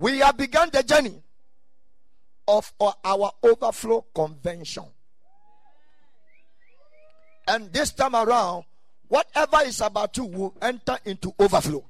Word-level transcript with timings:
We 0.00 0.18
have 0.20 0.38
begun 0.38 0.70
the 0.72 0.82
journey 0.82 1.22
of 2.48 2.72
our 2.80 3.32
overflow 3.42 4.06
convention. 4.14 4.84
And 7.46 7.70
this 7.70 7.92
time 7.92 8.16
around, 8.16 8.64
whatever 9.08 9.58
is 9.66 9.82
about 9.82 10.14
to 10.14 10.24
will 10.24 10.54
enter 10.62 10.96
into 11.04 11.34
overflow. 11.38 11.84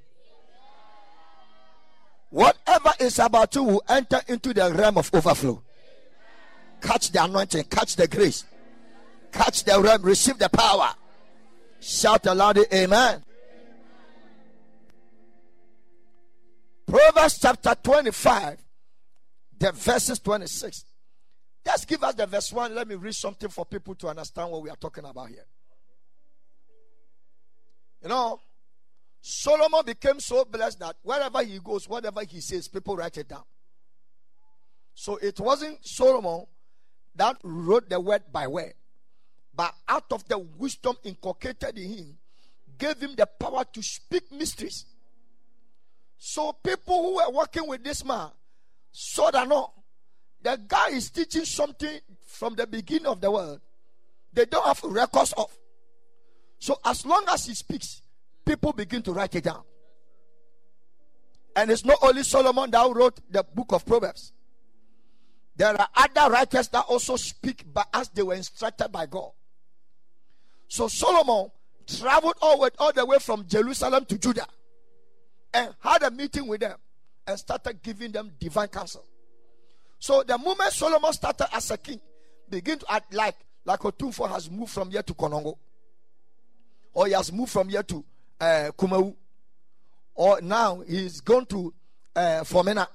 Whatever 2.30 2.90
is 2.98 3.20
about 3.20 3.52
to 3.52 3.62
will 3.62 3.82
enter 3.88 4.20
into 4.26 4.52
the 4.52 4.72
realm 4.74 4.98
of 4.98 5.08
overflow. 5.14 5.62
Catch 6.80 7.12
the 7.12 7.22
anointing, 7.22 7.64
catch 7.64 7.94
the 7.94 8.08
grace, 8.08 8.44
catch 9.30 9.62
the 9.62 9.80
realm, 9.80 10.02
receive 10.02 10.38
the 10.38 10.48
power. 10.48 10.94
Shout 11.78 12.26
aloud, 12.26 12.58
Amen. 12.72 13.22
Proverbs 16.90 17.38
chapter 17.38 17.72
25, 17.80 18.58
the 19.58 19.70
verses 19.70 20.18
26. 20.18 20.84
Just 21.64 21.86
give 21.86 22.02
us 22.02 22.14
the 22.14 22.26
verse 22.26 22.52
1. 22.52 22.74
Let 22.74 22.88
me 22.88 22.96
read 22.96 23.14
something 23.14 23.48
for 23.48 23.64
people 23.64 23.94
to 23.94 24.08
understand 24.08 24.50
what 24.50 24.62
we 24.62 24.70
are 24.70 24.76
talking 24.76 25.04
about 25.04 25.28
here. 25.28 25.46
You 28.02 28.08
know, 28.08 28.40
Solomon 29.20 29.82
became 29.86 30.18
so 30.18 30.44
blessed 30.44 30.80
that 30.80 30.96
wherever 31.02 31.44
he 31.44 31.60
goes, 31.60 31.88
whatever 31.88 32.24
he 32.24 32.40
says, 32.40 32.66
people 32.66 32.96
write 32.96 33.18
it 33.18 33.28
down. 33.28 33.44
So 34.94 35.16
it 35.18 35.38
wasn't 35.38 35.86
Solomon 35.86 36.46
that 37.14 37.36
wrote 37.44 37.88
the 37.88 38.00
word 38.00 38.22
by 38.32 38.48
word, 38.48 38.74
but 39.54 39.74
out 39.88 40.10
of 40.10 40.26
the 40.26 40.38
wisdom 40.38 40.96
inculcated 41.04 41.78
in 41.78 41.88
him, 41.88 42.18
gave 42.78 42.98
him 42.98 43.14
the 43.14 43.26
power 43.26 43.64
to 43.74 43.80
speak 43.80 44.32
mysteries. 44.32 44.86
So 46.22 46.52
people 46.52 47.02
who 47.02 47.16
were 47.16 47.30
working 47.30 47.66
with 47.66 47.82
this 47.82 48.04
man 48.04 48.28
saw 48.92 49.30
that 49.30 49.48
no, 49.48 49.72
the 50.42 50.60
guy 50.68 50.90
is 50.90 51.10
teaching 51.10 51.46
something 51.46 51.98
from 52.26 52.54
the 52.54 52.66
beginning 52.66 53.06
of 53.06 53.22
the 53.22 53.30
world. 53.30 53.58
They 54.30 54.44
don't 54.44 54.64
have 54.66 54.84
records 54.84 55.32
of. 55.32 55.50
So 56.58 56.78
as 56.84 57.06
long 57.06 57.24
as 57.32 57.46
he 57.46 57.54
speaks, 57.54 58.02
people 58.44 58.74
begin 58.74 59.00
to 59.04 59.14
write 59.14 59.34
it 59.34 59.44
down. 59.44 59.62
And 61.56 61.70
it's 61.70 61.86
not 61.86 61.98
only 62.02 62.22
Solomon 62.22 62.70
that 62.70 62.94
wrote 62.94 63.18
the 63.30 63.42
book 63.42 63.72
of 63.72 63.86
Proverbs. 63.86 64.34
There 65.56 65.68
are 65.68 65.88
other 65.96 66.30
writers 66.30 66.68
that 66.68 66.84
also 66.86 67.16
speak 67.16 67.64
but 67.72 67.88
as 67.94 68.10
they 68.10 68.22
were 68.22 68.34
instructed 68.34 68.92
by 68.92 69.06
God. 69.06 69.30
So 70.68 70.86
Solomon 70.86 71.50
traveled 71.86 72.34
all, 72.42 72.68
all 72.78 72.92
the 72.92 73.06
way 73.06 73.18
from 73.18 73.46
Jerusalem 73.46 74.04
to 74.04 74.18
Judah 74.18 74.46
and 75.52 75.74
had 75.80 76.02
a 76.02 76.10
meeting 76.10 76.46
with 76.46 76.60
them 76.60 76.76
and 77.26 77.38
started 77.38 77.82
giving 77.82 78.12
them 78.12 78.32
divine 78.38 78.68
counsel. 78.68 79.04
So 79.98 80.22
the 80.22 80.38
moment 80.38 80.72
Solomon 80.72 81.12
started 81.12 81.48
as 81.54 81.70
a 81.70 81.78
king, 81.78 82.00
begin 82.48 82.78
to 82.78 82.92
act 82.92 83.12
like 83.14 83.36
like 83.64 83.80
Otumfuo 83.80 84.28
has 84.28 84.50
moved 84.50 84.72
from 84.72 84.90
here 84.90 85.02
to 85.02 85.14
Konongo, 85.14 85.56
or 86.94 87.06
he 87.06 87.12
has 87.12 87.30
moved 87.32 87.52
from 87.52 87.68
here 87.68 87.82
to 87.82 88.04
uh, 88.40 88.70
Kumawu, 88.76 89.14
or 90.14 90.40
now 90.40 90.80
he's 90.80 91.20
gone 91.20 91.44
to 91.46 91.72
uh, 92.16 92.40
Fomena, 92.42 92.86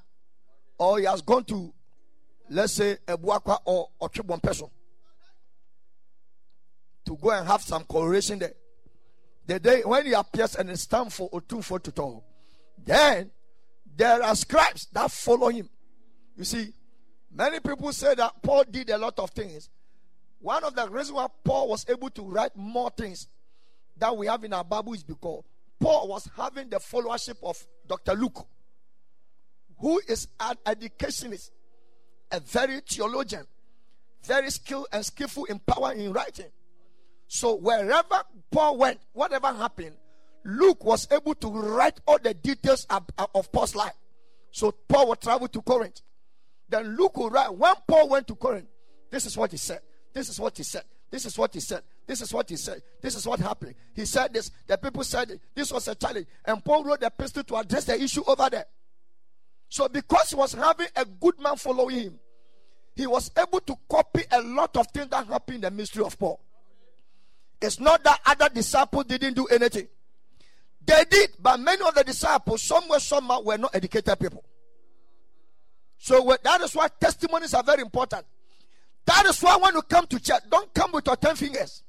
or 0.78 1.00
he 1.00 1.06
has 1.06 1.22
gone 1.22 1.44
to 1.46 1.72
let's 2.50 2.74
say 2.74 2.98
Ebuakwa 3.08 3.60
or 3.66 3.90
Otribon 4.02 4.42
person 4.42 4.68
to 7.06 7.16
go 7.16 7.30
and 7.30 7.48
have 7.48 7.62
some 7.62 7.84
correlation 7.84 8.40
there. 8.40 8.54
The 9.46 9.60
day 9.60 9.82
when 9.84 10.08
he 10.08 10.14
appears 10.14 10.56
and 10.56 10.70
it's 10.72 10.88
time 10.88 11.10
for 11.10 11.30
Otumfuo 11.30 11.82
to 11.84 11.92
talk, 11.92 12.24
then 12.84 13.32
there 13.96 14.22
are 14.22 14.36
scribes 14.36 14.88
that 14.94 15.12
follow 15.12 15.50
him. 15.50 15.70
You 16.36 16.44
see, 16.44 16.74
many 17.34 17.60
people 17.60 17.92
say 17.94 18.16
that 18.16 18.42
Paul 18.42 18.66
did 18.70 18.90
a 18.90 18.98
lot 18.98 19.18
of 19.20 19.30
things. 19.32 19.70
One 20.40 20.64
of 20.64 20.76
the 20.76 20.88
reasons 20.90 21.14
why 21.14 21.28
Paul 21.44 21.70
was 21.70 21.86
able 21.90 22.10
to 22.12 22.22
write 22.24 22.56
more 22.56 22.90
things 22.90 23.28
that 23.98 24.16
we 24.16 24.28
have 24.28 24.44
in 24.44 24.54
our 24.54 24.64
Bible 24.64 24.94
is 24.94 25.04
because 25.04 25.44
Paul 25.80 26.08
was 26.08 26.30
having 26.36 26.70
the 26.70 26.78
followership 26.78 27.38
of 27.44 27.58
Dr. 27.88 28.14
Luke, 28.14 28.46
who 29.80 30.02
is 30.08 30.28
an 30.40 30.56
educationist, 30.66 31.52
a 32.32 32.40
very 32.40 32.82
theologian, 32.82 33.46
very 34.24 34.50
skilled 34.50 34.88
and 34.92 35.06
skillful 35.06 35.46
in 35.46 35.60
power 35.60 35.94
in 35.94 36.12
writing. 36.12 36.52
So 37.28 37.56
wherever 37.56 38.24
Paul 38.52 38.78
went, 38.78 39.00
whatever 39.14 39.52
happened, 39.52 39.96
Luke 40.46 40.86
was 40.86 41.08
able 41.12 41.34
to 41.36 41.48
write 41.50 42.00
all 42.08 42.20
the 42.20 42.34
details 42.34 42.86
of, 42.90 43.04
uh, 43.18 43.26
of 43.34 43.52
Paul's 43.52 43.76
life. 43.76 43.96
So 44.52 44.72
Paul 44.72 45.10
would 45.10 45.20
travel 45.20 45.48
to 45.48 45.62
Corinth. 45.62 46.02
Then 46.70 46.96
Luke 46.96 47.18
would 47.18 47.34
write, 47.34 47.54
when 47.54 47.74
Paul 47.88 48.10
went 48.10 48.28
to 48.28 48.36
Corinth, 48.36 48.68
this 49.10 49.26
is 49.26 49.36
what 49.36 49.52
he 49.52 49.58
said. 49.58 49.82
This 50.14 50.30
is 50.30 50.40
what 50.40 50.56
he 50.56 50.64
said. 50.64 50.84
This 51.10 51.26
is 51.26 51.38
what 51.38 51.54
he 51.54 51.60
said. 51.60 51.82
This 52.06 52.22
is 52.22 52.32
what 52.32 52.48
he 52.48 52.56
said. 52.56 52.82
This 53.02 53.16
is 53.16 53.26
what 53.26 53.40
happened. 53.40 53.74
He 53.96 54.06
said 54.06 54.34
this. 54.34 54.52
The 54.68 54.78
people 54.78 55.04
said 55.04 55.40
this 55.56 55.72
was 55.72 55.88
a 55.88 55.96
challenge. 55.96 56.28
And 56.46 56.64
Paul 56.64 56.84
wrote 56.84 57.00
the 57.00 57.08
epistle 57.08 57.44
to 57.44 57.56
address 57.56 57.86
the 57.86 58.02
issue 58.02 58.24
over 58.28 58.48
there. 58.50 58.66
So 59.70 59.88
because 59.88 60.30
he 60.30 60.36
was 60.36 60.54
having 60.54 60.88
a 60.96 61.06
good 61.06 61.40
man 61.40 61.56
following 61.56 61.96
him, 61.96 62.20
he 62.96 63.08
was 63.08 63.32
able 63.38 63.60
to 63.62 63.76
copy 63.90 64.22
a 64.32 64.42
lot 64.42 64.78
of 64.78 64.88
things 64.88 65.10
that 65.10 65.28
happened 65.28 65.56
in 65.56 65.62
the 65.62 65.72
ministry 65.72 66.04
of 66.04 66.18
Paul. 66.20 66.40
It's 67.62 67.80
not 67.80 68.04
that 68.04 68.22
other 68.26 68.50
disciples 68.54 69.06
didn't 69.06 69.34
do 69.34 69.48
anything. 69.48 69.88
They 70.86 71.04
did, 71.10 71.32
but 71.40 71.60
many 71.60 71.82
of 71.86 71.96
the 71.96 72.04
disciples, 72.04 72.62
somewhere, 72.62 73.00
somehow, 73.00 73.42
were 73.42 73.58
not 73.58 73.76
educated 73.76 74.20
people. 74.20 74.44
So 75.98 76.38
that 76.44 76.62
is 76.62 76.76
why 76.76 76.88
testimonies 77.00 77.54
are 77.54 77.64
very 77.64 77.82
important. 77.82 78.26
That 79.06 79.26
is 79.26 79.42
why 79.42 79.58
when 79.58 79.74
you 79.74 79.82
come 79.82 80.06
to 80.08 80.20
church, 80.20 80.44
don't 80.50 80.72
come 80.74 80.92
with 80.92 81.08
your 81.08 81.16
ten 81.16 81.36
fingers. 81.36 81.84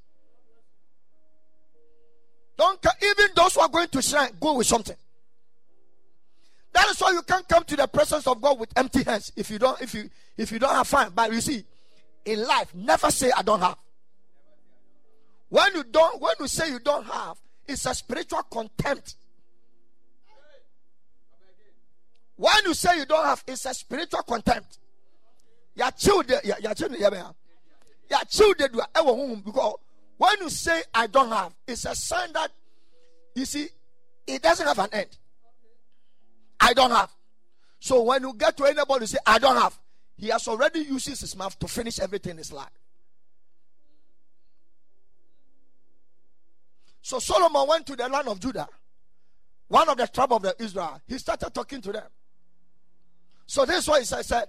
Don't 2.57 2.81
come, 2.81 2.93
even 3.03 3.27
those 3.35 3.55
who 3.55 3.61
are 3.61 3.69
going 3.69 3.89
to 3.89 4.01
shrine, 4.01 4.31
go 4.41 4.55
with 4.55 4.67
something. 4.67 4.97
That 6.73 6.89
is 6.89 7.01
why 7.01 7.13
you 7.13 7.23
can't 7.23 7.47
come 7.49 7.65
to 7.65 7.77
the 7.77 7.87
presence 7.87 8.27
of 8.27 8.41
God 8.41 8.59
with 8.59 8.71
empty 8.77 9.03
hands 9.03 9.33
if 9.37 9.51
you 9.51 9.59
don't 9.59 9.81
if 9.81 9.95
you 9.95 10.11
if 10.37 10.53
you 10.53 10.59
don't 10.59 10.75
have 10.75 10.87
fun. 10.87 11.11
But 11.15 11.33
you 11.33 11.41
see, 11.41 11.65
in 12.25 12.47
life, 12.47 12.75
never 12.75 13.11
say 13.11 13.31
I 13.35 13.43
don't 13.43 13.61
have. 13.61 13.79
When 15.49 15.75
you 15.75 15.85
don't 15.85 16.21
when 16.21 16.35
you 16.41 16.49
say 16.49 16.71
you 16.71 16.79
don't 16.79 17.05
have, 17.05 17.39
it's 17.69 17.87
a 17.87 17.95
spiritual 17.95 18.43
contempt. 18.45 19.17
When 22.37 22.55
you 22.65 22.75
say 22.75 22.99
you 22.99 23.07
don't 23.07 23.25
have, 23.25 23.43
it's 23.47 23.65
a 23.65 23.75
spiritual 23.75 24.23
contempt. 24.23 24.79
Your 25.75 25.91
children, 25.93 26.41
your 26.45 26.75
children, 26.75 27.01
your 27.01 28.21
children 28.29 28.71
because 29.45 29.75
when 30.17 30.33
you 30.41 30.51
say 30.51 30.83
I 30.95 31.07
don't 31.07 31.31
have, 31.31 31.55
it's 31.67 31.85
a 31.85 31.95
sign 31.95 32.33
that 32.33 32.51
you 33.35 33.45
see 33.45 33.69
it 34.27 34.43
doesn't 34.43 34.67
have 34.67 34.79
an 34.79 34.89
end. 34.93 35.17
I 36.61 36.73
don't 36.73 36.91
have. 36.91 37.11
So 37.79 38.03
when 38.03 38.23
you 38.23 38.35
get 38.35 38.57
to 38.57 38.65
anybody 38.65 39.07
say 39.07 39.19
I 39.27 39.39
don't 39.39 39.57
have, 39.57 39.79
he 40.17 40.29
has 40.29 40.49
already 40.49 40.81
used 40.81 41.09
his 41.09 41.37
mouth 41.37 41.59
to 41.59 41.69
finish 41.69 42.01
everything 42.01 42.33
in 42.33 42.39
his 42.39 42.53
life. 42.53 42.71
So 47.07 47.21
Solomon 47.21 47.69
went 47.69 47.87
to 47.87 47.95
the 47.95 48.09
land 48.09 48.27
of 48.27 48.41
Judah, 48.41 48.67
one 49.69 49.89
of 49.89 49.97
the 49.97 50.09
tribe 50.09 50.33
of 50.33 50.43
the 50.43 50.57
Israel. 50.59 51.01
He 51.07 51.19
started 51.19 51.55
talking 51.55 51.81
to 51.83 51.93
them. 51.93 52.09
So 53.47 53.65
this 53.65 53.85
is 53.85 53.89
what 53.89 54.01
he 54.01 54.05
said. 54.05 54.47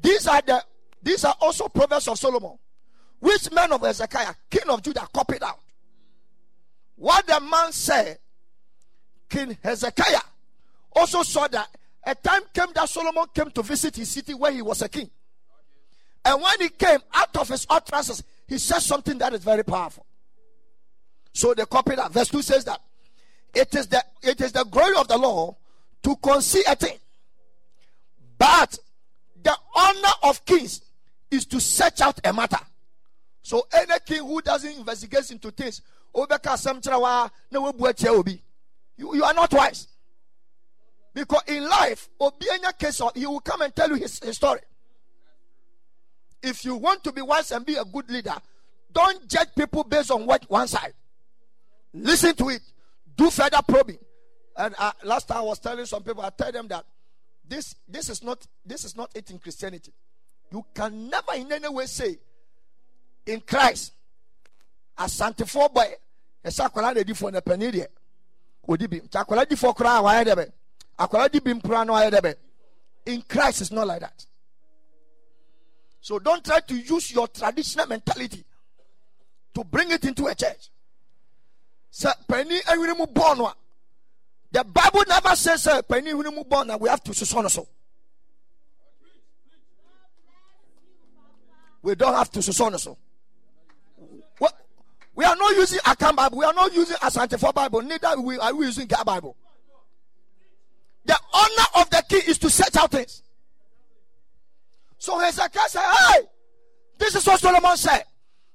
These 0.00 0.26
are 0.26 0.40
the 0.40 0.64
these 1.02 1.26
are 1.26 1.34
also 1.42 1.68
proverbs 1.68 2.08
of 2.08 2.18
Solomon, 2.18 2.56
which 3.18 3.52
men 3.52 3.70
of 3.70 3.82
Hezekiah, 3.82 4.32
king 4.48 4.70
of 4.70 4.80
Judah, 4.82 5.06
copied 5.12 5.42
out. 5.42 5.58
What 6.96 7.26
the 7.26 7.38
man 7.38 7.70
said, 7.70 8.18
King 9.28 9.58
Hezekiah 9.62 10.22
also 10.96 11.22
saw 11.22 11.48
that 11.48 11.68
a 12.02 12.14
time 12.14 12.44
came 12.54 12.72
that 12.76 12.88
Solomon 12.88 13.26
came 13.34 13.50
to 13.50 13.62
visit 13.62 13.96
his 13.96 14.10
city 14.10 14.32
where 14.32 14.52
he 14.52 14.62
was 14.62 14.80
a 14.80 14.88
king. 14.88 15.10
And 16.24 16.40
when 16.40 16.60
he 16.60 16.70
came 16.70 17.00
out 17.12 17.36
of 17.36 17.48
his 17.48 17.66
utterances, 17.68 18.22
he 18.48 18.56
said 18.56 18.78
something 18.78 19.18
that 19.18 19.34
is 19.34 19.44
very 19.44 19.64
powerful. 19.64 20.06
So 21.32 21.54
they 21.54 21.64
copy 21.64 21.94
that. 21.94 22.12
Verse 22.12 22.28
2 22.28 22.42
says 22.42 22.64
that 22.64 22.80
it 23.54 23.74
is 23.74 23.86
the 23.88 24.04
it 24.22 24.40
is 24.40 24.52
the 24.52 24.64
glory 24.64 24.96
of 24.96 25.08
the 25.08 25.18
law 25.18 25.56
to 26.02 26.16
conceal 26.16 26.62
a 26.68 26.76
thing. 26.76 26.98
But 28.38 28.78
the 29.42 29.56
honor 29.74 30.14
of 30.22 30.44
kings 30.44 30.82
is 31.30 31.46
to 31.46 31.60
search 31.60 32.00
out 32.00 32.18
a 32.24 32.32
matter. 32.32 32.58
So 33.42 33.66
any 33.72 33.94
king 34.06 34.26
who 34.26 34.40
doesn't 34.42 34.78
investigate 34.78 35.30
into 35.30 35.50
things, 35.50 35.82
you, 38.96 39.14
you 39.14 39.24
are 39.24 39.34
not 39.34 39.52
wise. 39.52 39.88
Because 41.12 41.42
in 41.48 41.68
life, 41.68 42.08
case 42.78 43.00
he 43.14 43.26
will 43.26 43.40
come 43.40 43.62
and 43.62 43.74
tell 43.74 43.88
you 43.88 43.96
his, 43.96 44.20
his 44.20 44.36
story. 44.36 44.60
If 46.42 46.64
you 46.64 46.76
want 46.76 47.02
to 47.04 47.12
be 47.12 47.20
wise 47.20 47.50
and 47.50 47.66
be 47.66 47.76
a 47.76 47.84
good 47.84 48.10
leader, 48.10 48.36
don't 48.92 49.28
judge 49.28 49.48
people 49.56 49.84
based 49.84 50.10
on 50.10 50.26
what 50.26 50.48
one 50.48 50.68
side. 50.68 50.94
Listen 51.92 52.34
to 52.34 52.48
it. 52.50 52.62
Do 53.16 53.30
further 53.30 53.60
probing. 53.66 53.98
And 54.56 54.74
uh, 54.78 54.92
last 55.04 55.28
time 55.28 55.38
I 55.38 55.42
was 55.42 55.58
telling 55.58 55.86
some 55.86 56.02
people, 56.02 56.22
I 56.22 56.30
tell 56.30 56.52
them 56.52 56.68
that 56.68 56.84
this 57.46 57.74
this 57.88 58.08
is 58.08 58.22
not 58.22 58.46
this 58.64 58.84
is 58.84 58.96
not 58.96 59.10
it 59.14 59.30
in 59.30 59.38
Christianity. 59.38 59.92
You 60.52 60.64
can 60.74 61.08
never 61.08 61.34
in 61.34 61.50
any 61.50 61.68
way 61.68 61.86
say 61.86 62.18
in 63.26 63.40
Christ 63.40 63.92
a 64.98 65.08
sanctified 65.08 65.72
boy 65.72 65.92
a 66.44 66.48
akwara 66.48 66.94
na 66.94 67.00
edi 67.00 67.14
fo 67.14 67.28
na 67.28 67.40
panyin 67.40 67.72
deɛ 67.72 67.86
odi 68.68 68.86
bi 68.86 69.00
nti 69.00 69.24
akwara 69.24 69.48
di 69.48 69.56
fo 69.56 69.72
koraa 69.72 70.02
wayɛ 70.02 70.24
dɛ 70.24 70.34
bɛ 70.36 70.52
akwara 70.98 71.30
di 71.30 71.40
bi 71.40 71.52
mpura 71.52 71.86
na 71.86 71.92
wayɛ 71.94 72.36
in 73.06 73.22
Christ 73.22 73.62
it's 73.62 73.70
not 73.70 73.86
like 73.86 74.00
that. 74.00 74.26
So 76.00 76.18
don't 76.18 76.44
try 76.44 76.60
to 76.60 76.74
use 76.76 77.12
your 77.12 77.28
traditional 77.28 77.86
mentality 77.86 78.44
to 79.54 79.64
bring 79.64 79.90
it 79.90 80.04
into 80.04 80.26
a 80.26 80.34
church. 80.34 80.70
Sir, 81.90 82.12
penny 82.28 82.56
eh, 82.56 83.06
born 83.12 83.52
The 84.52 84.64
Bible 84.64 85.04
never 85.08 85.34
says 85.36 85.62
sir 85.64 85.82
penny 85.82 86.12
born 86.12 86.70
we 86.78 86.88
have 86.88 87.02
to 87.04 87.14
so 87.14 87.48
so. 87.48 87.68
We 91.82 91.94
don't 91.94 92.14
have 92.14 92.30
to 92.32 92.42
so 92.42 92.70
so. 92.76 92.98
We 95.20 95.26
are 95.26 95.36
not 95.36 95.54
using 95.54 95.78
Akan 95.80 96.16
Bible. 96.16 96.38
We 96.38 96.44
are 96.46 96.54
not 96.54 96.72
using 96.72 96.96
Asante 96.96 97.38
for 97.38 97.52
Bible. 97.52 97.82
Neither 97.82 98.18
we 98.20 98.38
are 98.38 98.54
we 98.54 98.64
using 98.64 98.86
God 98.86 99.04
Bible. 99.04 99.36
The 101.04 101.18
honor 101.34 101.82
of 101.82 101.90
the 101.90 102.02
king 102.08 102.22
is 102.26 102.38
to 102.38 102.48
search 102.48 102.74
out 102.76 102.90
things. 102.90 103.22
So 104.96 105.18
Hezekiah 105.18 105.68
said, 105.68 105.82
Hey, 105.82 106.20
this 106.96 107.16
is 107.16 107.26
what 107.26 107.38
Solomon 107.38 107.76
said. 107.76 108.04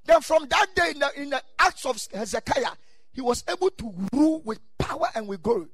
Then 0.04 0.20
from 0.22 0.48
that 0.48 0.66
day 0.74 0.90
in 0.90 0.98
the, 0.98 1.22
in 1.22 1.30
the 1.30 1.42
acts 1.58 1.84
of 1.86 2.00
Hezekiah, 2.12 2.72
he 3.16 3.22
was 3.22 3.42
able 3.48 3.70
to 3.70 3.94
rule 4.12 4.42
with 4.44 4.60
power 4.76 5.08
and 5.14 5.26
with 5.26 5.42
glory. 5.42 5.68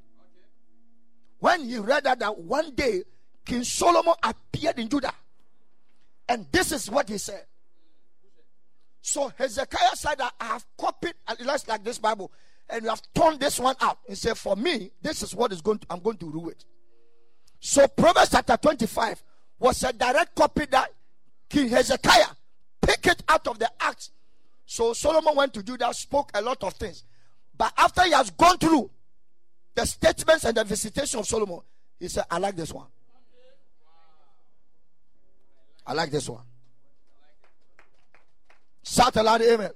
When 1.41 1.69
he 1.69 1.77
read 1.79 2.05
that, 2.05 2.21
that 2.21 2.39
one 2.39 2.73
day 2.77 3.03
King 3.45 3.65
Solomon 3.65 4.15
appeared 4.23 4.79
in 4.79 4.89
Judah. 4.89 5.13
And 6.29 6.47
this 6.53 6.71
is 6.71 6.89
what 6.89 7.09
he 7.09 7.19
said. 7.19 7.45
So 9.01 9.33
Hezekiah 9.37 9.97
said 9.97 10.19
that 10.19 10.35
I 10.41 10.45
have 10.45 10.65
copied, 10.79 11.15
less 11.45 11.67
like 11.67 11.83
this 11.83 11.99
Bible, 11.99 12.31
and 12.71 12.85
you 12.85 12.91
have 12.91 13.03
torn 13.13 13.39
this 13.39 13.59
one 13.59 13.75
out. 13.81 13.99
He 14.09 14.15
said, 14.15 14.39
For 14.39 14.55
me, 14.55 14.93
this 15.03 15.25
is 15.25 15.35
what 15.35 15.51
is 15.51 15.61
going 15.61 15.81
to, 15.81 15.87
I'm 15.91 15.99
going 15.99 16.19
to 16.19 16.31
rule 16.31 16.49
it. 16.49 16.65
So 17.59 17.89
Proverbs 17.89 18.31
chapter 18.31 18.57
25 18.57 19.21
was 19.59 19.83
a 19.83 19.93
direct 19.93 20.37
copy 20.37 20.67
that 20.67 20.91
King 21.49 21.71
Hezekiah 21.71 22.37
picked 22.81 23.09
it 23.09 23.23
out 23.29 23.49
of 23.49 23.59
the 23.59 23.69
Acts. 23.81 24.13
So 24.65 24.93
Solomon 24.93 25.35
went 25.35 25.55
to 25.55 25.63
Judah, 25.65 25.93
spoke 25.93 26.31
a 26.35 26.41
lot 26.41 26.63
of 26.63 26.75
things. 26.75 27.03
But 27.63 27.75
after 27.77 28.03
he 28.03 28.11
has 28.11 28.29
gone 28.31 28.59
through 28.59 28.91
the 29.77 29.87
statements 29.87 30.43
and 30.43 30.57
the 30.57 30.65
visitation 30.65 31.21
of 31.21 31.29
Solomon, 31.29 31.61
he 32.01 32.09
said, 32.09 32.25
I 32.29 32.39
like 32.39 32.57
this 32.57 32.73
one. 32.73 32.89
I 35.87 35.93
like 35.93 36.11
this 36.11 36.29
one. 36.29 36.43
Shout 38.83 39.15
aloud, 39.15 39.43
amen. 39.43 39.71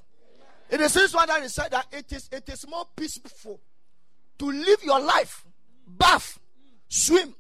It 0.69 0.81
is 0.81 0.95
this 0.95 1.15
one 1.15 1.29
that 1.29 1.41
he 1.41 1.49
said 1.49 1.71
that 1.71 1.87
it 1.93 2.13
is 2.13 2.29
it 2.33 2.49
is 2.49 2.67
more 2.69 2.87
peaceful 2.97 3.61
to 4.41 4.47
live 4.47 4.83
your 4.83 4.99
life, 4.99 5.45
bath, 5.87 6.41
swim, 6.89 7.37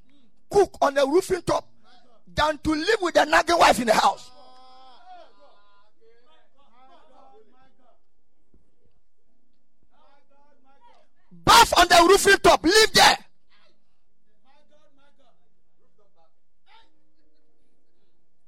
cook 0.48 0.78
on 0.80 0.96
a 0.96 1.04
roofing 1.04 1.42
top 1.42 1.68
than 2.32 2.56
to 2.58 2.70
live 2.70 2.98
with 3.02 3.16
a 3.16 3.26
nagging 3.26 3.58
wife 3.58 3.80
in 3.80 3.88
the 3.88 3.94
house. 3.94 4.30
Bath 11.46 11.78
on 11.78 11.86
the 11.88 12.06
roofing 12.08 12.38
top, 12.42 12.62
live 12.64 12.92
there. 12.92 13.18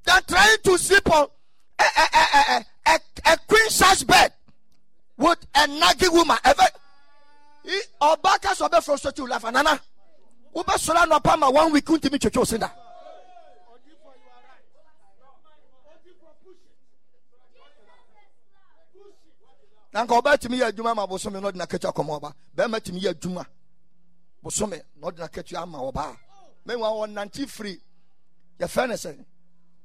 They're 0.04 0.20
trying 0.22 0.56
to 0.64 0.78
sleep 0.78 1.08
on 1.10 1.28
a, 1.78 1.84
a, 1.84 2.06
a, 2.34 2.64
a, 2.86 2.98
a 3.32 3.36
queen 3.46 3.70
size 3.70 4.02
bed 4.02 4.32
with 5.16 5.38
a 5.54 5.66
nagging 5.68 6.12
woman. 6.12 6.36
Ever, 6.44 6.66
ọba 8.02 8.54
so 8.54 8.68
be 8.68 8.80
frustrate 8.80 9.18
you 9.18 9.28
laugh 9.28 9.44
anana. 9.44 9.78
Ube 10.56 10.78
sola 10.78 11.06
no 11.06 11.20
pa 11.20 11.36
ma 11.36 11.50
one 11.50 11.72
week 11.72 11.84
kunti 11.84 12.10
mi 12.10 12.18
chocho 12.18 12.44
sinda. 12.44 12.70
Na 19.92 20.04
nka 20.04 20.14
ɔbaa 20.14 20.38
tumi 20.38 20.58
yɛ 20.58 20.66
adwuma 20.72 20.94
ma 20.94 21.06
bosome 21.06 21.40
na 21.40 21.48
ɔde 21.48 21.58
n'akatua 21.58 21.92
kɔmɔ 21.92 22.20
ɔba 22.20 22.32
bɛrima 22.56 22.80
tumi 22.80 23.00
yɛ 23.00 23.10
adwuma 23.14 23.46
bosome 24.42 24.82
na 24.96 25.08
ɔde 25.08 25.18
n'akatua 25.18 25.62
ama 25.62 25.78
ɔbaa 25.78 26.16
mɛnwa 26.66 26.88
ɔnante 27.02 27.46
firi. 27.48 27.80
Yɛfɛ 28.60 28.88
ne 28.88 28.94
sɛ 28.94 29.24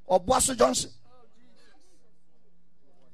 ɔboa 0.10 0.58
johnson. 0.58 0.92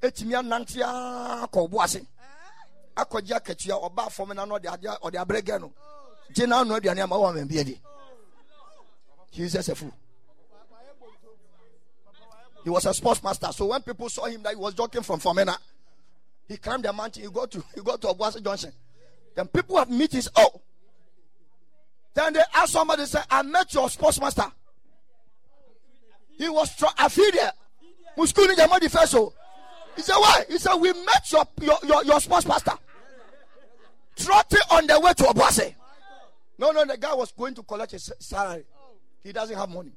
Etumi 0.02 0.34
anante 0.36 0.80
akɔ 0.82 1.68
ɔboa 1.68 1.88
se. 1.88 2.06
Akɔgye 2.96 3.36
akatua 3.36 3.76
ɔbaa 3.90 4.12
fam 4.12 4.30
na 4.30 4.46
ɔde 4.46 4.74
ade 4.74 4.88
ɔde 5.04 5.16
abrɛ 5.16 5.42
gɛ 5.42 5.62
no. 5.62 5.74
Gye 6.34 6.46
na 6.46 6.62
ano 6.62 6.80
aduane 6.80 7.02
ama 7.02 7.16
wɔn 7.16 7.36
amambi 7.38 7.60
adi. 7.60 7.82
Jesus 9.32 9.70
afu 9.70 9.92
he 12.64 12.70
was 12.70 12.86
a 12.86 12.94
sports 12.94 13.24
master 13.24 13.48
so 13.54 13.68
when 13.68 13.82
people 13.82 14.10
saw 14.10 14.26
him 14.26 14.44
that 14.44 14.50
he 14.50 14.56
was 14.56 14.74
jogging 14.74 15.02
from 15.02 15.20
Fomena 15.20 15.56
he 16.50 16.58
climbed 16.58 16.84
the 16.84 16.92
mountain. 16.92 17.24
He 17.24 17.30
got 17.30 17.52
to 17.52 17.64
he 17.76 17.82
got 17.82 18.02
to 18.02 18.08
Obuasi 18.08 18.44
Junction. 18.44 18.74
Then 19.36 19.48
people 19.48 19.78
have 19.78 19.90
meetings. 19.90 20.28
Oh. 20.36 20.62
Then 22.16 22.34
they 22.34 22.42
ask 22.56 22.74
somebody, 22.74 23.06
say, 23.06 23.20
I 23.30 23.44
met 23.44 23.72
your 23.74 23.88
sports 23.90 24.20
master. 24.20 24.52
He 26.38 26.50
was 26.50 26.76
tr- 26.76 26.86
a 26.98 27.08
feeder. 27.10 27.52
Muskuni 28.18 28.56
Jamadi 28.56 28.90
Feso. 28.90 29.32
He 29.96 30.02
said, 30.02 30.16
Why? 30.16 30.44
He 30.50 30.58
said, 30.58 30.74
We 30.76 30.92
met 30.92 31.32
your 31.32 31.46
your, 31.62 31.78
your, 31.86 32.04
your 32.04 32.20
sports 32.20 32.48
master. 32.48 32.74
Trotting 34.16 34.60
on 34.72 34.88
the 34.88 35.00
way 35.00 35.14
to 35.14 35.24
Obuasi. 35.24 35.76
No, 36.58 36.72
no, 36.72 36.84
the 36.84 36.98
guy 36.98 37.14
was 37.14 37.32
going 37.32 37.54
to 37.56 37.64
collect 37.64 37.92
his 37.92 38.12
salary. 38.20 38.66
He 39.24 39.32
doesn't 39.32 39.56
have 39.56 39.70
money. 39.70 39.92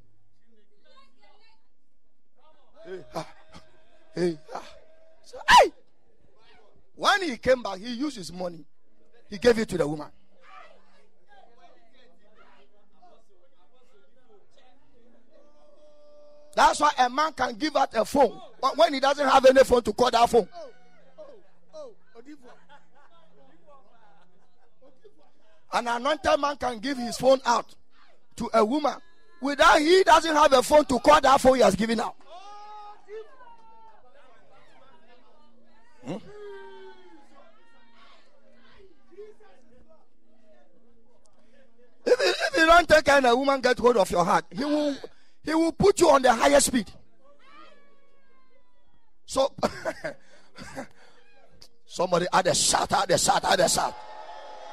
Hey, 2.85 2.99
ah, 3.15 3.29
hey, 4.15 4.39
ah. 4.55 4.63
So, 5.25 5.39
hey! 5.49 5.73
When 6.95 7.23
he 7.23 7.37
came 7.37 7.63
back, 7.63 7.79
he 7.79 7.95
used 7.95 8.17
his 8.17 8.33
money. 8.33 8.65
He 9.29 9.39
gave 9.39 9.59
it 9.59 9.69
to 9.71 9.79
the 9.79 9.89
woman. 9.89 10.09
That's 16.55 16.81
why 16.81 16.91
a 16.99 17.09
man 17.09 17.33
can 17.33 17.55
give 17.55 17.75
out 17.77 17.95
a 17.95 18.05
phone 18.05 18.39
but 18.63 18.77
when 18.77 18.95
he 18.95 19.01
doesn't 19.01 19.29
have 19.29 19.45
any 19.45 19.65
phone 19.65 19.83
to 19.83 19.93
call 19.93 20.11
that 20.13 20.31
phone. 20.31 20.49
An 25.73 25.89
anointed 25.89 26.39
man 26.39 26.57
can 26.57 26.79
give 26.79 26.97
his 26.97 27.17
phone 27.17 27.41
out 27.45 27.75
to 28.37 28.49
a 28.55 28.65
woman 28.65 28.95
without 29.41 29.81
he 29.81 30.05
doesn't 30.05 30.37
have 30.37 30.53
a 30.53 30.63
phone 30.63 30.85
to 30.85 31.01
call 31.01 31.21
that 31.21 31.41
phone 31.41 31.57
he 31.57 31.63
has 31.63 31.75
given 31.75 31.99
out. 31.99 32.15
Hmm? 36.05 36.17
If, 42.05 42.21
if 42.21 42.52
you 42.63 42.69
don't 42.69 42.89
take 42.89 43.09
and 43.09 43.27
a 43.27 43.37
woman 43.37 43.61
get 43.61 43.79
hold 43.79 43.97
of 43.97 44.11
your 44.11 44.25
heart, 44.25 44.45
he 44.51 44.65
will 44.65 44.97
he 45.45 45.55
will 45.55 45.73
put 45.73 46.01
you 46.01 46.11
on 46.11 46.23
the 46.23 46.33
higher 46.33 46.61
speed. 46.61 46.91
So 49.27 49.53
somebody 51.87 52.27
add 52.33 52.47
a 52.47 52.55
shout, 52.55 52.93
add 52.93 53.11
a 53.11 53.19
shout, 53.19 53.45
add 53.45 53.61
a 53.61 53.69
shout. 53.69 53.95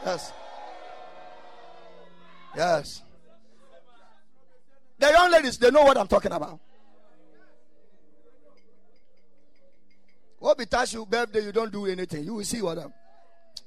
Yes. 0.06 0.34
Yes. 2.56 3.02
The 4.98 5.10
young 5.10 5.32
ladies, 5.32 5.58
they 5.58 5.72
know 5.72 5.84
what 5.84 5.98
I'm 5.98 6.08
talking 6.08 6.32
about. 6.32 6.60
What 10.40 10.58
because 10.58 10.94
you 10.94 11.06
birthday, 11.06 11.46
you 11.46 11.52
don't 11.52 11.72
do 11.72 11.86
anything. 11.86 12.24
You 12.24 12.36
will 12.36 12.44
see 12.44 12.62
what 12.62 12.78
I'm. 12.78 12.94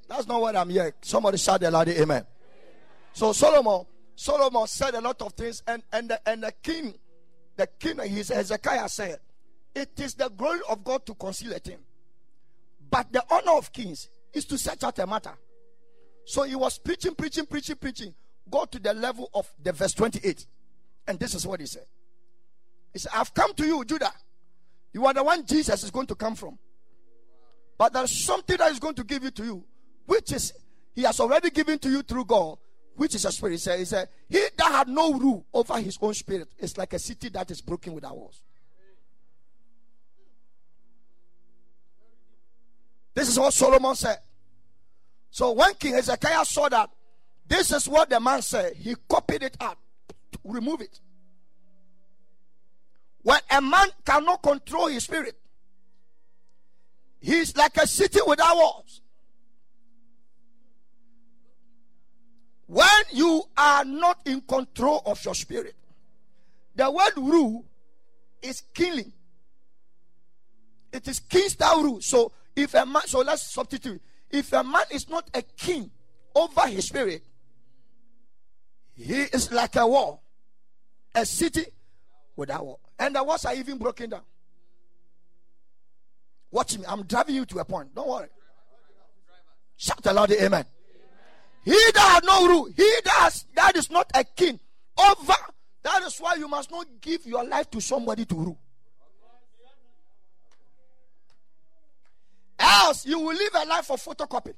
That's 0.07 0.27
not 0.27 0.41
what 0.41 0.55
I'm 0.55 0.69
here. 0.69 0.93
Somebody 1.01 1.37
shout 1.37 1.61
the 1.61 1.69
loud 1.69 1.87
amen. 1.89 2.25
So 3.13 3.31
Solomon 3.31 3.85
Solomon 4.15 4.67
said 4.67 4.95
a 4.95 5.01
lot 5.01 5.21
of 5.21 5.33
things, 5.33 5.63
and, 5.67 5.83
and, 5.91 6.09
the, 6.09 6.29
and 6.29 6.43
the 6.43 6.51
king, 6.63 6.93
the 7.55 7.67
king, 7.79 7.97
his 7.99 8.29
Hezekiah 8.29 8.89
said, 8.89 9.19
It 9.73 9.99
is 9.99 10.13
the 10.13 10.29
glory 10.29 10.59
of 10.69 10.83
God 10.83 11.05
to 11.07 11.15
conceal 11.15 11.53
a 11.53 11.59
thing. 11.59 11.79
But 12.89 13.11
the 13.11 13.23
honor 13.31 13.57
of 13.57 13.71
kings 13.73 14.09
is 14.33 14.45
to 14.45 14.57
search 14.57 14.83
out 14.83 14.99
a 14.99 15.07
matter. 15.07 15.33
So 16.25 16.43
he 16.43 16.55
was 16.55 16.77
preaching, 16.77 17.15
preaching, 17.15 17.45
preaching, 17.45 17.75
preaching. 17.75 18.13
Go 18.49 18.65
to 18.65 18.79
the 18.79 18.93
level 18.93 19.29
of 19.33 19.51
the 19.61 19.71
verse 19.71 19.93
28. 19.93 20.45
And 21.07 21.19
this 21.19 21.33
is 21.33 21.45
what 21.45 21.59
he 21.59 21.65
said. 21.65 21.85
He 22.93 22.99
said, 22.99 23.11
I've 23.15 23.33
come 23.33 23.53
to 23.55 23.65
you, 23.65 23.83
Judah. 23.83 24.13
You 24.93 25.05
are 25.07 25.13
the 25.13 25.23
one 25.23 25.45
Jesus 25.45 25.83
is 25.83 25.91
going 25.91 26.07
to 26.07 26.15
come 26.15 26.35
from. 26.35 26.57
But 27.77 27.93
there's 27.93 28.11
something 28.11 28.57
that 28.57 28.71
is 28.71 28.79
going 28.79 28.95
to 28.95 29.03
give 29.03 29.23
you 29.23 29.31
to 29.31 29.43
you, 29.43 29.63
which 30.05 30.31
is 30.31 30.53
he 30.95 31.01
has 31.01 31.19
already 31.19 31.49
given 31.49 31.79
to 31.79 31.89
you 31.89 32.03
through 32.03 32.25
God, 32.25 32.57
which 32.95 33.15
is 33.15 33.25
a 33.25 33.31
spirit. 33.31 33.53
He 33.53 33.57
said, 33.57 33.79
he 33.79 33.85
said, 33.85 34.09
He 34.29 34.45
that 34.57 34.71
had 34.71 34.87
no 34.87 35.13
rule 35.13 35.45
over 35.53 35.79
his 35.79 35.97
own 36.01 36.13
spirit 36.13 36.47
is 36.59 36.77
like 36.77 36.93
a 36.93 36.99
city 36.99 37.29
that 37.29 37.49
is 37.51 37.61
broken 37.61 37.93
without 37.93 38.15
walls. 38.15 38.41
This 43.13 43.29
is 43.29 43.39
what 43.39 43.53
Solomon 43.53 43.95
said. 43.95 44.17
So 45.29 45.51
when 45.51 45.73
King 45.75 45.93
Hezekiah 45.93 46.45
saw 46.45 46.69
that 46.69 46.89
this 47.47 47.71
is 47.71 47.87
what 47.87 48.09
the 48.09 48.19
man 48.19 48.41
said, 48.41 48.73
he 48.75 48.95
copied 49.07 49.43
it 49.43 49.57
out, 49.59 49.77
remove 50.43 50.81
it. 50.81 50.99
When 53.21 53.39
a 53.49 53.61
man 53.61 53.89
cannot 54.05 54.41
control 54.41 54.87
his 54.87 55.03
spirit, 55.03 55.37
he's 57.19 57.55
like 57.55 57.77
a 57.77 57.87
city 57.87 58.19
without 58.25 58.55
walls. 58.55 59.02
When 62.73 62.87
you 63.11 63.43
are 63.55 63.85
not 63.85 64.21
in 64.25 64.41
control 64.41 65.03
of 65.05 65.23
your 65.23 65.35
spirit, 65.35 65.75
the 66.75 66.89
word 66.89 67.11
rule 67.17 67.65
is 68.41 68.63
killing. 68.73 69.13
It 70.91 71.07
is 71.07 71.19
king 71.19 71.49
style 71.49 71.83
rule. 71.83 72.01
So 72.01 72.31
if 72.55 72.73
a 72.73 72.83
man, 72.83 73.03
so 73.05 73.19
let's 73.19 73.53
substitute. 73.53 74.01
If 74.31 74.53
a 74.53 74.63
man 74.63 74.85
is 74.89 75.07
not 75.07 75.29
a 75.35 75.43
king 75.43 75.91
over 76.33 76.61
his 76.61 76.87
spirit, 76.87 77.21
he 78.95 79.21
is 79.21 79.51
like 79.51 79.75
a 79.75 79.85
wall, 79.85 80.23
a 81.13 81.27
city 81.27 81.65
without 82.35 82.65
wall. 82.65 82.79
And 82.97 83.15
the 83.15 83.23
walls 83.23 83.45
are 83.45 83.53
even 83.53 83.77
broken 83.77 84.09
down. 84.09 84.23
Watch 86.49 86.75
me. 86.79 86.85
I'm 86.87 87.03
driving 87.03 87.35
you 87.35 87.45
to 87.45 87.59
a 87.59 87.65
point. 87.65 87.93
Don't 87.93 88.07
worry. 88.07 88.29
Shout 89.77 90.03
aloud, 90.07 90.29
the 90.29 90.43
amen. 90.43 90.65
He 91.63 91.79
that 91.93 92.21
no 92.23 92.47
rule, 92.47 92.65
he 92.65 92.89
that, 93.05 93.13
has, 93.19 93.45
that 93.55 93.75
is 93.75 93.89
not 93.89 94.09
a 94.13 94.23
king 94.23 94.59
over. 94.97 95.33
That 95.83 96.01
is 96.03 96.17
why 96.17 96.35
you 96.35 96.47
must 96.47 96.71
not 96.71 96.85
give 97.01 97.25
your 97.25 97.43
life 97.43 97.69
to 97.71 97.81
somebody 97.81 98.25
to 98.25 98.35
rule. 98.35 98.59
Else, 102.59 103.05
you 103.05 103.19
will 103.19 103.35
live 103.35 103.51
a 103.55 103.65
life 103.65 103.89
of 103.91 104.01
photocopy. 104.01 104.53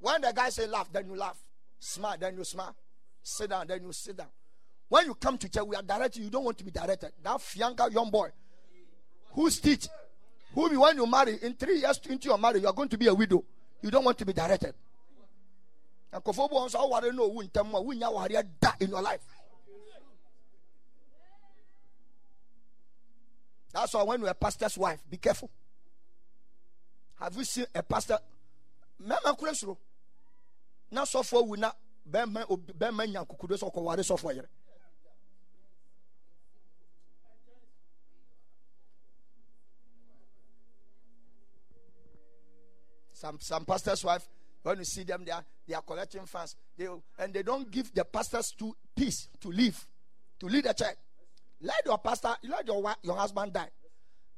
When 0.00 0.20
the 0.20 0.32
guy 0.34 0.48
say 0.50 0.66
laugh, 0.66 0.88
then 0.92 1.06
you 1.06 1.16
laugh. 1.16 1.38
Smile, 1.78 2.16
then 2.18 2.36
you 2.36 2.44
smile. 2.44 2.74
Sit 3.22 3.50
down, 3.50 3.66
then 3.66 3.82
you 3.82 3.92
sit 3.92 4.16
down. 4.16 4.28
When 4.88 5.06
you 5.06 5.14
come 5.14 5.38
to 5.38 5.48
church, 5.48 5.64
we 5.64 5.76
are 5.76 5.82
directed. 5.82 6.22
You 6.22 6.30
don't 6.30 6.44
want 6.44 6.58
to 6.58 6.64
be 6.64 6.70
directed. 6.70 7.12
That 7.22 7.40
fianca 7.40 7.88
young 7.92 8.10
boy 8.10 8.30
who's 9.32 9.60
teach, 9.60 9.88
who 10.54 10.80
when 10.80 10.96
you 10.96 11.06
marry 11.06 11.38
in 11.42 11.54
three 11.54 11.80
years 11.80 12.00
into 12.08 12.28
your 12.28 12.38
marriage, 12.38 12.62
you 12.62 12.68
are 12.68 12.72
going 12.72 12.88
to 12.88 12.98
be 12.98 13.06
a 13.06 13.14
widow. 13.14 13.44
You 13.82 13.90
don't 13.90 14.04
want 14.04 14.18
to 14.18 14.26
be 14.26 14.32
directed. 14.32 14.74
And 16.12 16.24
Kofobo 16.24 16.52
also 16.52 16.86
want 16.86 17.04
to 17.04 17.12
know 17.12 17.28
when 17.28 17.46
you 17.46 18.42
in 18.80 18.90
your 18.90 19.02
life. 19.02 19.20
That's 23.72 23.94
why 23.94 24.02
when 24.02 24.20
you're 24.20 24.30
a 24.30 24.34
pastor's 24.34 24.78
wife, 24.78 25.00
be 25.08 25.18
careful. 25.18 25.50
Have 27.20 27.36
you 27.36 27.44
seen 27.44 27.66
a 27.74 27.82
pastor? 27.82 28.18
Mema 29.00 29.36
kuresro. 29.36 29.76
Na 30.90 31.04
sofo 31.04 31.46
wu 31.46 31.56
na 31.56 31.72
bɛma 32.10 32.46
bɛma 32.78 33.06
nya 33.06 33.24
kukudo 33.24 33.56
sɛ 33.56 33.70
ɔkɔware 33.70 34.02
sɔfo 34.02 34.34
yere. 34.34 34.48
Some 43.18 43.38
some 43.40 43.64
pastor's 43.64 44.04
wife, 44.04 44.28
when 44.62 44.78
you 44.78 44.84
see 44.84 45.02
them, 45.02 45.24
they 45.24 45.32
are 45.32 45.44
they 45.66 45.74
are 45.74 45.82
collecting 45.82 46.24
funds. 46.24 46.54
They 46.76 46.86
and 47.18 47.34
they 47.34 47.42
don't 47.42 47.68
give 47.68 47.92
the 47.92 48.04
pastors 48.04 48.52
to 48.52 48.76
peace 48.94 49.28
to 49.40 49.48
live, 49.48 49.84
to 50.38 50.46
lead 50.46 50.64
the 50.64 50.72
church. 50.72 50.94
Let 51.60 51.84
your 51.84 51.98
pastor, 51.98 52.36
let 52.44 52.64
your 52.64 52.94
your 53.02 53.16
husband 53.16 53.52
die. 53.52 53.70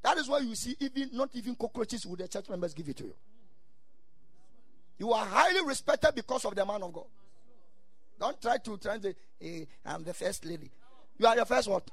That 0.02 0.16
is 0.16 0.30
why 0.30 0.38
you 0.38 0.54
see, 0.54 0.76
even 0.80 1.10
not 1.12 1.28
even 1.34 1.56
cockroaches 1.56 2.06
would 2.06 2.20
the 2.20 2.28
church 2.28 2.48
members 2.48 2.72
give 2.72 2.88
it 2.88 2.96
to 2.96 3.04
you. 3.04 3.14
You 4.98 5.12
are 5.12 5.26
highly 5.26 5.62
respected 5.66 6.14
because 6.14 6.46
of 6.46 6.54
the 6.54 6.64
man 6.64 6.82
of 6.82 6.90
God. 6.90 7.04
Don't 8.18 8.40
try 8.40 8.56
to 8.56 8.78
to 8.78 9.14
hey, 9.38 9.66
I'm 9.84 10.04
the 10.04 10.14
first 10.14 10.46
lady. 10.46 10.70
You 11.18 11.26
are 11.26 11.36
the 11.36 11.44
first 11.44 11.68
what? 11.68 11.90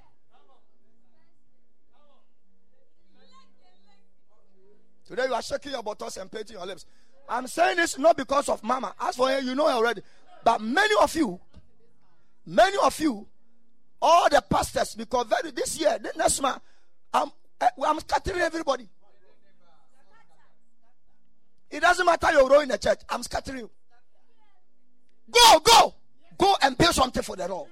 Today 5.07 5.25
you 5.25 5.33
are 5.33 5.41
shaking 5.41 5.71
your 5.71 5.83
buttocks 5.83 6.17
and 6.17 6.31
painting 6.31 6.57
your 6.57 6.65
lips. 6.65 6.85
I'm 7.29 7.47
saying 7.47 7.77
this 7.77 7.97
not 7.97 8.17
because 8.17 8.49
of 8.49 8.63
mama. 8.63 8.93
As 8.99 9.15
for 9.15 9.29
you, 9.31 9.49
you 9.49 9.55
know 9.55 9.67
already. 9.67 10.01
But 10.43 10.61
many 10.61 10.93
of 11.01 11.15
you, 11.15 11.39
many 12.45 12.77
of 12.83 12.99
you, 12.99 13.27
all 14.01 14.29
the 14.29 14.41
pastors, 14.49 14.95
because 14.95 15.25
very 15.27 15.51
this 15.51 15.79
year, 15.79 15.97
next 16.15 16.41
month, 16.41 16.61
I'm 17.13 17.31
Eh, 17.59 17.67
I'm 17.85 17.99
scattering 17.99 18.41
everybody. 18.41 18.87
It 21.69 21.81
doesn't 21.81 22.05
matter 22.05 22.31
your 22.31 22.49
role 22.49 22.61
in 22.61 22.69
the 22.69 22.77
church. 22.77 22.99
I'm 23.09 23.23
scattering 23.23 23.59
you. 23.59 23.71
Go, 25.29 25.59
go, 25.59 25.95
go 26.37 26.55
and 26.61 26.77
pay 26.77 26.85
something 26.85 27.23
for 27.23 27.35
the 27.35 27.47
role. 27.47 27.67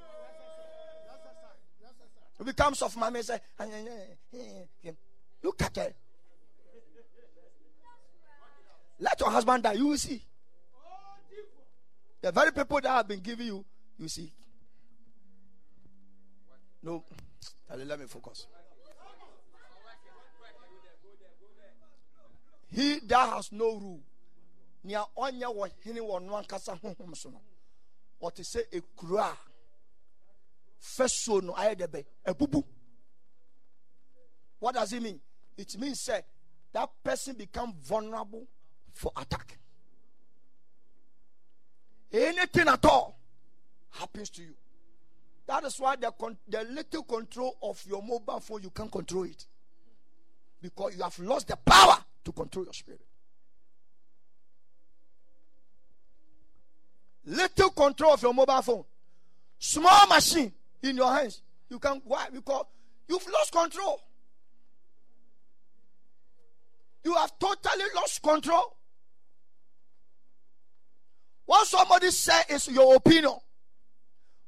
You 2.40 2.46
become 2.46 2.76
soft 2.76 2.98
mommy 2.98 3.22
say, 3.22 3.40
eh, 3.60 3.66
eh, 3.66 4.38
eh. 4.84 4.92
look 5.42 5.62
at 5.62 5.78
it. 5.78 5.96
Let 9.00 9.20
your 9.20 9.30
husband 9.32 9.64
die. 9.64 9.74
You 9.74 9.88
will 9.88 9.98
see. 9.98 10.22
The 12.22 12.32
very 12.32 12.52
people 12.52 12.80
that 12.82 12.90
have 12.90 13.08
been 13.08 13.20
giving 13.20 13.48
you, 13.48 13.66
you 14.00 14.08
see. 14.08 14.32
No, 16.82 17.04
let 17.76 18.00
me 18.00 18.06
focus. 18.08 18.48
he 22.76 23.00
that 23.08 23.34
has 23.34 23.52
no 23.52 23.78
rule 23.78 24.02
nea 24.84 25.04
ɔnyɛ 25.18 25.48
wɔ 25.56 25.72
hene 25.84 26.00
wɔ 26.02 26.22
no 26.24 26.34
ankasa 26.34 26.80
honhom 26.82 27.16
so 27.16 27.30
no 27.30 27.42
ɔte 28.22 28.42
sɛ 28.44 28.70
ekuro 28.72 29.20
a 29.20 29.38
fɛsuo 30.82 31.42
no 31.42 31.54
what 34.60 34.76
does 34.76 34.94
it 34.94 35.02
mean 35.02 35.20
it 35.58 35.78
means 35.78 36.02
say 36.02 36.22
that 36.74 36.90
person 37.04 37.36
become 37.36 37.74
vulnerable 37.82 38.46
for 38.96 39.12
attack 39.16 39.60
anything 42.12 42.68
at 42.68 42.84
all 42.86 43.20
happens 43.92 44.30
to 44.32 44.42
you 44.42 44.56
that 45.48 45.64
is 45.64 45.80
why 45.80 45.96
the, 45.96 46.12
con- 46.12 46.38
the 46.48 46.64
little 46.64 47.04
control 47.04 47.56
of 47.62 47.84
your 47.88 48.02
mobile 48.02 48.40
phone 48.40 48.64
you 48.64 48.72
can't 48.72 48.92
control 48.92 49.24
it 49.26 49.46
because 50.66 50.98
you 50.98 51.04
have 51.04 51.20
lost 51.20 51.48
the 51.48 51.56
power 51.58 51.98
to 52.24 52.32
control 52.32 52.66
your 52.66 52.74
spirit. 52.74 53.02
Little 57.28 57.70
control 57.70 58.14
of 58.14 58.22
your 58.24 58.34
mobile 58.34 58.62
phone, 58.64 58.84
small 59.60 60.08
machine 60.08 60.52
in 60.82 60.98
your 60.98 61.14
hands. 61.14 61.42
You 61.70 61.78
can 61.80 62.02
why? 62.06 62.28
Because 62.34 62.66
you've 63.08 63.28
lost 63.28 63.52
control. 63.52 64.02
You 67.04 67.14
have 67.14 67.38
totally 67.38 67.86
lost 67.96 68.24
control. 68.24 68.76
What 71.46 71.68
somebody 71.68 72.12
say 72.12 72.42
is 72.50 72.68
your 72.68 72.96
opinion. 72.96 73.36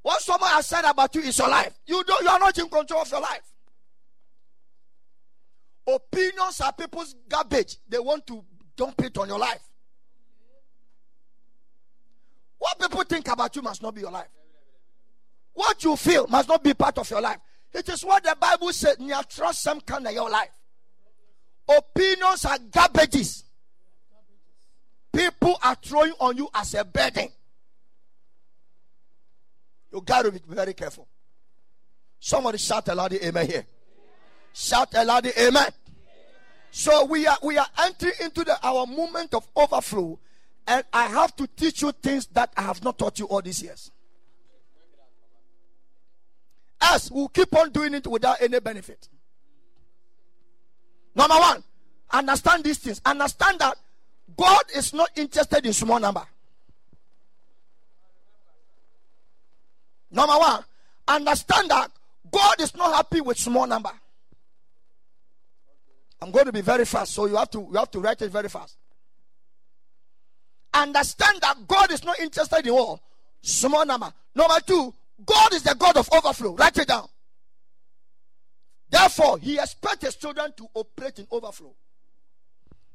What 0.02 0.22
someone 0.22 0.50
has 0.52 0.66
said 0.68 0.86
about 0.86 1.14
you 1.16 1.22
is 1.22 1.38
your 1.38 1.50
life. 1.50 1.74
You 1.86 2.04
don't 2.04 2.24
you 2.24 2.30
are 2.30 2.40
not 2.40 2.58
in 2.58 2.70
control 2.70 3.02
of 3.02 3.12
your 3.12 3.22
life. 3.22 3.42
Opinions 5.88 6.62
are 6.62 6.74
people's 6.74 7.16
garbage. 7.28 7.78
They 7.88 8.00
want 8.00 8.26
to 8.28 8.44
dump 8.76 9.02
it 9.04 9.18
on 9.18 9.28
your 9.28 9.40
life. 9.40 9.62
What 12.58 12.80
people 12.80 13.04
think 13.04 13.28
about 13.28 13.56
you 13.56 13.62
must 13.62 13.82
not 13.82 13.94
be 13.94 14.02
your 14.02 14.12
life. 14.12 14.28
What 15.54 15.84
you 15.84 15.96
feel 15.96 16.28
must 16.28 16.50
not 16.50 16.64
be 16.64 16.74
part 16.74 16.98
of 16.98 17.10
your 17.10 17.22
life. 17.22 17.38
It 17.74 17.88
is 17.90 18.04
what 18.04 18.24
the 18.24 18.36
Bible 18.40 18.72
said. 18.74 18.96
You 19.00 19.16
trust 19.30 19.62
some 19.62 19.82
kind 19.82 20.08
of 20.08 20.14
your 20.14 20.30
life. 20.30 20.50
Opinions 21.68 22.46
are 22.46 22.58
garbages. 22.58 23.44
People 25.18 25.58
are 25.64 25.74
throwing 25.74 26.14
on 26.20 26.38
you 26.38 26.48
as 26.54 26.76
a 26.76 26.86
burden. 26.86 27.28
You 29.92 30.00
got 30.02 30.22
to 30.22 30.32
be 30.32 30.40
very 30.48 30.76
careful. 30.76 31.08
Somebody 32.20 32.60
shout 32.60 32.88
a 32.88 32.94
loud 32.94 33.14
amen 33.14 33.48
here. 33.48 33.66
Shout 34.54 34.90
a 34.94 35.04
loud 35.04 35.26
amen. 35.26 35.70
So 36.70 37.06
we 37.06 37.26
are 37.26 37.38
we 37.42 37.58
are 37.58 37.66
entering 37.80 38.14
into 38.22 38.44
the 38.44 38.60
our 38.62 38.86
moment 38.86 39.34
of 39.34 39.48
overflow, 39.56 40.20
and 40.68 40.84
I 40.94 41.08
have 41.08 41.36
to 41.38 41.48
teach 41.48 41.82
you 41.82 41.92
things 41.94 42.28
that 42.28 42.54
I 42.56 42.62
have 42.62 42.84
not 42.84 43.00
taught 43.00 43.18
you 43.18 43.26
all 43.26 43.42
these 43.42 43.64
years. 43.64 43.90
Us 46.80 47.10
will 47.10 47.30
keep 47.30 47.58
on 47.58 47.72
doing 47.72 47.96
it 47.96 48.06
without 48.06 48.40
any 48.40 48.60
benefit. 48.60 49.10
Number 51.16 51.38
one, 51.38 51.64
understand 52.12 52.64
these 52.64 52.78
things. 52.78 53.02
Understand 53.04 53.58
that 53.58 53.78
God 54.36 54.64
is 54.76 54.94
not 54.94 55.10
interested 55.16 55.66
in 55.66 55.74
small 55.74 56.00
number. 56.00 56.24
Number 60.12 60.34
one, 60.34 60.64
understand 61.08 61.70
that 61.70 61.92
God 62.32 62.62
is 62.62 62.76
not 62.76 62.94
happy 62.96 63.22
with 63.22 63.38
small 63.38 63.68
number. 63.68 63.92
I'm 66.22 66.32
going 66.32 66.46
to 66.46 66.52
be 66.52 66.62
very 66.62 66.86
fast, 66.86 67.14
so 67.14 67.26
you 67.26 67.36
have 67.36 67.52
to 67.52 67.60
you 67.60 67.74
have 67.78 67.92
to 67.92 68.00
write 68.00 68.22
it 68.22 68.32
very 68.32 68.50
fast. 68.50 68.78
Understand 70.74 71.40
that 71.42 71.68
God 71.68 71.92
is 71.92 72.04
not 72.04 72.20
interested 72.20 72.66
in 72.66 72.72
all 72.72 73.02
small 73.42 73.86
number. 73.86 74.12
Number 74.36 74.60
two, 74.66 74.94
God 75.26 75.54
is 75.54 75.64
the 75.64 75.76
God 75.76 75.98
of 75.98 76.10
overflow. 76.12 76.56
Write 76.56 76.78
it 76.78 76.88
down. 76.88 77.08
Therefore, 78.90 79.38
He 79.38 79.58
expects 79.58 80.06
His 80.06 80.16
children 80.16 80.54
to 80.58 80.68
operate 80.74 81.20
in 81.20 81.28
overflow. 81.32 81.74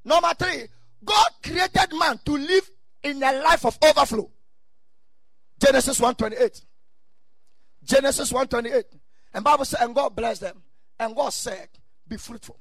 Number 0.04 0.32
three, 0.38 0.64
God 1.04 1.28
created 1.42 1.96
man 1.98 2.20
to 2.24 2.32
live 2.32 2.70
in 3.02 3.22
a 3.22 3.32
life 3.32 3.64
of 3.66 3.78
overflow. 3.82 4.30
Genesis 5.58 5.98
128. 6.00 6.60
Genesis 7.84 8.32
128. 8.32 8.84
And 9.34 9.44
Bible 9.44 9.64
says, 9.64 9.80
and 9.80 9.94
God 9.94 10.14
blessed 10.14 10.42
them. 10.42 10.62
And 10.98 11.16
God 11.16 11.32
said, 11.32 11.68
Be 12.06 12.16
fruitful, 12.16 12.58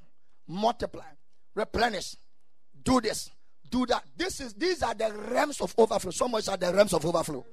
multiply, 0.47 1.05
replenish, 1.53 2.15
do 2.83 3.01
this, 3.01 3.29
do 3.69 3.85
that. 3.85 4.03
This 4.17 4.41
is 4.41 4.53
these 4.53 4.81
are 4.81 4.93
the 4.93 5.11
realms 5.31 5.61
of 5.61 5.73
overflow. 5.77 6.11
So 6.11 6.27
much 6.27 6.47
are 6.47 6.57
the 6.57 6.73
realms 6.73 6.93
of 6.93 7.05
overflow. 7.05 7.45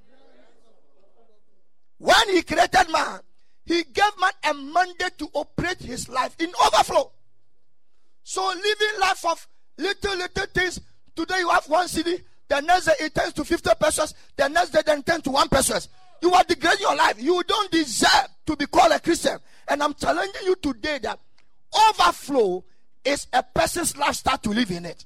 When 1.99 2.29
he 2.31 2.43
created 2.43 2.91
man, 2.91 3.21
he 3.65 3.85
gave 3.85 4.13
man 4.21 4.33
a 4.45 4.55
mandate 4.55 5.19
to 5.19 5.29
operate 5.35 5.81
his 5.81 6.09
life 6.09 6.35
in 6.39 6.51
overflow. 6.65 7.11
So 8.23 8.47
living 8.47 9.01
life 9.01 9.25
of 9.27 9.47
little 9.79 10.17
little 10.17 10.47
things. 10.47 10.81
Today 11.15 11.39
you 11.39 11.49
have 11.49 11.69
one 11.69 11.89
city, 11.89 12.23
the 12.49 12.61
next 12.61 12.87
day 12.87 12.95
it 13.01 13.15
turns 13.15 13.33
to 13.35 13.45
50 13.45 13.71
persons, 13.81 14.15
the 14.37 14.49
next 14.49 14.71
day 14.71 14.81
then 14.85 15.03
turns 15.03 15.23
to 15.23 15.31
one 15.31 15.49
pesos. 15.49 15.89
You 16.21 16.33
are 16.35 16.45
degrading 16.45 16.81
your 16.81 16.97
life. 16.97 17.23
You 17.23 17.43
don't 17.47 17.71
deserve 17.71 18.29
to 18.47 18.57
be 18.57 18.67
called 18.67 18.93
a 18.93 18.99
Christian. 18.99 19.39
And 19.69 19.83
I'm 19.83 19.95
challenging 19.95 20.43
you 20.45 20.57
today 20.57 20.99
that 21.03 21.19
overflow 21.91 22.65
is 23.05 23.27
a 23.33 23.43
person's 23.43 23.97
lifestyle 23.97 24.39
to 24.39 24.51
live 24.51 24.71
in 24.71 24.85
it. 24.85 25.05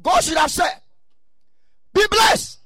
God 0.00 0.22
should 0.22 0.38
have 0.38 0.50
said, 0.50 0.80
Be 1.92 2.04
blessed. 2.10 2.58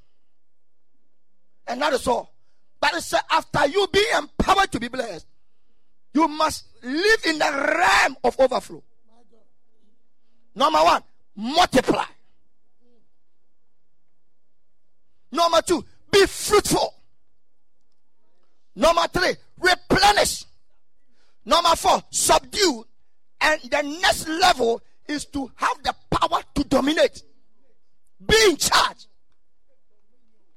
And 1.67 1.81
that 1.81 1.93
is 1.93 2.07
all. 2.07 2.33
But 2.81 2.95
it 2.95 3.03
said, 3.03 3.21
after 3.31 3.67
you 3.69 3.87
be 3.93 4.05
empowered 4.17 4.71
to 4.73 4.81
be 4.81 4.89
blessed, 4.89 5.27
you 6.13 6.27
must 6.29 6.67
live 6.83 7.27
in 7.27 7.39
the 7.39 7.77
realm 7.79 8.17
of 8.25 8.39
overflow. 8.39 8.83
Number 10.55 10.79
one, 10.79 11.03
multiply. 11.37 12.05
Number 15.31 15.63
two, 15.63 15.85
be 16.11 16.27
fruitful. 16.27 16.95
Number 18.77 19.03
three, 19.13 19.35
replenish. 19.59 20.45
Number 21.45 21.75
four, 21.77 22.03
subdue. 22.11 22.87
And 23.41 23.61
the 23.63 23.83
next 23.83 24.29
level 24.29 24.83
is 25.09 25.25
to 25.27 25.51
have 25.57 25.83
the 25.83 25.95
power 26.11 26.43
to 26.55 26.65
dominate. 26.65 27.23
Be 28.25 28.37
in 28.49 28.57
charge. 28.57 29.07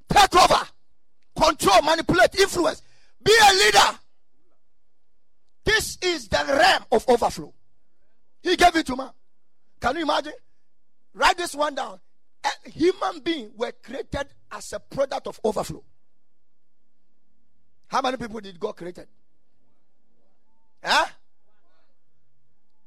Take 0.09 0.35
over. 0.35 0.61
Control, 1.37 1.81
manipulate, 1.81 2.35
influence. 2.39 2.81
Be 3.23 3.31
a 3.31 3.53
leader. 3.53 3.99
This 5.65 5.97
is 6.01 6.27
the 6.27 6.43
realm 6.47 6.85
of 6.91 7.03
overflow. 7.09 7.53
He 8.41 8.55
gave 8.55 8.75
it 8.75 8.85
to 8.85 8.95
man. 8.95 9.09
Can 9.81 9.95
you 9.95 10.03
imagine? 10.03 10.33
Write 11.13 11.37
this 11.37 11.55
one 11.55 11.73
down. 11.73 11.99
A 12.43 12.69
human 12.69 13.19
beings 13.19 13.51
were 13.57 13.73
created 13.83 14.27
as 14.51 14.71
a 14.73 14.79
product 14.79 15.27
of 15.27 15.39
overflow. 15.43 15.83
How 17.87 18.01
many 18.01 18.17
people 18.17 18.39
did 18.39 18.59
God 18.59 18.77
created? 18.77 19.07
Huh? 20.83 21.05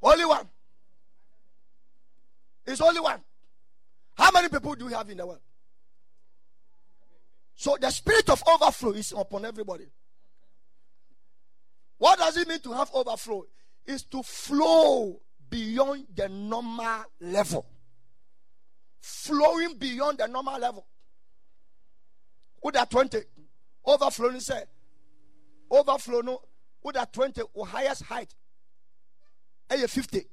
Only 0.00 0.24
one. 0.24 0.48
It's 2.66 2.80
only 2.80 3.00
one. 3.00 3.20
How 4.16 4.30
many 4.30 4.48
people 4.48 4.74
do 4.74 4.86
we 4.86 4.92
have 4.92 5.08
in 5.10 5.16
the 5.16 5.26
world? 5.26 5.40
So 7.54 7.76
the 7.80 7.90
spirit 7.90 8.28
of 8.30 8.42
overflow 8.46 8.92
is 8.92 9.12
upon 9.16 9.44
everybody. 9.44 9.86
What 11.98 12.18
does 12.18 12.36
it 12.36 12.48
mean 12.48 12.60
to 12.60 12.72
have 12.72 12.90
overflow? 12.94 13.44
Is 13.86 14.04
to 14.04 14.22
flow 14.22 15.20
beyond 15.50 16.06
the 16.14 16.28
normal 16.28 17.04
level. 17.20 17.66
Flowing 19.00 19.76
beyond 19.76 20.18
the 20.18 20.26
normal 20.26 20.58
level. 20.58 20.86
With 22.62 22.74
that 22.74 22.90
20, 22.90 23.18
overflowing 23.84 24.40
say, 24.40 24.62
overflow 25.70 26.20
no, 26.20 26.40
with 26.82 26.96
that 26.96 27.12
20, 27.12 27.42
or 27.54 27.66
highest 27.66 28.02
height, 28.02 28.34
a 29.70 29.86
50. 29.86 30.24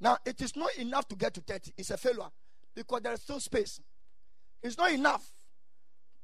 Now, 0.00 0.18
it 0.24 0.40
is 0.42 0.54
not 0.56 0.74
enough 0.76 1.08
to 1.08 1.16
get 1.16 1.34
to 1.34 1.40
30. 1.40 1.72
It's 1.76 1.90
a 1.90 1.96
failure 1.96 2.28
because 2.74 3.00
there 3.02 3.12
is 3.12 3.22
still 3.22 3.40
space. 3.40 3.80
It's 4.62 4.76
not 4.76 4.92
enough 4.92 5.26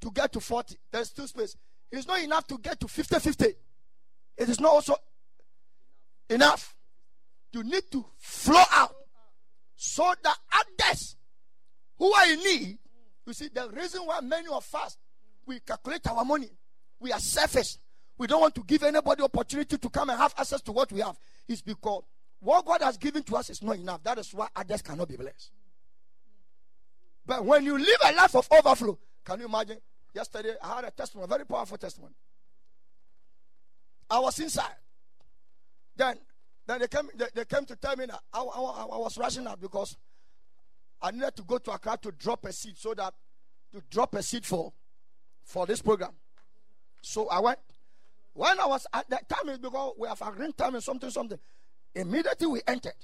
to 0.01 0.11
get 0.11 0.33
to 0.33 0.41
40. 0.41 0.77
There's 0.91 1.09
still 1.09 1.27
space. 1.27 1.57
It's 1.91 2.07
not 2.07 2.21
enough 2.21 2.47
to 2.49 2.59
get 2.59 2.81
to 2.81 2.89
50 2.89 3.19
50. 3.19 3.55
It 4.41 4.49
is 4.49 4.59
not 4.59 4.73
also 4.73 4.97
enough. 6.31 6.75
You 7.53 7.63
need 7.63 7.83
to 7.93 8.05
flow 8.17 8.63
out 8.73 8.95
so 9.77 10.15
that 10.23 10.37
others 10.55 11.17
who 11.99 12.11
are 12.13 12.27
in 12.27 12.39
need, 12.39 12.79
you 13.27 13.35
see, 13.35 13.49
the 13.53 13.69
reason 13.69 14.01
why 14.07 14.21
many 14.21 14.49
of 14.49 14.67
us 14.75 14.97
we 15.47 15.61
calculate 15.61 16.07
our 16.07 16.25
money, 16.25 16.49
we 16.99 17.13
are 17.13 17.19
selfish. 17.19 17.77
We 18.17 18.27
don't 18.27 18.41
want 18.41 18.55
to 18.55 18.65
give 18.67 18.83
anybody 18.83 19.23
opportunity 19.23 19.77
to 19.77 19.91
come 19.91 20.09
and 20.09 20.19
have 20.19 20.35
access 20.39 20.63
to 20.63 20.73
what 20.73 20.91
we 20.91 21.01
have. 21.01 21.19
Is 21.47 21.61
because 21.61 22.05
what 22.41 22.65
God 22.65 22.81
has 22.83 22.97
given 22.97 23.23
to 23.25 23.37
us 23.37 23.51
is 23.51 23.63
not 23.63 23.77
enough. 23.77 24.03
That 24.05 24.19
is 24.19 24.33
why 24.33 24.49
others 24.57 24.81
cannot 24.81 25.09
be 25.09 25.17
blessed. 25.17 25.51
But 27.27 27.45
when 27.45 27.65
you 27.65 27.79
live 27.79 27.99
a 28.07 28.13
life 28.13 28.35
of 28.35 28.49
overflow, 28.51 28.99
can 29.25 29.41
you 29.41 29.47
imagine? 29.47 29.79
Yesterday, 30.15 30.55
I 30.63 30.77
had 30.77 30.85
a 30.85 30.91
testimony, 30.91 31.25
a 31.25 31.29
very 31.29 31.47
powerful 31.47 31.77
testimony. 31.77 32.15
I 34.11 34.19
was 34.19 34.39
inside. 34.41 34.75
Then, 35.97 36.19
then 36.67 36.81
they 36.81 36.89
came. 36.89 37.09
They, 37.15 37.27
they 37.35 37.45
came 37.45 37.65
to 37.67 37.77
tell 37.77 37.97
me 37.97 38.07
that 38.07 38.21
I, 38.33 38.41
I, 38.41 38.61
I, 38.93 38.99
was 38.99 39.17
rushing 39.17 39.47
out 39.47 39.61
because 39.61 39.97
I 41.01 41.11
needed 41.11 41.37
to 41.37 41.43
go 41.43 41.59
to 41.59 41.71
Accra 41.73 41.99
to 42.03 42.13
drop 42.13 42.45
a 42.45 42.53
seed 42.53 42.77
so 42.77 42.95
that 42.95 43.15
to 43.73 43.83
drop 43.91 44.15
a 44.15 44.23
seed 44.23 44.45
for 44.45 44.73
for 45.45 45.67
this 45.67 45.81
program. 45.83 46.13
So 47.03 47.29
I 47.29 47.41
went. 47.41 47.59
When 48.33 48.59
I 48.61 48.67
was 48.67 48.87
at 48.93 49.11
that 49.11 49.29
time, 49.29 49.59
because 49.61 49.95
we 49.99 50.09
have 50.09 50.23
agreed 50.23 50.57
time 50.57 50.75
and 50.75 50.83
something, 50.83 51.11
something. 51.11 51.39
Immediately 51.95 52.47
we 52.47 52.61
entered. 52.67 52.95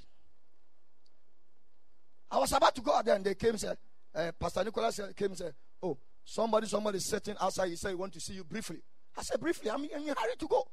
I 2.31 2.39
was 2.39 2.51
about 2.53 2.73
to 2.75 2.81
go 2.81 2.93
out 2.93 3.05
there, 3.05 3.15
and 3.15 3.25
they 3.25 3.35
came 3.35 3.57
said, 3.57 3.77
uh, 4.15 4.31
Pastor 4.39 4.63
Nicholas 4.63 4.99
came 5.15 5.27
and 5.27 5.37
said, 5.37 5.53
"Oh, 5.81 5.97
somebody, 6.23 6.67
somebody 6.67 6.99
sitting 6.99 7.35
outside. 7.39 7.69
He 7.69 7.75
said 7.75 7.89
he 7.89 7.95
want 7.95 8.13
to 8.13 8.19
see 8.19 8.33
you 8.33 8.43
briefly." 8.43 8.81
I 9.17 9.21
said, 9.21 9.39
"Briefly, 9.39 9.69
I'm 9.69 9.83
in 9.83 10.09
a 10.09 10.19
hurry 10.19 10.35
to 10.39 10.47
go." 10.47 10.67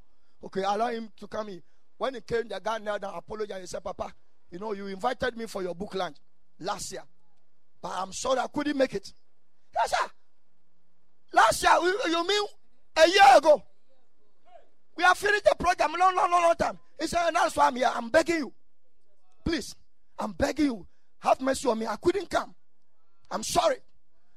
Okay, 0.44 0.62
allow 0.62 0.88
him 0.88 1.10
to 1.18 1.26
come 1.26 1.48
in. 1.48 1.62
When 1.96 2.14
he 2.14 2.20
came, 2.20 2.48
the 2.48 2.60
guy 2.62 2.78
knelt 2.78 3.02
down, 3.02 3.14
apologized. 3.14 3.60
He 3.60 3.66
said, 3.66 3.82
Papa, 3.82 4.12
you 4.50 4.58
know, 4.58 4.72
you 4.72 4.86
invited 4.86 5.36
me 5.36 5.46
for 5.46 5.62
your 5.62 5.74
book 5.74 5.94
lunch 5.94 6.16
last 6.60 6.92
year. 6.92 7.02
But 7.80 7.92
I'm 7.96 8.12
sorry 8.12 8.40
I 8.40 8.46
couldn't 8.52 8.76
make 8.76 8.94
it. 8.94 9.10
Yes, 9.74 9.90
sir. 9.90 10.08
Last 11.32 11.62
year, 11.62 11.72
you 12.10 12.26
mean 12.26 12.44
a 12.96 13.08
year 13.08 13.38
ago? 13.38 13.62
We 14.96 15.02
have 15.02 15.16
finished 15.18 15.44
the 15.44 15.54
program 15.58 15.92
long, 15.98 16.14
long, 16.14 16.30
long, 16.30 16.42
long 16.42 16.54
time. 16.54 16.78
He 17.00 17.06
said, 17.06 17.30
that's 17.32 17.56
why 17.56 17.66
I'm 17.66 17.76
here. 17.76 17.90
I'm 17.92 18.10
begging 18.10 18.36
you. 18.36 18.52
Please, 19.44 19.74
I'm 20.18 20.32
begging 20.32 20.66
you. 20.66 20.86
Have 21.20 21.40
mercy 21.40 21.68
on 21.68 21.78
me. 21.78 21.86
I 21.86 21.96
couldn't 21.96 22.30
come. 22.30 22.54
I'm 23.30 23.42
sorry. 23.42 23.76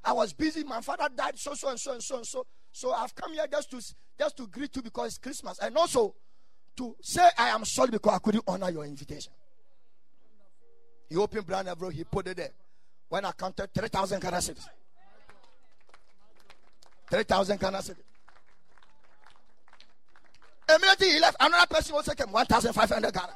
I 0.04 0.14
was 0.14 0.34
busy. 0.34 0.64
My 0.64 0.82
father 0.82 1.10
died 1.16 1.38
so, 1.38 1.54
so, 1.54 1.70
and 1.70 1.80
so, 1.80 1.94
and 1.94 2.02
so, 2.02 2.18
and 2.18 2.26
so. 2.26 2.46
So 2.72 2.94
I've 2.94 3.14
come 3.16 3.34
here 3.34 3.48
just 3.52 3.72
to 3.72 3.82
just 4.20 4.38
to 4.38 4.48
greet 4.48 4.76
you 4.76 4.82
because 4.82 5.08
it's 5.08 5.18
Christmas. 5.18 5.60
And 5.60 5.76
also 5.78 6.16
to 6.78 6.96
say 7.02 7.28
I 7.38 7.50
am 7.50 7.66
sorry 7.66 7.92
because 7.92 8.14
I 8.14 8.20
couldn't 8.20 8.44
honor 8.48 8.70
your 8.70 8.86
invitation. 8.86 9.34
He 11.10 11.16
opened 11.16 11.46
brown 11.46 11.68
envelope, 11.68 11.94
he 11.94 12.04
put 12.04 12.28
it 12.28 12.38
there. 12.38 12.52
When 13.10 13.24
I 13.24 13.32
counted 13.32 13.74
3,000 13.74 14.20
currencies. 14.20 14.70
3,000 17.10 17.60
Ghana 17.60 17.78
cedi. 17.78 17.96
Immediately 20.70 21.12
he 21.12 21.20
left, 21.22 21.38
another 21.40 21.66
person 21.68 21.96
also 21.96 22.14
came, 22.14 22.32
1,500 22.32 23.14
Ghana. 23.14 23.34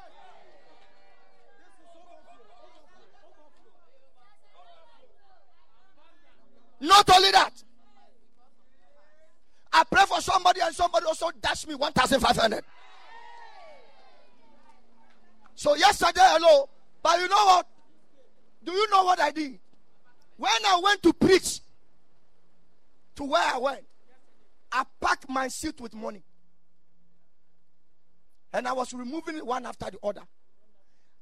Not 6.82 7.10
only 7.15 7.32
that, 7.32 7.63
I 9.74 9.84
pray 9.90 10.04
for 10.06 10.22
somebody 10.22 10.62
and 10.62 10.76
somebody 10.76 11.06
also 11.06 11.30
dash 11.42 11.66
me 11.68 11.76
1,500. 11.76 12.64
So 15.56 15.76
yesterday, 15.76 16.22
hello, 16.24 16.70
but 17.04 17.20
you 17.20 17.28
know 17.28 17.46
what? 17.46 17.68
Do 18.64 18.72
you 18.72 18.90
know 18.90 19.04
what 19.04 19.20
I 19.20 19.32
did? 19.32 19.60
When 20.38 20.52
I 20.68 20.82
went 20.84 21.04
to 21.04 21.14
preach 21.14 21.60
to 23.16 23.24
where 23.24 23.44
I 23.44 23.58
went, 23.58 23.84
I 24.72 24.84
packed 25.00 25.30
my 25.30 25.48
seat 25.48 25.80
with 25.80 25.94
money. 25.94 26.24
And 28.54 28.68
I 28.68 28.74
was 28.74 28.94
removing 28.94 29.38
it 29.38 29.46
one 29.46 29.66
after 29.66 29.90
the 29.92 30.00
other. 30.04 30.22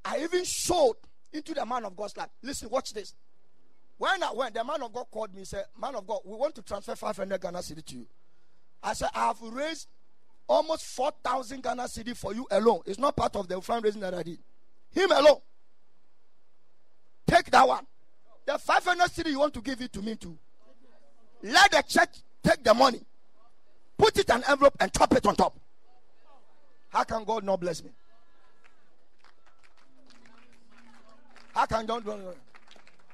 I 0.03 0.19
even 0.19 0.43
showed 0.43 0.95
into 1.31 1.53
the 1.53 1.65
man 1.65 1.85
of 1.85 1.95
God's 1.95 2.17
life. 2.17 2.29
Listen, 2.41 2.69
watch 2.69 2.93
this. 2.93 3.13
When 3.97 4.23
I 4.23 4.31
went, 4.31 4.55
the 4.55 4.63
man 4.63 4.81
of 4.81 4.93
God 4.93 5.05
called 5.11 5.33
me 5.33 5.39
and 5.39 5.47
said, 5.47 5.65
Man 5.79 5.95
of 5.95 6.07
God, 6.07 6.21
we 6.25 6.35
want 6.35 6.55
to 6.55 6.61
transfer 6.61 6.95
500 6.95 7.41
Ghana 7.41 7.59
cedi 7.59 7.85
to 7.85 7.95
you. 7.97 8.07
I 8.81 8.93
said, 8.93 9.09
I 9.13 9.27
have 9.27 9.41
raised 9.41 9.87
almost 10.47 10.85
4,000 10.85 11.61
Ghana 11.61 11.83
cedi 11.83 12.15
for 12.15 12.33
you 12.33 12.47
alone. 12.51 12.81
It's 12.85 12.99
not 12.99 13.15
part 13.15 13.35
of 13.35 13.47
the 13.47 13.55
fundraising 13.55 13.99
that 14.01 14.13
I 14.13 14.23
did. 14.23 14.39
Him 14.91 15.11
alone. 15.11 15.39
Take 17.27 17.51
that 17.51 17.67
one. 17.67 17.85
The 18.45 18.57
500 18.57 19.03
cedi 19.09 19.31
you 19.31 19.39
want 19.39 19.53
to 19.53 19.61
give 19.61 19.81
it 19.81 19.93
to 19.93 20.01
me 20.01 20.15
too. 20.15 20.37
Let 21.43 21.71
the 21.71 21.83
church 21.87 22.09
take 22.43 22.63
the 22.63 22.73
money, 22.73 23.01
put 23.97 24.17
it 24.17 24.29
in 24.29 24.37
an 24.37 24.43
envelope, 24.49 24.75
and 24.79 24.91
top 24.91 25.13
it 25.15 25.25
on 25.25 25.35
top. 25.35 25.57
How 26.89 27.03
can 27.03 27.23
God 27.23 27.43
not 27.43 27.59
bless 27.59 27.83
me? 27.83 27.91
How 31.53 31.65
can 31.65 31.85
God 31.85 32.05
not? 32.05 32.19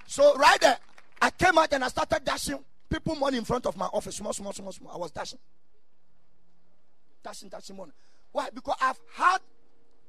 So 0.07 0.35
right 0.37 0.59
there, 0.61 0.77
I 1.21 1.29
came 1.31 1.57
out 1.57 1.73
and 1.73 1.83
I 1.83 1.87
started 1.89 2.23
dashing 2.23 2.59
people 2.99 3.15
money 3.15 3.37
in 3.37 3.43
front 3.43 3.65
of 3.65 3.75
my 3.77 3.85
office. 3.87 4.15
Small, 4.15 4.33
small, 4.33 4.53
small, 4.53 4.71
small. 4.71 4.91
I 4.93 4.97
was 4.97 5.11
dashing. 5.11 5.39
Dashing, 7.23 7.49
dashing 7.49 7.75
money. 7.75 7.91
Why? 8.31 8.49
Because 8.53 8.75
I've 8.81 8.99
had 9.13 9.37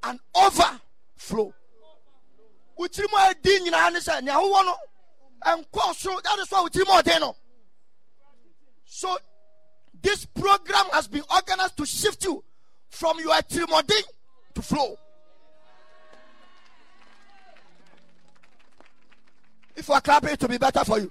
an 0.05 0.19
overflow. 0.35 1.53
Uchimo 2.79 3.31
edi 3.31 3.59
nyina 3.61 3.93
ne 3.93 3.99
sɛ 4.01 4.23
nea 4.23 4.35
wowɔ 4.35 4.65
no 4.67 4.77
ɛnkɔ 5.47 6.23
that 6.23 6.39
is 6.41 6.51
why 6.51 7.19
no 7.19 7.35
so 8.85 9.17
this 10.03 10.27
program 10.27 10.85
has 10.93 11.09
been 11.09 11.23
organized 11.35 11.77
to 11.77 11.87
shift 11.87 12.25
you 12.25 12.43
from 12.91 13.19
your 13.19 13.33
trimodin 13.43 14.03
to 14.55 14.63
flow 14.63 14.97
if 19.75 19.89
are 19.91 20.01
clapping 20.01 20.31
it 20.31 20.41
to 20.41 20.49
be 20.49 20.59
better 20.59 20.85
for 20.85 20.99
you 20.99 21.11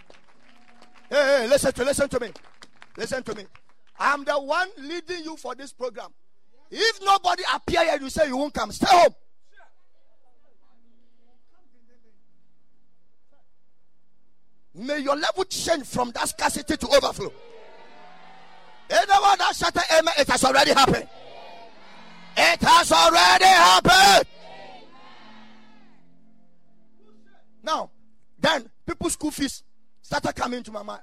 hey, 1.09 1.39
hey 1.41 1.47
listen 1.47 1.71
to 1.71 1.83
listen 1.83 2.09
to 2.09 2.19
me 2.19 2.31
listen 2.97 3.23
to 3.23 3.35
me 3.35 3.45
i'm 3.99 4.23
the 4.23 4.33
one 4.33 4.69
leading 4.77 5.23
you 5.23 5.35
for 5.37 5.55
this 5.55 5.71
program 5.73 6.09
if 6.71 6.99
nobody 7.03 7.43
appear 7.53 7.83
here 7.83 7.97
you 7.99 8.09
say 8.09 8.27
you 8.27 8.37
won't 8.37 8.53
come 8.53 8.71
stay 8.71 8.87
home 8.89 9.13
May 14.77 14.99
your 14.99 15.15
level 15.15 15.45
change 15.45 15.85
from 15.85 16.11
that 16.11 16.27
scarcity 16.27 16.75
to 16.75 16.87
overflow. 16.87 17.31
Anyone 18.89 19.37
that 19.37 19.55
shouted 19.55 19.81
amen, 19.97 20.13
it 20.19 20.27
has 20.27 20.43
already 20.43 20.71
happened. 20.71 21.07
It 22.37 22.61
has 22.61 22.91
already 22.91 23.45
happened. 23.45 24.27
Now, 27.63 27.89
then 28.37 28.69
people's 28.85 29.13
school 29.13 29.31
fees 29.31 29.63
started 30.05 30.35
coming 30.35 30.61
to 30.61 30.71
my 30.71 30.83
mind. 30.83 31.01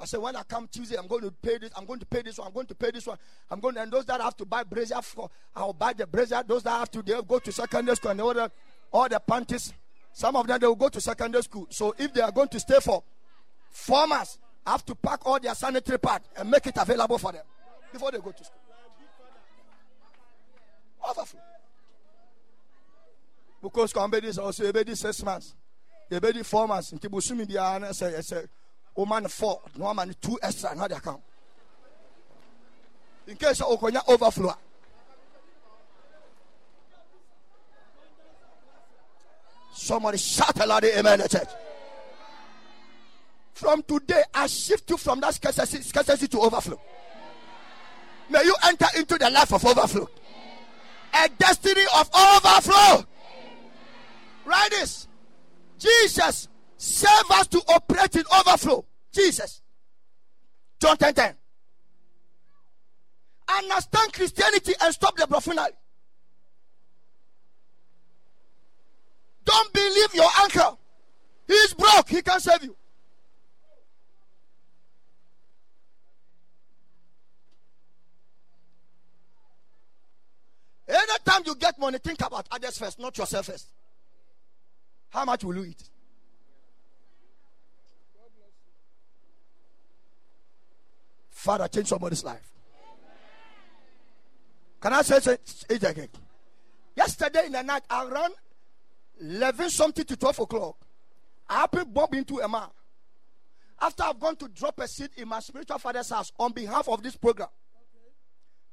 I 0.00 0.06
said, 0.06 0.20
when 0.20 0.34
I 0.34 0.42
come 0.42 0.66
Tuesday, 0.66 0.96
I'm 0.96 1.06
going 1.06 1.22
to 1.22 1.30
pay 1.30 1.58
this, 1.58 1.70
I'm 1.76 1.84
going 1.84 2.00
to 2.00 2.06
pay 2.06 2.22
this 2.22 2.38
one, 2.38 2.48
I'm 2.48 2.54
going 2.54 2.66
to 2.66 2.74
pay 2.74 2.90
this 2.90 3.06
one. 3.06 3.18
I'm 3.50 3.60
going 3.60 3.74
to, 3.74 3.82
and 3.82 3.92
those 3.92 4.06
that 4.06 4.20
have 4.20 4.36
to 4.38 4.46
buy 4.46 4.64
brazier 4.64 5.00
for, 5.02 5.30
I'll 5.54 5.74
buy 5.74 5.92
the 5.92 6.06
brazier. 6.06 6.42
Those 6.46 6.62
that 6.62 6.70
have 6.70 6.90
to, 6.92 7.02
they'll 7.02 7.22
go 7.22 7.38
to 7.38 7.52
secondary 7.52 7.96
school 7.96 8.12
and 8.12 8.20
the, 8.20 8.50
all 8.90 9.08
the 9.08 9.20
panties. 9.20 9.74
Some 10.12 10.36
of 10.36 10.46
them, 10.46 10.58
they 10.58 10.66
will 10.66 10.74
go 10.74 10.88
to 10.88 11.00
secondary 11.00 11.42
school. 11.42 11.66
So 11.70 11.94
if 11.98 12.14
they 12.14 12.22
are 12.22 12.32
going 12.32 12.48
to 12.48 12.60
stay 12.60 12.80
for 12.80 13.04
four 13.70 14.06
months, 14.06 14.38
I 14.66 14.70
have 14.72 14.86
to 14.86 14.94
pack 14.94 15.26
all 15.26 15.38
their 15.38 15.54
sanitary 15.54 15.98
pad 15.98 16.22
and 16.36 16.50
make 16.50 16.66
it 16.66 16.76
available 16.78 17.18
for 17.18 17.30
them 17.30 17.44
before 17.92 18.10
they 18.10 18.18
go 18.18 18.32
to 18.32 18.44
school. 18.44 18.60
Overflow. 21.08 21.40
Because 23.62 23.92
come 23.92 24.14
is 24.14 24.38
also 24.38 24.72
six 24.94 25.22
months. 25.22 25.54
A 26.10 26.20
baby 26.20 26.42
four 26.42 26.68
months. 26.68 26.92
Until 26.92 27.10
Busumi 27.10 27.46
be 27.46 27.56
an 27.56 27.92
say, 27.94 28.20
say, 28.20 28.44
woman 28.94 29.26
four, 29.28 29.60
no 29.76 29.92
man 29.94 30.14
two 30.20 30.38
extra, 30.42 30.74
not 30.74 30.90
the 30.90 30.96
account. 30.96 31.20
In 33.26 33.36
case 33.36 33.60
of 33.60 33.68
Okonya 33.68 34.02
overflow. 34.08 34.54
Somebody 39.72 40.18
shout 40.18 40.60
a 40.62 40.66
loud 40.66 40.84
amen, 40.84 41.20
church. 41.28 41.48
From 43.54 43.82
today, 43.82 44.22
I 44.32 44.46
shift 44.46 44.88
you 44.90 44.96
from 44.96 45.20
that 45.20 45.34
scarcity, 45.34 45.82
scarcity 45.82 46.28
to 46.28 46.40
overflow. 46.40 46.80
May 48.30 48.42
you 48.44 48.54
enter 48.64 48.86
into 48.96 49.16
the 49.18 49.30
life 49.30 49.52
of 49.52 49.64
overflow. 49.64 50.08
A 51.14 51.28
destiny 51.38 51.82
of 51.96 52.08
overflow. 52.14 53.04
Write 54.44 54.70
this. 54.70 55.08
Jesus 55.84 56.48
serve 56.76 57.30
us 57.30 57.46
to 57.48 57.58
operate 57.68 58.16
in 58.16 58.24
overflow. 58.38 58.84
Jesus. 59.12 59.60
John 60.80 60.96
10 60.96 61.14
10. 61.14 61.34
Understand 63.58 64.12
Christianity 64.12 64.72
and 64.80 64.94
stop 64.94 65.16
the 65.16 65.26
buffoonery. 65.26 65.72
Don't 69.44 69.72
believe 69.74 70.14
your 70.14 70.30
uncle. 70.40 70.78
He's 71.46 71.74
broke. 71.74 72.08
He 72.08 72.22
can't 72.22 72.42
save 72.42 72.64
you. 72.64 72.74
Anytime 80.88 81.42
you 81.44 81.54
get 81.56 81.78
money, 81.78 81.98
think 81.98 82.24
about 82.24 82.46
others 82.50 82.78
first, 82.78 82.98
not 82.98 83.16
yourself 83.18 83.46
first. 83.46 83.68
How 85.14 85.24
much 85.24 85.44
will 85.44 85.54
you 85.54 85.66
eat? 85.66 85.80
Father, 91.30 91.68
change 91.68 91.86
somebody's 91.86 92.24
life. 92.24 92.50
Can 94.80 94.92
I 94.92 95.02
say 95.02 95.36
it 95.70 95.82
again? 95.84 96.08
Yesterday 96.96 97.46
in 97.46 97.52
the 97.52 97.62
night, 97.62 97.84
I 97.88 98.04
ran 98.06 98.30
11 99.20 99.70
something 99.70 100.04
to 100.04 100.16
12 100.16 100.40
o'clock. 100.40 100.76
I 101.48 101.60
happened 101.60 101.94
bump 101.94 102.12
into 102.16 102.40
a 102.40 102.48
man. 102.48 102.66
After 103.80 104.02
I've 104.02 104.18
gone 104.18 104.34
to 104.36 104.48
drop 104.48 104.80
a 104.80 104.88
seed 104.88 105.10
in 105.16 105.28
my 105.28 105.38
spiritual 105.38 105.78
father's 105.78 106.10
house 106.10 106.32
on 106.40 106.50
behalf 106.50 106.88
of 106.88 107.04
this 107.04 107.16
program. 107.16 107.48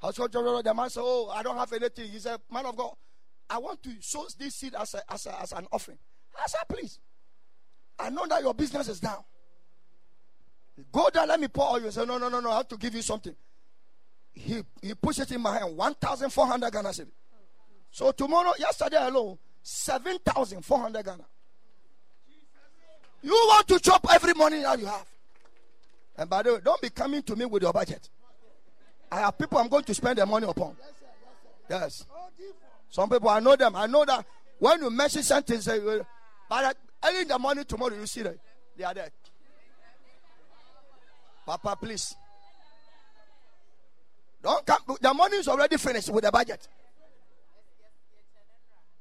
Okay. 0.04 0.28
The 0.32 0.74
man 0.76 0.90
said, 0.90 1.04
Oh, 1.04 1.30
I 1.30 1.44
don't 1.44 1.58
have 1.58 1.72
anything. 1.72 2.10
He 2.10 2.18
said, 2.18 2.40
Man 2.52 2.66
of 2.66 2.76
God, 2.76 2.96
I 3.48 3.60
want 3.60 3.84
to 3.84 3.92
sow 4.00 4.26
this 4.40 4.56
seed 4.56 4.74
as, 4.74 4.96
a, 4.96 5.14
as, 5.14 5.28
a, 5.28 5.40
as 5.40 5.52
an 5.52 5.68
offering. 5.72 6.00
I 6.38 6.48
said, 6.48 6.62
Please. 6.68 7.00
I 8.00 8.10
know 8.10 8.26
that 8.28 8.42
your 8.42 8.54
business 8.54 8.88
is 8.88 9.00
down. 9.00 9.24
Go 10.92 11.10
there, 11.14 11.28
let 11.28 11.40
me 11.40 11.48
pour. 11.48 11.80
He 11.80 11.92
said, 11.92 12.08
No, 12.08 12.18
no, 12.18 12.30
no, 12.30 12.40
no, 12.40 12.52
I 12.52 12.58
have 12.58 12.68
to 12.70 12.78
give 12.78 12.96
you 12.96 13.02
something. 13.02 13.36
He, 14.34 14.64
he 14.82 14.94
pushed 14.94 15.20
it 15.20 15.32
in 15.32 15.42
my 15.42 15.60
hand 15.60 15.76
1,400 15.76 16.72
Ghana 16.72 16.90
cedi. 16.90 17.12
So 17.92 18.12
tomorrow, 18.12 18.54
yesterday 18.58 18.98
alone, 19.00 19.38
7,400 19.62 21.06
Ghana. 21.06 21.26
You 23.24 23.32
want 23.32 23.68
to 23.68 23.80
chop 23.80 24.08
every 24.12 24.34
money 24.34 24.62
that 24.62 24.80
you 24.80 24.86
have. 24.86 25.06
And 26.18 26.30
by 26.30 26.44
the 26.44 26.54
way, 26.54 26.60
don't 26.64 26.82
be 26.82 26.90
coming 26.90 27.22
to 27.24 27.36
me 27.36 27.46
with 27.46 27.62
your 27.62 27.74
budget. 27.74 28.10
I 29.12 29.20
have 29.20 29.38
people 29.38 29.58
I'm 29.58 29.68
going 29.68 29.84
to 29.84 29.94
spend 29.94 30.18
the 30.18 30.26
money 30.26 30.48
upon. 30.48 30.76
Yes. 31.70 32.06
Some 32.90 33.10
people, 33.10 33.30
I 33.30 33.40
know 33.40 33.56
them. 33.56 33.76
I 33.76 33.88
know 33.88 34.06
that 34.06 34.26
when 34.60 34.82
you 34.82 34.90
mention 34.90 35.24
something, 35.24 35.60
say, 35.60 35.80
but 36.52 36.76
early 37.06 37.22
in 37.22 37.30
the 37.30 37.40
morning 37.40 37.64
tomorrow, 37.64 37.96
you 37.96 38.06
see 38.06 38.24
that 38.24 38.36
they 38.78 38.84
are 38.84 38.94
there. 38.94 39.10
Papa, 41.46 41.78
please. 41.80 42.14
Don't 44.44 44.66
come. 44.66 44.98
The 45.00 45.14
money 45.14 45.38
is 45.38 45.48
already 45.48 45.78
finished 45.78 46.10
with 46.10 46.26
the 46.26 46.32
budget. 46.32 46.68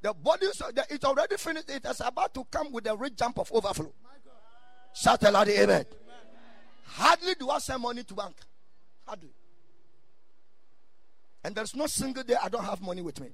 The 0.01 0.13
body, 0.15 0.47
it's 0.47 1.05
already 1.05 1.37
finished. 1.39 1.69
It 1.71 1.85
is 1.87 2.01
about 2.05 2.33
to 2.35 2.45
come 2.45 2.71
with 2.71 2.87
a 2.87 2.97
rich 2.97 3.17
jump 3.17 3.41
of 3.41 3.51
overflow. 3.53 3.93
Shout 4.95 5.25
aloud, 5.25 5.49
amen. 5.49 5.87
Hardly 6.85 7.35
do 7.35 7.51
I 7.51 7.59
send 7.59 7.83
money 7.83 8.05
to 8.05 8.15
bank. 8.15 8.37
Hardly. 9.05 9.31
And 11.43 11.57
there's 11.57 11.75
no 11.75 11.89
single 11.89 12.23
day 12.23 12.37
I 12.41 12.49
don't 12.49 12.65
have 12.65 12.81
money 12.81 13.03
with 13.03 13.21
me. 13.21 13.31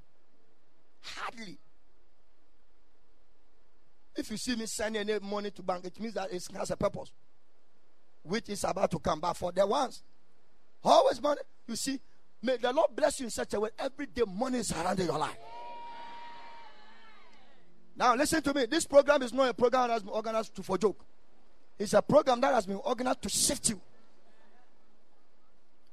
Hardly. 1.02 1.58
If 4.16 4.30
you 4.30 4.36
see 4.36 4.56
me 4.56 4.66
sending 4.66 5.08
any 5.08 5.18
money 5.20 5.50
to 5.50 5.62
bank, 5.62 5.84
it 5.84 6.00
means 6.00 6.14
that 6.14 6.32
it 6.32 6.42
has 6.56 6.70
a 6.70 6.76
purpose, 6.76 7.12
which 8.22 8.48
is 8.48 8.64
about 8.64 8.90
to 8.92 8.98
come 8.98 9.20
back 9.20 9.36
for 9.36 9.52
the 9.52 9.66
ones. 9.66 10.02
Always 10.82 11.20
money. 11.20 11.40
You 11.66 11.76
see, 11.76 12.00
may 12.42 12.56
the 12.56 12.72
Lord 12.72 12.90
bless 12.94 13.20
you 13.20 13.26
in 13.26 13.30
such 13.30 13.54
a 13.54 13.60
way. 13.60 13.70
Every 13.78 14.06
day, 14.06 14.22
money 14.26 14.58
is 14.58 14.68
surrounding 14.68 15.06
your 15.06 15.18
life. 15.18 15.36
Now, 17.96 18.14
listen 18.14 18.42
to 18.42 18.54
me. 18.54 18.66
This 18.66 18.86
program 18.86 19.22
is 19.22 19.32
not 19.32 19.48
a 19.48 19.54
program 19.54 19.88
that 19.88 19.94
has 19.94 20.02
been 20.02 20.12
organized 20.12 20.54
to, 20.56 20.62
for 20.62 20.78
joke. 20.78 21.04
It's 21.78 21.94
a 21.94 22.02
program 22.02 22.40
that 22.40 22.54
has 22.54 22.66
been 22.66 22.76
organized 22.76 23.22
to 23.22 23.28
shift 23.28 23.70
you. 23.70 23.80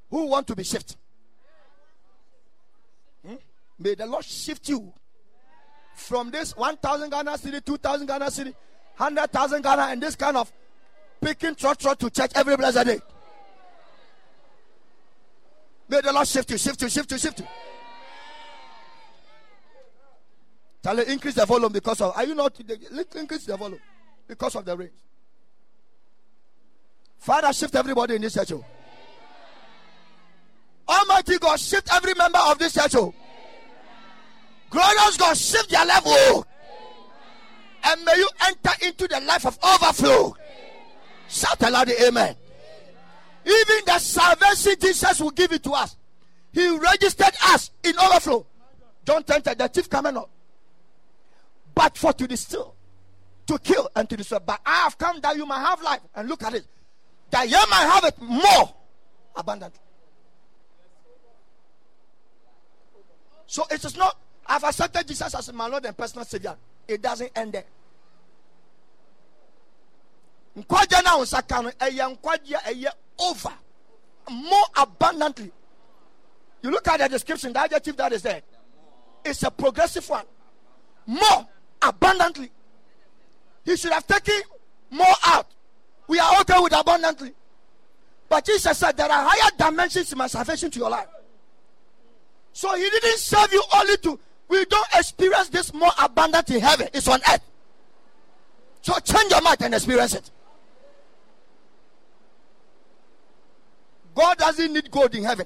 Who 0.09 0.27
want 0.27 0.47
to 0.47 0.55
be 0.55 0.63
shifted? 0.63 0.97
Hmm? 3.25 3.35
May 3.79 3.95
the 3.95 4.05
Lord 4.05 4.23
shift 4.23 4.69
you 4.69 4.93
from 5.95 6.31
this 6.31 6.55
1,000 6.55 7.09
Ghana 7.09 7.31
cedi, 7.31 7.63
2,000 7.63 8.07
Ghana 8.07 8.25
cedi, 8.25 8.53
100,000 8.97 9.61
Ghana, 9.61 9.81
and 9.83 10.01
this 10.01 10.15
kind 10.15 10.37
of 10.37 10.51
picking 11.21 11.55
trot 11.55 11.79
trot 11.79 11.99
to 11.99 12.09
church 12.09 12.31
every 12.35 12.55
blessed 12.57 12.85
day. 12.85 12.99
May 15.89 16.01
the 16.01 16.13
Lord 16.13 16.27
shift 16.27 16.49
you, 16.51 16.57
shift 16.57 16.81
you, 16.81 16.89
shift 16.89 17.11
you, 17.11 17.17
shift 17.17 17.39
you. 17.39 17.47
Tell 20.81 20.97
you, 20.97 21.03
increase 21.03 21.35
the 21.35 21.45
volume 21.45 21.71
because 21.71 22.01
of. 22.01 22.15
Are 22.15 22.25
you 22.25 22.35
not? 22.35 22.59
Increase 23.15 23.45
the 23.45 23.55
volume 23.55 23.79
because 24.27 24.55
of 24.55 24.65
the 24.65 24.75
rain. 24.75 24.89
Father, 27.19 27.53
shift 27.53 27.73
everybody 27.75 28.15
in 28.15 28.21
this 28.21 28.33
church. 28.33 28.51
Oh. 28.51 28.65
Almighty 30.89 31.37
God, 31.37 31.57
shift 31.57 31.87
every 31.93 32.13
member 32.15 32.39
of 32.39 32.59
this 32.59 32.73
church. 32.73 32.95
Oh. 32.95 33.13
Glorious 34.73 35.17
God, 35.17 35.37
shift 35.37 35.69
their 35.69 35.85
level. 35.85 36.47
And 37.83 38.03
may 38.03 38.15
you 38.15 38.27
enter 38.47 38.87
into 38.87 39.07
the 39.07 39.21
life 39.21 39.45
of 39.45 39.59
overflow. 39.63 40.35
Shout 41.29 41.61
aloud, 41.61 41.87
the 41.89 42.07
Amen. 42.07 42.35
Even 43.45 43.85
the 43.85 43.99
salvation 43.99 44.73
Jesus 44.81 45.19
will 45.19 45.29
give 45.29 45.51
it 45.51 45.63
to 45.63 45.71
us. 45.73 45.95
He 46.51 46.75
registered 46.75 47.35
us 47.45 47.69
in 47.83 47.93
overflow. 47.99 48.47
John 49.05 49.23
10, 49.23 49.43
the 49.43 49.67
chief 49.67 49.87
coming 49.89 50.17
up. 50.17 50.29
But 51.75 51.95
for 51.95 52.13
to 52.13 52.27
distill, 52.27 52.73
to 53.47 53.59
kill, 53.59 53.89
and 53.95 54.09
to 54.09 54.17
destroy. 54.17 54.39
But 54.39 54.59
I 54.65 54.75
have 54.77 54.97
come 54.97 55.19
that 55.21 55.35
you 55.35 55.45
might 55.45 55.59
have 55.59 55.83
life. 55.83 56.01
And 56.15 56.27
look 56.29 56.41
at 56.41 56.55
it. 56.55 56.65
That 57.29 57.47
you 57.47 57.57
might 57.69 57.85
have 57.93 58.05
it 58.05 58.19
more 58.19 58.73
abundantly. 59.35 59.79
So 63.45 63.65
it 63.69 63.85
is 63.85 63.95
not, 63.95 64.17
I've 64.45 64.63
accepted 64.63 65.07
Jesus 65.07 65.33
as 65.33 65.53
my 65.53 65.67
Lord 65.67 65.85
and 65.85 65.97
personal 65.97 66.25
Savior. 66.25 66.55
It 66.87 67.01
doesn't 67.01 67.31
end 67.35 67.53
there. 67.53 67.65
ka 70.67 71.61
no 71.61 71.69
ɛyɛ 71.69 72.17
nkwagye 72.17 72.57
ɛyɛ 72.63 72.89
over. 73.19 73.53
More 74.29 74.65
abundantly. 74.77 75.51
You 76.61 76.71
look 76.71 76.87
at 76.87 76.99
the 76.99 77.09
description 77.09 77.51
the 77.51 77.59
adjective 77.59 77.97
that 77.97 78.13
is 78.13 78.21
there 78.21 78.41
it's 79.25 79.43
a 79.43 79.51
progressive 79.51 80.07
one. 80.09 80.25
More 81.05 81.47
abundantly. 81.81 82.49
He 83.65 83.75
should 83.75 83.91
have 83.91 84.05
taken 84.07 84.41
more 84.89 85.05
out. 85.25 85.47
We 86.07 86.19
are 86.19 86.41
okay 86.41 86.59
with 86.59 86.73
abundantly. 86.77 87.33
But 88.29 88.45
jesus 88.45 88.77
said 88.77 88.97
there 88.97 89.11
are 89.11 89.29
higher 89.29 89.51
dimensions 89.57 90.11
in 90.11 90.17
my 90.17 90.27
salvation 90.27 90.69
to 90.71 90.79
your 90.79 90.89
life. 90.89 91.07
So 92.51 92.75
he 92.75 92.89
didn't 92.89 93.17
serve 93.17 93.51
you 93.51 93.63
only 93.75 93.97
to 93.97 94.19
we 94.47 94.65
don't 94.65 94.87
experience 94.95 95.49
this 95.49 95.73
more 95.73 95.91
abundant 96.01 96.49
in 96.49 96.59
heaven 96.59 96.87
it's 96.93 97.07
on 97.07 97.19
earth 97.31 97.41
so 98.81 98.93
change 98.99 99.31
your 99.31 99.41
mind 99.41 99.57
and 99.61 99.73
experience 99.73 100.13
it 100.13 100.29
God 104.15 104.37
doesn't 104.37 104.73
need 104.73 104.91
gold 104.91 105.15
in 105.15 105.23
heaven. 105.23 105.45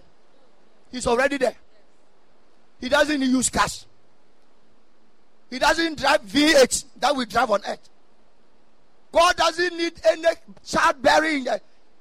He's 0.92 1.08
already 1.08 1.38
there. 1.38 1.56
He 2.80 2.90
doesn't 2.90 3.22
use 3.22 3.50
cash. 3.50 3.86
He 5.50 5.60
doesn't 5.60 5.98
drive 5.98 6.22
V8 6.24 6.86
that 7.00 7.16
we 7.16 7.26
drive 7.26 7.50
on 7.50 7.62
earth. 7.68 7.90
God 9.12 9.36
doesn't 9.38 9.78
need 9.78 9.94
any 10.06 10.28
childbearing. 10.66 11.48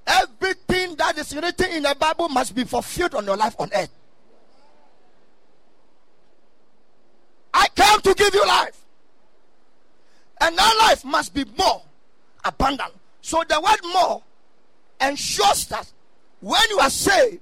Everything 0.07 0.97
that 0.97 1.17
is 1.19 1.35
written 1.35 1.71
in 1.71 1.83
the 1.85 1.97
Bible 1.99 2.29
must 2.29 2.55
be 2.55 2.65
fulfilled 2.65 3.15
on 3.15 3.25
your 3.25 3.37
life 3.37 3.55
on 3.59 3.71
earth. 3.75 3.91
I 7.57 7.69
came 7.75 8.01
to 8.03 8.15
give 8.15 8.35
you 8.35 8.47
life. 8.47 8.79
And 10.43 10.57
that 10.59 10.77
life 10.79 11.05
must 11.07 11.33
be 11.33 11.45
more 11.57 11.81
abundant. 12.45 12.93
So 13.23 13.43
the 13.49 13.59
word 13.59 13.81
more 13.95 14.23
ensures 15.01 15.67
that 15.69 15.91
when 16.41 16.61
you 16.69 16.79
are 16.79 16.91
saved, 16.91 17.41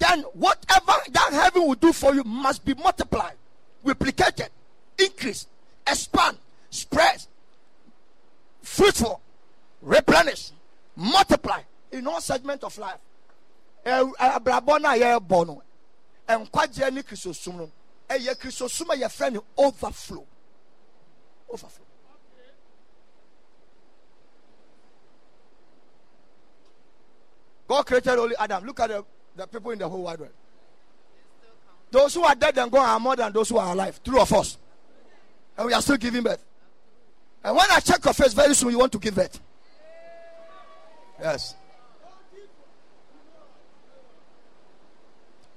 then 0.00 0.22
whatever 0.34 0.92
that 1.12 1.32
heaven 1.32 1.62
will 1.62 1.76
do 1.76 1.92
for 1.92 2.12
you 2.12 2.24
must 2.24 2.64
be 2.64 2.74
multiplied, 2.74 3.34
replicated, 3.84 4.48
increased, 4.98 5.48
expand, 5.86 6.36
spread, 6.70 7.24
fruitful, 8.62 9.20
replenish, 9.80 10.50
multiply 10.96 11.60
in 11.92 12.04
all 12.08 12.20
segments 12.20 12.64
of 12.64 12.76
life. 12.78 12.98
Eh, 13.84 14.04
eh, 14.18 14.38
ne 16.90 17.02
krisosum 17.02 17.56
no 17.56 17.70
ɛyɛ 18.08 18.34
krisosum 18.36 18.90
a 18.94 18.96
yɛfrɛ 18.96 19.32
no 19.32 19.44
overflow 19.56 20.26
overflow 21.50 21.86
God 27.68 27.84
created 27.86 28.10
only 28.18 28.36
Adam. 28.36 28.64
Look 28.64 28.80
at 28.80 28.88
the, 28.90 29.04
the 29.34 29.46
people 29.46 29.70
in 29.72 29.78
the 29.78 29.88
whole 29.88 30.02
wide 30.02 30.20
world. 30.20 30.32
Those 31.90 32.14
who 32.14 32.22
are 32.24 32.34
dead 32.34 32.56
and 32.58 32.70
gone 32.70 32.88
are 32.88 33.00
more 33.00 33.16
than 33.16 33.32
those 33.32 33.48
who 33.48 33.58
are 33.58 33.72
alive. 33.72 34.02
True 34.02 34.18
or 34.20 34.26
false? 34.26 34.58
And 35.56 35.66
we 35.66 35.72
are 35.72 35.82
still 35.82 35.96
giving 35.96 36.22
birth. 36.22 36.44
And 37.42 37.56
when 37.56 37.66
I 37.70 37.80
check 37.80 38.04
your 38.04 38.14
face, 38.14 38.34
very 38.34 38.54
soon 38.54 38.70
you 38.70 38.78
want 38.78 38.92
to 38.92 38.98
give 38.98 39.14
birth. 39.14 39.40
Yes. 41.20 41.54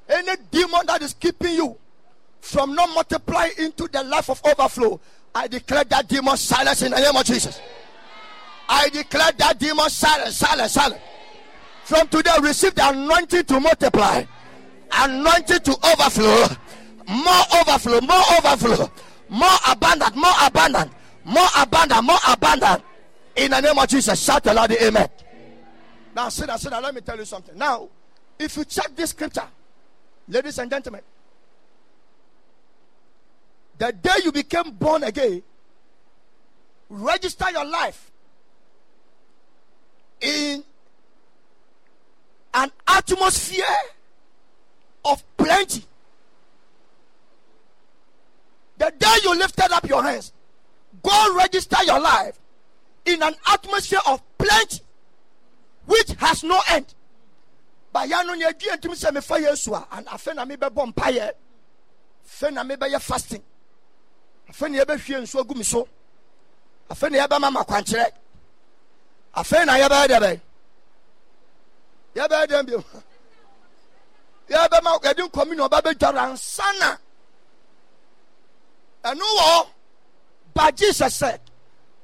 Any 0.08 0.32
demon 0.50 0.82
that 0.88 1.02
is 1.02 1.14
keeping 1.14 1.54
you 1.54 1.78
from 2.42 2.74
not 2.76 2.90
multiplying 2.94 3.52
into 3.58 3.88
the 3.88 4.04
life 4.04 4.30
of 4.30 4.42
overflow, 4.46 5.00
I 5.34 5.48
declare 5.48 5.84
that 5.86 6.08
demon 6.08 6.38
silence 6.38 6.82
in 6.82 6.92
the 6.92 7.00
name 7.00 7.16
of 7.16 7.24
Jesus. 7.24 7.60
I 8.68 8.90
declare 8.90 9.32
that 9.38 9.60
demon 9.60 9.90
silence, 9.90 10.38
silence, 10.38 10.74
silence. 10.74 11.02
From 11.84 12.08
today, 12.08 12.32
receive 12.42 12.76
the 12.76 12.90
anointing 12.90 13.46
to 13.46 13.60
multiply, 13.60 14.24
anointing 14.92 15.60
to 15.60 15.72
overflow, 15.84 16.46
more 17.08 17.44
overflow, 17.60 18.02
more 18.02 18.24
overflow, 18.38 18.92
more 19.30 19.58
abundant, 19.68 20.16
more 20.16 20.32
abundant, 20.44 20.92
more 21.26 21.48
abundant, 21.58 22.04
more 22.04 22.20
abundant. 22.28 22.84
In 23.36 23.52
the 23.52 23.62
name 23.62 23.78
of 23.78 23.88
Jesus, 23.88 24.22
shout 24.24 24.46
aloud, 24.48 24.72
Amen. 24.72 25.08
Now, 26.16 26.30
sit 26.30 26.48
down, 26.48 26.60
sit 26.60 26.70
down. 26.72 26.84
Let 26.84 26.94
me 26.94 27.02
tell 27.02 27.18
you 27.18 27.26
something. 27.26 27.58
Now, 27.58 27.90
if 28.38 28.58
you 28.58 28.66
check 28.66 28.96
this 28.96 29.12
scripture, 29.12 29.48
ladies 30.28 30.58
and 30.60 30.70
gentlemen, 30.70 31.02
the 33.80 33.94
day 33.94 34.16
you 34.26 34.32
became 34.32 34.72
born 34.72 35.04
again, 35.04 35.42
register 36.90 37.50
your 37.50 37.66
life 37.66 38.12
in 40.22 40.64
an 42.54 42.72
atmosphere 42.88 43.64
of 45.06 45.24
plenty. 45.38 45.84
The 48.78 48.94
day 48.98 49.16
you 49.24 49.38
lifted 49.38 49.72
up 49.72 49.88
your 49.88 50.04
hands, 50.04 50.34
God 51.02 51.38
register 51.38 51.82
your 51.86 52.02
life 52.02 52.38
in 53.06 53.24
an 53.24 53.34
atmosphere 53.48 54.00
of 54.08 54.22
plenty 54.38 54.82
which 55.86 56.12
has 56.20 56.44
no 56.44 56.60
end. 56.70 56.94
Yesu 57.96 59.74
a 59.74 59.88
and 59.92 60.08
fasting 63.02 63.42
afei 64.50 64.70
na 64.70 64.84
yɛbɛhwie 64.84 65.22
nsuo 65.22 65.42
agu 65.42 65.56
me 65.56 65.64
so. 65.64 65.88
Afei 66.90 67.12
na 67.12 67.26
yɛbɛma 67.26 67.52
ma 67.52 67.64
kwankyerɛ. 67.64 68.12
Afei 69.36 69.66
na 69.66 69.74
yɛbɛyɛ 69.78 70.08
dɛ 70.08 70.20
bɛyɛ 70.20 70.42
yɛbɛyɛ 72.16 72.48
dɛn 72.48 72.66
bio 72.66 72.84
yɛbɛma 74.50 75.02
yɛde 75.04 75.30
nkɔmi 75.30 75.56
na 75.56 75.68
ɔba 75.68 75.82
bɛdware 75.82 76.18
ansa 76.18 76.64
na. 76.80 76.98
Ɛno 79.04 79.22
wɔ 79.22 79.68
but 80.54 80.76
jesus 80.76 81.16
said 81.16 81.40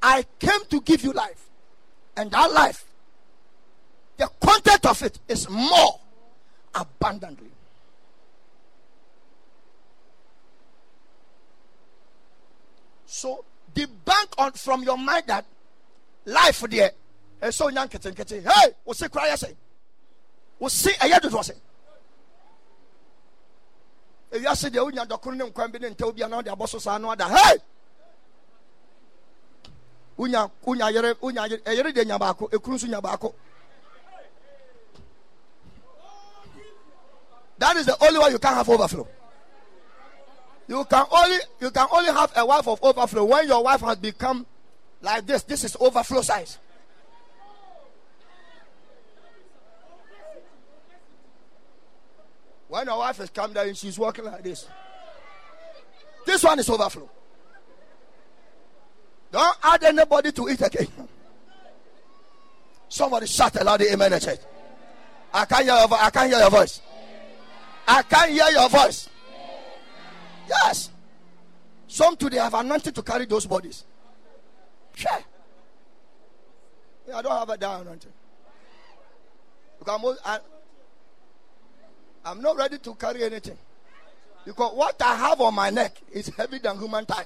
i 0.02 0.24
came 0.40 0.64
to 0.70 0.80
give 0.82 1.04
you 1.04 1.12
life 1.12 1.50
and 2.16 2.32
that 2.32 2.52
life 2.54 2.86
the 4.18 4.30
content 4.40 4.86
of 4.86 5.02
it 5.02 5.20
is 5.28 5.50
more 5.50 6.00
on 14.38 14.52
from 14.54 14.84
your 14.84 14.98
mind 14.98 15.24
that 15.28 15.46
life 16.26 16.62
there 16.70 16.92
is 17.44 17.56
so 17.56 17.70
young 17.70 17.88
kitten 17.88 18.14
kitten. 18.14 18.44
Hey, 18.44 18.72
what's 18.84 19.02
it 19.02 19.12
cry? 19.12 19.30
I 19.32 19.36
say, 19.36 19.54
what's 20.58 20.76
see 20.76 20.92
a 21.02 21.08
yard 21.08 21.24
was 21.32 21.50
it? 21.50 21.60
If 24.32 24.42
you 24.42 24.56
say 24.56 24.70
the 24.70 24.80
Unya 24.80 25.08
Dokunin 25.08 25.52
Kwambin 25.54 25.86
and 25.86 25.98
Toby 25.98 26.24
and 26.24 26.34
all 26.34 26.44
the 26.44 26.56
bosses 26.56 26.86
are 26.88 27.00
no 27.00 27.12
other. 27.12 27.26
Hey! 27.26 27.58
Unya, 30.20 30.50
Unya, 30.66 30.92
Yere 30.94 31.14
Unya, 31.16 31.48
Unya, 31.48 31.62
eh, 31.66 32.04
Yabako, 32.04 32.52
a 32.52 32.56
eh, 32.56 32.60
cruise 32.60 32.84
in 32.84 32.92
Yabako. 32.92 33.34
That 37.58 37.78
is 37.78 37.86
the 37.86 38.04
only 38.04 38.20
way 38.20 38.32
you 38.32 38.40
can 38.40 38.54
have 38.54 38.68
overflow. 38.68 39.08
You 40.68 40.84
can 40.86 41.06
only 41.12 41.38
you 41.62 41.72
can 41.72 41.88
only 41.92 42.12
have 42.12 42.32
a 42.36 42.46
wife 42.46 42.68
of 42.68 42.84
overflow 42.84 43.24
when 43.26 43.48
your 43.48 43.64
wife 43.64 43.82
has 43.82 43.98
become 43.98 44.46
like 45.02 45.26
this. 45.26 45.44
This 45.44 45.64
is 45.64 45.78
overflow 45.80 46.22
size. 46.22 46.58
When 52.68 52.88
your 52.88 52.98
wife 52.98 53.18
has 53.18 53.30
come 53.30 53.54
down 53.54 53.68
and 53.68 53.78
she's 53.78 53.98
walking 53.98 54.26
like 54.26 54.44
this. 54.44 54.68
This 56.26 56.44
one 56.44 56.58
is 56.58 56.68
overflow. 56.70 57.10
Don't 59.32 59.58
add 59.64 59.84
anybody 59.84 60.32
to 60.32 60.48
it 60.48 60.62
again. 60.62 60.88
Somebody 62.90 63.28
shout 63.28 63.56
aloud 63.62 63.82
the 63.82 63.92
amen. 63.92 64.14
I 64.14 64.20
can't 65.46 65.64
hear 65.64 65.76
your, 65.76 65.94
I 65.94 66.10
can't 66.10 66.30
hear 66.30 66.40
your 66.40 66.50
voice. 66.50 66.82
I 67.88 68.02
can't 68.04 68.32
hear 68.32 68.50
your 68.50 68.70
voice. 68.70 69.10
Yes. 70.48 70.90
Some 71.88 72.16
today 72.18 72.38
have 72.38 72.54
anointed 72.54 72.96
to 72.96 73.02
carry 73.02 73.26
those 73.26 73.46
bodies. 73.46 73.84
Sure. 74.94 75.20
Yeah, 77.08 77.18
I 77.18 77.22
don't 77.22 77.38
have 77.38 77.50
a 77.50 77.58
down 77.58 77.82
anointing. 77.82 78.12
Because 79.80 80.20
I, 80.26 80.40
I'm 82.26 82.42
not 82.42 82.58
ready 82.58 82.78
to 82.80 82.96
carry 82.96 83.24
anything. 83.24 83.58
Because 84.46 84.76
what 84.76 85.02
I 85.02 85.16
have 85.16 85.42
on 85.42 85.54
my 85.54 85.70
neck 85.70 86.02
is 86.12 86.30
heavier 86.30 86.60
than 86.60 86.80
human 86.80 87.06
tie. 87.06 87.26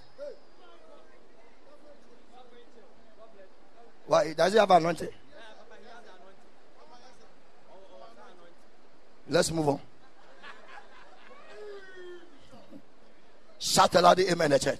Why? 4.08 4.34
Does 4.34 4.54
he 4.54 4.60
have 4.60 4.72
anointing? 4.72 5.10
Let's 9.28 9.52
move 9.52 9.70
on. 9.70 9.80
Shout 13.60 13.94
aloud 13.96 14.20
amen, 14.22 14.52
the 14.52 14.60
church. 14.60 14.80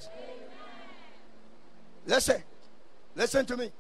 Listen, 2.06 2.42
listen 3.14 3.46
to 3.46 3.58
me. 3.58 3.72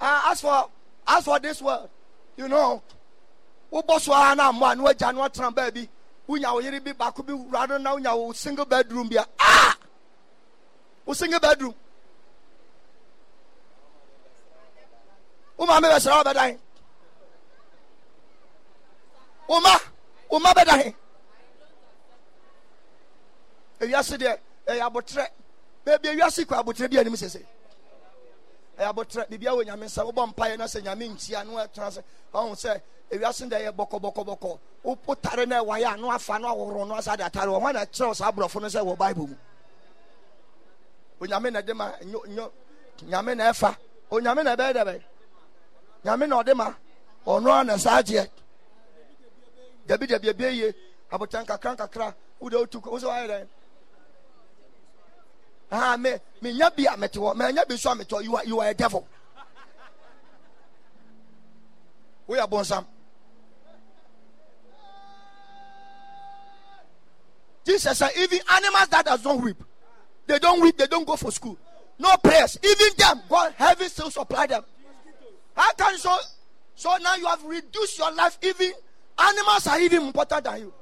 Uh, 0.00 0.22
as 0.30 0.40
for 0.40 0.68
as 1.06 1.24
for 1.24 1.38
this 1.38 1.60
world, 1.60 1.88
you 2.36 2.48
know, 2.48 2.82
wobɔ 3.70 4.00
so 4.00 4.12
ara 4.12 4.34
na 4.34 4.50
mmoa 4.50 4.76
na 4.76 4.84
wagya 4.84 5.14
no 5.14 5.20
atena 5.28 5.54
baabi 5.54 5.86
wonya 6.28 6.52
wo 6.52 6.60
yere 6.60 6.80
bi 6.80 6.92
baako 6.92 7.22
bi 7.24 7.32
wurade 7.32 7.78
na 7.80 8.32
single 8.32 8.64
bedroom 8.64 9.08
bia. 9.08 9.24
Ah! 9.38 9.76
Single 11.12 11.40
bedroom. 11.40 11.74
Wo 15.58 15.66
maame 15.66 15.88
bɛsrɛ 15.88 16.16
wo 16.16 16.24
bɛdan 16.24 16.58
wo 19.46 19.60
ma 19.60 19.78
wo 20.30 20.38
ma 20.38 20.54
bɛdan 20.54 20.94
ewiase 23.82 24.16
deɛ 24.18 24.38
ɛyɛ 24.66 24.82
abotire 24.86 25.26
beebi 25.84 26.08
ewiase 26.08 26.44
kɔ 26.44 26.54
abotire 26.60 26.88
bi 26.88 26.98
anim 26.98 27.16
sese. 27.16 27.42
Ɛyɛ 28.78 28.88
abotire 28.90 29.26
biribi 29.28 29.46
awɔ 29.46 29.64
nyame 29.66 29.84
nsa 29.86 30.04
wobɔ 30.04 30.32
mpaeɛ 30.34 30.56
na 30.58 30.64
sɛ 30.66 30.82
nyame 30.82 31.08
nkyia 31.10 31.44
no 31.46 31.52
ɛtena 31.54 31.90
sɛ 31.90 32.02
ɔho 32.32 32.54
sɛ 32.54 32.80
ewiase 33.10 33.48
deɛ 33.48 33.58
ɛyɛ 33.60 33.72
bɔkɔbɔkɔbɔkɔ. 33.76 34.58
Wotare 34.84 35.46
no 35.46 35.64
ɛwayɛ 35.64 35.94
a 35.94 35.96
no 35.96 36.10
afa 36.10 36.38
no 36.38 36.48
ahorow 36.48 36.84
no 36.84 36.94
asa 36.94 37.16
de 37.16 37.24
atare. 37.24 37.46
Wɔ 37.48 37.60
hɔ 37.60 37.72
na 37.72 37.84
ɛkyerɛw 37.84 38.14
saa 38.14 38.30
aborɔfo 38.32 38.60
no 38.60 38.68
sɛ 38.68 38.80
wɔ 38.84 38.96
bible 38.98 39.26
mu. 39.26 39.36
Onyame 41.20 41.52
na 41.52 41.60
ɛde 41.60 41.74
ma 41.76 41.92
nyo 42.04 42.52
nyame 43.04 43.36
na 43.36 43.50
ɛfa. 43.52 43.76
Onyame 44.10 44.44
na 44.44 44.56
ɛbɛyɛ 44.56 44.72
dɛbɛ 44.74 45.02
nyame 46.04 46.28
na 46.28 46.42
ɔde 46.42 46.54
ma. 46.56 46.74
Ɔno 47.26 47.60
a 47.60 47.64
na 47.64 47.76
saa 47.78 48.00
agyeɛ 48.02 48.28
dabi 49.86 50.06
dabi 50.06 50.28
ebie 50.28 50.50
yie 50.50 50.74
abotan 51.10 51.44
kakra 51.44 51.76
nkakra. 51.76 52.14
Wode 52.40 52.54
wotu 52.54 52.80
wo 52.84 52.98
sɛ 52.98 53.28
dɛn 53.28 53.46
ah 55.72 55.96
me 55.96 56.12
me 56.42 56.52
nya 56.52 56.70
bi 56.76 56.84
a 56.84 56.96
mete 56.96 57.16
me 57.16 57.44
nya 57.52 57.66
bi 57.66 57.76
so 57.76 57.90
a 57.90 58.22
you 58.22 58.36
are 58.36 58.44
you 58.44 58.60
are 58.60 58.68
a 58.68 58.74
devil. 58.74 59.08
We 62.26 62.38
are 62.38 62.46
bonsam. 62.46 62.86
Jesus 67.64 67.96
said 67.98 68.10
even 68.18 68.40
animals 68.52 68.88
that 68.88 69.04
does 69.06 69.24
not 69.24 69.40
weep 69.40 69.62
they 70.26 70.38
don't 70.38 70.60
weep 70.60 70.76
they 70.76 70.86
don't 70.86 71.06
go 71.06 71.16
for 71.16 71.30
school. 71.32 71.56
No 71.98 72.16
prayers. 72.18 72.58
Even 72.62 72.88
them 72.98 73.22
God 73.28 73.54
heaven 73.56 73.88
still 73.88 74.10
supply 74.10 74.46
them. 74.46 74.64
How 75.56 75.72
can 75.72 75.96
so 75.96 76.14
so 76.74 76.96
now 77.00 77.14
you 77.16 77.26
have 77.26 77.42
reduced 77.44 77.98
your 77.98 78.12
life? 78.12 78.38
Even 78.42 78.72
animals 79.18 79.66
are 79.66 79.80
even 79.80 80.02
important 80.02 80.44
than 80.44 80.60
you. 80.60 80.72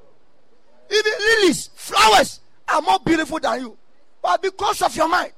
Even 0.91 1.13
lilies 1.21 1.71
flowers 1.75 2.41
are 2.69 2.81
more 2.83 2.99
beautiful 3.05 3.39
than 3.39 3.61
you 3.61 3.77
but 4.23 4.43
because 4.43 4.83
of 4.83 4.95
your 4.97 5.09
mind, 5.09 5.33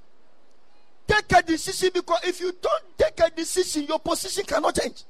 take 1.07 1.33
a 1.33 1.43
decision 1.43 1.91
because 1.95 2.21
if 2.25 2.41
you 2.41 2.53
don't 2.61 2.99
take 2.99 3.21
a 3.21 3.31
decision, 3.31 3.85
your 3.85 3.99
position 3.99 4.45
cannot 4.45 4.75
change. 4.75 5.05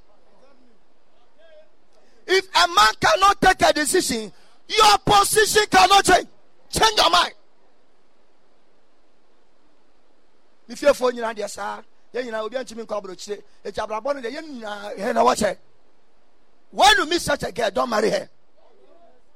If 2.27 2.47
a 2.55 2.69
man 2.69 2.95
cannot 3.01 3.41
take 3.41 3.63
a 3.63 3.73
decision, 3.73 4.33
your 4.69 4.99
position 5.05 5.65
cannot 5.71 6.05
change. 6.05 6.29
Change 6.71 6.97
your 6.97 7.11
mind. 7.11 7.35
For 10.95 11.13
you, 11.13 11.35
dear 11.35 11.49
sir, 11.49 11.85
then 12.13 12.27
you 12.27 12.33
know, 12.33 12.49
be 12.49 12.63
to 12.65 12.77
me, 12.77 12.87
Cobra, 12.87 13.13
it's 13.13 13.29
a 13.29 13.87
brabon, 13.87 14.23
the 14.23 14.33
yen, 14.33 14.63
watch 15.17 15.41
her. 15.41 15.57
When 16.71 16.97
you 16.97 17.07
meet 17.07 17.21
such 17.21 17.43
a 17.43 17.53
girl, 17.53 17.71
don't 17.71 17.91
marry 17.91 18.11
her. 18.11 18.29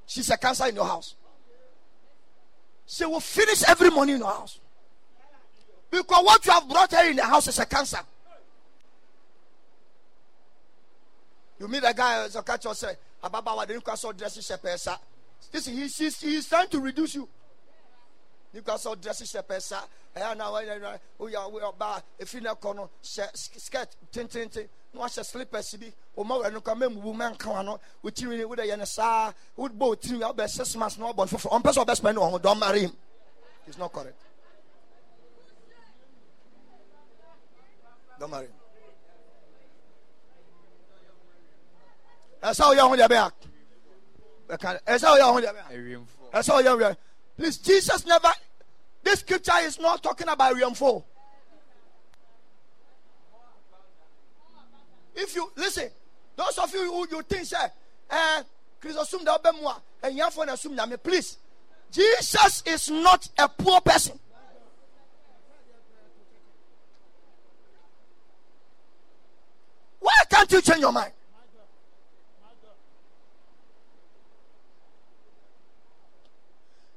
She's 0.07 0.31
a 0.31 0.39
cancer 0.39 0.67
in 0.67 0.77
your 0.77 0.87
house. 0.87 1.15
She 2.87 3.05
will 3.05 3.21
finish 3.21 3.63
every 3.69 3.91
money 3.91 4.13
in 4.13 4.19
your 4.19 4.29
house. 4.29 4.61
Because 5.91 6.25
what 6.25 6.45
you 6.47 6.53
have 6.53 6.69
brought 6.69 6.93
her 6.93 7.11
in 7.11 7.17
the 7.17 7.25
house 7.25 7.49
is 7.49 7.59
a 7.59 7.67
cancer. 7.67 7.99
You 11.59 11.69
meet 11.69 11.83
a 11.85 11.95
guy 11.95 12.29
catcher 12.45 12.75
say, 12.75 12.95
Ababa, 13.23 13.67
didn't 13.67 13.83
cross 13.83 14.05
all 14.05 14.13
dressing 14.13 14.43
shepherds. 14.43 14.89
This 15.51 15.69
is 15.69 15.99
he's, 15.99 16.21
he's 16.21 16.49
trying 16.49 16.69
to 16.69 16.81
reduce 16.81 17.15
you. 17.15 17.29
So 18.79 18.95
dressing 18.95 19.27
shepherds. 19.27 19.73
And 20.15 20.39
now 20.39 20.59
we 21.19 21.35
are 21.35 21.51
we 21.51 21.61
are 21.61 21.73
bar 21.73 22.03
if 22.19 22.33
you 22.35 22.41
know 22.41 22.55
corner 22.55 22.85
skirt 23.03 23.97
tin 24.11 24.29
tin 24.29 24.49
tin. 24.49 24.69
No 24.95 25.01
wahyɛ 25.03 25.25
slippers 25.25 25.75
bi 25.75 25.93
ɔma 26.17 26.41
wura 26.43 26.53
no 26.53 26.61
kama 26.61 26.89
mu 26.89 27.13
man 27.13 27.35
ka 27.35 27.63
no. 27.63 27.79
Wotiri 28.03 28.47
wo 28.47 28.55
de 28.55 28.63
yɛ 28.63 28.79
no 28.79 28.85
saa 28.85 29.33
wobɔ 29.59 29.79
wotiri 29.97 30.23
a 30.23 30.33
wobɛ 30.33 30.49
six 30.49 30.75
months 30.77 30.97
na 30.99 31.13
ɔbɔ 31.13 31.19
no 31.19 31.25
foforɔ 31.39 31.61
ɔmpɛ 31.61 31.73
sɛ 31.73 31.85
ɔbɛspɛ 31.85 32.15
ne 32.15 32.21
wɔ 32.21 32.31
ho 32.31 32.39
don't 32.39 32.59
marry 32.59 32.81
him. 32.81 32.97
It's 33.67 33.77
not 33.79 33.93
correct. 33.93 34.21
Don't 38.19 38.31
marry 38.31 38.47
him. 38.47 38.53
Ɛsɛ 42.43 42.63
woyɛ 42.75 42.89
ho 42.89 42.97
deɛ 42.97 43.09
bɛa 43.09 43.33
ɛsɛ 44.49 45.07
woyɛ 45.13 45.33
ho 45.33 45.41
deɛ 45.41 45.53
bɛa 45.55 46.07
ɛsɛ 46.33 46.51
woyɛ 46.55 46.91
ho 46.91 46.97
please 47.37 47.59
jesus 47.59 48.07
never 48.07 48.33
this 49.07 49.21
scripture 49.21 49.53
is 49.63 49.79
not 49.79 50.03
talking 50.03 50.29
about 50.29 50.57
Riamfo. 50.57 51.05
If 55.15 55.33
you 55.37 55.49
listen, 55.55 55.89
those 56.35 56.59
of 56.59 56.75
you 56.75 56.93
who 56.93 57.07
you 57.09 57.23
think 57.23 57.45
say, 57.45 57.57
eh, 58.11 58.43
Christosum 58.83 59.25
da 59.25 59.39
obemwa, 59.39 59.81
and 60.03 60.19
yafo 60.19 60.45
na 60.45 60.57
sum 60.57 60.77
nyame, 60.77 61.01
please. 61.01 61.39
Jesus 61.93 62.65
is 62.67 62.91
not 62.91 63.29
a 63.39 63.49
poor 63.49 63.81
person. 63.81 64.19
Why 70.01 70.13
can't 70.29 70.51
you 70.51 70.61
change 70.61 70.81
your 70.81 70.93
mind? 70.93 71.13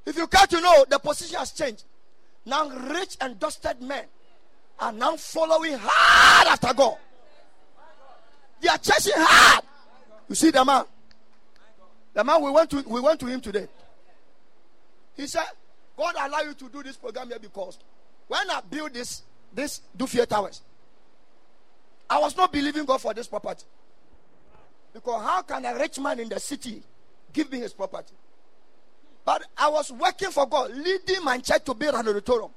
If 0.07 0.18
you 0.18 0.26
can't 0.26 0.49
to 0.49 0.60
know, 0.60 0.86
the 0.89 0.97
position 0.97 1.38
has 1.38 1.51
changed. 1.51 1.84
Now, 2.49 2.67
rich 2.67 3.15
and 3.21 3.39
dusted 3.39 3.79
men 3.79 4.05
are 4.79 4.91
now 4.91 5.15
following 5.17 5.75
hard 5.79 6.47
after 6.47 6.73
God. 6.73 6.97
They 8.59 8.69
are 8.69 8.77
chasing 8.79 9.13
hard. 9.15 9.63
You 10.27 10.35
see 10.35 10.49
the 10.49 10.65
man. 10.65 10.85
The 12.13 12.23
man 12.23 12.41
we 12.41 12.49
went 12.49 12.69
to 12.71 12.81
we 12.87 12.99
went 12.99 13.19
to 13.19 13.27
him 13.27 13.39
today. 13.39 13.67
He 15.15 15.27
said, 15.27 15.45
God 15.95 16.15
allow 16.19 16.39
you 16.39 16.53
to 16.55 16.69
do 16.69 16.81
this 16.81 16.95
program 16.97 17.27
here 17.27 17.39
because 17.39 17.77
when 18.27 18.49
I 18.49 18.61
build 18.69 18.93
this, 18.93 19.21
this 19.53 19.81
Duffier 19.95 20.25
Towers. 20.25 20.61
I 22.09 22.19
was 22.19 22.35
not 22.35 22.51
believing 22.51 22.85
God 22.85 22.99
for 22.99 23.13
this 23.13 23.27
property. 23.27 23.65
Because 24.93 25.21
how 25.21 25.43
can 25.43 25.65
a 25.65 25.75
rich 25.75 25.99
man 25.99 26.19
in 26.19 26.29
the 26.29 26.39
city 26.39 26.81
give 27.31 27.51
me 27.51 27.59
his 27.59 27.73
property? 27.73 28.13
But 29.30 29.45
I 29.55 29.69
was 29.69 29.91
working 29.91 30.32
for 30.32 30.47
God, 30.47 30.71
leading 30.71 31.23
my 31.23 31.38
church 31.38 31.63
to 31.65 31.75
build 31.75 31.93
an 31.93 32.07
auditorium. 32.07 32.49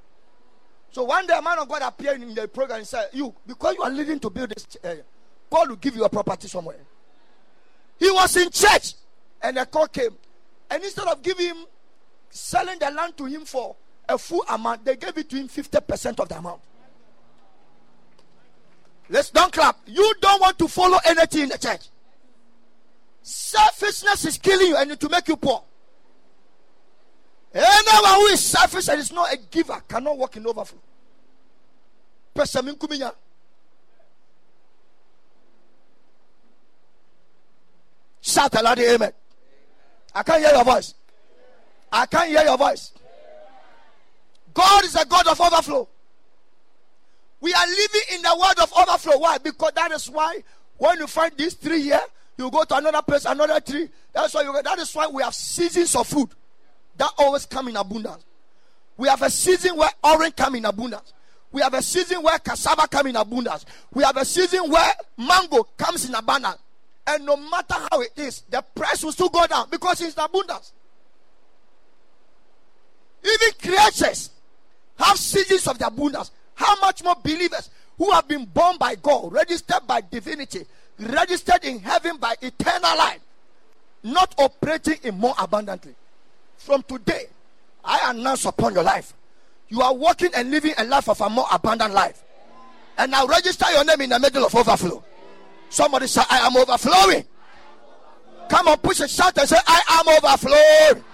So 0.91 1.03
one 1.03 1.27
day 1.27 1.37
a 1.37 1.43
man 1.43 1.59
of 1.59 1.69
God 1.69 1.83
appeared 1.83 2.23
in 2.23 2.35
the 2.35 2.49
program 2.49 2.79
and 2.79 2.87
said, 2.87 3.11
You, 3.13 3.35
because 3.47 3.75
you 3.75 3.83
are 3.83 3.91
leading 3.91 4.19
to 4.21 4.31
build 4.31 4.49
this 4.49 4.67
area, 4.83 5.03
God 5.51 5.69
will 5.69 5.77
give 5.77 5.95
you 5.95 6.03
a 6.03 6.09
property 6.09 6.49
somewhere. 6.49 6.79
He 7.99 8.11
was 8.11 8.35
in 8.39 8.49
church 8.51 8.95
and 9.43 9.59
a 9.59 9.67
call 9.67 9.87
came. 9.87 10.17
And 10.71 10.83
instead 10.83 11.07
of 11.09 11.21
giving 11.21 11.49
him, 11.49 11.67
selling 12.31 12.79
the 12.79 12.91
land 12.91 13.19
to 13.19 13.27
him 13.27 13.45
for 13.45 13.77
a 14.09 14.17
full 14.17 14.47
amount, 14.49 14.87
they 14.87 14.97
gave 14.97 15.19
it 15.19 15.29
to 15.29 15.37
him 15.37 15.49
50% 15.49 16.21
of 16.21 16.29
the 16.31 16.39
amount. 16.39 16.63
Let's 19.11 19.29
don't 19.29 19.53
clap. 19.53 19.77
You 19.85 20.15
don't 20.23 20.41
want 20.41 20.59
to 20.59 20.69
follow 20.69 20.97
anything 21.05 21.43
in 21.43 21.49
the 21.51 21.59
church. 21.59 21.83
Selfishness 23.21 24.25
is 24.25 24.39
killing 24.39 24.69
you 24.69 24.77
and 24.79 24.99
to 24.99 25.09
make 25.11 25.29
you 25.29 25.37
poor. 25.37 25.65
Anyone 27.55 28.15
who 28.15 28.27
is 28.27 28.41
selfish 28.41 28.89
and 28.89 29.01
is 29.01 29.13
not 29.13 29.33
a 29.33 29.37
giver 29.37 29.81
cannot 29.87 30.17
walk 30.17 30.37
in 30.37 30.47
overflow. 30.47 30.79
Shout 38.23 38.55
aloud, 38.55 38.79
amen. 38.79 39.13
I 40.15 40.23
can't 40.23 40.43
hear 40.43 40.55
your 40.55 40.65
voice. 40.65 40.95
I 41.91 42.07
can't 42.07 42.29
hear 42.29 42.43
your 42.43 42.57
voice. 42.57 42.93
God 44.55 44.85
is 44.85 44.95
a 44.95 45.05
God 45.05 45.27
of 45.27 45.41
overflow. 45.41 45.89
We 47.41 47.53
are 47.53 47.67
living 47.67 48.03
in 48.15 48.23
the 48.23 48.37
world 48.39 48.59
of 48.63 48.73
overflow. 48.73 49.19
Why? 49.19 49.39
Because 49.39 49.73
that 49.75 49.91
is 49.91 50.09
why 50.09 50.43
when 50.79 50.99
you 50.99 51.07
find 51.07 51.33
these 51.37 51.55
three 51.55 51.83
here, 51.83 52.01
you 52.39 52.51
go 52.51 52.65
to 52.65 52.77
another 52.77 53.03
place, 53.03 53.27
another 53.27 53.61
tree. 53.61 53.89
That's 54.13 54.33
why 54.33 54.43
you, 54.43 54.63
that 54.63 54.79
is 54.79 54.95
why 54.95 55.07
we 55.07 55.23
have 55.23 55.35
seasons 55.35 55.95
of 55.97 56.07
food 56.07 56.31
that 57.03 57.11
always 57.19 57.47
come 57.47 57.67
in 57.67 57.77
abundance. 57.77 58.25
We 58.97 59.09
have 59.09 59.23
a 59.23 59.31
season 59.31 59.77
where 59.77 59.91
orange 60.05 60.37
come 60.37 60.55
in 60.55 60.65
abundance. 60.65 61.13
We 61.51 61.61
have 61.61 61.75
a 61.75 61.83
season 61.83 62.23
where 62.23 62.39
cassava 62.39 62.87
come 62.87 63.09
in 63.09 63.17
abundance. 63.17 63.67
We 63.93 64.05
have 64.05 64.17
a 64.17 64.25
season 64.25 64.71
where 64.71 64.93
mango 65.19 65.65
comes 65.77 66.09
in 66.09 66.15
abundance. 66.15 66.59
And 67.05 67.27
no 67.27 67.37
matter 67.37 67.75
how 67.91 68.03
it 68.03 68.13
is, 68.17 68.43
the 68.49 68.63
price 68.63 69.03
will 69.03 69.11
still 69.11 69.31
go 69.31 69.45
down 69.49 69.67
because 69.69 70.01
it's 70.01 70.15
in 70.17 70.23
abundance. 70.23 70.73
Even 73.25 73.53
creatures 73.61 74.31
have 74.97 75.17
seasons 75.17 75.67
of 75.67 75.79
the 75.81 75.89
abundance. 75.89 76.31
How 76.55 76.79
much 76.81 77.03
more 77.03 77.17
believers 77.21 77.69
who 77.99 78.13
have 78.13 78.29
been 78.29 78.45
born 78.45 78.77
by 78.79 78.95
God, 78.95 79.33
registered 79.33 79.89
by 79.89 80.03
divinity, 80.03 80.67
registered 81.01 81.65
in 81.65 81.81
heaven 81.81 82.19
by 82.19 82.37
eternal 82.41 82.97
life, 82.97 83.21
not 84.05 84.33
operating 84.39 84.99
in 85.03 85.19
more 85.19 85.35
abundantly. 85.37 85.97
From 86.63 86.85
today, 86.85 87.25
I 87.85 88.13
announce 88.13 88.45
upon 88.45 88.75
your 88.75 88.85
life, 88.85 89.15
you 89.69 89.83
are 89.83 89.93
walking 89.93 90.31
and 90.37 90.49
living 90.53 90.73
a 90.79 90.85
life 90.85 91.09
of 91.09 91.21
a 91.21 91.29
more 91.29 91.47
abundant 91.51 91.93
life. 91.93 92.23
And 92.97 93.13
I 93.13 93.25
register 93.25 93.67
your 93.73 93.85
name 93.85 94.03
in 94.03 94.11
the 94.11 94.21
middle 94.21 94.45
of 94.45 94.55
overflow. 94.55 95.03
Somebody 95.71 96.07
say, 96.07 96.23
I 96.31 96.47
am 96.47 96.57
overflowing. 96.57 97.25
Come 98.49 98.69
on, 98.69 98.79
push 98.79 99.01
a 99.01 99.09
shout 99.09 99.37
and 99.39 99.49
say, 99.49 99.57
I 99.67 100.05
am 100.07 100.25
overflowing. 100.25 101.05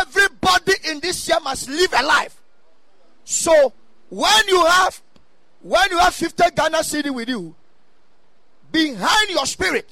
Everybody 0.00 0.72
in 0.90 0.98
this 0.98 1.28
year 1.28 1.38
must 1.44 1.68
live 1.68 1.94
a 1.96 2.02
life. 2.02 2.42
So 3.22 3.72
when 4.08 4.48
you 4.48 4.66
have 4.66 5.00
when 5.60 5.88
you 5.92 5.98
have 5.98 6.12
50 6.12 6.42
Ghana 6.56 6.78
cedi 6.78 7.14
with 7.14 7.28
you, 7.28 7.54
behind 8.72 9.30
your 9.30 9.46
spirit, 9.46 9.88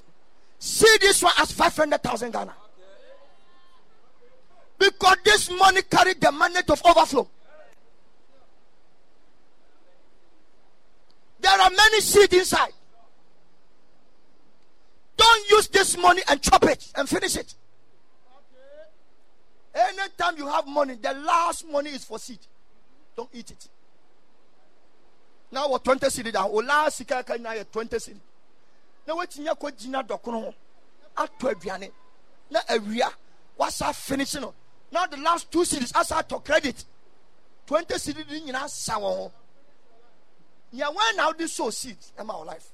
see 0.61 0.99
this 1.01 1.23
one 1.23 1.33
as 1.39 1.51
500,000 1.51 2.31
Ghana. 2.31 2.55
Because 4.79 5.17
this 5.25 5.51
money 5.51 5.83
carried 5.83 6.21
the 6.21 6.31
mandate 6.31 6.71
of 6.71 6.81
overflow. 6.87 7.29
There 11.41 11.61
are 11.61 11.71
many 11.71 12.01
seeds 12.01 12.35
inside. 12.35 12.73
Don't 15.17 15.51
use 15.51 15.69
this 15.69 15.97
money 15.99 16.23
and 16.29 16.41
chop 16.41 16.65
it 16.65 16.91
and 16.95 17.09
finish 17.09 17.37
it. 17.37 17.55
Anytime 19.75 20.37
you 20.37 20.47
have 20.47 20.67
money, 20.67 20.95
the 20.95 21.13
last 21.13 21.67
money 21.69 21.91
is 21.91 22.05
for 22.05 22.19
seed. 22.19 22.39
Don't 23.17 23.29
eat 23.33 23.51
it. 23.51 23.69
Now 25.53 25.69
what 25.69 25.85
20 25.85 26.07
cedi 26.07 26.33
down. 26.33 26.49
O 26.51 26.57
last 26.57 26.99
sika 26.99 27.23
kan 27.23 27.43
na 27.43 27.53
20 27.53 27.97
cedi. 27.97 28.21
Na 29.11 29.17
wetinya 29.17 29.59
ko 29.59 29.71
gina 29.73 30.03
dokono 30.05 30.41
ho. 30.41 30.55
Ato 31.17 31.49
aduane. 31.49 31.91
Na 32.49 32.61
awia 32.69 33.11
wasa 33.59 33.93
finishing 33.93 34.41
no. 34.41 34.55
Now 34.93 35.07
the 35.07 35.17
last 35.17 35.51
two 35.51 35.65
cedis 35.65 35.93
asa 35.97 36.23
to 36.29 36.39
credit. 36.39 36.85
20 37.67 37.95
cedi 37.99 38.25
di 38.25 38.41
nyina 38.41 38.69
sa 38.69 38.99
wo 39.01 39.09
ho. 39.09 39.33
Yeah, 40.71 40.91
when 40.91 41.17
now 41.17 41.33
this 41.33 41.55
sow 41.55 41.71
seeds 41.71 42.13
in 42.17 42.25
my 42.25 42.37
life. 42.37 42.69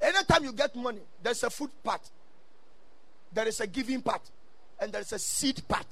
Anytime 0.00 0.44
you 0.44 0.52
get 0.52 0.74
money, 0.76 1.00
there's 1.22 1.42
a 1.42 1.50
food 1.50 1.70
part, 1.84 2.00
there 3.32 3.48
is 3.48 3.60
a 3.60 3.66
giving 3.66 4.00
part, 4.00 4.22
and 4.80 4.90
there 4.92 5.02
is 5.02 5.12
a 5.12 5.18
seed 5.18 5.60
part. 5.68 5.86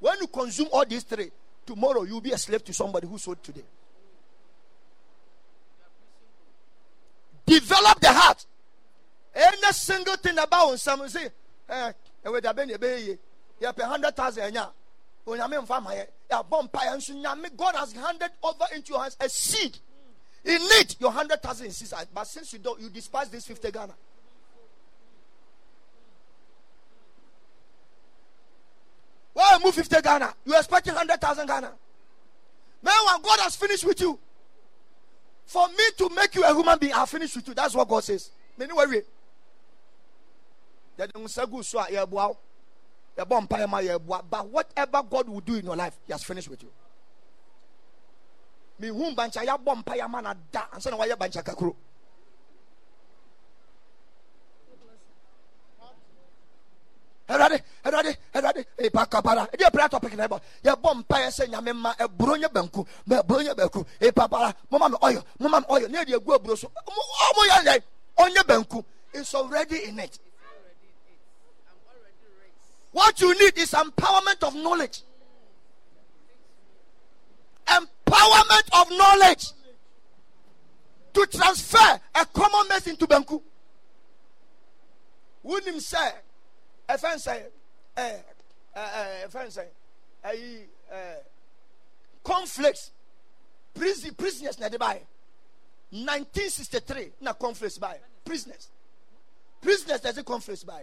When 0.00 0.16
you 0.20 0.26
consume 0.26 0.68
all 0.72 0.84
these 0.84 1.04
three, 1.04 1.30
tomorrow 1.64 2.02
you'll 2.02 2.20
be 2.20 2.32
a 2.32 2.38
slave 2.38 2.64
to 2.64 2.72
somebody 2.72 3.06
who 3.06 3.18
sold 3.18 3.40
today. 3.42 3.62
Develop 7.46 8.00
the 8.00 8.12
heart. 8.12 8.44
Any 9.34 9.72
single 9.72 10.16
thing 10.16 10.38
about 10.38 10.78
someone 10.80 11.08
say, 11.08 11.28
eh, 11.68 11.92
been 12.24 12.70
a 12.70 13.18
you 13.60 13.66
have 13.66 13.78
a 13.78 13.86
hundred 13.86 14.16
thousand. 14.16 14.56
God 15.24 15.40
has 17.74 17.92
handed 17.92 18.30
over 18.42 18.64
into 18.74 18.92
your 18.92 19.02
hands 19.02 19.16
a 19.20 19.28
seed. 19.28 19.78
In 20.44 20.58
it, 20.60 20.96
your 21.00 21.10
hundred 21.10 21.42
thousand 21.42 21.66
inside. 21.66 22.06
But 22.14 22.26
since 22.26 22.52
you 22.52 22.58
don't, 22.58 22.80
you 22.80 22.88
despise 22.88 23.28
this 23.28 23.46
50 23.46 23.70
Ghana. 23.70 23.94
Why 29.32 29.58
move 29.62 29.74
50 29.74 30.00
Ghana? 30.00 30.34
You 30.46 30.56
expecting 30.56 30.94
100,000 30.94 31.46
Ghana. 31.46 31.72
Man, 32.82 32.94
when 33.06 33.22
God 33.22 33.40
has 33.40 33.56
finished 33.56 33.84
with 33.84 34.00
you, 34.00 34.18
for 35.46 35.68
me 35.68 35.84
to 35.98 36.08
make 36.10 36.34
you 36.34 36.42
a 36.44 36.54
human 36.54 36.78
being, 36.78 36.92
I'll 36.92 37.06
finish 37.06 37.34
with 37.36 37.46
you. 37.48 37.54
That's 37.54 37.74
what 37.74 37.88
God 37.88 38.02
says. 38.04 38.30
Many 38.58 38.72
worry. 38.72 39.02
But 40.96 41.16
whatever 44.50 45.02
God 45.02 45.28
will 45.28 45.40
do 45.40 45.54
in 45.54 45.64
your 45.64 45.76
life, 45.76 45.96
He 46.06 46.12
has 46.12 46.22
finished 46.24 46.48
with 46.48 46.62
you. 46.62 46.70
Me 48.78 48.88
whom 48.88 49.14
bancha 49.14 49.42
ya 49.44 49.56
bom 49.56 49.82
paya 49.82 50.08
mana 50.08 50.36
da 50.52 50.66
ansa 50.72 50.90
na 50.90 50.96
waya 50.96 51.16
bancha 51.16 51.42
kakro. 51.42 51.74
Erade, 57.28 57.62
e. 57.86 58.16
E 58.32 58.38
eh, 61.14 61.30
se 61.30 61.46
nyame 61.48 61.66
eh, 61.66 61.70
eh, 61.70 61.72
ma 61.72 61.94
e. 61.98 62.04
E 64.00 64.12
mama 64.70 64.88
me 64.88 64.96
oyo. 65.68 65.88
Ne 65.88 66.04
gu 66.18 66.56
so. 66.56 66.70
It's 69.14 69.34
already 69.34 69.84
in 69.88 69.98
it. 69.98 70.18
What 72.92 73.20
you 73.20 73.32
need 73.38 73.56
is 73.58 73.72
empowerment 73.72 74.42
of 74.42 74.54
knowledge. 74.54 75.02
Empowerment 77.66 78.80
of 78.80 78.90
knowledge 78.90 79.52
to 81.14 81.26
transfer 81.26 82.00
a 82.14 82.26
common 82.26 82.68
message 82.68 82.92
into 82.92 83.06
Banku. 83.06 83.40
Wouldn't 85.42 85.82
say, 85.82 86.10
a 86.88 86.98
friend 86.98 87.20
say, 87.20 87.42
eh, 87.96 88.18
eh, 88.74 88.80
eh, 88.80 89.24
a 89.24 89.28
friend 89.28 89.52
say, 89.52 89.68
a 90.24 90.66
conflicts, 92.22 92.90
prison, 93.74 94.14
prisoners 94.14 94.58
na 94.58 94.68
buy. 94.70 95.00
1963 95.90 97.12
na 97.20 97.32
conflicts 97.32 97.78
by 97.78 97.96
prisoners. 98.24 98.68
Prisoners 99.62 100.00
there's 100.00 100.18
a 100.18 100.24
conflicts 100.24 100.64
by 100.64 100.82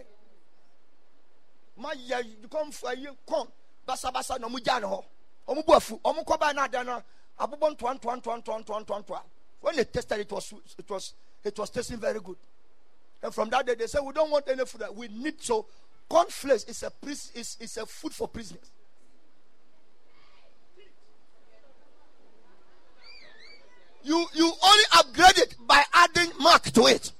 ma 1.76 1.90
yɛ 1.92 2.48
kɔnfo 2.48 2.84
ayi 2.88 3.08
kɔn 3.26 3.48
basabasa 3.86 4.38
na 4.38 4.48
ɔmo 4.48 4.62
gya 4.62 4.80
ne 4.80 4.86
hɔ 4.86 5.04
ɔmo 5.48 5.66
bu 5.66 5.72
afu 5.72 6.00
ɔmo 6.00 6.24
kɔ 6.24 6.54
n'adan 6.54 7.02
abobɔ 7.38 7.76
ntoa 7.76 7.94
ntoa 7.98 8.16
ntoa 8.20 8.38
ntoa 8.42 8.64
ntoa 8.64 8.80
ntoa 8.84 9.04
ntoa 9.04 9.22
when 9.60 9.76
they 9.76 9.84
tested 9.84 10.20
it 10.20 10.30
was 10.30 10.54
it 10.78 10.88
was 10.88 11.14
it 11.42 11.58
was 11.58 11.70
tasting 11.70 11.98
very 11.98 12.20
good. 12.20 12.36
And 13.22 13.34
from 13.34 13.48
that 13.50 13.66
day 13.66 13.74
they 13.74 13.86
said 13.86 14.02
we 14.02 14.12
don't 14.12 14.30
want 14.30 14.46
any 14.48 14.64
food. 14.66 14.82
We 14.94 15.08
need 15.08 15.40
so 15.42 15.66
cornflakes 16.08 16.64
is 16.64 16.82
a 16.82 16.92
is, 17.06 17.56
is 17.60 17.76
a 17.76 17.86
food 17.86 18.12
for 18.12 18.28
prisoners. 18.28 18.70
You 24.02 24.26
you 24.34 24.52
only 24.62 24.84
upgrade 24.96 25.38
it 25.38 25.56
by 25.66 25.82
adding 25.94 26.30
mark 26.38 26.64
to 26.72 26.86
it. 26.86 27.10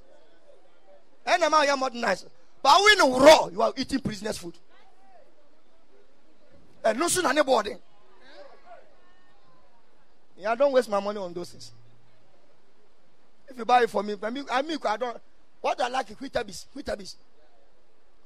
And 1.27 1.43
I 1.43 1.75
modernized? 1.75 2.27
But 2.63 2.79
when 2.83 2.99
you 2.99 3.19
raw, 3.19 3.49
you 3.49 3.63
are 3.63 3.73
eating 3.77 4.01
prisoners' 4.01 4.39
food. 4.39 4.55
And 6.85 6.99
no 6.99 7.09
sooner 7.09 7.31
anybody. 7.31 7.77
Yeah, 10.37 10.55
don't 10.55 10.73
waste 10.73 10.91
my 10.91 11.01
money 11.01 11.19
on 11.19 11.33
those 11.33 11.51
things. 11.51 11.73
If 13.49 13.57
you 13.57 13.65
buy 13.65 13.83
it 13.83 13.91
for 13.91 14.03
me, 14.03 14.17
I 14.23 14.31
mean, 14.31 14.45
I, 14.51 14.63
I 14.87 14.97
don't. 14.97 15.17
What 15.61 15.81
I 15.81 15.89
like 15.89 16.11
is 16.11 16.17
Weetabix. 16.17 17.17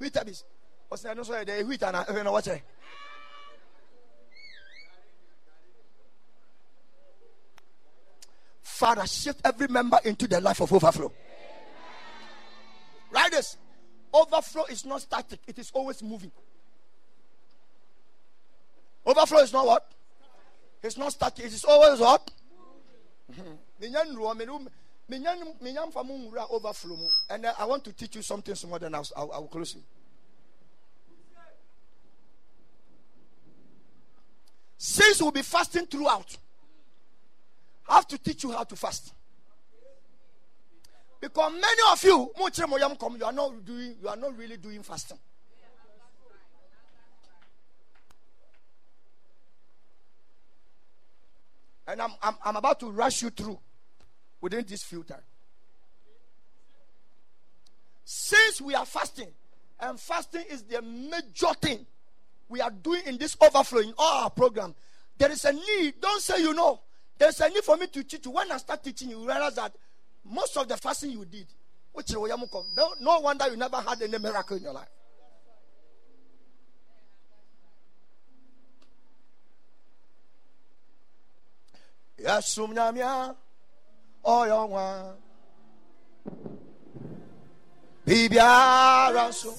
Weetabix. 0.00 0.10
Weetabix. 0.10 0.44
What's 0.88 1.02
that? 1.02 1.16
No, 1.16 1.22
sorry, 1.22 1.44
the 1.44 1.62
wheat 1.64 1.82
and 1.82 1.96
uh, 1.96 2.04
I 2.08 2.22
know 2.22 2.32
what's 2.32 2.46
it. 2.46 2.62
Father, 8.62 9.06
shift 9.06 9.40
every 9.44 9.66
member 9.68 9.98
into 10.04 10.26
the 10.28 10.40
life 10.40 10.60
of 10.60 10.72
overflow. 10.72 11.12
Right 13.10 13.30
this. 13.30 13.56
Overflow 14.14 14.64
is 14.70 14.86
not 14.86 15.02
static, 15.02 15.40
it 15.46 15.58
is 15.58 15.70
always 15.74 16.02
moving. 16.02 16.32
Overflow 19.04 19.40
is 19.40 19.52
not 19.52 19.66
what? 19.66 19.90
It's 20.82 20.96
not 20.96 21.12
static, 21.12 21.44
it 21.44 21.52
is 21.52 21.64
always 21.64 21.98
what? 22.00 22.30
And 25.10 25.26
uh, 27.46 27.54
I 27.58 27.64
want 27.64 27.82
to 27.84 27.92
teach 27.94 28.16
you 28.16 28.22
something 28.22 28.54
small, 28.54 28.78
then 28.78 28.94
I'll, 28.94 29.08
I'll, 29.16 29.48
close 29.50 29.74
you. 29.74 29.80
Since 34.76 35.22
we'll 35.22 35.30
be 35.30 35.40
fasting 35.42 35.86
throughout, 35.86 36.36
I 37.88 37.94
have 37.94 38.06
to 38.08 38.18
teach 38.18 38.44
you 38.44 38.52
how 38.52 38.64
to 38.64 38.76
fast. 38.76 39.14
Because 41.20 41.52
many 41.52 41.82
of 41.90 42.04
you, 42.04 42.30
you 42.36 42.44
are 43.24 43.32
not 43.32 43.64
doing, 43.64 43.96
you 44.00 44.08
are 44.08 44.16
not 44.16 44.36
really 44.36 44.58
doing 44.58 44.82
fasting. 44.82 45.18
And 51.86 52.02
I'm, 52.02 52.10
I'm, 52.22 52.34
I'm 52.44 52.56
about 52.56 52.78
to 52.80 52.90
rush 52.90 53.22
you 53.22 53.30
through 53.30 53.58
within 54.40 54.64
this 54.66 54.82
filter. 54.82 55.22
Since 58.04 58.60
we 58.60 58.74
are 58.74 58.86
fasting, 58.86 59.28
and 59.80 59.98
fasting 60.00 60.44
is 60.50 60.62
the 60.62 60.82
major 60.82 61.54
thing 61.60 61.86
we 62.48 62.60
are 62.60 62.70
doing 62.70 63.02
in 63.06 63.18
this 63.18 63.36
overflow 63.40 63.80
in 63.80 63.92
all 63.98 64.24
our 64.24 64.30
program, 64.30 64.74
there 65.18 65.30
is 65.30 65.44
a 65.44 65.52
need. 65.52 65.94
Don't 66.00 66.22
say 66.22 66.40
you 66.40 66.54
know. 66.54 66.80
There's 67.18 67.40
a 67.40 67.48
need 67.48 67.64
for 67.64 67.76
me 67.76 67.86
to 67.88 68.04
teach 68.04 68.24
you. 68.24 68.32
When 68.32 68.50
I 68.50 68.56
start 68.58 68.82
teaching, 68.82 69.10
you 69.10 69.18
realize 69.26 69.56
that 69.56 69.72
most 70.24 70.56
of 70.56 70.68
the 70.68 70.76
fasting 70.76 71.10
you 71.10 71.24
did, 71.24 71.46
which 71.92 72.12
no, 72.12 72.94
no 73.00 73.20
wonder 73.20 73.48
you 73.48 73.56
never 73.56 73.76
had 73.76 74.00
any 74.00 74.18
miracle 74.18 74.56
in 74.56 74.62
your 74.62 74.72
life. 74.72 74.88
Yasum 82.20 82.74
nyamia 84.24 84.38
oyo 84.38 84.68
nwa 84.68 85.14
bibiara 88.06 89.32
so 89.32 89.54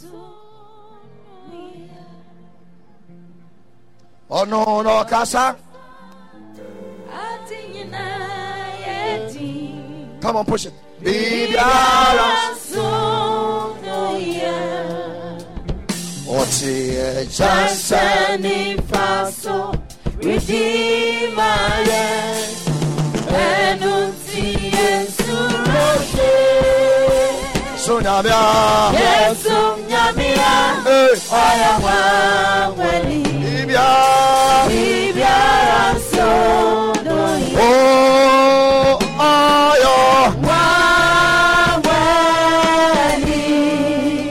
ono 4.29 4.65
no 4.65 4.83
no, 4.83 5.05
kasa. 5.05 5.55
Come 10.21 10.35
on, 10.35 10.45
push 10.45 10.65
it. 10.65 10.73
Bibiara 11.01 12.29
Oti 16.27 16.93
Jansani 17.31 18.77
faso. 18.89 19.73
Redeemer 20.21 21.87
Enunti 23.31 23.98
Sunyamia 27.89 28.41
Yesu 28.93 29.57
Nyamia 29.89 30.53
Oya 30.85 31.73
Waweli 31.85 33.19
Bibiara 33.41 34.69
Bibiara 34.69 35.85
Sonoye 36.11 37.57
Oh 37.57 38.99
ayo. 39.17 39.97
Waweli 42.69 43.45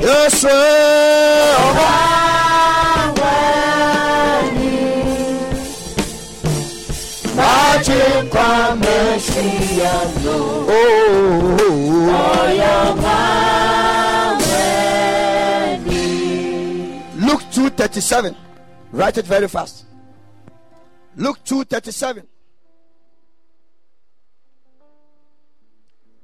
Yes 0.06 0.38
Waweli 3.18 4.74
Maji 7.36 8.02
kwa 8.30 8.50
Mesiano 8.76 10.38
Oh. 10.68 10.72
Oya 12.08 12.74
Waweli 12.78 12.97
2:37. 17.78 18.34
Write 18.90 19.18
it 19.18 19.24
very 19.24 19.46
fast. 19.46 19.84
Luke 21.14 21.38
2:37. 21.44 22.26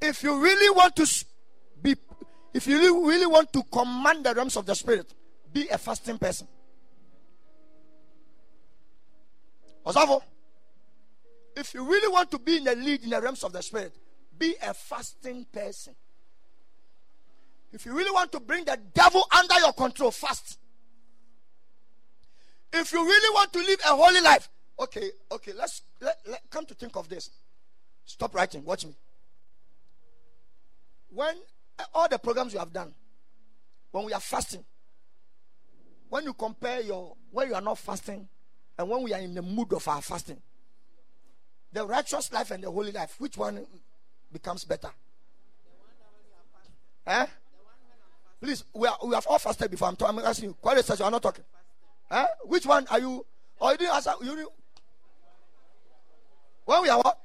If 0.01 0.25
you 0.25 0.43
really 0.43 0.71
want 0.71 0.97
to 0.97 1.25
be 1.81 1.95
if 2.53 2.67
you 2.67 3.07
really, 3.07 3.27
want 3.27 3.53
to 3.53 3.63
command 3.65 4.25
the 4.25 4.35
realms 4.35 4.57
of 4.57 4.67
the 4.67 4.75
spirit, 4.75 5.13
be 5.53 5.69
a 5.69 5.79
fasting 5.79 6.19
person. 6.19 6.47
If 11.57 11.75
you 11.75 11.85
really 11.85 12.09
want 12.09 12.31
to 12.33 12.39
be 12.39 12.57
in 12.59 12.65
the 12.65 12.75
lead 12.77 13.03
in 13.03 13.11
the 13.11 13.21
realms 13.21 13.45
of 13.45 13.53
the 13.53 13.63
spirit, 13.63 13.95
be 14.39 14.57
a 14.63 14.75
fasting 14.75 15.47
person. 15.53 15.95
If 17.73 17.87
you 17.87 17.93
really 17.97 18.11
want 18.13 18.31
to 18.33 18.41
bring 18.41 18.65
the 18.65 18.79
devil 18.93 19.25
under 19.37 19.59
your 19.59 19.73
control, 19.73 20.11
fast. 20.11 20.59
If 22.77 22.93
you 22.93 23.05
really 23.05 23.35
want 23.35 23.53
to 23.53 23.61
live 23.61 23.79
a 23.87 23.95
holy 23.95 24.21
life, 24.21 24.49
okay, 24.81 25.09
okay, 25.31 25.53
let's 25.53 25.83
let, 26.01 26.19
let 26.27 26.43
come 26.51 26.67
to 26.67 26.75
think 26.75 26.97
of 26.97 27.09
this. 27.09 27.31
Stop 28.05 28.35
writing, 28.35 28.65
watch 28.65 28.85
me. 28.85 28.97
When 31.11 31.37
uh, 31.79 31.85
all 31.95 32.09
the 32.09 32.19
programs 32.19 32.53
you 32.53 32.59
have 32.59 32.73
done, 32.73 32.93
when 33.93 34.05
we 34.05 34.13
are 34.13 34.21
fasting, 34.21 34.65
when 36.09 36.25
you 36.25 36.35
compare 36.35 36.81
your 36.81 37.15
when 37.31 37.49
you 37.49 37.55
are 37.55 37.61
not 37.61 37.79
fasting 37.79 38.27
and 38.77 38.89
when 38.89 39.05
we 39.05 39.15
are 39.15 39.21
in 39.21 39.35
the 39.35 39.43
mood 39.43 39.73
of 39.73 39.87
our 39.87 40.03
fasting, 40.03 40.43
the 41.73 41.87
righteous 41.87 42.33
life 42.33 42.51
and 42.51 42.65
the 42.65 42.71
holy 42.71 42.91
life, 42.91 43.15
which 43.19 43.37
one 43.37 43.65
becomes 44.33 44.65
better? 44.65 44.91
Eh? 47.07 47.27
Please, 48.41 48.65
we, 48.75 48.89
are, 48.89 48.99
we 49.07 49.15
have 49.15 49.27
all 49.29 49.39
fasted 49.39 49.71
before. 49.71 49.89
I'm, 49.89 49.97
talking, 49.97 50.19
I'm 50.19 50.25
asking 50.25 50.49
you. 50.49 50.55
Quite 50.61 50.99
you 50.99 51.05
are 51.05 51.11
not 51.11 51.23
talking. 51.23 51.45
Which 52.45 52.67
one 52.67 52.87
are 52.91 52.99
you? 52.99 53.27
Or 53.59 53.73
you 53.73 53.79
didn't 53.79 53.95
answer? 53.95 54.13
You 54.23 54.51
when 56.65 56.83
we 56.83 56.89
are 56.89 56.99
what? 56.99 57.19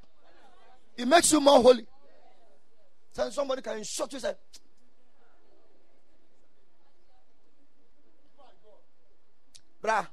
It 0.98 1.08
makes 1.08 1.32
you 1.32 1.40
more 1.40 1.62
holy. 1.62 1.86
Then 3.16 3.32
somebody 3.32 3.62
can 3.62 3.84
shut 3.84 4.12
you 4.14 4.20
say, 4.20 4.34
Brah. 9.82 10.08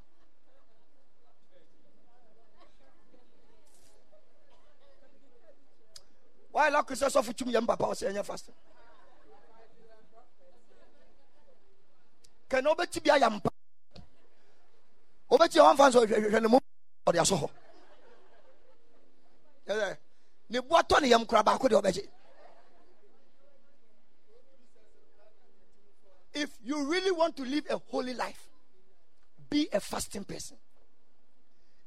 Why 6.53 6.69
la 6.69 6.83
Christian 6.83 7.11
so 7.11 7.21
fuchum 7.21 7.53
yam 7.53 7.67
papa 7.67 7.95
say 7.95 8.23
fast? 8.23 8.51
Can 12.49 12.65
obeti 12.65 13.03
bia 13.03 13.19
yam 13.19 13.41
pa. 13.41 13.51
Ne 15.31 16.61
ode 17.07 17.19
aso 17.19 17.37
ho. 17.37 17.51
Eh, 19.67 19.97
ne 20.51 20.61
ne 21.01 21.09
yam 21.09 21.27
kura 21.27 21.43
ba 21.43 21.59
ko 21.59 21.69
de 21.69 21.75
obeti. 21.75 22.09
If 26.35 26.51
you 26.63 26.85
really 26.91 27.11
want 27.11 27.37
to 27.37 27.45
live 27.45 27.67
a 27.71 27.79
holy 27.91 28.15
life, 28.15 28.49
be 29.49 29.69
a 29.73 29.81
fasting 29.81 30.25
person. 30.25 30.57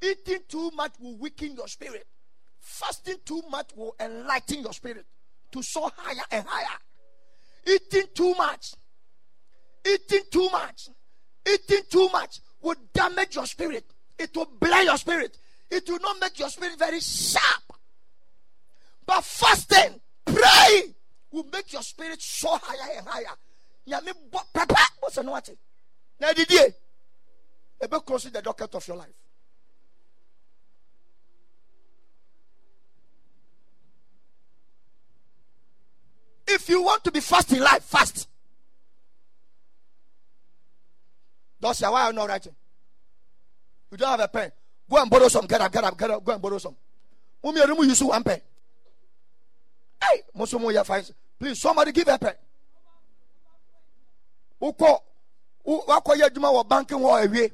Eating 0.01 0.39
too 0.47 0.71
much 0.71 0.93
will 0.99 1.17
weaken 1.17 1.55
your 1.55 1.67
spirit. 1.67 2.07
Fasting 2.59 3.17
too 3.25 3.43
much 3.49 3.71
will 3.75 3.95
enlighten 3.99 4.61
your 4.61 4.73
spirit 4.73 5.05
to 5.51 5.61
soar 5.61 5.91
higher 5.95 6.23
and 6.31 6.45
higher. 6.47 6.77
Eating 7.67 8.07
too 8.13 8.33
much, 8.35 8.73
eating 9.85 10.23
too 10.31 10.49
much, 10.49 10.89
Eating 11.47 11.81
too 11.89 12.09
much 12.11 12.39
will 12.61 12.75
damage 12.93 13.35
your 13.35 13.45
spirit. 13.45 13.85
It 14.17 14.35
will 14.35 14.49
blur 14.59 14.81
your 14.81 14.97
spirit. 14.97 15.37
It 15.69 15.87
will 15.89 15.99
not 15.99 16.19
make 16.19 16.39
your 16.39 16.49
spirit 16.49 16.77
very 16.77 16.99
sharp. 16.99 17.63
But 19.05 19.23
fasting, 19.23 19.99
praying, 20.25 20.95
will 21.31 21.45
make 21.51 21.71
your 21.73 21.81
spirit 21.81 22.21
so 22.21 22.57
higher 22.61 22.97
and 22.97 23.07
higher. 23.07 23.35
Bɔ 23.89 24.41
pɛpɛ 24.53 24.81
what's 24.99 25.15
the 25.15 25.23
what? 25.23 25.49
Na 26.19 26.33
didie, 26.33 26.73
ebe 27.81 28.05
cross 28.05 28.23
the 28.25 28.41
docket 28.41 28.75
of 28.75 28.87
your 28.87 28.97
life. 28.97 29.07
If 36.47 36.67
you 36.69 36.81
want 36.81 37.03
to 37.03 37.11
be 37.11 37.19
fast 37.19 37.51
in 37.51 37.59
life, 37.59 37.83
fast. 37.83 38.27
Does 41.61 41.81
your 41.81 41.91
wife 41.91 42.13
not 42.13 42.27
writing? 42.29 42.55
You 43.91 43.97
don't 43.97 44.09
have 44.09 44.19
a 44.19 44.27
pen. 44.27 44.51
Go 44.89 44.97
and 45.01 45.09
borrow 45.09 45.27
some. 45.27 45.45
Get 45.45 45.61
up, 45.61 45.71
get 45.71 45.83
up, 45.83 45.97
get 45.97 46.11
up. 46.11 46.23
Go 46.23 46.31
and 46.31 46.41
borrow 46.41 46.57
some. 46.57 46.75
Mummy, 47.43 47.59
use 47.87 48.03
one 48.03 48.23
pen. 48.23 48.41
Hey, 50.03 50.21
Musumu, 50.37 50.73
you 50.73 50.83
find. 50.83 51.09
Please, 51.39 51.59
somebody 51.59 51.91
give 51.91 52.07
a 52.07 52.17
pen. 52.17 52.33
Uko, 54.61 54.99
wakɔ 55.65 56.11
yɛ 56.19 56.25
adwuma 56.29 56.49
wɔ 56.55 56.63
banki 56.67 56.93
hɔ 56.95 57.09
awie 57.23 57.53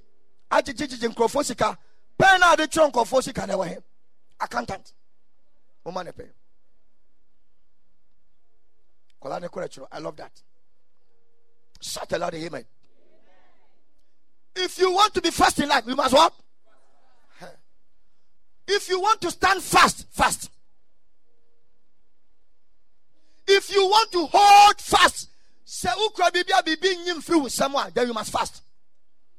agyegyegyegye 0.52 1.08
nkurɔfoɔ 1.10 1.44
sika 1.46 1.78
pɛn 2.18 2.40
na 2.40 2.52
ade 2.54 2.68
kyerɛ 2.72 2.92
nkurɔfoɔ 2.92 3.24
sika 3.24 3.46
na 3.48 3.54
ɛwɔ 3.56 3.84
accountant 4.40 4.94
woma 5.84 6.04
ne 6.04 6.12
pɛn 6.12 6.32
kɔla 9.22 9.42
ne 9.42 9.48
korɛ 9.48 9.68
kyerɛ 9.68 9.88
i 9.92 10.00
love 10.00 10.16
that 10.16 10.42
shout 11.82 12.12
aloud 12.14 12.34
amen 12.36 12.66
if 14.56 14.80
you 14.80 14.92
want 14.92 15.14
to 15.14 15.22
be 15.22 15.32
fast 15.32 15.60
in 15.60 15.70
life 15.70 15.84
you 15.88 15.96
must 15.96 16.14
what? 16.14 16.34
If 18.68 18.90
you 18.90 19.00
want 19.00 19.22
to 19.22 19.30
stand 19.30 19.62
fast 19.62 20.08
fast. 20.12 20.50
If 23.48 23.72
you 23.72 23.86
want 23.86 24.12
to 24.14 24.26
hold 24.26 24.80
fast 24.80 25.30
nyim 25.68 27.22
firi 27.22 27.74
wo 27.74 27.90
then 27.94 28.08
you 28.08 28.14
must 28.14 28.32
fast. 28.32 28.62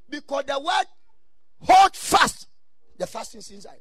Because 0.09 0.45
the 0.45 0.59
word 0.61 0.87
hold 1.61 1.97
fast 1.97 2.47
the 2.99 3.07
fasting 3.07 3.39
is 3.39 3.51
inside 3.51 3.81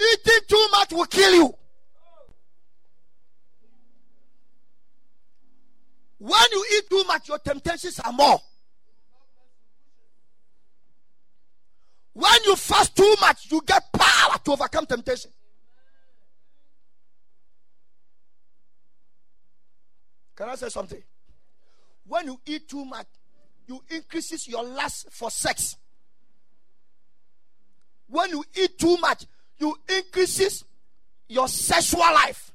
eating 0.00 0.40
too 0.48 0.66
much 0.72 0.92
will 0.92 1.04
kill 1.06 1.34
you 1.34 1.54
when 6.22 6.46
you 6.52 6.64
eat 6.76 6.88
too 6.88 7.04
much 7.04 7.28
your 7.28 7.38
temptations 7.38 7.98
are 8.00 8.12
more 8.12 8.38
when 12.12 12.44
you 12.44 12.54
fast 12.54 12.96
too 12.96 13.14
much 13.20 13.50
you 13.50 13.60
get 13.66 13.82
power 13.92 14.36
to 14.44 14.52
overcome 14.52 14.86
temptation 14.86 15.30
Can 20.42 20.48
I 20.48 20.54
say 20.54 20.68
something? 20.70 21.02
When 22.06 22.26
you 22.26 22.40
eat 22.46 22.68
too 22.68 22.84
much, 22.84 23.06
you 23.66 23.80
increases 23.90 24.48
your 24.48 24.64
lust 24.64 25.06
for 25.10 25.30
sex. 25.30 25.76
When 28.08 28.30
you 28.30 28.44
eat 28.54 28.78
too 28.78 28.96
much, 28.96 29.26
you 29.58 29.76
increases 29.88 30.64
your 31.28 31.48
sexual 31.48 32.00
life. 32.00 32.51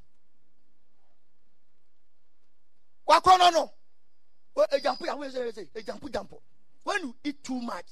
When 6.84 7.02
you 7.02 7.16
eat 7.24 7.44
too 7.44 7.62
much, 7.62 7.86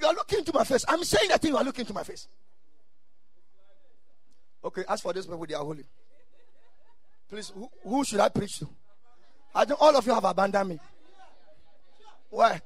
you 0.00 0.06
are 0.06 0.14
looking 0.14 0.38
into 0.40 0.52
my 0.52 0.64
face. 0.64 0.84
I'm 0.88 1.02
saying 1.04 1.28
that 1.28 1.40
thing, 1.40 1.50
you 1.52 1.56
are 1.56 1.64
looking 1.64 1.82
into 1.82 1.94
my 1.94 2.02
face. 2.02 2.28
Okay, 4.64 4.84
as 4.88 5.00
for 5.00 5.12
this 5.12 5.26
people, 5.26 5.44
they 5.46 5.54
are 5.54 5.64
holy. 5.64 5.84
Please, 7.28 7.50
who, 7.54 7.68
who 7.82 8.04
should 8.04 8.20
I 8.20 8.28
preach 8.28 8.58
to? 8.60 8.68
I 9.54 9.64
think 9.64 9.80
all 9.82 9.96
of 9.96 10.06
you 10.06 10.14
have 10.14 10.24
abandoned 10.24 10.68
me. 10.68 10.80
Why? 12.30 12.60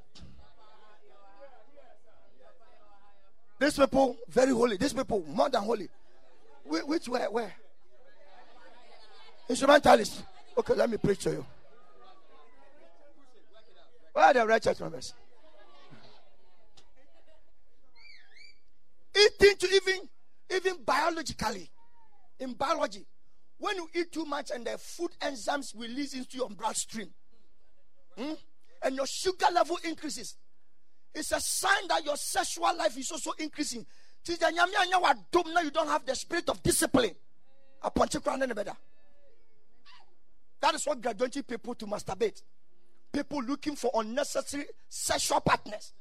These 3.58 3.78
people, 3.78 4.16
very 4.28 4.52
holy. 4.52 4.76
These 4.76 4.92
people, 4.92 5.24
more 5.28 5.48
than 5.48 5.62
holy. 5.62 5.88
Which, 6.64 7.08
where? 7.08 7.30
Where? 7.30 7.54
Instrumentalist. 9.48 10.22
Okay, 10.58 10.74
let 10.74 10.88
me 10.88 10.96
preach 10.96 11.20
to 11.24 11.30
you. 11.30 11.46
Where 14.12 14.24
are 14.24 14.32
the 14.32 14.58
church 14.58 14.80
members? 14.80 15.12
Eating 19.14 19.56
to 19.58 19.68
even, 19.68 20.08
even 20.54 20.82
biologically, 20.84 21.70
in 22.40 22.54
biology, 22.54 23.06
when 23.58 23.76
you 23.76 23.88
eat 23.94 24.12
too 24.12 24.24
much 24.24 24.50
and 24.50 24.66
the 24.66 24.76
food 24.78 25.10
enzymes 25.20 25.78
release 25.78 26.14
into 26.14 26.36
your 26.36 26.50
bloodstream 26.50 27.08
hmm, 28.16 28.32
and 28.82 28.96
your 28.96 29.06
sugar 29.06 29.46
level 29.52 29.78
increases, 29.84 30.36
it's 31.14 31.32
a 31.32 31.40
sign 31.40 31.88
that 31.88 32.04
your 32.04 32.16
sexual 32.16 32.76
life 32.76 32.96
is 32.98 33.10
also 33.10 33.32
increasing. 33.38 33.86
Now 34.28 35.60
you 35.62 35.70
don't 35.70 35.88
have 35.88 36.04
the 36.04 36.14
spirit 36.14 36.48
of 36.48 36.62
discipline. 36.62 37.14
That 40.66 40.74
is 40.74 40.84
what 40.86 41.00
graduating 41.00 41.44
people 41.44 41.74
to 41.76 41.86
masturbate. 41.86 42.42
People 43.12 43.40
looking 43.42 43.76
for 43.76 43.90
unnecessary 43.94 44.64
sexual 44.88 45.40
partners. 45.40 45.92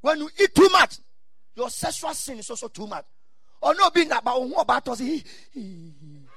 When 0.00 0.18
you 0.18 0.30
eat 0.40 0.54
too 0.54 0.68
much, 0.70 0.96
your 1.54 1.70
sexual 1.70 2.12
sin 2.14 2.38
is 2.38 2.50
also 2.50 2.68
too 2.68 2.86
much 2.86 3.04
ɔno 3.62 3.86
obi 3.86 4.04
na 4.04 4.20
ba 4.20 4.32
ohun 4.32 4.54
ɔba 4.54 4.80
atɔ 4.80 4.96
si 4.96 5.24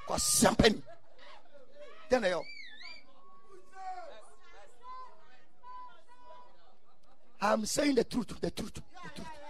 kɔsɛmpɛni 0.08 0.82
dɛn 2.10 2.22
na 2.22 2.28
yɛ 2.28 2.38
o. 2.40 2.46
I'm 7.44 7.66
saying 7.66 7.96
the 7.96 8.04
truth, 8.04 8.40
the 8.40 8.52
truth, 8.52 8.76
the 8.76 9.10
truth. 9.16 9.41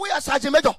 We 0.00 0.10
are 0.10 0.20
Sergeant 0.20 0.52
Major. 0.52 0.74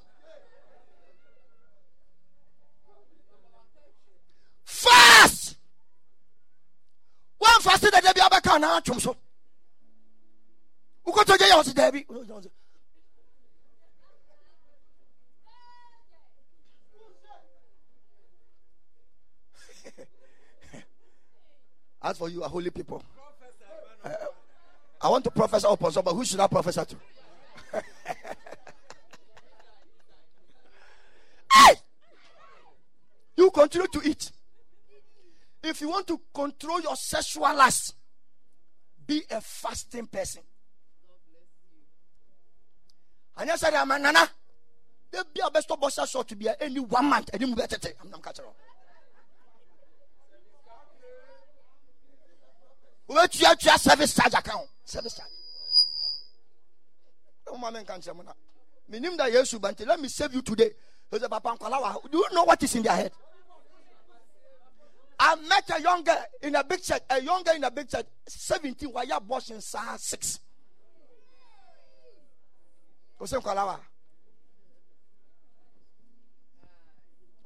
Fast. 4.64 5.55
That 7.91 8.03
they 8.03 8.14
be 8.14 8.22
able 8.22 8.41
to 8.41 8.60
na 8.60 8.80
so 8.99 9.16
wokɔtɔ 11.05 11.38
gye 11.38 12.49
As 22.01 22.18
for 22.18 22.30
you, 22.30 22.41
are 22.43 22.49
holy 22.49 22.70
people. 22.70 23.03
Uh, 24.03 24.10
I 25.01 25.10
want 25.10 25.24
to 25.26 25.32
prophesy 25.32 25.68
upon 25.70 25.91
somebody. 25.91 26.16
Who 26.16 26.24
should 26.24 26.39
I 26.39 26.47
prophesy 26.47 26.86
to? 26.86 26.95
Hey! 31.51 31.76
You 33.38 33.51
continue 33.51 33.88
to 33.88 34.01
eat. 34.09 34.32
If 35.63 35.82
you 35.82 35.89
want 35.89 36.07
to 36.07 36.20
control 36.34 36.82
your 36.82 36.95
sexual 36.95 37.53
lust, 37.55 37.95
be 39.05 39.24
a 39.32 39.41
fasting 39.41 40.07
person. 40.07 40.41
Anyɛ 43.38 43.55
sɛ 43.57 43.72
de 43.72 43.78
ama 43.78 43.97
nana. 43.99 44.30
They 45.11 45.20
be 45.34 45.39
da 45.41 45.49
bia 45.49 45.61
wobɛsɔ 45.61 45.80
bɔsa 45.80 46.07
short 46.07 46.38
bia 46.38 46.55
ɛni 46.61 46.80
one 46.88 47.05
month 47.05 47.32
ɛni 47.32 47.47
mu 47.49 47.55
bɛtete 47.55 47.95
amnam 48.01 48.22
ka 48.22 48.32
kyerɛ 48.32 48.53
wobɛtuatua 53.09 53.80
service 53.80 54.13
charge 54.13 54.34
account. 54.34 54.70
Service 54.86 55.15
charge 55.15 55.32
woma 55.32 55.38
menka 55.39 55.39
nkyerɛ 55.39 55.47
mo 56.49 56.67
na 56.67 56.67
menim 56.67 56.67
da 56.67 56.67
yesu 56.70 57.38
ba 57.39 57.39
nti 57.39 57.39
let 59.86 60.00
me 60.00 60.08
save 60.08 60.34
you 60.34 60.41
today. 60.41 60.72
Do 61.12 61.18
you 61.20 62.26
know 62.34 62.43
what 62.43 62.62
is 62.64 62.76
in 62.76 62.84
their 62.84 62.95
head? 62.95 63.12
I 65.20 65.36
met 65.36 65.70
a 65.78 65.82
young 65.82 66.04
girl 66.04 66.24
in 66.41 66.56
a 66.56 66.64
big 66.64 66.82
church, 66.82 67.02
a 67.10 67.22
young 67.22 67.43
girl 67.43 67.56
in 67.56 67.64
a 67.66 67.72
big 67.72 67.89
church, 67.89 68.06
17, 68.26 68.89
while 68.89 69.06
you're 69.06 69.18
abortion, 69.18 69.60
six? 69.60 70.39
Ɔsɛ 73.20 73.38
nkwalaa 73.41 73.66
wa 73.66 73.80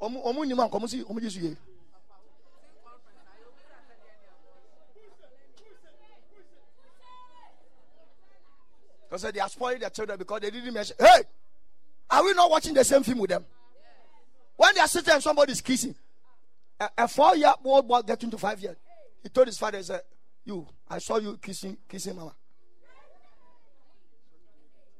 ɔmo 0.04 0.24
ɔmo 0.24 0.45
nim 0.47 0.60
a 0.60 0.70
nkɔmo 0.70 0.88
I 9.14 9.18
said 9.18 9.34
they 9.36 9.39
are 9.39 9.49
spoiling 9.49 9.80
their 9.80 9.89
children 9.89 10.18
because 10.18 10.41
they 10.41 10.49
didn't 10.49 10.74
mention. 10.74 10.95
Hey, 10.99 11.24
are 12.09 12.24
we 12.24 12.34
not 12.34 12.49
watching 12.49 12.74
the 12.74 12.84
same 12.84 13.03
film 13.03 13.20
with 13.20 13.30
them? 13.30 13.45
When 14.55 14.74
they 14.74 14.82
are 14.82 14.88
sitting 14.88 15.14
and 15.14 15.24
somebody 15.24 15.51
is 15.51 15.61
kissing, 15.61 15.95
a, 16.80 16.89
a 16.97 17.07
four-year 17.07 17.53
old 17.64 17.88
boy 17.88 18.01
getting 18.01 18.32
to 18.32 18.38
five 18.38 18.59
years, 18.59 18.78
he 19.22 19.30
told 19.30 19.47
his 19.47 19.57
father, 19.57 19.78
he 19.78 19.84
said, 19.84 20.01
"You, 20.43 20.68
I 20.89 20.99
saw 20.99 21.18
you 21.18 21.38
kissing, 21.38 21.78
kissing 21.88 22.16
mama." 22.16 22.34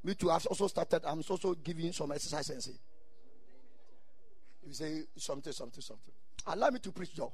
Me 0.03 0.16
too. 0.16 0.30
I've 0.32 0.45
also 0.47 0.68
started. 0.68 1.01
I'm 1.05 1.24
also 1.28 1.53
giving 1.55 1.91
some 1.91 2.11
exercise 2.11 2.49
and 2.49 2.57
eh. 2.57 2.61
say, 2.61 2.72
you 4.66 4.74
say 4.74 5.01
something, 5.18 5.53
something, 5.53 5.82
something. 5.82 6.14
Allow 6.45 6.70
me 6.70 6.80
to 6.80 6.91
preach, 6.91 7.16
Joe. 7.16 7.32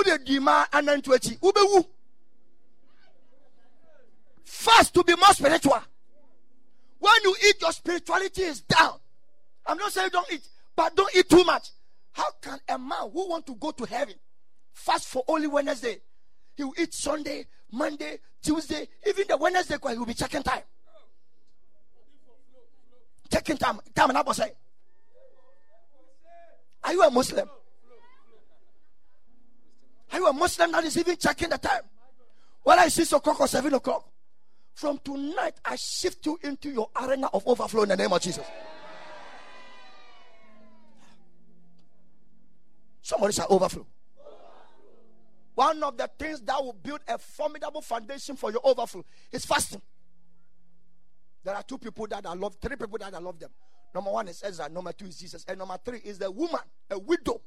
Wode 0.00 0.24
di 0.24 0.38
ma 0.38 0.66
anantu 0.72 1.14
akyi. 1.14 1.38
Wobɛwu 1.38 1.86
fast 4.44 4.94
to 4.94 5.04
be 5.04 5.14
more 5.16 5.32
spiritual. 5.32 5.82
When 6.98 7.12
you 7.24 7.36
eat 7.48 7.60
your 7.60 7.72
spirituality 7.72 8.42
is 8.42 8.60
down. 8.62 8.98
I'm 9.66 9.78
not 9.78 9.92
saying 9.92 10.10
don't 10.12 10.30
eat 10.32 10.46
but 10.74 10.94
don't 10.96 11.14
eat 11.14 11.28
too 11.28 11.44
much. 11.44 11.70
How 12.12 12.30
can 12.40 12.58
a 12.68 12.78
man 12.78 13.10
who 13.12 13.28
want 13.28 13.46
to 13.46 13.54
go 13.54 13.70
to 13.70 13.84
heaven 13.84 14.14
fast 14.72 15.08
for 15.08 15.22
only 15.28 15.46
wednesday? 15.46 16.00
He 16.56 16.64
will 16.64 16.74
eat 16.78 16.92
sunday 16.92 17.46
monday 17.72 18.18
tuesday 18.42 18.88
even 19.06 19.24
the 19.28 19.36
wednesday 19.36 19.76
he 19.80 19.98
will 19.98 20.06
be 20.06 20.14
checking 20.14 20.42
time. 20.42 20.62
Checking 23.30 23.56
time. 23.56 23.78
Time 23.94 24.10
and 24.10 24.34
say. 24.34 24.52
Are 26.82 26.92
you 26.92 27.02
a 27.02 27.10
muslim 27.10 27.48
are 30.12 30.18
you 30.18 30.26
a 30.26 30.32
Muslim 30.32 30.72
that 30.72 30.84
is 30.84 30.96
even 30.96 31.16
checking 31.16 31.48
the 31.48 31.58
time? 31.58 31.82
Whether 32.62 32.82
it's 32.82 32.94
6 32.94 33.12
o'clock 33.12 33.40
or 33.40 33.48
7 33.48 33.72
o'clock. 33.74 34.06
From 34.74 34.98
tonight, 35.04 35.54
I 35.64 35.76
shift 35.76 36.24
you 36.26 36.38
into 36.42 36.70
your 36.70 36.88
arena 37.00 37.28
of 37.32 37.46
overflow 37.46 37.82
in 37.82 37.90
the 37.90 37.96
name 37.96 38.12
of 38.12 38.20
Jesus. 38.20 38.46
Somebody 43.02 43.32
say 43.32 43.42
overflow. 43.48 43.86
One 45.54 45.82
of 45.82 45.96
the 45.96 46.08
things 46.18 46.40
that 46.42 46.62
will 46.62 46.72
build 46.72 47.00
a 47.08 47.18
formidable 47.18 47.82
foundation 47.82 48.36
for 48.36 48.50
your 48.50 48.60
overflow 48.64 49.04
is 49.32 49.44
fasting. 49.44 49.82
There 51.44 51.54
are 51.54 51.62
two 51.62 51.78
people 51.78 52.06
that 52.06 52.24
I 52.24 52.34
love, 52.34 52.56
three 52.60 52.76
people 52.76 52.98
that 52.98 53.14
I 53.14 53.18
love 53.18 53.38
them. 53.38 53.50
Number 53.94 54.10
one 54.10 54.28
is 54.28 54.42
Ezra, 54.42 54.68
number 54.68 54.92
two 54.92 55.06
is 55.06 55.18
Jesus, 55.18 55.44
and 55.48 55.58
number 55.58 55.76
three 55.84 55.98
is 56.04 56.18
the 56.18 56.30
woman, 56.30 56.60
a 56.90 56.98
widow 56.98 57.40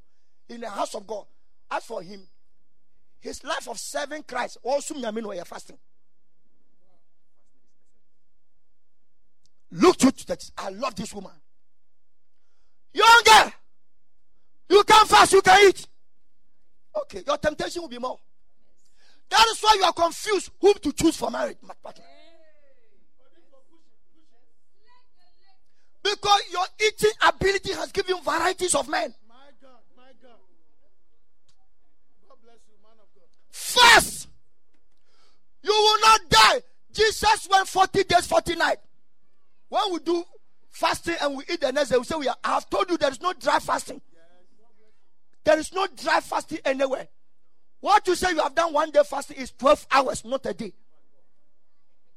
in 0.50 0.62
the 0.62 0.70
house 0.70 0.94
of 0.96 1.08
God. 1.08 1.26
As 1.72 1.86
for 1.86 2.02
him, 2.02 2.28
his 3.24 3.42
life 3.46 3.70
of 3.70 3.80
serving 3.80 4.24
Christ 4.24 4.58
also 4.64 4.96
mean 4.96 5.26
we 5.26 5.40
are 5.40 5.46
fasting. 5.46 5.78
Look 9.72 9.98
to 10.00 10.28
that. 10.28 10.52
I 10.58 10.70
love 10.70 10.94
this 10.96 11.14
woman. 11.14 11.32
Younger, 12.94 13.54
you 14.70 14.84
can 14.84 15.06
fast, 15.06 15.32
you 15.32 15.42
can 15.42 15.70
eat. 15.70 15.88
Okay, 17.04 17.24
your 17.26 17.38
temptation 17.38 17.82
will 17.82 17.90
be 17.90 17.98
more. 17.98 18.20
That 19.30 19.48
is 19.52 19.60
why 19.62 19.76
you 19.80 19.86
are 19.86 19.94
confused 19.94 20.52
whom 20.60 20.74
to 20.74 20.92
choose 20.92 21.16
for 21.16 21.32
marriage. 21.32 21.58
Because 26.04 26.42
your 26.52 26.66
eating 26.86 27.12
ability 27.26 27.72
has 27.72 27.90
given 27.94 28.22
varieties 28.22 28.76
of 28.76 28.90
men. 28.90 29.16
Fast. 33.74 34.28
You 35.74 35.84
will 35.84 36.00
not 36.02 36.30
die. 36.30 36.62
Jesus 36.92 37.48
went 37.52 37.68
40 37.68 38.04
days, 38.04 38.28
40 38.28 38.56
nights. 38.56 38.82
When 39.70 39.94
we 39.94 40.00
do 40.00 40.24
fasting 40.70 41.16
and 41.20 41.38
we 41.38 41.44
eat 41.52 41.62
the 41.62 41.72
next 41.72 41.90
day, 41.90 41.98
we 41.98 42.04
say, 42.04 42.16
we 42.16 42.28
are, 42.28 42.36
I 42.44 42.54
have 42.56 42.70
told 42.70 42.90
you 42.90 42.98
there 42.98 43.10
is 43.12 43.22
no 43.22 43.34
dry 43.34 43.60
fasting. 43.60 44.00
There 45.44 45.58
is 45.58 45.74
no 45.74 45.88
dry 45.88 46.20
fasting 46.20 46.60
anywhere. 46.64 47.08
What 47.80 48.08
you 48.08 48.16
say 48.16 48.32
you 48.32 48.42
have 48.42 48.54
done 48.56 48.72
one 48.72 48.92
day 48.92 49.02
fasting 49.04 49.38
is 49.38 49.52
12 49.52 49.88
hours, 49.92 50.24
not 50.24 50.46
a 50.46 50.54
day. 50.54 50.74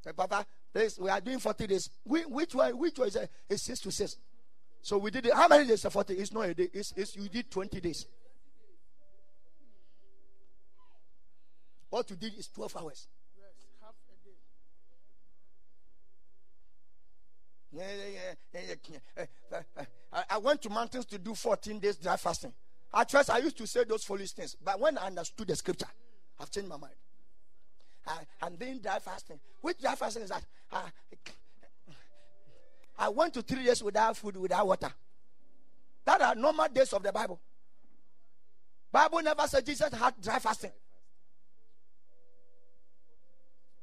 Say, 0.05 0.13
Papa, 0.13 0.47
please, 0.73 0.99
we 0.99 1.09
are 1.09 1.21
doing 1.21 1.39
40 1.39 1.67
days. 1.67 1.91
We, 2.05 2.21
which 2.23 2.55
one? 2.55 2.79
Which 2.79 2.99
one 2.99 3.09
is 3.09 3.17
a, 3.17 3.29
is 3.49 3.63
six 3.63 3.81
to 3.81 3.91
six? 3.91 4.17
So 4.83 4.99
we 4.99 5.11
did 5.11 5.27
it. 5.27 5.35
How 5.35 5.49
many 5.49 5.67
days? 5.67 5.83
40. 5.83 6.15
It's 6.15 6.33
not 6.33 6.43
a 6.43 6.55
day. 6.55 6.69
It's, 6.73 6.93
it's 6.97 7.17
you 7.17 7.29
did 7.29 7.51
20 7.51 7.81
days. 7.81 8.07
What 11.89 12.11
you 12.11 12.17
did 12.17 12.39
is 12.39 12.49
12 12.49 12.77
hours. 12.77 13.09
Yes, 13.37 13.67
half 13.81 13.95
a 14.07 14.15
day. 14.25 14.37
I 20.31 20.39
went 20.39 20.63
to 20.63 20.71
mountains 20.71 21.05
to 21.07 21.19
do 21.19 21.35
14 21.35 21.79
days 21.79 21.97
dry 21.97 22.17
fasting. 22.17 22.53
At 22.95 23.11
first, 23.11 23.31
I 23.31 23.39
used 23.39 23.59
to 23.59 23.67
say 23.67 23.85
those 23.85 24.05
foolish 24.05 24.33
things, 24.33 24.57
but 24.63 24.79
when 24.81 24.97
I 24.97 25.07
understood 25.07 25.49
the 25.49 25.57
scripture, 25.57 25.89
I've 26.41 26.51
changed 26.51 26.69
my 26.69 26.77
mind. 26.77 26.95
I, 28.07 28.47
am 28.47 28.57
doing 28.57 28.79
dry 28.79 28.99
fasting. 28.99 29.39
Which 29.61 29.79
dry 29.81 29.95
fasting 29.97 30.23
is 30.23 30.31
that? 30.31 30.45
I, 30.73 30.83
I 32.99 33.09
went 33.09 33.35
to 33.35 33.43
three 33.43 33.65
days 33.65 33.83
without 33.83 34.17
food, 34.17 34.37
without 34.37 34.67
water. 34.67 34.91
That 36.05 36.21
are 36.23 36.35
normal 36.35 36.69
days 36.69 36.93
of 36.93 37.03
the 37.03 37.13
Bible. 37.13 37.41
Bible 38.93 39.21
never 39.23 39.47
said 39.47 39.67
Jesus 39.67 39.93
had 39.93 40.15
dry 40.23 40.39
fasting. 40.39 40.71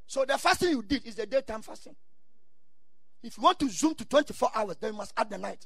So 0.08 0.26
the 0.26 0.38
fasting 0.38 0.70
you 0.70 0.82
did 0.84 1.06
is 1.06 1.16
the 1.16 1.26
daytime 1.26 1.62
fasting. 1.62 1.96
If 3.24 3.38
you 3.38 3.43
want 3.43 3.57
to 3.59 3.69
zoom 3.69 3.95
to 3.95 4.05
24 4.05 4.49
hours, 4.53 4.76
then 4.80 4.91
you 4.91 4.97
must 4.97 5.13
add 5.15 5.30
the 5.30 5.38
night. 5.38 5.65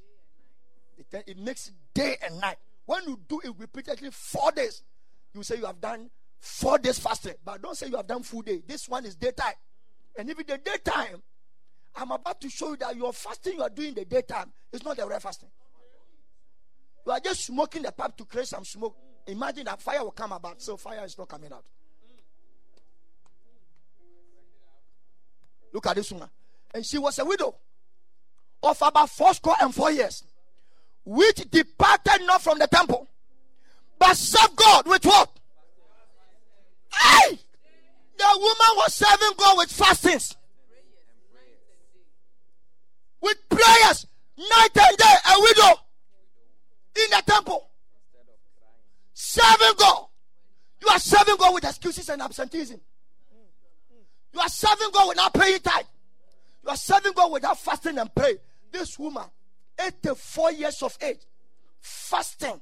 It, 0.98 1.24
it 1.28 1.38
makes 1.40 1.72
day 1.94 2.16
and 2.24 2.40
night. 2.40 2.58
When 2.86 3.04
you 3.04 3.20
do 3.28 3.42
it 3.44 3.52
repeatedly 3.58 4.10
four 4.12 4.52
days, 4.52 4.84
you 5.34 5.44
say 5.44 5.58
you 5.58 5.66
have 5.66 5.82
done 5.82 6.10
four 6.40 6.78
days 6.78 7.00
fasting. 7.00 7.34
But 7.44 7.62
don't 7.62 7.76
say 7.76 7.88
you 7.88 7.98
have 7.98 8.08
done 8.08 8.24
full 8.24 8.44
day. 8.44 8.62
This 8.66 8.88
one 8.88 9.06
is 9.06 9.16
daytime. 9.16 9.54
And 10.18 10.30
if 10.30 10.40
it's 10.40 10.52
the 10.52 10.58
daytime, 10.58 11.22
I'm 11.96 12.12
about 12.12 12.40
to 12.42 12.50
show 12.50 12.70
you 12.70 12.78
that 12.78 12.96
your 12.96 13.12
fasting 13.12 13.54
you 13.54 13.64
are 13.64 13.70
doing 13.70 13.96
the 13.96 14.06
daytime 14.06 14.52
is 14.72 14.84
not 14.84 14.98
the 14.98 15.08
real 15.08 15.20
fasting. 15.20 15.50
You 17.06 17.12
are 17.12 17.20
just 17.20 17.46
smoking 17.46 17.82
the 17.82 17.92
pipe 17.92 18.16
to 18.18 18.26
create 18.26 18.48
some 18.48 18.66
smoke. 18.66 18.96
Imagine 19.26 19.66
that 19.66 19.82
fire 19.82 20.04
will 20.04 20.12
come 20.12 20.32
about. 20.32 20.62
So 20.62 20.78
fire 20.78 21.04
is 21.06 21.18
not 21.18 21.28
coming 21.28 21.52
out. 21.52 21.66
Look 25.74 25.88
at 25.88 25.96
this 25.96 26.12
woman. 26.12 26.30
And 26.74 26.86
she 26.86 26.98
was 26.98 27.18
a 27.20 27.26
widow 27.26 27.56
of 28.64 28.82
about 28.82 29.10
four 29.10 29.34
score 29.34 29.56
and 29.62 29.74
four 29.74 29.92
years, 29.92 30.24
which 31.06 31.50
departed 31.50 32.26
not 32.26 32.42
from 32.42 32.60
the 32.60 32.68
temple, 32.68 33.08
but 34.00 34.16
served 34.16 34.56
God 34.56 34.88
with 34.88 35.06
what? 35.06 35.30
Hey! 36.94 37.40
The 38.18 38.26
woman 38.36 38.78
was 38.78 38.96
serving 38.96 39.38
God 39.38 39.58
with 39.58 39.72
fastings, 39.72 40.36
with 43.22 43.38
prayers, 43.50 44.08
night 44.38 44.70
and 44.76 44.98
day, 44.98 45.16
a 45.30 45.40
widow 45.40 45.80
in 46.96 47.10
the 47.12 47.24
temple, 47.26 47.70
serving 49.14 49.74
God. 49.78 50.06
You 50.82 50.88
are 50.90 51.00
serving 51.00 51.36
God 51.38 51.54
with 51.54 51.64
excuses 51.64 52.10
and 52.10 52.22
absenteeism. 52.22 52.80
You 54.34 54.40
are 54.40 54.50
serving 54.50 54.90
God 54.94 55.10
without 55.10 55.34
paying 55.34 55.60
tithe. 55.60 55.86
You 56.68 56.74
are 56.74 56.78
serving 56.78 57.14
God 57.14 57.32
without 57.32 57.58
fasting 57.58 57.98
and 57.98 58.14
pray. 58.14 58.36
This 58.70 59.00
woman, 59.00 59.24
84 59.80 60.52
years 60.52 60.84
of 60.84 60.98
age, 61.02 61.22
fasting, 61.80 62.60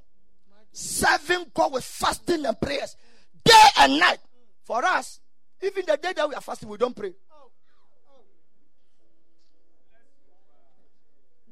serving 0.71 1.47
God 1.51 1.73
with 1.73 1.83
fasting 1.83 2.45
and 2.45 2.61
prayers, 2.61 2.95
day 3.43 3.53
and 3.79 3.97
night. 3.99 4.19
For 4.63 4.85
us, 4.85 5.19
even 5.59 5.85
the 5.87 5.97
day 5.97 6.13
that 6.15 6.29
we 6.29 6.35
are 6.35 6.41
fasting, 6.41 6.69
we 6.69 6.77
don't 6.77 6.95
pray. 6.95 7.13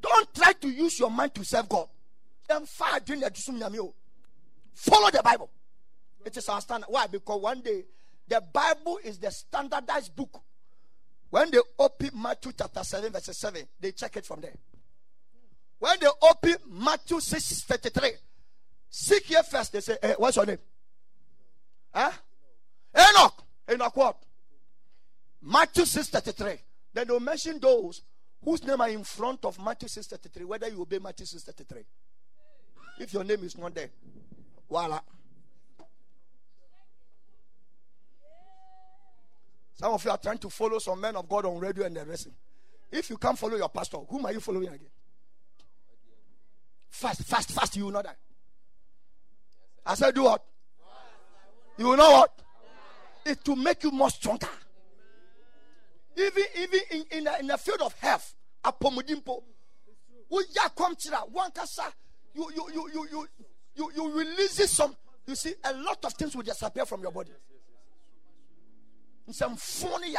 Don't 0.00 0.34
try 0.34 0.52
to 0.52 0.68
use 0.68 1.00
your 1.00 1.10
mind 1.10 1.34
to 1.34 1.44
serve 1.44 1.68
God. 1.68 1.88
Oh. 2.50 3.94
Follow 4.74 5.10
the 5.10 5.22
Bible. 5.24 5.50
It 6.24 6.36
is 6.36 6.48
our 6.48 6.60
standard. 6.60 6.86
Why? 6.88 7.08
Because 7.08 7.40
one 7.40 7.62
day 7.62 7.84
the 8.28 8.40
Bible 8.52 9.00
is 9.02 9.18
the 9.18 9.32
standardized 9.32 10.14
book. 10.14 10.40
When 11.34 11.50
they 11.50 11.58
open 11.80 12.10
Matthew 12.14 12.52
chapter 12.56 12.84
7, 12.84 13.10
verse 13.10 13.36
7, 13.36 13.66
they 13.80 13.90
check 13.90 14.16
it 14.18 14.24
from 14.24 14.40
there. 14.40 14.54
When 15.80 15.98
they 15.98 16.06
open 16.22 16.54
Matthew 16.70 17.18
6 17.18 17.62
33, 17.62 18.10
seek 18.88 19.24
here 19.24 19.42
first. 19.42 19.72
They 19.72 19.80
say, 19.80 19.96
hey, 20.00 20.10
eh, 20.10 20.14
What's 20.16 20.36
your 20.36 20.46
name? 20.46 20.58
Huh? 21.92 22.12
Enoch. 22.96 23.42
Enoch 23.68 23.96
what? 23.96 24.16
Matthew 25.42 25.84
6 25.84 26.08
33. 26.10 26.52
Then 26.92 27.08
they'll 27.08 27.18
mention 27.18 27.58
those 27.58 28.02
whose 28.40 28.62
name 28.62 28.80
are 28.80 28.90
in 28.90 29.02
front 29.02 29.44
of 29.44 29.58
Matthew 29.58 29.88
6 29.88 30.06
33, 30.06 30.44
whether 30.44 30.68
you 30.68 30.82
obey 30.82 31.00
Matthew 31.00 31.26
6 31.26 31.42
33. 31.42 31.82
If 33.00 33.12
your 33.12 33.24
name 33.24 33.42
is 33.42 33.58
not 33.58 33.74
there, 33.74 33.90
voila. 34.70 35.00
Some 39.74 39.92
of 39.92 40.04
you 40.04 40.10
are 40.10 40.18
trying 40.18 40.38
to 40.38 40.50
follow 40.50 40.78
some 40.78 41.00
men 41.00 41.16
of 41.16 41.28
God 41.28 41.46
on 41.46 41.58
radio 41.58 41.84
and 41.84 41.96
the 41.96 42.04
rest. 42.04 42.28
If 42.90 43.10
you 43.10 43.16
can't 43.16 43.38
follow 43.38 43.56
your 43.56 43.68
pastor, 43.68 43.98
whom 44.08 44.24
are 44.26 44.32
you 44.32 44.40
following 44.40 44.68
again? 44.68 44.88
Fast, 46.90 47.24
fast, 47.24 47.50
fast, 47.50 47.76
you 47.76 47.86
will 47.86 47.92
not 47.92 48.04
die. 48.04 48.14
I 49.84 49.94
said, 49.94 50.14
do 50.14 50.24
what? 50.24 50.44
You 51.76 51.88
will 51.88 51.96
know 51.96 52.10
what? 52.10 52.30
It 53.26 53.40
will 53.48 53.56
make 53.56 53.82
you 53.82 53.90
more 53.90 54.10
stronger. 54.10 54.48
Even 56.16 56.44
even 56.56 56.80
in, 56.92 57.04
in, 57.10 57.24
the, 57.24 57.40
in 57.40 57.46
the 57.48 57.58
field 57.58 57.80
of 57.80 57.92
health, 57.98 58.34
wankasa, 61.32 61.92
you 62.34 62.48
you 62.54 62.68
you 62.72 62.90
you 62.92 63.08
you 63.10 63.28
you 63.74 63.92
you 63.96 64.12
release 64.18 64.70
some. 64.70 64.94
You 65.26 65.34
see, 65.34 65.54
a 65.64 65.72
lot 65.72 66.04
of 66.04 66.12
things 66.12 66.36
will 66.36 66.42
disappear 66.42 66.84
from 66.84 67.00
your 67.02 67.10
body. 67.10 67.32
Some 69.30 69.56
funny 69.56 70.14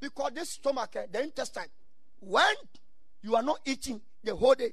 because 0.00 0.32
this 0.34 0.50
stomach, 0.50 0.96
eh, 0.96 1.06
the 1.10 1.22
intestine, 1.22 1.64
when 2.20 2.54
you 3.22 3.36
are 3.36 3.42
not 3.42 3.60
eating 3.64 4.00
the 4.22 4.34
whole 4.34 4.54
day, 4.54 4.72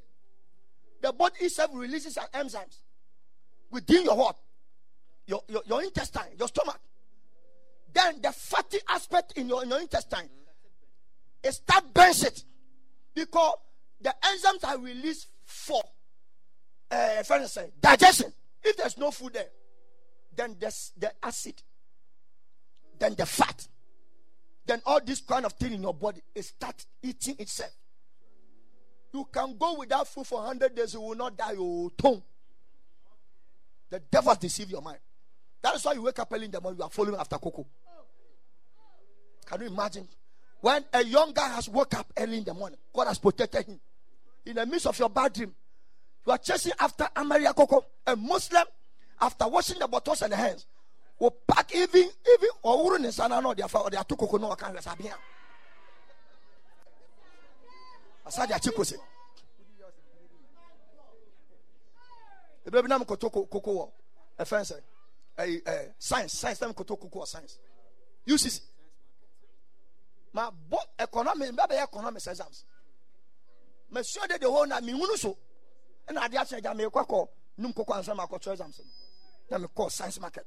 the 1.01 1.13
body 1.13 1.35
itself 1.41 1.71
releases 1.73 2.17
enzymes 2.33 2.77
within 3.71 4.03
your 4.03 4.15
heart, 4.15 4.37
your, 5.25 5.41
your, 5.47 5.61
your 5.65 5.83
intestine, 5.83 6.35
your 6.37 6.47
stomach. 6.47 6.79
Then 7.93 8.21
the 8.21 8.31
fatty 8.31 8.79
aspect 8.89 9.33
in 9.37 9.47
your, 9.47 9.63
in 9.63 9.69
your 9.69 9.79
intestine, 9.79 10.29
it 11.43 11.51
start 11.53 11.93
burns 11.93 12.23
it 12.23 12.43
because 13.13 13.55
the 14.01 14.13
enzymes 14.23 14.67
are 14.67 14.77
released 14.77 15.27
for 15.45 15.81
uh, 16.89 17.23
for 17.23 17.37
instance, 17.37 17.71
digestion. 17.81 18.31
If 18.63 18.77
there's 18.77 18.97
no 18.97 19.11
food 19.11 19.33
there, 19.33 19.47
then 20.35 20.55
there's 20.59 20.91
the 20.97 21.11
acid, 21.23 21.61
then 22.99 23.15
the 23.15 23.25
fat, 23.25 23.67
then 24.65 24.81
all 24.85 24.99
this 25.03 25.21
kind 25.21 25.45
of 25.45 25.53
thing 25.53 25.73
in 25.73 25.81
your 25.81 25.93
body 25.93 26.21
it 26.35 26.43
start 26.43 26.85
eating 27.01 27.35
itself. 27.39 27.71
You 29.13 29.27
can 29.31 29.57
go 29.57 29.77
without 29.79 30.07
food 30.07 30.27
for 30.27 30.39
100 30.39 30.75
days, 30.75 30.93
you 30.93 31.01
will 31.01 31.15
not 31.15 31.37
die. 31.37 31.55
Oh, 31.57 31.89
tongue. 31.97 32.21
The 33.89 33.99
devil 33.99 34.35
deceive 34.35 34.69
your 34.69 34.81
mind. 34.81 34.99
That 35.61 35.75
is 35.75 35.85
why 35.85 35.93
you 35.93 36.01
wake 36.01 36.19
up 36.19 36.31
early 36.31 36.45
in 36.45 36.51
the 36.51 36.61
morning, 36.61 36.77
you 36.79 36.83
are 36.83 36.89
following 36.89 37.19
after 37.19 37.37
Coco. 37.37 37.65
Can 39.45 39.61
you 39.61 39.67
imagine? 39.67 40.07
When 40.59 40.83
a 40.91 41.03
young 41.03 41.31
guy 41.33 41.47
has 41.49 41.69
woke 41.69 41.93
up 41.95 42.11
early 42.17 42.39
in 42.39 42.43
the 42.43 42.53
morning, 42.53 42.77
God 42.93 43.07
has 43.07 43.17
protected 43.17 43.65
him. 43.65 43.79
In 44.45 44.55
the 44.55 44.65
midst 44.65 44.87
of 44.87 44.97
your 44.99 45.09
bad 45.09 45.33
dream, 45.33 45.53
you 46.25 46.31
are 46.31 46.37
chasing 46.37 46.73
after 46.79 47.05
Amaria 47.15 47.55
Coco, 47.55 47.85
a 48.05 48.15
Muslim, 48.15 48.65
after 49.21 49.47
washing 49.47 49.79
the 49.79 49.87
bottles 49.87 50.21
and 50.21 50.31
the 50.31 50.35
hands. 50.35 50.65
Will 51.19 51.31
pack 51.47 51.73
even, 51.73 52.01
even, 52.01 52.49
or 52.61 52.83
wouldn't 52.83 53.03
the 53.03 53.11
son 53.11 53.31
know 53.31 53.53
their 53.53 53.67
father, 53.67 53.89
they 53.89 53.97
are 53.97 54.03
two 54.03 54.15
cocoa 54.15 54.37
no 54.37 54.53
can 54.55 54.75
resabia. 54.75 55.13
Asadi 58.27 58.51
achikose. 58.51 58.95
The 62.65 62.71
baby 62.71 62.87
nam 62.87 63.05
koto 63.05 63.29
koko, 63.29 63.91
a 64.37 64.45
fence, 64.45 64.73
a 65.39 65.61
science, 65.97 66.33
science, 66.33 66.59
them 66.59 66.73
koto 66.73 66.97
koko 66.97 67.25
science. 67.25 67.57
UCC. 68.27 68.61
My 70.33 70.49
book 70.69 70.87
economics, 70.99 71.51
maybe 71.51 71.81
economics 71.81 72.27
exams. 72.27 72.65
Monsieur 73.89 74.27
de 74.27 74.37
the 74.37 74.51
whole 74.51 74.67
na 74.67 74.81
mi 74.81 74.93
so 75.15 75.37
ɛna 76.07 76.27
adeɛ 76.27 76.37
akyerɛ 76.41 76.61
gya 76.61 76.73
mekɔ 76.73 77.07
kɔ 77.07 77.27
num 77.57 77.73
kɔkɔ 77.73 77.97
ansa 77.97 78.15
ma 78.15 78.25
akɔtɔ 78.25 78.51
exams 78.51 78.79
no 78.79 79.57
na 79.57 79.67
mekɔ 79.67 79.91
science 79.91 80.19
market 80.19 80.45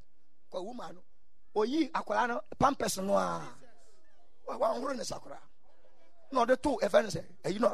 kɔ 0.52 0.58
wuma 0.66 0.92
no 0.94 1.00
oyi 1.54 1.90
akwadaa 1.92 2.28
no 2.28 2.40
pampers 2.58 2.98
no 2.98 3.14
a 3.16 3.42
wanhoro 4.46 4.94
ne 4.96 5.04
sakora 5.04 5.38
na 6.32 6.40
ɔde 6.44 6.60
to 6.62 6.70
ɛfɛ 6.82 7.02
no 7.02 7.08
sɛ 7.08 7.22
ɛyi 7.44 7.58
no 7.60 7.68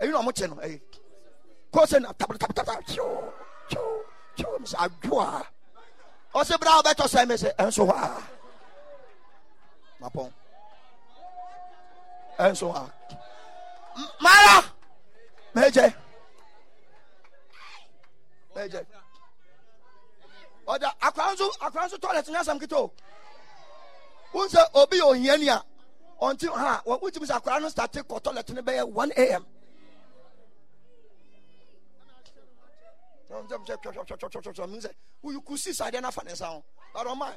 ɛyi 0.00 0.10
no 0.10 0.18
ɔmo 0.22 0.32
kye 0.36 0.46
no 0.46 0.56
ɛyi 0.56 0.80
kɔ 1.72 1.80
sɛ 1.90 2.00
na 2.02 2.12
tabataba 2.12 2.74
kyew 2.86 3.32
kyew 3.68 4.04
kyew 4.36 4.58
mi 4.60 4.66
sɛ 4.66 4.76
adwo 4.86 5.20
a. 5.20 5.42
Ɔsɛ 6.34 6.58
bere 6.60 6.70
a 6.70 6.80
ɔbɛtɔ 6.82 7.04
sɛ 7.12 7.28
mi 7.28 7.34
sɛ 7.34 7.54
ɛnso 7.56 7.82
hɔ 7.88 7.94
a. 8.08 8.22
Mapɔn. 10.00 10.32
Ɛnso 12.38 12.72
hɔ 12.72 12.76
a. 12.80 12.92
Mara! 14.20 14.64
Mɛgye 15.54 15.94
bɛgye 18.54 18.86
ɔda 20.72 20.88
akwa 21.00 21.32
nso 21.32 21.46
akwa 21.60 21.86
nso 21.86 21.98
toilet 22.00 22.26
nyɛ 22.28 22.40
asɛm 22.40 22.58
ketewa 22.60 22.90
wọn 24.32 24.48
sɛ 24.48 24.60
obi 24.74 24.96
yɛ 24.98 25.04
ohiani 25.12 25.48
a 25.48 25.62
ɔnti 26.20 26.46
ha 26.48 26.82
wotumi 26.86 27.26
sɛ 27.26 27.34
akwaraa 27.40 27.60
no 27.60 27.68
start 27.68 27.92
toilet 27.92 28.48
no 28.50 28.86
one 28.86 29.12
am 29.12 29.44
sɛ 33.28 34.90
woyi 35.22 35.38
kusi 35.44 35.74
saa 35.74 35.90
deɛ 35.90 36.00
nafa 36.00 36.24
ne 36.24 36.32
nsa 36.32 36.46
ho 36.46 36.64
but 36.94 37.06
ɔma 37.06 37.32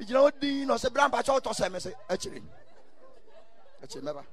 gyina 0.00 0.20
hɔ 0.20 0.30
din 0.40 0.66
na 0.66 0.74
ɔsɛ 0.74 0.92
bra 0.92 1.08
mpakyɛ 1.08 1.32
wotɔ 1.40 1.52
sɛ 1.52 1.70
me 1.72 1.78
sɛ 1.78 1.92
akyiri 2.08 2.42
akyiri 3.82 4.02
mɛba 4.04 4.24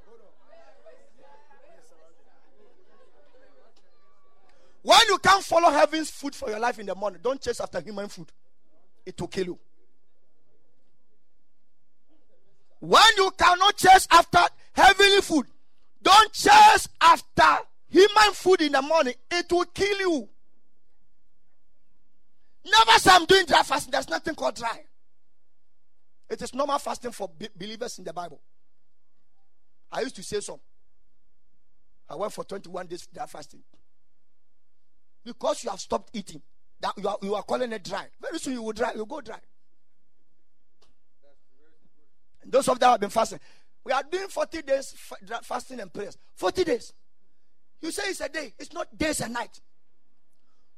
When 4.88 5.02
you 5.10 5.18
can't 5.18 5.44
follow 5.44 5.70
heaven's 5.70 6.10
food 6.10 6.34
for 6.34 6.50
your 6.50 6.60
life 6.60 6.80
in 6.80 6.86
the 6.86 6.96
morning, 6.96 7.20
don't 7.22 7.42
chase 7.42 7.60
after 7.60 7.82
human 7.82 8.08
food. 8.08 8.32
It 9.06 9.20
will 9.20 9.28
kill 9.28 9.48
you. 9.48 9.60
When 12.80 13.02
you 13.18 13.30
cannot 13.38 13.76
chase 13.76 14.08
after 14.10 14.40
heavenly 14.72 15.20
food, 15.20 15.46
don't 16.02 16.32
chase 16.32 16.88
after 17.02 17.66
human 17.90 18.32
food 18.32 18.62
in 18.62 18.72
the 18.72 18.82
morning. 18.82 19.16
It 19.30 19.52
will 19.52 19.66
kill 19.66 20.00
you. 20.00 20.30
Never 22.64 23.00
say 23.00 23.12
I'm 23.12 23.26
doing 23.26 23.46
dry 23.46 23.64
fasting. 23.64 23.92
There's 23.92 24.08
nothing 24.08 24.36
called 24.36 24.56
dry. 24.56 24.86
It 26.30 26.42
is 26.42 26.56
normal 26.56 26.80
fasting 26.80 27.12
for 27.12 27.30
believers 27.58 27.98
in 27.98 28.06
the 28.06 28.14
Bible. 28.14 28.40
I 29.92 30.00
used 30.00 30.16
to 30.16 30.24
say 30.24 30.40
so. 30.40 30.62
I 32.10 32.16
went 32.16 32.32
for 32.32 32.46
21 32.46 32.88
days 32.88 33.06
dry 33.14 33.26
fasting 33.26 33.64
because 35.28 35.62
you 35.66 35.70
have 35.70 35.80
stopped 35.80 36.10
eating. 36.14 36.42
That 36.80 36.94
you 36.98 37.08
are, 37.08 37.18
you 37.22 37.36
are 37.36 37.44
calling 37.44 37.72
it 37.74 37.84
dry. 37.84 38.06
Very 38.22 38.40
soon 38.40 38.54
you 38.54 38.62
will 38.62 38.72
dry. 38.72 38.94
You 38.96 39.06
go 39.06 39.20
dry. 39.20 39.40
And 42.42 42.52
those 42.52 42.68
of 42.70 42.80
that 42.80 42.92
have 42.92 43.00
been 43.02 43.10
fasting. 43.10 43.40
We 43.84 43.92
are 43.92 44.04
doing 44.10 44.30
40 44.30 44.62
days 44.62 44.96
fasting 45.44 45.82
and 45.82 45.92
prayers. 45.92 46.18
40 46.36 46.64
days. 46.64 46.94
You 47.82 47.92
say 47.92 48.04
it's 48.06 48.22
a 48.22 48.30
day. 48.30 48.54
It's 48.58 48.72
not 48.72 48.98
days 48.98 49.20
and 49.20 49.34
night. 49.34 49.60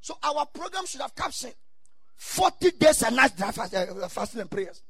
So 0.00 0.16
our 0.22 0.46
program 0.46 0.86
should 0.86 1.00
have 1.00 1.14
captioned 1.14 1.54
40 2.16 2.72
days 2.72 3.02
and 3.02 3.14
nights 3.14 3.40
uh, 3.40 4.08
fasting 4.08 4.40
and 4.40 4.50
prayers. 4.50 4.82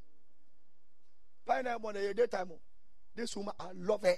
Daytime. 2.14 2.52
This 3.14 3.36
woman, 3.36 3.52
I 3.58 3.70
love 3.74 4.02
her. 4.04 4.14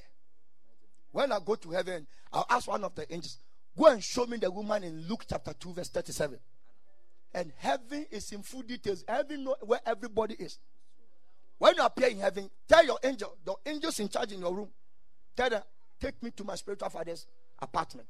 When 1.10 1.32
I 1.32 1.38
go 1.44 1.54
to 1.56 1.70
heaven, 1.70 2.06
I'll 2.32 2.46
ask 2.48 2.68
one 2.68 2.84
of 2.84 2.94
the 2.94 3.12
angels, 3.12 3.38
Go 3.76 3.86
and 3.86 4.02
show 4.02 4.26
me 4.26 4.36
the 4.36 4.50
woman 4.50 4.84
in 4.84 5.08
Luke 5.08 5.24
chapter 5.28 5.52
2, 5.54 5.72
verse 5.72 5.88
37. 5.88 6.38
And 7.34 7.52
heaven 7.56 8.06
is 8.10 8.30
in 8.32 8.42
full 8.42 8.62
details. 8.62 9.04
Heaven 9.08 9.44
know 9.44 9.56
where 9.62 9.80
everybody 9.86 10.34
is. 10.34 10.58
When 11.58 11.76
you 11.76 11.82
appear 11.84 12.08
in 12.08 12.18
heaven, 12.18 12.50
tell 12.68 12.84
your 12.84 12.98
angel, 13.02 13.36
the 13.44 13.54
angels 13.64 13.98
in 14.00 14.08
charge 14.08 14.32
in 14.32 14.40
your 14.40 14.54
room, 14.54 14.68
tell 15.36 15.48
them, 15.48 15.62
take 16.00 16.22
me 16.22 16.30
to 16.32 16.44
my 16.44 16.56
spiritual 16.56 16.90
father's 16.90 17.26
apartment. 17.60 18.08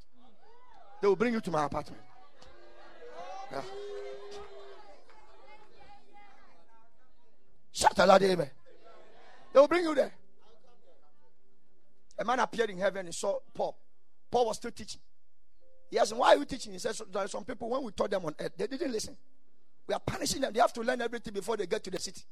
They 1.00 1.06
will 1.06 1.16
bring 1.16 1.34
you 1.34 1.40
to 1.40 1.50
my 1.50 1.64
apartment. 1.64 2.02
Yeah. 3.52 3.62
Shout 7.72 7.98
aloud, 7.98 8.22
amen. 8.22 8.50
They 9.52 9.60
will 9.60 9.68
bring 9.68 9.84
you 9.84 9.94
there. 9.94 10.12
A 12.18 12.24
man 12.24 12.40
appeared 12.40 12.70
in 12.70 12.78
heaven 12.78 13.06
and 13.06 13.14
saw 13.14 13.38
Paul. 13.52 13.76
Paul 14.30 14.46
was 14.46 14.56
still 14.56 14.70
teaching. 14.70 15.00
He 15.92 15.98
asked 15.98 16.16
Why 16.16 16.28
are 16.28 16.36
you 16.38 16.46
teaching? 16.46 16.72
He 16.72 16.78
says, 16.78 17.02
There 17.12 17.22
are 17.22 17.28
some 17.28 17.44
people, 17.44 17.68
when 17.68 17.82
we 17.82 17.92
taught 17.92 18.10
them 18.10 18.24
on 18.24 18.34
earth, 18.40 18.52
they 18.56 18.66
didn't 18.66 18.90
listen. 18.90 19.14
We 19.86 19.92
are 19.92 20.00
punishing 20.00 20.40
them. 20.40 20.50
They 20.50 20.60
have 20.60 20.72
to 20.72 20.80
learn 20.80 21.02
everything 21.02 21.34
before 21.34 21.58
they 21.58 21.66
get 21.66 21.84
to 21.84 21.90
the 21.90 22.00
city. 22.00 22.22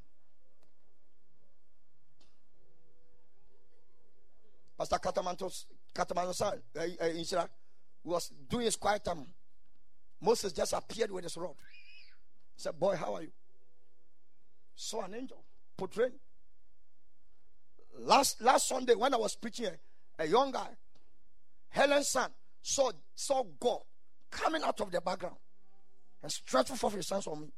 Pastor 4.78 4.96
Katamantos, 4.96 5.66
Katamantosan 5.94 6.58
uh, 6.74 7.36
uh, 7.38 7.46
was 8.02 8.30
doing 8.48 8.64
his 8.64 8.76
quiet 8.76 9.04
time. 9.04 9.26
Moses 10.22 10.54
just 10.54 10.72
appeared 10.72 11.11
with 11.11 11.24
his 11.24 11.36
rod. 11.36 11.54
He 12.56 12.62
said, 12.62 12.80
Boy, 12.80 12.96
how 12.96 13.16
are 13.16 13.22
you? 13.22 13.32
Saw 14.74 15.02
an 15.02 15.14
angel 15.14 15.44
portraying. 15.76 16.12
Last 17.98 18.40
last 18.40 18.68
Sunday, 18.68 18.94
when 18.94 19.12
I 19.12 19.18
was 19.18 19.36
preaching, 19.36 19.66
a, 19.66 20.22
a 20.22 20.26
young 20.26 20.50
guy, 20.50 20.68
Helen's 21.68 22.08
son, 22.08 22.30
saw, 22.62 22.90
saw 23.14 23.44
God 23.58 23.80
coming 24.30 24.62
out 24.62 24.80
of 24.80 24.90
the 24.90 25.00
background 25.00 25.36
and 26.22 26.30
stretching 26.30 26.76
forth 26.76 26.94
his 26.94 27.08
hands 27.08 27.26
on 27.26 27.40
me. 27.40 27.48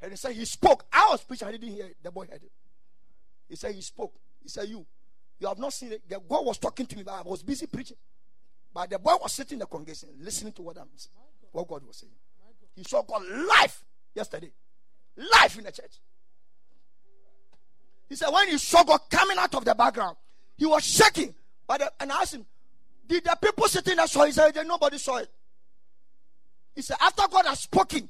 And 0.00 0.10
he 0.10 0.16
said, 0.16 0.32
He 0.32 0.44
spoke. 0.44 0.84
I 0.92 1.08
was 1.10 1.22
preaching, 1.22 1.48
I 1.48 1.52
didn't 1.52 1.68
hear 1.68 1.86
it. 1.86 1.96
The 2.02 2.10
boy 2.10 2.26
heard 2.26 2.42
it. 2.42 2.52
He 3.48 3.56
said, 3.56 3.74
He 3.74 3.80
spoke. 3.80 4.14
He 4.42 4.48
said, 4.48 4.68
You, 4.68 4.84
you 5.38 5.48
have 5.48 5.58
not 5.58 5.72
seen 5.72 5.92
it. 5.92 6.08
The 6.08 6.20
God 6.28 6.44
was 6.44 6.58
talking 6.58 6.86
to 6.86 6.96
me, 6.96 7.02
but 7.02 7.12
I 7.12 7.22
was 7.22 7.42
busy 7.42 7.66
preaching. 7.66 7.96
But 8.74 8.90
the 8.90 8.98
boy 8.98 9.14
was 9.20 9.32
sitting 9.32 9.56
in 9.56 9.58
the 9.60 9.66
congregation 9.66 10.08
listening 10.18 10.52
to 10.54 10.62
what 10.62 10.78
I'm 10.78 10.88
saying, 10.96 11.14
what 11.52 11.68
God 11.68 11.86
was 11.86 11.96
saying. 11.98 12.12
He 12.74 12.84
saw 12.84 13.02
God 13.02 13.22
live 13.22 13.84
yesterday. 14.14 14.50
Live 15.16 15.58
in 15.58 15.64
the 15.64 15.72
church. 15.72 16.00
He 18.08 18.16
said, 18.16 18.28
when 18.30 18.48
he 18.48 18.58
saw 18.58 18.82
God 18.82 19.00
coming 19.10 19.36
out 19.38 19.54
of 19.54 19.64
the 19.64 19.74
background, 19.74 20.16
he 20.56 20.66
was 20.66 20.84
shaking. 20.84 21.34
But 21.66 21.80
the, 21.80 21.92
and 22.00 22.12
I 22.12 22.22
asked 22.22 22.34
him, 22.34 22.46
Did 23.06 23.24
the 23.24 23.36
people 23.40 23.66
sitting 23.68 23.96
there 23.96 24.06
saw 24.06 24.22
it? 24.22 24.26
He 24.26 24.32
said, 24.32 24.56
Nobody 24.66 24.98
saw 24.98 25.16
it. 25.16 25.28
He 26.74 26.82
said, 26.82 26.96
After 27.00 27.22
God 27.30 27.46
has 27.46 27.60
spoken, 27.60 28.08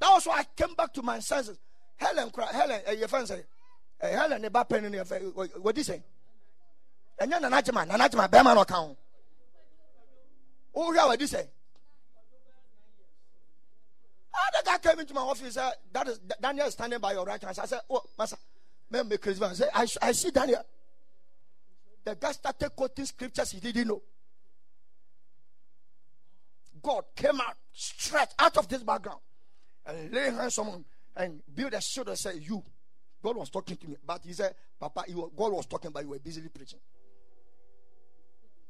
that 0.00 0.10
was 0.10 0.26
why 0.26 0.38
I 0.40 0.44
came 0.56 0.74
back 0.74 0.92
to 0.94 1.02
my 1.02 1.18
senses. 1.20 1.58
Helen, 1.96 2.30
Helen, 2.52 2.80
uh, 2.88 2.92
your 2.92 3.08
friend 3.08 3.28
say, 3.28 3.42
uh, 4.02 4.08
Helen, 4.08 4.40
the 4.40 4.50
back 4.50 4.70
in 4.72 4.92
your 4.92 5.04
What 5.04 5.74
did 5.74 5.80
he 5.80 5.84
say? 5.84 6.02
And 7.18 7.30
then 7.30 7.42
Nanajima, 7.42 7.86
Nanajima, 7.86 8.30
Beman 8.30 8.56
account. 8.56 8.96
Oh, 10.74 10.92
yeah, 10.94 11.06
what 11.06 11.18
did 11.18 11.28
he 11.28 11.36
say? 11.36 11.46
Ah, 14.34 14.38
the 14.58 14.64
guy 14.64 14.78
came 14.78 15.00
into 15.00 15.12
my 15.12 15.20
office. 15.20 15.56
Uh, 15.56 15.70
that 15.92 16.08
is 16.08 16.18
Daniel 16.40 16.66
is 16.66 16.72
standing 16.72 16.98
by 16.98 17.12
your 17.12 17.24
right 17.24 17.42
hand. 17.42 17.58
I 17.60 17.66
said, 17.66 17.80
"Oh, 17.90 18.02
master, 18.16 18.36
man, 18.88 19.08
make 19.08 19.26
man." 19.40 19.54
Said, 19.54 19.68
I, 19.74 19.86
"I 20.00 20.12
see 20.12 20.30
Daniel." 20.30 20.64
The 22.04 22.14
guy 22.14 22.32
started 22.32 22.70
quoting 22.70 23.04
scriptures 23.04 23.50
he 23.50 23.60
didn't 23.60 23.88
know. 23.88 24.00
God 26.82 27.04
came 27.14 27.40
out 27.40 27.56
straight 27.72 28.28
out 28.38 28.56
of 28.56 28.68
this 28.68 28.82
background 28.82 29.20
and 29.86 30.12
lay 30.12 30.30
hands 30.30 30.58
on 30.58 30.66
him 30.66 30.84
and 31.16 31.42
build 31.54 31.74
a 31.74 31.80
shield 31.80 32.08
and 32.08 32.18
say, 32.18 32.36
"You." 32.36 32.62
God 33.22 33.36
was 33.36 33.50
talking 33.50 33.76
to 33.76 33.88
me, 33.88 33.96
but 34.06 34.22
he 34.24 34.32
said, 34.32 34.54
"Papa, 34.78 35.04
was, 35.08 35.30
God 35.36 35.52
was 35.52 35.66
talking, 35.66 35.90
but 35.90 36.02
you 36.02 36.08
were 36.10 36.18
busily 36.18 36.48
preaching." 36.48 36.80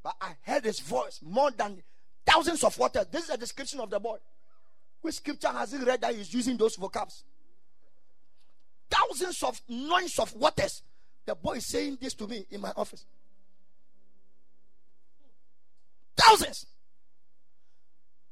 But 0.03 0.17
I 0.21 0.37
heard 0.43 0.65
his 0.65 0.81
voice 0.81 1.21
more 1.23 1.51
than 1.51 1.83
thousands 2.27 2.65
of 2.65 2.77
waters. 2.79 3.07
This 3.11 3.25
is 3.25 3.31
a 3.31 3.37
description 3.37 3.81
of 3.81 3.91
the 3.91 4.01
boy. 4.01 4.19
Which 5.03 5.17
scripture 5.17 5.49
has 5.49 5.73
he 5.73 5.79
read 5.79 6.01
that 6.01 6.15
he's 6.15 6.33
using 6.33 6.57
those 6.57 6.77
vocabs? 6.77 7.23
Thousands 8.91 9.43
of 9.43 9.61
noise 9.69 10.19
of 10.19 10.35
waters. 10.35 10.83
The 11.25 11.35
boy 11.35 11.55
is 11.55 11.67
saying 11.67 11.99
this 12.01 12.15
to 12.15 12.27
me 12.27 12.47
in 12.51 12.61
my 12.61 12.73
office. 12.77 13.05
Thousands. 16.17 16.67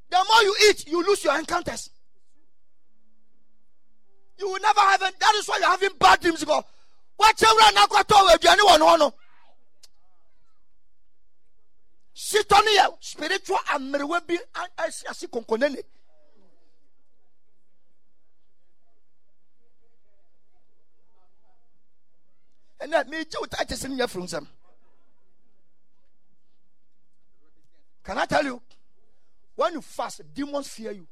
The 0.09 0.17
more 0.17 0.43
you 0.43 0.55
eat, 0.69 0.87
you 0.87 1.05
lose 1.05 1.23
your 1.23 1.37
encounters. 1.37 1.89
You 4.39 4.49
will 4.49 4.59
never 4.59 4.79
have. 4.79 4.99
That 4.99 5.33
is 5.35 5.47
why 5.47 5.59
you're 5.59 5.69
having 5.69 5.89
bad 5.99 6.19
dreams. 6.21 6.43
Go, 6.43 6.65
watch 7.17 7.43
out 7.43 7.73
now. 7.75 7.85
Go 7.85 8.01
to 8.01 8.39
anyone. 8.49 8.79
No, 8.79 9.13
Sit 12.13 12.51
on 12.51 12.67
here. 12.67 12.87
Spiritual 12.99 13.57
and 13.73 13.95
I 13.95 14.89
see 14.89 15.27
konkonene. 15.27 15.77
And 22.81 22.93
that 22.93 23.09
made 23.09 23.27
you 23.33 23.45
touch 23.47 23.71
us 23.71 23.83
in 23.83 23.97
your 23.97 24.07
from. 24.07 24.27
Can 24.27 24.47
I 28.17 28.25
tell 28.25 28.43
you? 28.43 28.61
When 29.59 29.73
you 29.73 29.81
fast, 29.81 30.21
demons 30.33 30.69
fear 30.69 30.91
you. 30.91 31.05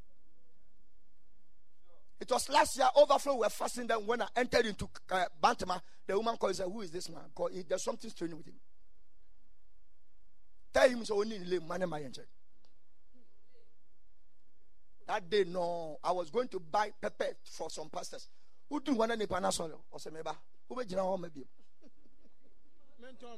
It 2.18 2.32
was 2.32 2.48
last 2.48 2.78
year, 2.78 2.88
overflow. 2.96 3.34
We 3.34 3.40
were 3.42 3.50
fasting. 3.50 3.88
Then 3.88 4.06
when 4.06 4.22
I 4.22 4.28
entered 4.38 4.66
into 4.66 4.88
uh, 5.12 5.26
Bantama, 5.44 5.82
the 6.08 6.16
woman 6.16 6.38
called 6.38 6.52
and 6.52 6.56
said, 6.56 6.68
Who 6.68 6.80
is 6.80 6.90
this 6.90 7.10
man? 7.10 7.24
God, 7.36 7.52
there's 7.68 7.84
something 7.84 8.10
strange 8.10 8.34
with 8.34 8.46
him. 8.46 8.54
Tell 10.74 10.88
him 10.90 11.04
so 11.04 11.20
only 11.20 11.60
money 11.60 11.86
my 11.86 12.02
That 15.08 15.30
day, 15.30 15.44
no, 15.46 15.98
I 16.02 16.14
was 16.14 16.30
going 16.30 16.48
to 16.48 16.62
buy 16.62 16.94
pepper 17.02 17.36
for 17.44 17.70
some 17.70 17.90
pastors. 17.90 18.30
Who 18.70 18.80
do 18.80 18.94
one 18.94 19.12
any 19.12 19.26
panasol 19.26 19.74
or 19.92 20.00
say 20.00 20.10
meba? 20.10 20.34
Who 20.70 20.78
be 20.78 20.86
general 20.86 21.18
maybe? 21.18 21.46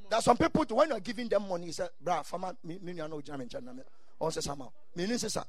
There 0.08 0.20
are 0.20 0.22
some 0.22 0.38
people 0.38 0.66
when 0.70 0.90
you're 0.90 1.00
giving 1.00 1.28
them 1.28 1.50
money, 1.50 1.66
you 1.66 1.72
say, 1.72 1.88
Bra, 2.00 2.22
farmer, 2.22 2.56
me, 2.64 2.78
me, 2.80 2.94
no 2.94 3.20
German 3.22 3.50
channel. 3.50 3.74
On 4.20 4.32
say 4.32 4.42
somehow. 4.42 4.72
Me, 4.96 5.06
say, 5.18 5.42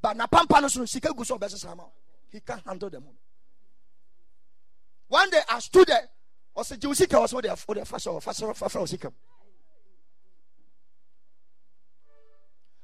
But 0.00 0.16
na 0.16 0.26
pampa 0.26 0.60
no 0.60 0.68
so, 0.68 0.84
sika 0.84 1.08
guso 1.08 1.38
best 1.38 1.58
somehow. 1.58 1.90
He 2.30 2.40
can't 2.40 2.62
handle 2.66 2.90
the 2.90 3.00
money. 3.00 3.18
One 5.08 5.30
day 5.30 5.40
I 5.48 5.58
stood 5.60 5.88
there. 5.88 6.08
I 6.56 6.62
said, 6.62 6.82
You 6.82 6.94
see, 6.94 7.06
I 7.12 7.18
was 7.18 7.30
there 7.30 7.56
first 7.56 8.06
or 8.06 8.20
first 8.20 8.42
or 8.42 8.54
first 8.54 8.76
or 8.76 9.12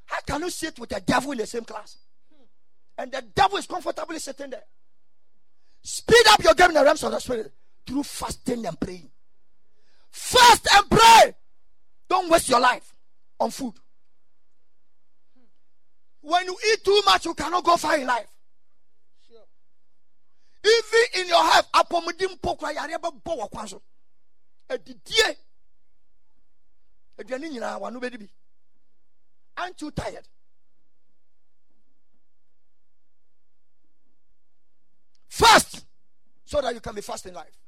How 0.06 0.20
can 0.26 0.42
you 0.42 0.50
sit 0.50 0.78
with 0.78 0.90
the 0.90 1.00
devil 1.00 1.32
in 1.32 1.38
the 1.38 1.46
same 1.46 1.64
class? 1.64 1.96
And 2.98 3.10
the 3.10 3.22
devil 3.34 3.56
is 3.56 3.66
comfortably 3.66 4.18
sitting 4.18 4.50
there. 4.50 4.64
Speed 5.82 6.26
up 6.28 6.44
your 6.44 6.54
game 6.54 6.68
in 6.68 6.74
the 6.74 6.84
realms 6.84 7.02
of 7.02 7.12
the 7.12 7.18
spirit 7.18 7.50
through 7.86 8.02
fasting 8.02 8.64
and 8.66 8.78
praying. 8.78 9.10
Fast 10.10 10.68
and 10.72 10.90
pray. 10.90 11.34
Don't 12.08 12.30
waste 12.30 12.50
your 12.50 12.60
life 12.60 12.94
on 13.40 13.50
food. 13.50 13.72
When 16.22 16.46
you 16.46 16.56
eat 16.72 16.84
too 16.84 17.02
much, 17.04 17.24
you 17.26 17.34
cannot 17.34 17.64
go 17.64 17.76
far 17.76 17.98
in 17.98 18.06
life. 18.06 18.28
Sure. 19.28 19.42
Even 20.64 21.22
in 21.22 21.28
your 21.28 21.42
health, 21.44 21.68
apɔmuden 21.72 22.38
mpo 22.38 22.58
kora 22.58 22.72
yare 22.72 22.98
bɛbɔ 22.98 23.22
wɔ 23.24 23.50
kwan 23.50 23.68
so. 23.68 23.82
Adidie. 24.70 25.36
Aduane 27.18 27.50
nyinaa 27.50 27.80
wano 27.80 28.00
bɛdi 28.00 28.18
bi. 28.20 28.28
Aren't 29.56 29.80
you 29.82 29.90
tired? 29.90 30.26
Fast 35.28 35.84
so 36.44 36.60
that 36.60 36.74
you 36.74 36.80
can 36.80 36.94
be 36.94 37.00
fast 37.00 37.26
in 37.26 37.34
life. 37.34 37.58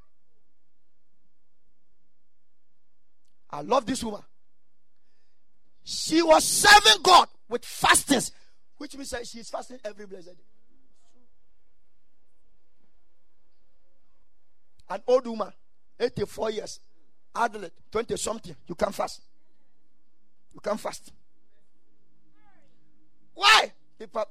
I 3.51 3.63
love 3.63 3.87
this 3.87 4.05
woman. 4.05 4.23
She 5.85 6.23
was 6.23 6.45
serving 6.45 7.03
God 7.03 7.29
with 7.49 7.65
fastings, 7.65 8.33
which 8.79 8.97
means 8.97 9.11
that 9.11 9.27
she 9.27 9.39
is 9.39 9.49
fasting 9.51 9.79
every 9.85 10.07
blessed 10.07 10.27
day. 10.27 10.43
An 14.91 15.03
old 15.07 15.27
woman, 15.27 15.53
84 15.99 16.51
years, 16.51 16.81
adult, 17.35 17.71
20 17.91 18.17
something, 18.17 18.55
you 18.67 18.75
can 18.75 18.93
fast. 18.93 19.23
You 20.53 20.61
can 20.61 20.77
fast. 20.77 21.13
Why? 23.35 23.73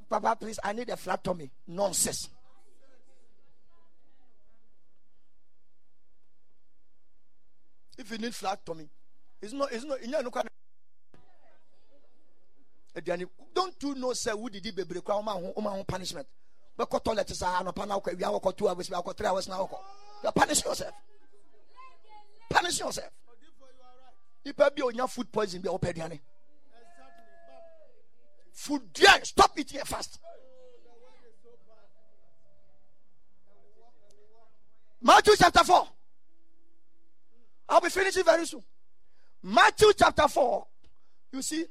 Papa, 0.10 0.38
please, 0.39 0.60
I 0.64 0.74
need 0.74 0.89
a 0.89 0.98
flat 0.98 1.24
tummy. 1.24 1.50
Nonsense. 1.68 2.30
If 7.98 8.12
you 8.12 8.18
need 8.18 8.34
flat 8.34 8.66
tummy, 8.66 8.89
it's 9.41 9.54
not, 9.54 9.72
it's 9.72 9.86
not, 9.86 10.00
not, 10.06 10.26
aduane 10.26 10.48
don't 13.02 13.84
you 13.84 13.96
know 13.96 14.10
sɛ 14.12 14.34
wodidi 14.34 14.72
bebree 14.72 15.02
koraa 15.02 15.24
woma 15.24 15.70
ho 15.72 15.84
punishment? 15.84 16.28
Bɛkɔ 16.78 17.04
toilet 17.04 17.30
saa 17.30 17.62
anɔpa 17.64 17.88
na 17.88 18.00
wokɔ 18.00 18.16
awia 18.16 18.39
wɔkɔ 18.39 18.58
two 18.58 18.68
hours 18.68 18.89
bi 18.89 18.98
akɔ 19.02 19.16
three 19.18 19.28
hours 19.28 19.48
na 19.48 19.58
wokɔ 19.58 19.80
you 20.24 20.30
are 20.30 20.32
punishing 20.32 20.70
yourself. 20.70 20.94
Punishing 22.50 22.86
yourself. 22.86 23.12
Nipa 24.46 24.72
bi 24.76 24.82
onya 24.84 25.08
food 25.08 25.32
poison 25.32 25.62
bi 25.62 25.70
a 25.70 25.78
aduane. 25.78 26.20
Food 28.54 28.94
duane 28.94 29.24
stop 29.26 29.58
it 29.58 29.70
fast. 29.88 30.20
Matthew 35.02 35.34
chapter 35.38 35.64
4 35.66 35.88
I'll 37.70 37.82
be 37.82 37.89
finishing 37.89 38.24
very 38.24 38.46
soon. 38.46 38.64
Matthew 39.44 39.91
chapter 39.98 40.28
4 40.28 40.68
you 41.34 41.41
see 41.41 41.66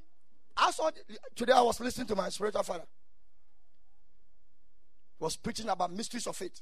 I 0.56 0.70
saw 0.70 0.90
today. 1.34 1.52
I 1.52 1.60
was 1.62 1.80
listening 1.80 2.06
to 2.08 2.16
my 2.16 2.28
spiritual 2.28 2.62
father. 2.62 2.84
He 5.18 5.24
was 5.24 5.36
preaching 5.36 5.68
about 5.68 5.92
mysteries 5.92 6.26
of 6.26 6.36
faith, 6.36 6.60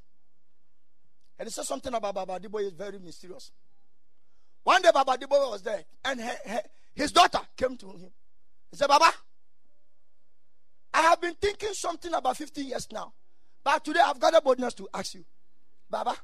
and 1.38 1.46
he 1.46 1.52
said 1.52 1.64
something 1.64 1.92
about 1.92 2.14
Baba 2.14 2.38
Adeboye 2.38 2.66
is 2.66 2.72
very 2.72 2.98
mysterious. 2.98 3.50
One 4.62 4.82
day, 4.82 4.90
Baba 4.92 5.16
Adeboye 5.16 5.50
was 5.50 5.62
there, 5.62 5.84
and 6.04 6.20
his 6.94 7.12
daughter 7.12 7.40
came 7.56 7.76
to 7.78 7.86
him. 7.90 8.10
He 8.70 8.76
said, 8.76 8.88
"Baba, 8.88 9.12
I 10.92 11.02
have 11.02 11.20
been 11.20 11.34
thinking 11.34 11.72
something 11.72 12.12
about 12.12 12.36
15 12.36 12.66
years 12.66 12.86
now, 12.92 13.12
but 13.64 13.84
today 13.84 14.00
I've 14.04 14.20
got 14.20 14.34
a 14.34 14.40
boldness 14.40 14.74
to 14.74 14.88
ask 14.92 15.14
you, 15.14 15.24
Baba. 15.88 16.16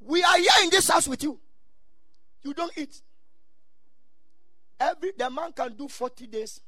We 0.00 0.22
are 0.22 0.36
here 0.36 0.50
in 0.64 0.70
this 0.70 0.88
house 0.88 1.08
with 1.08 1.22
you. 1.22 1.40
You 2.42 2.52
don't 2.52 2.76
eat. 2.76 3.00
Every 4.78 5.12
the 5.16 5.30
man 5.30 5.52
can 5.52 5.74
do 5.74 5.88
40 5.88 6.26
days 6.26 6.60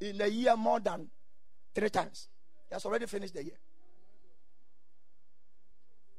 in 0.00 0.20
a 0.20 0.26
year 0.26 0.56
more 0.56 0.80
than 0.80 1.08
three 1.74 1.90
times. 1.90 2.28
He 2.68 2.74
has 2.74 2.84
already 2.84 3.06
finished 3.06 3.34
the 3.34 3.44
year. 3.44 3.58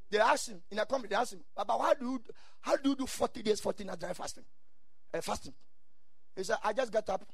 They 0.10 0.20
asked 0.20 0.50
him 0.50 0.62
in 0.72 0.80
a 0.80 0.86
comment, 0.86 1.10
they 1.10 1.16
asked 1.16 1.34
him, 1.34 1.42
About 1.56 1.82
how 1.82 1.94
do 1.94 2.06
you 2.06 2.22
how 2.62 2.78
do 2.78 2.90
you 2.90 2.96
do 2.96 3.06
40 3.06 3.44
days, 3.44 3.60
14 3.60 3.86
nights 3.88 4.00
dry 4.00 4.14
fasting? 4.14 4.46
Uh, 5.14 5.22
fasting. 5.22 5.54
He 6.36 6.44
said, 6.44 6.58
I 6.64 6.74
just 6.74 6.92
get 6.92 7.10
up 7.10 7.26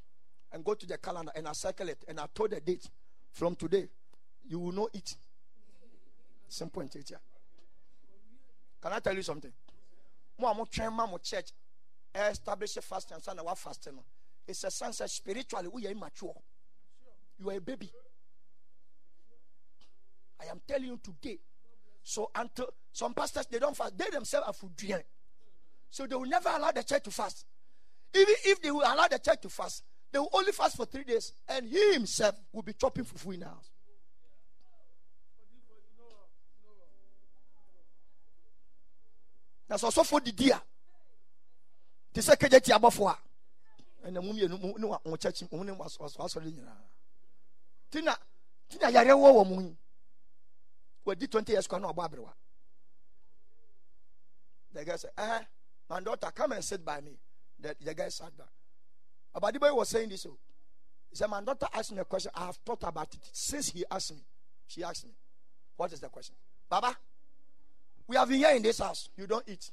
and 0.52 0.64
go 0.64 0.74
to 0.74 0.86
the 0.86 0.98
calendar 0.98 1.32
and 1.36 1.48
I 1.48 1.54
circle 1.54 1.89
it 1.89 2.04
and 2.08 2.20
I 2.20 2.26
told 2.34 2.52
the 2.52 2.60
date 2.60 2.89
from 3.32 3.56
today, 3.56 3.88
you 4.48 4.60
will 4.60 4.72
not 4.72 4.89
eat. 4.94 5.16
Simple 6.48 6.82
and 6.82 6.91
teacher. 6.91 7.20
Can 8.82 8.94
I 8.94 9.00
tell 9.00 9.16
you 9.16 9.24
something? 9.24 9.52
Mo 10.39 10.54
mo 10.54 10.66
church 11.22 11.52
establish 12.16 12.78
a 12.78 12.82
fasting 12.82 13.18
and 13.28 13.39
what 13.41 13.57
fasting. 13.57 13.93
It's 14.47 14.64
a 14.64 14.72
sense 14.72 14.99
of 15.01 15.09
spiritually 15.09 15.70
we 15.72 15.88
are 15.88 15.91
immature. 15.91 16.36
You 17.39 17.49
are 17.49 17.57
a 17.57 17.61
baby. 17.61 17.91
I 20.41 20.45
am 20.51 20.61
telling 20.68 20.86
you 20.86 20.99
today. 21.01 21.39
So 22.03 22.30
until 22.36 22.68
some 22.91 23.14
pastors 23.14 23.47
they 23.47 23.59
don't 23.59 23.76
fast, 23.76 23.97
they 23.97 24.09
themselves 24.09 24.47
are 24.47 24.53
food 24.53 24.72
So 25.89 26.05
they 26.05 26.16
will 26.16 26.26
never 26.26 26.49
allow 26.49 26.72
the 26.72 26.84
church 26.84 27.03
to 27.03 27.11
fast. 27.11 27.45
Even 28.14 28.36
if 28.45 28.61
they 28.61 28.72
will 28.72 28.82
allow 28.82 29.07
the 29.07 29.18
church 29.20 29.41
to 29.41 29.49
fast, 29.49 29.84
they 30.11 30.20
will 30.20 30.30
only 30.34 30.51
fast 30.51 30.76
for 30.78 30.86
three 30.86 31.03
days, 31.03 31.34
and 31.47 31.68
he 31.68 31.93
himself 31.93 32.36
will 32.51 32.61
be 32.61 32.74
chopping 32.74 33.03
fufu 33.03 33.34
in 33.34 33.39
the 33.39 33.45
house. 33.47 33.70
na 39.74 39.78
sɛ 39.78 39.88
ɔsɔfoɔ 39.89 40.24
didi 40.24 40.51
a 40.51 40.61
te 42.14 42.22
sɛ 42.22 42.38
kagya 42.38 42.59
ti 42.61 42.72
abɔfoɔ 42.72 43.09
a 43.11 43.18
ɛna 44.07 44.22
mu 44.24 44.34
mmienu 44.34 44.57
ne 44.78 44.88
wɔn 44.88 45.18
kyɛkyi 45.18 45.51
mu 45.51 45.64
ne 45.64 45.72
wasɔre 45.72 46.51
nyinaa. 46.51 46.78
Tina 47.89 48.18
tina 48.70 48.89
yare 48.91 49.14
wɔ 49.14 49.45
wɔn 49.45 49.64
yi. 49.70 49.78
Wɔdi 51.05 51.30
twenty 51.30 51.51
years 51.53 51.68
kwan 51.68 51.82
na 51.82 51.91
ɔbɔ 51.91 52.09
aberewa 52.09 52.34
the 54.74 54.84
guy 54.86 54.95
said 54.95 55.11
eh 55.18 55.43
my 55.89 55.99
daughter 55.99 56.32
come 56.32 56.53
and 56.53 56.64
sit 56.66 56.84
by 56.84 56.99
me. 57.01 57.20
The, 57.59 57.76
the 57.80 57.93
guy 57.93 58.09
sat 58.09 58.36
down. 58.36 58.47
Baba 59.34 59.51
Adeboye 59.51 59.76
was 59.76 59.89
saying 59.89 60.09
this 60.09 60.22
so 60.24 60.38
he 61.09 61.16
said 61.16 61.30
my 61.30 61.41
daughter 61.41 61.68
asked 61.74 61.91
me 61.91 61.99
a 61.99 62.05
question. 62.05 62.32
I 62.34 62.47
have 62.47 62.55
thought 62.66 62.82
about 62.84 63.14
it 63.14 63.30
since 63.32 63.70
he 63.70 63.86
asked 63.89 64.14
me. 64.14 64.24
She 64.68 64.84
asked 64.84 65.05
me 65.05 65.11
what 65.78 65.91
is 65.93 65.99
the 65.99 66.09
question? 66.09 66.36
Baba 66.70 66.95
we 68.07 68.16
have 68.18 68.28
been 68.28 68.39
here 68.39 68.55
in 68.55 68.61
this 68.61 68.80
house. 68.80 69.09
You 69.16 69.28
don't 69.28 69.47
eat. 69.47 69.70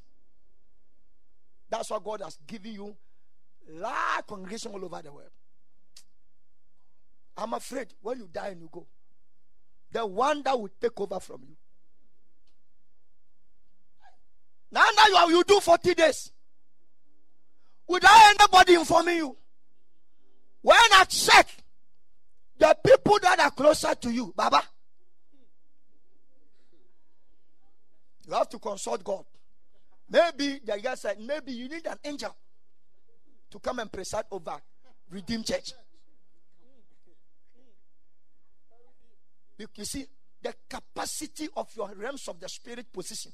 That's 1.70 1.90
why 1.90 1.98
God 2.04 2.22
has 2.22 2.36
given 2.46 2.72
you 2.72 2.96
large 3.68 4.26
congregation 4.26 4.72
all 4.72 4.84
over 4.84 5.00
the 5.02 5.12
world. 5.12 5.30
I'm 7.36 7.54
afraid 7.54 7.88
when 8.02 8.18
you 8.18 8.28
die 8.30 8.48
and 8.48 8.60
you 8.60 8.68
go, 8.70 8.86
the 9.92 10.04
one 10.04 10.42
that 10.42 10.58
will 10.58 10.70
take 10.80 10.98
over 11.00 11.20
from 11.20 11.42
you. 11.48 11.56
Now, 14.72 14.84
now 14.96 15.06
you, 15.08 15.16
are, 15.16 15.30
you 15.30 15.44
do 15.44 15.60
40 15.60 15.94
days 15.94 16.30
without 17.88 18.30
anybody 18.30 18.74
informing 18.74 19.16
you. 19.16 19.36
When 20.62 20.76
I 20.76 21.04
check 21.04 21.48
the 22.58 22.76
people 22.84 23.18
that 23.22 23.40
are 23.40 23.50
closer 23.50 23.94
to 23.94 24.10
you, 24.10 24.32
Baba, 24.36 24.62
You 28.30 28.36
have 28.36 28.48
to 28.50 28.60
consult 28.60 29.02
God. 29.02 29.24
Maybe 30.10 30.60
the 30.64 30.78
guy 30.82 30.94
said, 30.96 31.20
maybe 31.20 31.52
you 31.52 31.68
need 31.68 31.86
an 31.86 31.98
angel 32.04 32.34
to 33.50 33.58
come 33.60 33.78
and 33.78 33.90
preside 33.90 34.24
over 34.30 34.56
Redeemed 35.08 35.46
Church. 35.46 35.72
You 39.76 39.84
see, 39.84 40.06
the 40.42 40.54
capacity 40.68 41.48
of 41.56 41.68
your 41.76 41.92
realms 41.94 42.26
of 42.28 42.40
the 42.40 42.48
spirit 42.48 42.92
position 42.92 43.32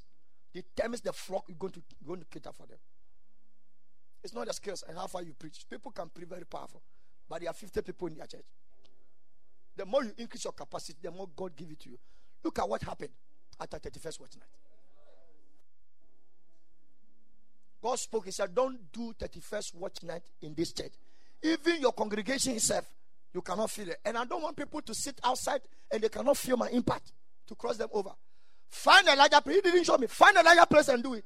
determines 0.52 1.00
the 1.00 1.12
flock 1.12 1.44
you're 1.48 1.56
going 1.56 1.72
to, 1.72 1.82
you're 2.00 2.08
going 2.08 2.20
to 2.20 2.26
cater 2.26 2.50
for 2.52 2.66
them. 2.66 2.78
It's 4.24 4.34
not 4.34 4.46
the 4.46 4.52
skills 4.52 4.82
and 4.88 4.98
how 4.98 5.06
far 5.06 5.22
you 5.22 5.32
preach. 5.34 5.64
People 5.70 5.92
can 5.92 6.08
preach 6.08 6.28
very 6.28 6.44
powerful, 6.44 6.82
but 7.28 7.40
there 7.40 7.50
are 7.50 7.54
50 7.54 7.80
people 7.82 8.08
in 8.08 8.16
their 8.16 8.26
church. 8.26 8.44
The 9.76 9.86
more 9.86 10.02
you 10.04 10.12
increase 10.18 10.44
your 10.44 10.52
capacity, 10.52 10.98
the 11.00 11.10
more 11.10 11.28
God 11.36 11.54
give 11.54 11.70
it 11.70 11.80
to 11.80 11.90
you. 11.90 11.98
Look 12.42 12.58
at 12.58 12.68
what 12.68 12.82
happened 12.82 13.12
at 13.60 13.70
the 13.70 13.78
31st 13.78 14.20
watch 14.20 14.36
night. 14.36 14.48
God 17.86 18.00
spoke, 18.00 18.24
He 18.24 18.32
said, 18.32 18.52
Don't 18.52 18.92
do 18.92 19.14
31st 19.16 19.76
watch 19.76 20.02
night 20.02 20.22
in 20.42 20.54
this 20.54 20.72
church. 20.72 20.90
Even 21.40 21.80
your 21.80 21.92
congregation 21.92 22.54
itself, 22.54 22.84
you 23.32 23.40
cannot 23.40 23.70
feel 23.70 23.90
it. 23.90 23.98
And 24.04 24.18
I 24.18 24.24
don't 24.24 24.42
want 24.42 24.56
people 24.56 24.82
to 24.82 24.92
sit 24.92 25.20
outside 25.22 25.60
and 25.92 26.02
they 26.02 26.08
cannot 26.08 26.36
feel 26.36 26.56
my 26.56 26.68
impact 26.70 27.12
to 27.46 27.54
cross 27.54 27.76
them 27.76 27.88
over. 27.92 28.10
Find 28.68 29.06
a 29.06 29.14
larger 29.14 29.40
place. 29.40 29.56
He 29.56 29.70
didn't 29.70 29.84
show 29.84 29.96
me. 29.98 30.08
Find 30.08 30.36
a 30.36 30.42
larger 30.42 30.66
place 30.66 30.88
and 30.88 31.00
do 31.00 31.14
it. 31.14 31.24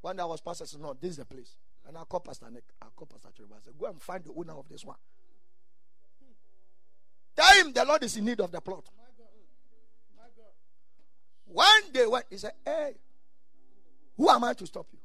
One 0.00 0.16
day 0.16 0.22
I 0.22 0.24
was 0.24 0.40
pastor 0.40 0.64
said, 0.64 0.80
No, 0.80 0.96
this 0.98 1.10
is 1.10 1.16
the 1.18 1.26
place. 1.26 1.54
And 1.86 1.98
I 1.98 2.04
called 2.04 2.24
Pastor 2.24 2.50
Nick. 2.50 2.64
I 2.80 2.86
called 2.96 3.10
Pastor 3.10 3.28
Trevor. 3.36 3.52
I 3.54 3.62
said, 3.62 3.74
Go 3.78 3.84
and 3.84 4.00
find 4.00 4.24
the 4.24 4.32
owner 4.34 4.54
of 4.54 4.66
this 4.70 4.86
one. 4.86 4.96
Tell 7.36 7.54
him 7.62 7.74
the 7.74 7.84
Lord 7.84 8.02
is 8.04 8.16
in 8.16 8.24
need 8.24 8.40
of 8.40 8.50
the 8.50 8.62
plot. 8.62 8.86
One 11.44 11.92
day, 11.92 12.06
went, 12.06 12.24
he 12.30 12.38
said, 12.38 12.52
Hey, 12.64 12.94
who 14.16 14.30
am 14.30 14.44
I 14.44 14.54
to 14.54 14.66
stop 14.66 14.86
you? 14.90 14.98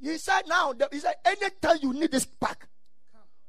He 0.00 0.18
said, 0.18 0.42
now, 0.46 0.72
he 0.92 0.98
said, 0.98 1.14
anytime 1.24 1.78
you 1.82 1.92
need 1.92 2.12
this 2.12 2.24
pack, 2.24 2.68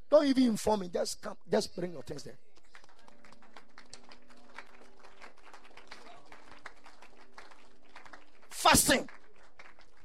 don't 0.10 0.26
even 0.26 0.44
inform 0.44 0.82
me. 0.82 0.90
Just 0.90 1.22
come, 1.22 1.38
just 1.50 1.76
bring 1.76 1.92
your 1.92 2.02
things 2.02 2.24
there. 2.24 2.38
Fasting. 8.50 9.08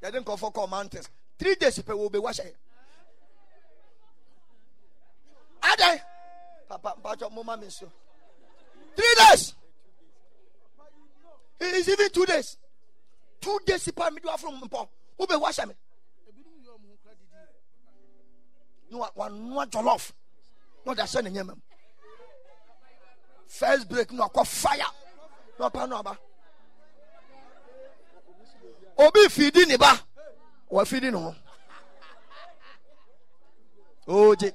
They 0.01 0.11
didn't 0.11 0.27
go 0.27 0.37
for 0.37 0.53
call 0.53 0.67
mountains. 0.67 1.09
Three 1.39 1.55
days 1.55 1.77
people 1.77 1.99
will 1.99 2.11
be 2.11 2.19
washing. 2.19 2.51
Are 5.63 5.77
they? 5.77 6.01
Papa, 6.69 6.95
Papa, 7.03 7.31
Mama, 7.35 7.59
Three 8.97 9.15
days. 9.19 9.55
It 11.61 11.75
is 11.75 11.89
even 11.89 12.11
two 12.11 12.27
days. 12.27 12.57
Two 13.41 13.59
days. 13.65 13.85
People, 13.85 14.07
from 14.39 14.61
Who 15.19 15.27
be 15.27 15.37
washing 15.37 15.69
me? 15.69 15.75
Na 18.99 19.11
wanoa 19.16 19.66
jollof 19.66 20.12
na 20.85 20.93
ɔde 20.93 21.03
ahyɛ 21.03 21.23
ne 21.23 21.31
nneɛma 21.31 21.55
mu 21.55 21.62
first 23.49 23.89
break 23.89 24.11
na 24.12 24.27
ɔkɔ 24.27 24.47
fire. 24.47 24.91
Na 25.59 25.69
ɔpa 25.69 25.89
na 25.89 26.03
ɔba 26.03 26.19
obi 28.99 29.29
fidi 29.29 29.66
ne 29.66 29.77
ba. 29.77 30.01
Wafidi 30.71 31.11
ne 31.12 31.19
ho 31.19 31.35
ogye 34.07 34.53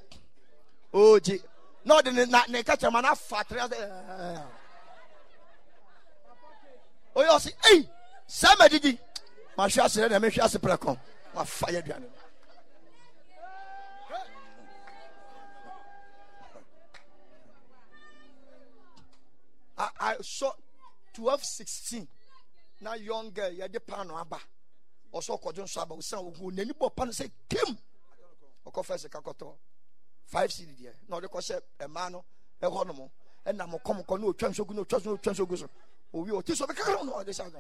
ogye 0.93 1.43
na 1.85 1.99
ɔde 2.01 2.13
ne 2.13 2.25
na 2.25 2.43
ne 2.47 2.63
kakyɛ 2.63 2.91
ma 2.91 3.01
na 3.01 3.11
afa 3.11 3.43
tere 3.43 3.59
ase 3.61 3.75
oyɛ 7.15 7.29
ɔsi 7.29 7.51
eyi 7.71 7.89
sɛ 8.27 8.57
ma 8.59 8.67
didi. 8.67 8.99
Ma 9.57 9.67
hwɛ 9.67 9.85
ase 9.85 9.97
na 9.97 10.19
mehwɛ 10.19 10.43
ase 10.43 10.57
pɛrɛ 10.57 10.77
kɔn 10.77 10.97
ma 11.33 11.43
fa 11.43 11.67
yɛ 11.67 11.77
aduane. 11.83 12.09
I, 19.79 19.89
I 19.99 20.15
saw 20.21 20.51
12, 21.13 21.43
16. 21.43 22.07
Now 22.81 22.93
young 22.95 23.31
girl, 23.31 23.51
you 23.51 23.61
had 23.61 23.73
the 23.73 23.79
pan 23.79 24.11
aba. 24.11 24.37
Also, 25.11 25.37
Kodjon 25.37 25.67
Saba, 25.67 25.95
who 25.95 26.01
sang 26.01 26.31
who 26.39 26.51
nani 26.51 26.71
bo 26.77 26.89
pan 26.89 27.11
say, 27.11 27.31
Kim. 27.49 27.77
Oko 28.65 28.83
first 28.83 29.09
kakoto. 29.09 29.53
Five 30.25 30.51
CD 30.51 30.71
there. 30.83 30.93
No, 31.09 31.19
the 31.19 31.27
kose 31.27 31.59
a 31.79 31.87
mano, 31.87 32.23
a 32.61 32.69
honomo. 32.69 33.09
And 33.45 33.57
now 33.57 33.79
come 33.83 34.03
on, 34.07 34.21
no 34.21 34.33
chance, 34.33 34.59
no 34.59 34.83
chance, 34.83 35.05
no 35.05 35.17
chance, 35.17 35.39
no 35.39 35.69
Oh, 36.13 36.25
you 36.25 36.41
tis 36.43 36.61
of 36.61 36.69
a 36.69 36.73
car 36.73 36.97
no, 37.03 37.23
this 37.23 37.39
out. 37.39 37.53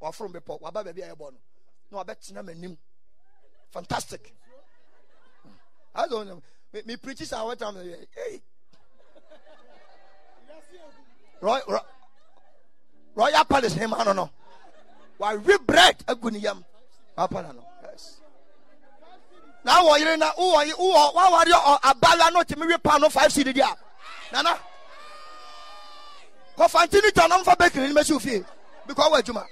Or 0.00 0.12
from 0.12 0.32
the 0.32 0.40
pop, 0.40 0.60
Waba 0.60 0.84
baby, 0.84 1.04
I 1.04 1.14
born. 1.14 1.34
No, 1.90 1.98
I 1.98 2.02
bet 2.04 2.20
Sinam 2.22 2.76
Fantastic. 3.70 4.32
I 5.94 6.06
don't 6.08 6.26
know. 6.26 6.42
Me 6.86 6.96
preaches 6.96 7.32
our 7.32 7.54
time. 7.54 7.76
Hey, 7.76 8.40
Roy, 11.42 11.58
Roy, 11.68 11.78
Royal 13.16 13.44
Palace 13.44 13.74
him 13.74 13.92
I 13.94 14.04
don't. 14.04 14.30
Why 15.18 15.36
we 15.36 15.58
bread 15.58 15.96
a 16.06 16.14
good 16.14 16.36
yam. 16.36 16.64
Yes. 17.18 18.20
Now 19.64 19.84
what 19.84 20.00
you 20.00 20.16
know 20.16 20.30
who 20.36 20.48
are 20.50 20.64
you 20.64 20.74
who 20.76 20.90
are 20.90 21.12
why 21.12 21.30
are 21.32 21.48
you 21.48 21.54
uh, 21.54 21.78
a 21.84 21.94
bala 21.96 22.30
not 22.32 22.48
to 22.48 22.56
me 22.56 22.76
pound 22.78 23.04
five 23.12 23.32
city 23.32 23.52
dia. 23.52 23.68
Nana. 24.32 24.56
Ko 26.56 26.64
fantini 26.68 27.10
tanam 27.10 27.42
for 27.42 27.56
bakery 27.56 27.86
in 27.86 27.94
mesu 27.94 28.20
fie 28.20 28.44
because 28.86 29.12
we 29.12 29.22
juma. 29.22 29.44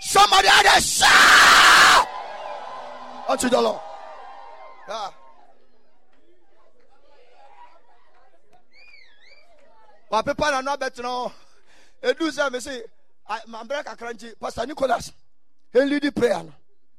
Somebody 0.00 0.46
had 0.46 0.78
a 0.78 0.80
shout 0.80 2.08
unto 3.28 3.48
the 3.48 3.60
Lord. 3.60 3.80
Yeah. 4.88 5.10
Wapepa 10.10 10.50
na 10.50 10.60
no 10.62 10.72
abɛtena 10.76 11.08
hɔ 11.08 11.32
ɛdu 12.02 12.30
sɛ 12.30 12.52
me 12.52 12.60
se 12.60 12.82
mabrɛ 13.48 13.84
kakra 13.84 14.12
nti 14.12 14.38
pastor 14.38 14.66
nicholas 14.66 15.12
ɛnlidi 15.74 16.14
prayer 16.14 16.42
no 16.42 16.52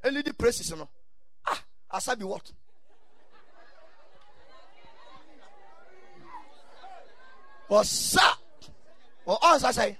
ɛnlidi 0.03 0.38
praises 0.38 0.71
no 0.71 0.88
ah 1.45 1.61
asa 1.91 2.15
bi 2.15 2.25
what? 2.25 2.51
Ɔsa! 7.69 8.38
Ɔnsa 9.27 9.71
sɛe. 9.73 9.97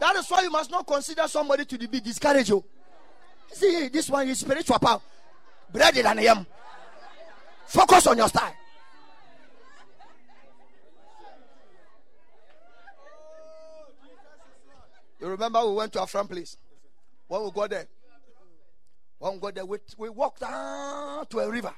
That 0.00 0.16
is 0.16 0.28
why 0.30 0.42
you 0.42 0.50
must 0.50 0.70
not 0.70 0.86
consider 0.86 1.26
somebody 1.28 1.64
to 1.64 1.88
be 1.88 2.00
discouraged 2.00 2.50
you 2.50 2.64
see 3.52 3.88
this 3.88 4.08
one 4.10 4.28
is 4.28 4.38
spiritual 4.40 4.78
power. 4.78 5.00
Bread 5.72 5.94
than 5.94 6.18
him 6.18 6.46
focus 7.66 8.06
on 8.06 8.16
your 8.16 8.28
style 8.28 8.54
You 15.20 15.28
remember 15.28 15.64
we 15.66 15.74
went 15.74 15.92
to 15.94 16.00
our 16.00 16.06
front 16.06 16.30
place. 16.30 16.56
When 17.26 17.42
we 17.42 17.50
got 17.50 17.70
there, 17.70 17.88
when 19.18 19.34
we 19.34 19.40
got 19.40 19.54
there, 19.54 19.66
we, 19.66 19.78
we 19.96 20.08
walked 20.08 20.40
down 20.40 21.26
to 21.26 21.38
a 21.40 21.50
river. 21.50 21.74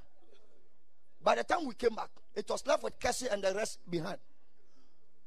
By 1.23 1.35
the 1.37 1.45
time 1.45 1.67
we 1.67 1.75
came 1.75 1.95
back, 1.95 2.11
it 2.35 2.49
was 2.49 2.67
left 2.67 2.83
with 2.83 2.99
Cassie 2.99 3.29
and 3.31 3.43
the 3.43 3.55
rest 3.55 3.79
behind. 3.89 4.19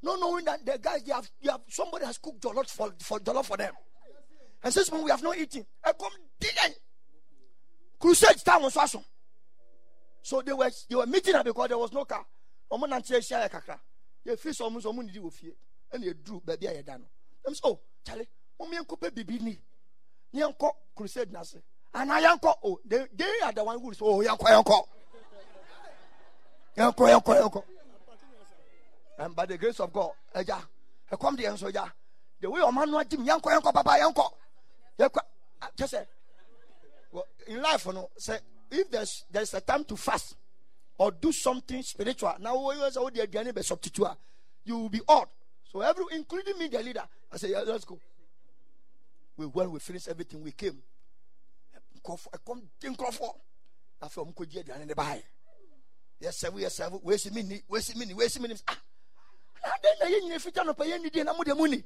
No 0.02 0.16
knowing 0.16 0.46
that 0.46 0.66
the 0.66 0.78
guys, 0.80 1.04
they 1.04 1.14
have, 1.14 1.30
they 1.42 1.50
have 1.50 1.62
somebody 1.70 2.06
has 2.06 2.18
cooked 2.18 2.42
jollof 2.42 2.68
for, 2.68 2.94
for 3.00 3.20
jollof 3.20 3.46
for 3.46 3.58
them. 3.58 3.74
And 4.64 4.74
since 4.74 4.92
when 4.92 5.04
we 5.04 5.12
have 5.12 5.24
not 5.24 5.38
eaten, 5.38 5.66
I 5.84 5.92
come 5.94 6.12
digging. 6.40 6.76
Crusade 8.00 8.44
time 8.44 8.64
was 8.64 8.76
awesome. 8.78 9.04
So 10.22 10.42
they 10.42 10.54
were 10.54 10.72
they 10.90 10.96
were 10.96 11.06
meeting 11.06 11.36
her 11.36 11.44
because 11.44 11.70
there 11.70 11.78
was 11.78 11.92
no 11.92 12.06
car. 12.06 12.26
Omo 12.72 12.88
nante 12.88 13.26
share 13.26 13.48
kakra. 13.50 13.78
Ye 14.26 14.36
fi 14.36 14.52
so 14.52 14.70
omo 14.70 14.82
so. 14.82 14.92
And 15.92 16.04
ye 16.04 16.14
drew 16.14 16.42
baby 16.46 16.70
aye. 16.70 16.82
Them 16.82 17.04
oh, 17.64 17.80
Charlie, 18.06 18.28
mo 18.60 18.68
me 18.68 18.78
enko 18.78 19.00
pe 19.00 19.10
bibi 19.10 19.40
ni. 19.40 19.60
Ni 20.34 20.42
enko 20.42 20.72
crusade 20.96 21.32
na 21.32 21.44
se. 21.44 21.58
And 21.94 22.12
I 22.12 22.22
enko 22.22 22.54
oh, 22.64 22.80
they 22.86 23.06
they 23.16 23.26
are 23.44 23.52
the 23.52 23.64
one 23.64 23.80
who 23.80 23.94
say, 23.94 24.06
oh, 24.06 24.22
enko 24.22 24.46
enko. 24.46 24.88
Enko 26.78 27.22
enko 27.22 27.42
enko. 27.42 27.64
And 29.20 29.36
by 29.36 29.46
the 29.46 29.58
grace 29.58 29.80
of 29.80 29.94
God, 29.94 30.12
eh, 30.34 30.42
eja, 30.44 30.58
e 30.58 30.64
eh, 31.12 31.16
come 31.16 31.36
the 31.38 31.44
enso 31.44 31.72
ja. 31.74 31.88
The 32.42 32.50
way 32.50 32.62
oman 32.62 32.90
no 32.90 33.00
agim 33.00 33.26
enko 33.26 33.52
enko 33.52 33.74
papa 33.74 33.98
enko. 34.02 34.32
Enko 35.00 35.20
ah, 35.62 35.70
just 35.76 35.92
say 35.92 36.06
well, 37.12 37.28
in 37.48 37.62
life, 37.62 37.86
you 37.86 37.94
know, 37.94 38.10
say 38.18 38.40
if 38.72 38.90
there's 38.90 39.24
there's 39.32 39.54
a 39.54 39.62
time 39.62 39.84
to 39.86 39.96
fast 39.96 40.36
or 40.98 41.12
do 41.12 41.32
something 41.32 41.82
spiritual, 41.84 42.34
now 42.40 42.54
oh, 42.56 42.92
oh, 42.98 43.10
the 43.10 43.64
substitute, 43.64 44.08
you 44.66 44.78
will 44.78 44.90
be 44.90 45.02
odd. 45.08 45.28
So 45.74 45.82
every 45.82 46.06
including 46.12 46.60
me, 46.60 46.68
the 46.68 46.84
leader, 46.84 47.04
I 47.32 47.38
say, 47.38 47.50
yeah, 47.50 47.64
let's 47.66 47.84
go. 47.84 48.00
We 49.36 49.48
when 49.48 49.72
we 49.72 49.80
finished 49.80 50.08
everything, 50.08 50.44
we 50.44 50.52
came. 50.52 50.78
I 52.06 52.38
come 52.46 52.62
think 52.80 53.02
of 53.02 53.20
I 54.02 54.08
feel 54.08 54.24
I'm 54.26 54.32
going 54.32 54.50
to 54.50 54.86
the 54.88 54.96
buy. 54.96 55.24
Yes, 56.20 56.38
sir, 56.38 56.50
yes, 56.58 56.76
sir. 56.76 56.86
Where's 56.86 57.24
the 57.24 57.32
mini? 57.32 57.64
Where's 57.68 57.88
the 57.88 57.98
mini? 57.98 58.14
Where's 58.14 58.34
the 58.36 58.42
mini? 58.42 58.56
Ah, 58.68 58.78
then 60.00 60.28
you 60.28 60.40
fit 60.40 60.58
on 60.60 60.70
a 60.70 60.74
pay 60.74 60.94
any 60.94 61.10
day 61.10 61.22
and 61.22 61.30
I'm 61.30 61.38
with 61.40 61.48
the 61.48 61.56
money. 61.56 61.84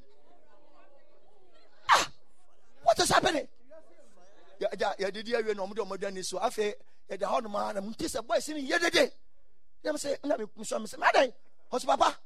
Ah, 1.92 2.08
what 2.84 3.00
is 3.00 3.10
happening? 3.10 3.48
yɛdedi 4.60 5.36
awie 5.36 5.54
na 5.54 5.64
ɔmode 5.64 5.82
ɔmɔda 5.86 6.12
ni 6.12 6.24
so 6.24 6.40
afei 6.40 6.74
yɛde 7.10 7.22
hɔ 7.22 7.44
noma 7.44 7.74
na 7.74 7.82
mte 7.82 8.08
sɛ 8.10 8.26
bɔɛ 8.26 8.42
sini 8.42 8.68
yɛdede 8.68 9.12
yɛm 9.84 9.96
sɛ 9.96 10.18
na 10.26 10.36
mesɔ 10.36 10.82
me 10.82 10.88
sɛ 10.88 10.98
madan 10.98 11.32
ɔsɛ 11.72 11.86
papa 11.86 12.18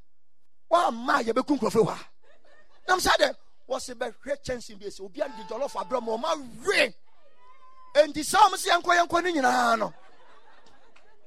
woamma 0.71 1.21
yɛbɛku 1.23 1.57
nkurɔfo 1.57 1.81
hɔ 1.85 1.91
a. 1.93 1.99
Nam 2.87 2.99
sɛ 2.99 3.11
dɛ 3.19 3.35
wɔse 3.69 3.93
bɛhwɛ 3.95 4.33
kyɛnse 4.45 4.75
bi 4.79 4.87
sɛ 4.87 5.01
obia 5.05 5.27
de 5.27 5.43
jɔlɔfo 5.43 5.77
abrɛ 5.81 6.01
ma 6.01 6.11
ɔma 6.17 6.31
we 6.65 6.93
enti 8.01 8.21
sɛ 8.23 8.37
ɔm 8.45 8.53
sɛ 8.55 8.67
yɛnkɔ 8.71 8.91
yɛnkɔ 8.99 9.23
no 9.23 9.29
nyinaa 9.31 9.77
no 9.79 9.93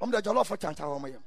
ɔmde 0.01 0.21
jɔlɔfo 0.23 0.57
kyanta 0.61 0.85
wɔ 0.85 0.97
m 1.01 1.07
yɛm 1.13 1.23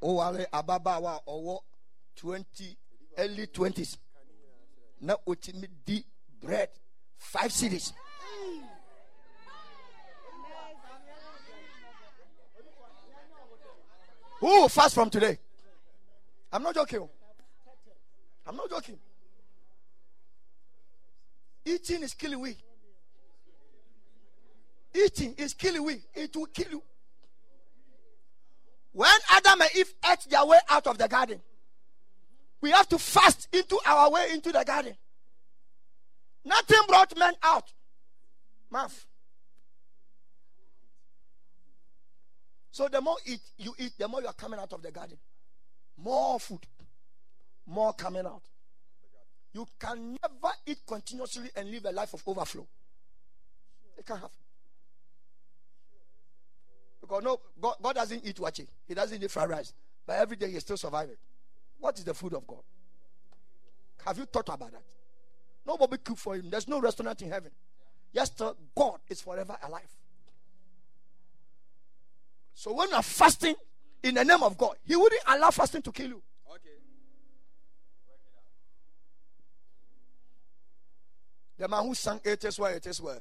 woware 0.00 0.46
ababaawa 0.52 1.16
a 1.26 1.30
ɔwɔ 1.30 1.60
20 2.16 2.76
early 3.18 3.46
20s 3.46 3.96
na 5.00 5.14
otimi 5.26 5.68
di 5.84 6.04
bread 6.40 6.70
five 7.16 7.52
cities 7.52 7.92
who 14.40 14.46
will 14.46 14.68
fast 14.68 14.94
from 14.94 15.10
today 15.10 15.38
i'm 16.52 16.62
not 16.62 16.74
joking 16.74 17.08
i'm 18.46 18.56
not 18.56 18.70
joking 18.70 18.98
eating 21.64 22.02
is 22.02 22.14
killing 22.14 22.40
we 22.40 22.56
eating 24.94 25.34
is 25.36 25.54
killing 25.54 25.84
we 25.84 26.00
it 26.14 26.34
will 26.36 26.46
kill 26.46 26.70
you 26.70 26.82
when 28.92 29.10
adam 29.32 29.60
and 29.60 29.70
eve 29.76 29.94
ate 30.10 30.26
their 30.30 30.44
way 30.44 30.58
out 30.70 30.86
of 30.86 30.98
the 30.98 31.06
garden 31.08 31.40
we 32.60 32.70
have 32.70 32.88
to 32.88 32.98
fast 32.98 33.48
into 33.52 33.78
our 33.86 34.10
way 34.10 34.28
into 34.32 34.50
the 34.50 34.64
garden. 34.64 34.96
Nothing 36.44 36.78
brought 36.88 37.16
men 37.16 37.34
out. 37.42 37.72
Mouth. 38.70 39.06
So 42.78 42.86
the 42.86 43.00
more 43.00 43.16
eat 43.26 43.40
you 43.56 43.74
eat, 43.76 43.94
the 43.98 44.06
more 44.06 44.20
you 44.20 44.28
are 44.28 44.32
coming 44.32 44.60
out 44.60 44.72
of 44.72 44.80
the 44.80 44.92
garden. 44.92 45.18
More 45.96 46.38
food. 46.38 46.60
More 47.66 47.92
coming 47.92 48.24
out. 48.24 48.42
You 49.52 49.66
can 49.80 50.16
never 50.22 50.54
eat 50.64 50.78
continuously 50.86 51.50
and 51.56 51.72
live 51.72 51.86
a 51.86 51.90
life 51.90 52.14
of 52.14 52.22
overflow. 52.24 52.64
It 53.98 54.06
can't 54.06 54.20
happen. 54.20 54.38
Because 57.00 57.24
no, 57.24 57.40
God, 57.60 57.74
God 57.82 57.96
doesn't 57.96 58.24
eat 58.24 58.36
waakye. 58.36 58.68
He 58.86 58.94
doesn't 58.94 59.24
eat 59.24 59.30
fried 59.32 59.50
rice. 59.50 59.72
But 60.06 60.18
every 60.18 60.36
day 60.36 60.48
he's 60.52 60.60
still 60.60 60.76
surviving. 60.76 61.16
What 61.80 61.98
is 61.98 62.04
the 62.04 62.14
food 62.14 62.34
of 62.34 62.46
God? 62.46 62.62
Have 64.06 64.18
you 64.18 64.24
thought 64.24 64.50
about 64.50 64.70
that? 64.70 64.84
Nobody 65.66 65.96
cook 65.96 66.16
for 66.18 66.36
him. 66.36 66.48
There's 66.48 66.68
no 66.68 66.80
restaurant 66.80 67.20
in 67.22 67.28
heaven. 67.28 67.50
Yes, 68.12 68.30
God 68.76 69.00
is 69.08 69.20
forever 69.20 69.56
alive. 69.66 69.90
So 72.58 72.72
when 72.72 72.90
you're 72.90 73.02
fasting 73.02 73.54
in 74.02 74.16
the 74.16 74.24
name 74.24 74.42
of 74.42 74.58
God, 74.58 74.74
He 74.84 74.96
wouldn't 74.96 75.22
allow 75.28 75.48
fasting 75.52 75.80
to 75.82 75.92
kill 75.92 76.08
you. 76.08 76.22
Okay. 76.50 76.70
The 81.56 81.68
man 81.68 81.84
who 81.84 81.94
sang 81.94 82.20
it 82.24 82.42
is 82.42 82.58
where 82.58 82.74
it 82.74 82.84
is 82.84 83.00
where 83.00 83.20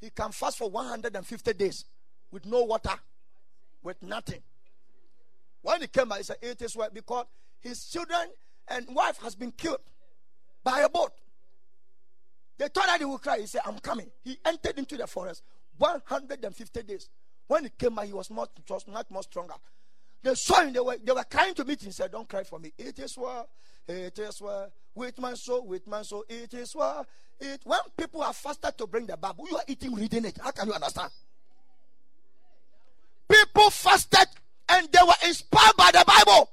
he 0.00 0.08
can 0.08 0.32
fast 0.32 0.56
for 0.56 0.70
150 0.70 1.52
days 1.52 1.84
with 2.30 2.46
no 2.46 2.64
water, 2.64 2.94
with 3.82 4.02
nothing. 4.02 4.40
When 5.60 5.82
he 5.82 5.86
came 5.88 6.08
back, 6.08 6.18
he 6.18 6.24
said, 6.24 6.38
It 6.40 6.62
is 6.62 6.74
where 6.74 6.88
because 6.88 7.26
his 7.60 7.84
children 7.84 8.26
and 8.68 8.86
wife 8.94 9.18
has 9.18 9.34
been 9.34 9.52
killed 9.52 9.80
by 10.64 10.80
a 10.80 10.88
boat. 10.88 11.12
They 12.56 12.68
thought 12.68 12.86
that 12.86 13.00
he 13.00 13.04
would 13.04 13.20
cry. 13.20 13.38
He 13.38 13.46
said, 13.48 13.60
I'm 13.66 13.78
coming. 13.80 14.10
He 14.24 14.38
entered 14.46 14.78
into 14.78 14.96
the 14.96 15.06
forest 15.06 15.42
150 15.76 16.82
days. 16.84 17.10
When 17.46 17.64
he 17.64 17.70
came 17.70 17.94
back, 17.94 18.06
he 18.06 18.12
was 18.12 18.30
much, 18.30 18.50
was 18.68 18.84
much 18.88 19.24
stronger. 19.24 19.54
They 20.22 20.34
saw 20.34 20.62
him, 20.62 20.72
they 20.72 20.80
were, 20.80 20.96
they 21.02 21.12
were 21.12 21.24
crying 21.24 21.54
to 21.54 21.64
meet 21.64 21.82
him. 21.82 21.86
He 21.86 21.92
said, 21.92 22.10
Don't 22.10 22.28
cry 22.28 22.42
for 22.42 22.58
me. 22.58 22.72
It 22.76 22.98
is 22.98 23.16
well, 23.16 23.48
it 23.86 24.18
is 24.18 24.40
well. 24.40 24.72
With 24.94 25.18
my 25.20 25.34
soul, 25.34 25.66
with 25.66 25.86
my 25.86 26.02
soul, 26.02 26.24
it 26.28 26.52
is 26.54 26.74
well. 26.74 27.06
It, 27.38 27.60
when 27.64 27.78
people 27.96 28.22
are 28.22 28.32
fasted 28.32 28.76
to 28.78 28.86
bring 28.86 29.06
the 29.06 29.16
Bible, 29.16 29.46
you 29.50 29.56
are 29.56 29.64
eating, 29.68 29.94
reading 29.94 30.24
it. 30.24 30.38
How 30.42 30.50
can 30.50 30.66
you 30.66 30.74
understand? 30.74 31.10
People 33.28 33.70
fasted 33.70 34.26
and 34.68 34.90
they 34.90 34.98
were 35.06 35.28
inspired 35.28 35.76
by 35.76 35.90
the 35.92 36.04
Bible. 36.06 36.50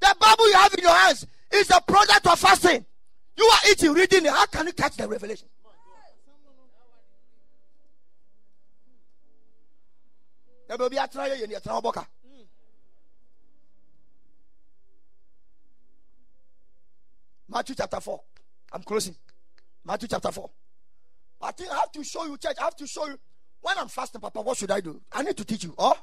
The 0.00 0.14
Bible 0.18 0.48
you 0.48 0.54
have 0.54 0.74
in 0.74 0.82
your 0.82 0.94
hands 0.94 1.26
is 1.52 1.70
a 1.70 1.80
product 1.80 2.26
of 2.26 2.38
fasting. 2.38 2.84
You 3.36 3.44
are 3.44 3.70
eating, 3.70 3.92
reading 3.92 4.26
it. 4.26 4.30
How 4.30 4.46
can 4.46 4.66
you 4.66 4.72
catch 4.72 4.96
the 4.96 5.08
revelation? 5.08 5.48
Matthew 17.48 17.74
chapter 17.74 18.00
4. 18.00 18.20
I'm 18.72 18.82
closing. 18.82 19.14
Matthew 19.84 20.08
chapter 20.08 20.32
4. 20.32 20.50
I 21.42 21.52
think 21.52 21.70
I 21.70 21.74
have 21.74 21.92
to 21.92 22.04
show 22.04 22.24
you, 22.24 22.38
church. 22.38 22.56
I 22.58 22.64
have 22.64 22.76
to 22.76 22.86
show 22.86 23.06
you. 23.06 23.18
When 23.60 23.76
I'm 23.78 23.88
fasting, 23.88 24.20
Papa, 24.20 24.40
what 24.40 24.56
should 24.56 24.70
I 24.70 24.80
do? 24.80 25.00
I 25.12 25.22
need 25.22 25.36
to 25.36 25.44
teach 25.44 25.64
you. 25.64 25.74
Oh? 25.76 25.94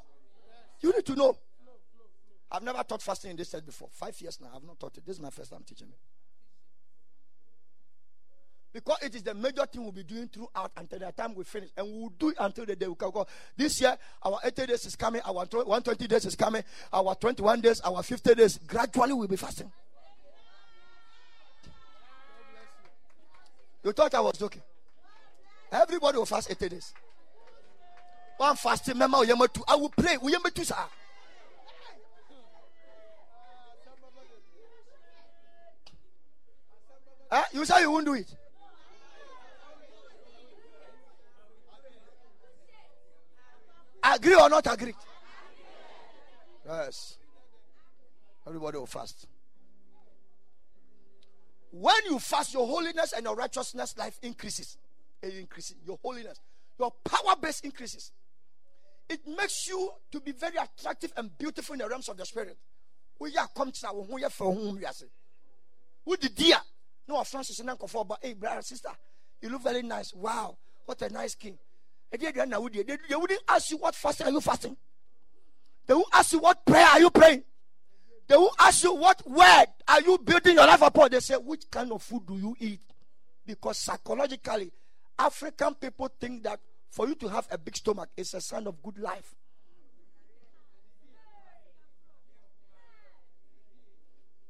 You 0.80 0.92
need 0.92 1.04
to 1.06 1.14
know. 1.14 1.36
I've 2.52 2.62
never 2.62 2.82
taught 2.82 3.02
fasting 3.02 3.32
in 3.32 3.36
this 3.36 3.50
church 3.50 3.66
before. 3.66 3.88
Five 3.90 4.20
years 4.20 4.38
now, 4.40 4.48
I've 4.54 4.62
not 4.64 4.78
taught 4.78 4.96
it. 4.96 5.06
This 5.06 5.16
is 5.16 5.22
my 5.22 5.30
first 5.30 5.50
time 5.50 5.62
teaching 5.66 5.88
it. 5.88 5.98
Because 8.72 8.98
it 9.02 9.14
is 9.16 9.22
the 9.24 9.34
major 9.34 9.66
thing 9.66 9.82
we'll 9.82 9.90
be 9.90 10.04
doing 10.04 10.28
throughout 10.28 10.70
until 10.76 11.00
the 11.00 11.10
time 11.12 11.34
we 11.34 11.42
finish. 11.42 11.70
And 11.76 11.86
we'll 11.86 12.12
do 12.18 12.28
it 12.28 12.36
until 12.38 12.64
the 12.64 12.76
day 12.76 12.86
we 12.86 12.94
go. 12.94 13.26
This 13.56 13.80
year, 13.80 13.96
our 14.22 14.38
80 14.44 14.66
days 14.66 14.86
is 14.86 14.94
coming, 14.94 15.20
our 15.22 15.32
120 15.34 16.06
days 16.06 16.24
is 16.24 16.36
coming, 16.36 16.62
our 16.92 17.14
21 17.16 17.60
days, 17.60 17.80
our 17.80 18.02
50 18.02 18.34
days. 18.34 18.58
Gradually, 18.66 19.12
we'll 19.12 19.26
be 19.26 19.36
fasting. 19.36 19.72
You 23.82 23.92
thought 23.92 24.14
I 24.14 24.20
was 24.20 24.38
joking? 24.38 24.62
Everybody 25.72 26.18
will 26.18 26.26
fast 26.26 26.50
80 26.50 26.68
days. 26.68 26.94
One 28.36 28.54
fasting, 28.56 28.96
member, 28.96 29.18
I 29.18 29.76
will 29.76 29.88
pray. 29.88 30.16
Huh? 30.20 30.86
Eh? 37.32 37.42
You 37.52 37.64
say 37.64 37.80
you 37.80 37.90
won't 37.90 38.06
do 38.06 38.14
it. 38.14 38.34
Agree 44.14 44.34
or 44.34 44.48
not 44.48 44.66
agree? 44.72 44.94
Yes. 46.66 47.18
Everybody 48.46 48.78
will 48.78 48.86
fast. 48.86 49.26
When 51.72 51.94
you 52.08 52.18
fast, 52.18 52.52
your 52.52 52.66
holiness 52.66 53.12
and 53.12 53.24
your 53.24 53.36
righteousness 53.36 53.96
life 53.96 54.18
increases. 54.22 54.76
It 55.22 55.34
increases. 55.34 55.76
Your 55.86 55.98
holiness, 56.02 56.40
your 56.78 56.92
power 57.04 57.36
base 57.40 57.60
increases. 57.60 58.10
It 59.08 59.20
makes 59.26 59.68
you 59.68 59.90
to 60.12 60.20
be 60.20 60.32
very 60.32 60.56
attractive 60.56 61.12
and 61.16 61.36
beautiful 61.36 61.74
in 61.74 61.80
the 61.80 61.88
realms 61.88 62.08
of 62.08 62.16
the 62.16 62.24
spirit. 62.24 62.56
We 63.18 63.36
are 63.36 63.48
come 63.54 63.70
to 63.70 63.86
our 63.86 63.92
home 63.92 64.20
for 64.30 64.52
whom 64.52 64.76
we 64.76 64.84
are. 64.84 64.92
Who 66.04 66.16
the 66.16 66.28
dear? 66.28 66.56
No, 67.08 67.22
and 67.22 67.70
Uncle 67.70 67.88
for, 67.88 68.04
but 68.04 68.18
hey, 68.22 68.34
brother, 68.34 68.62
sister, 68.62 68.90
you 69.42 69.50
look 69.50 69.62
very 69.62 69.82
nice. 69.82 70.14
Wow, 70.14 70.56
what 70.86 71.02
a 71.02 71.08
nice 71.12 71.34
king. 71.34 71.58
They 72.10 73.16
wouldn't 73.16 73.42
ask 73.48 73.70
you 73.70 73.76
what 73.78 73.94
fasting 73.94 74.26
are 74.26 74.30
you 74.30 74.40
fasting. 74.40 74.76
They 75.86 75.94
will 75.94 76.08
ask 76.12 76.32
you 76.32 76.38
what 76.38 76.64
prayer 76.64 76.86
are 76.86 77.00
you 77.00 77.10
praying. 77.10 77.42
They 78.28 78.36
will 78.36 78.54
ask 78.60 78.84
you 78.84 78.94
what 78.94 79.28
word 79.28 79.66
are 79.88 80.00
you 80.02 80.18
building 80.18 80.54
your 80.54 80.66
life 80.66 80.82
upon. 80.82 81.10
They 81.10 81.20
say, 81.20 81.34
which 81.34 81.64
kind 81.70 81.90
of 81.90 82.02
food 82.02 82.26
do 82.26 82.36
you 82.36 82.56
eat? 82.60 82.80
Because 83.44 83.78
psychologically, 83.78 84.70
African 85.18 85.74
people 85.74 86.08
think 86.20 86.44
that 86.44 86.60
for 86.90 87.08
you 87.08 87.14
to 87.16 87.28
have 87.28 87.48
a 87.50 87.58
big 87.58 87.76
stomach 87.76 88.08
is 88.16 88.32
a 88.34 88.40
sign 88.40 88.66
of 88.66 88.80
good 88.82 88.98
life. 88.98 89.34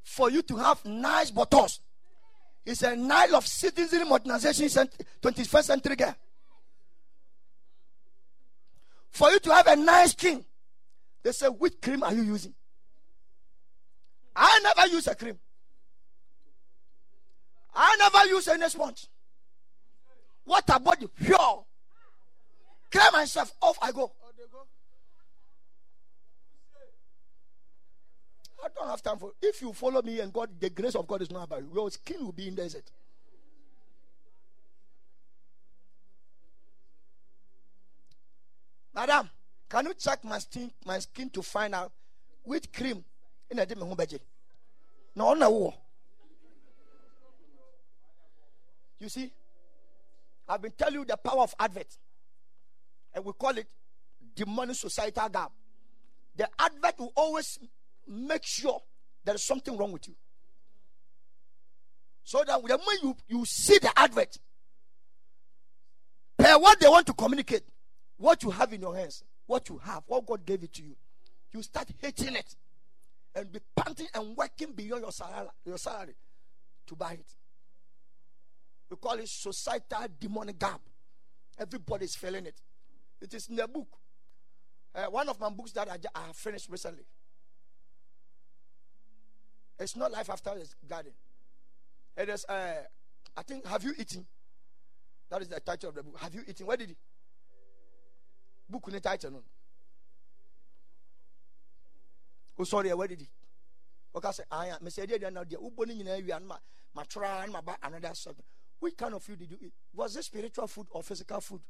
For 0.02 0.30
you 0.30 0.42
to 0.42 0.56
have 0.56 0.84
nice 0.84 1.30
bottles 1.30 1.80
is 2.66 2.82
a 2.82 2.94
Nile 2.94 3.36
of 3.36 3.46
citizen 3.46 4.08
modernization 4.08 4.88
21st 5.22 5.64
century 5.64 5.96
girl. 5.96 6.14
For 9.10 9.30
you 9.30 9.38
to 9.40 9.54
have 9.54 9.66
a 9.66 9.76
nice 9.76 10.12
skin, 10.12 10.44
they 11.22 11.32
say, 11.32 11.46
which 11.46 11.80
cream 11.80 12.02
are 12.02 12.14
you 12.14 12.22
using? 12.22 12.54
I 14.34 14.60
never 14.62 14.88
use 14.94 15.06
a 15.06 15.14
cream. 15.14 15.38
I 17.74 17.96
never 17.98 18.26
use 18.26 18.48
any 18.48 18.68
sponge. 18.68 19.06
What 20.44 20.64
about 20.68 21.00
the 21.00 21.08
pure? 21.08 21.64
Clear 22.90 23.04
myself 23.12 23.52
off, 23.60 23.78
I 23.82 23.92
go. 23.92 24.12
I 28.62 28.68
don't 28.74 28.88
have 28.88 29.02
time 29.02 29.18
for 29.18 29.32
if 29.40 29.62
you 29.62 29.72
follow 29.72 30.02
me 30.02 30.20
and 30.20 30.32
God, 30.32 30.50
the 30.58 30.68
grace 30.68 30.94
of 30.94 31.06
God 31.06 31.22
is 31.22 31.30
not 31.30 31.44
about 31.44 31.62
you, 31.62 31.70
your 31.72 31.90
skin 31.90 32.24
will 32.24 32.32
be 32.32 32.48
in 32.48 32.54
desert. 32.54 32.90
Madam, 38.94 39.30
can 39.68 39.86
you 39.86 39.94
check 39.94 40.24
my 40.24 40.38
skin, 40.38 40.70
my 40.84 40.98
skin 40.98 41.30
to 41.30 41.42
find 41.42 41.74
out 41.74 41.92
which 42.42 42.72
cream 42.72 43.04
in 43.50 43.58
a 43.58 43.66
demi 43.66 43.94
budget? 43.94 44.22
No, 45.14 45.34
no. 45.34 45.74
You 48.98 49.08
see, 49.08 49.32
I've 50.48 50.60
been 50.60 50.72
telling 50.72 50.94
you 50.94 51.04
the 51.04 51.16
power 51.16 51.42
of 51.42 51.54
advert, 51.58 51.86
and 53.14 53.24
we 53.24 53.32
call 53.32 53.56
it 53.56 53.66
the 54.34 54.44
demonic 54.44 54.76
societal 54.76 55.28
gap. 55.28 55.52
The 56.36 56.48
advert 56.58 56.98
will 56.98 57.12
always 57.16 57.58
make 58.06 58.44
sure 58.44 58.80
there 59.24 59.34
is 59.34 59.44
something 59.44 59.76
wrong 59.76 59.92
with 59.92 60.08
you. 60.08 60.14
So 62.24 62.42
that 62.46 62.60
the 62.62 62.78
moment 62.78 63.02
you, 63.02 63.16
you 63.28 63.44
see 63.46 63.78
the 63.78 63.90
advert, 63.96 64.36
per 66.38 66.58
what 66.58 66.78
they 66.80 66.88
want 66.88 67.06
to 67.06 67.14
communicate, 67.14 67.62
what 68.20 68.42
you 68.42 68.50
have 68.50 68.70
in 68.74 68.82
your 68.82 68.94
hands, 68.94 69.24
what 69.46 69.66
you 69.70 69.78
have, 69.78 70.02
what 70.06 70.26
God 70.26 70.44
gave 70.44 70.62
it 70.62 70.74
to 70.74 70.82
you, 70.82 70.94
you 71.52 71.62
start 71.62 71.88
hating 72.00 72.36
it 72.36 72.54
and 73.34 73.50
be 73.50 73.60
panting 73.74 74.08
and 74.14 74.36
working 74.36 74.72
beyond 74.72 75.02
your 75.02 75.10
salary, 75.10 75.48
your 75.64 75.78
salary 75.78 76.14
to 76.86 76.94
buy 76.94 77.12
it. 77.12 77.34
We 78.90 78.96
call 78.98 79.14
it 79.14 79.28
societal 79.28 80.06
demonic 80.20 80.58
gap. 80.58 80.80
Everybody 81.58 82.04
is 82.04 82.14
feeling 82.14 82.44
it. 82.44 82.60
It 83.22 83.32
is 83.32 83.48
in 83.48 83.56
the 83.56 83.66
book. 83.66 83.88
Uh, 84.94 85.04
one 85.04 85.28
of 85.28 85.40
my 85.40 85.48
books 85.48 85.72
that 85.72 85.88
I, 85.88 85.96
I 86.14 86.26
have 86.26 86.36
finished 86.36 86.68
recently. 86.68 87.04
It's 89.78 89.96
not 89.96 90.12
life 90.12 90.28
after 90.28 90.50
the 90.54 90.66
garden. 90.86 91.12
It 92.18 92.28
is, 92.28 92.44
uh, 92.44 92.82
I 93.34 93.42
think, 93.42 93.66
have 93.66 93.82
you 93.82 93.94
eaten? 93.98 94.26
That 95.30 95.40
is 95.40 95.48
the 95.48 95.60
title 95.60 95.88
of 95.88 95.94
the 95.94 96.02
book. 96.02 96.18
Have 96.20 96.34
you 96.34 96.42
eaten? 96.46 96.66
Where 96.66 96.76
did 96.76 96.90
he? 96.90 96.96
Book 98.70 98.88
ne 98.92 99.00
title 99.00 99.30
no. 99.30 99.42
O 102.58 102.64
sorry 102.64 102.92
where 102.94 103.08
did 103.08 103.20
he 103.20 103.28
ɔka 104.14 104.30
sɛ 104.32 104.44
aya 104.50 104.74
ah, 104.74 104.78
mesɛ 104.84 105.06
deɛ 105.06 105.18
deɛ 105.18 105.32
na 105.32 105.44
deɛ 105.44 105.56
wobɔ 105.60 105.86
no 105.86 105.94
nyinaa 105.94 106.18
awia 106.20 106.40
no 106.40 106.46
ma 106.46 106.58
matwerɛ 106.96 107.46
no 107.46 107.52
maba 107.60 107.76
another 107.82 108.14
subject 108.14 108.48
which 108.80 108.96
kind 108.96 109.14
of 109.14 109.22
food 109.22 109.38
did 109.38 109.50
you 109.50 109.58
eat? 109.60 109.74
Was 109.92 110.16
it 110.16 110.24
spiritual 110.24 110.66
food 110.66 110.86
or 110.90 111.02
physical 111.02 111.40
food? 111.40 111.60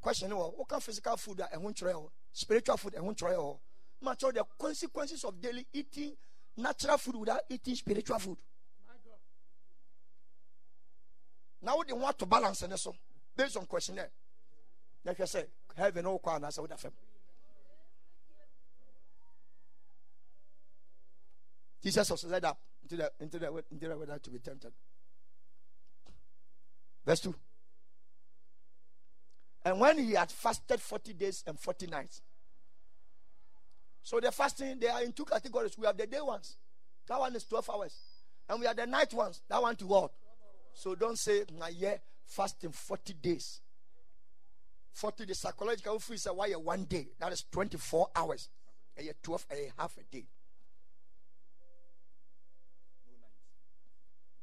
Question 0.00 0.32
oh, 0.32 0.36
wɔ 0.52 0.58
woka 0.66 0.80
physical 0.82 1.16
food 1.16 1.40
a 1.40 1.48
ɛho 1.56 1.62
nkyerɛ 1.72 1.92
hɔ 1.92 2.10
spiritual 2.32 2.76
food 2.76 2.94
eh, 2.94 2.98
ɛho 2.98 3.14
nkyerɛ 3.14 3.34
hɔ 3.34 3.38
oh? 3.38 3.60
makyerɛ 4.02 4.34
the 4.34 4.44
consequences 4.58 5.24
of 5.24 5.40
daily 5.40 5.66
eating 5.72 6.16
natural 6.56 6.98
food 6.98 7.16
without 7.16 7.40
eating 7.50 7.74
spiritual 7.74 8.18
food. 8.18 8.38
Na 11.62 11.74
wode 11.76 11.90
ho 11.90 12.06
ato 12.06 12.26
balance 12.26 12.62
ne 12.68 12.76
so 12.76 12.94
based 13.36 13.56
on 13.56 13.66
questionnaire 13.66 14.10
Oh, 15.06 15.10
na 15.10 15.14
hwɛ 15.14 15.26
sɛ 15.26 15.48
heaven 15.76 16.04
wokɔ 16.04 16.36
anaasɛ 16.36 16.58
woda 16.60 16.76
fam 16.76 16.92
Jesus 21.82 22.10
was 22.10 22.24
led 22.24 22.44
up 22.44 22.60
into 22.82 22.96
the, 22.96 23.12
into 23.20 23.38
the, 23.38 23.64
into 23.70 23.88
the 23.88 23.96
weather 23.96 24.18
to 24.18 24.30
be 24.30 24.40
tempted. 24.40 24.72
Verse 27.04 27.20
2. 27.20 27.34
And 29.66 29.78
when 29.78 29.98
he 29.98 30.14
had 30.14 30.32
fasted 30.32 30.80
40 30.80 31.12
days 31.12 31.44
and 31.46 31.60
40 31.60 31.86
nights. 31.86 32.22
So 34.02 34.18
the 34.18 34.32
fasting, 34.32 34.80
they 34.80 34.88
are 34.88 35.02
in 35.04 35.12
two 35.12 35.24
categories. 35.24 35.78
We 35.78 35.86
have 35.86 35.96
the 35.96 36.08
day 36.08 36.20
ones. 36.20 36.56
That 37.06 37.20
one 37.20 37.36
is 37.36 37.44
12 37.44 37.70
hours. 37.70 37.96
And 38.48 38.58
we 38.58 38.66
have 38.66 38.76
the 38.76 38.86
night 38.86 39.14
ones. 39.14 39.42
That 39.48 39.62
one 39.62 39.76
to 39.76 39.86
what? 39.86 40.10
So 40.72 40.96
don't 40.96 41.18
say, 41.18 41.44
my 41.56 41.68
year 41.68 42.00
fasting 42.24 42.72
40 42.72 43.12
days. 43.14 43.60
40 44.96 45.26
the 45.26 45.34
psychological 45.34 45.98
free 45.98 46.16
say 46.16 46.30
why 46.30 46.48
one 46.52 46.84
day? 46.86 47.08
That 47.20 47.30
is 47.30 47.44
24 47.52 48.08
hours. 48.16 48.48
A 48.96 49.02
12 49.22 49.46
a 49.52 49.72
half 49.78 49.94
a 49.98 50.02
day. 50.10 50.24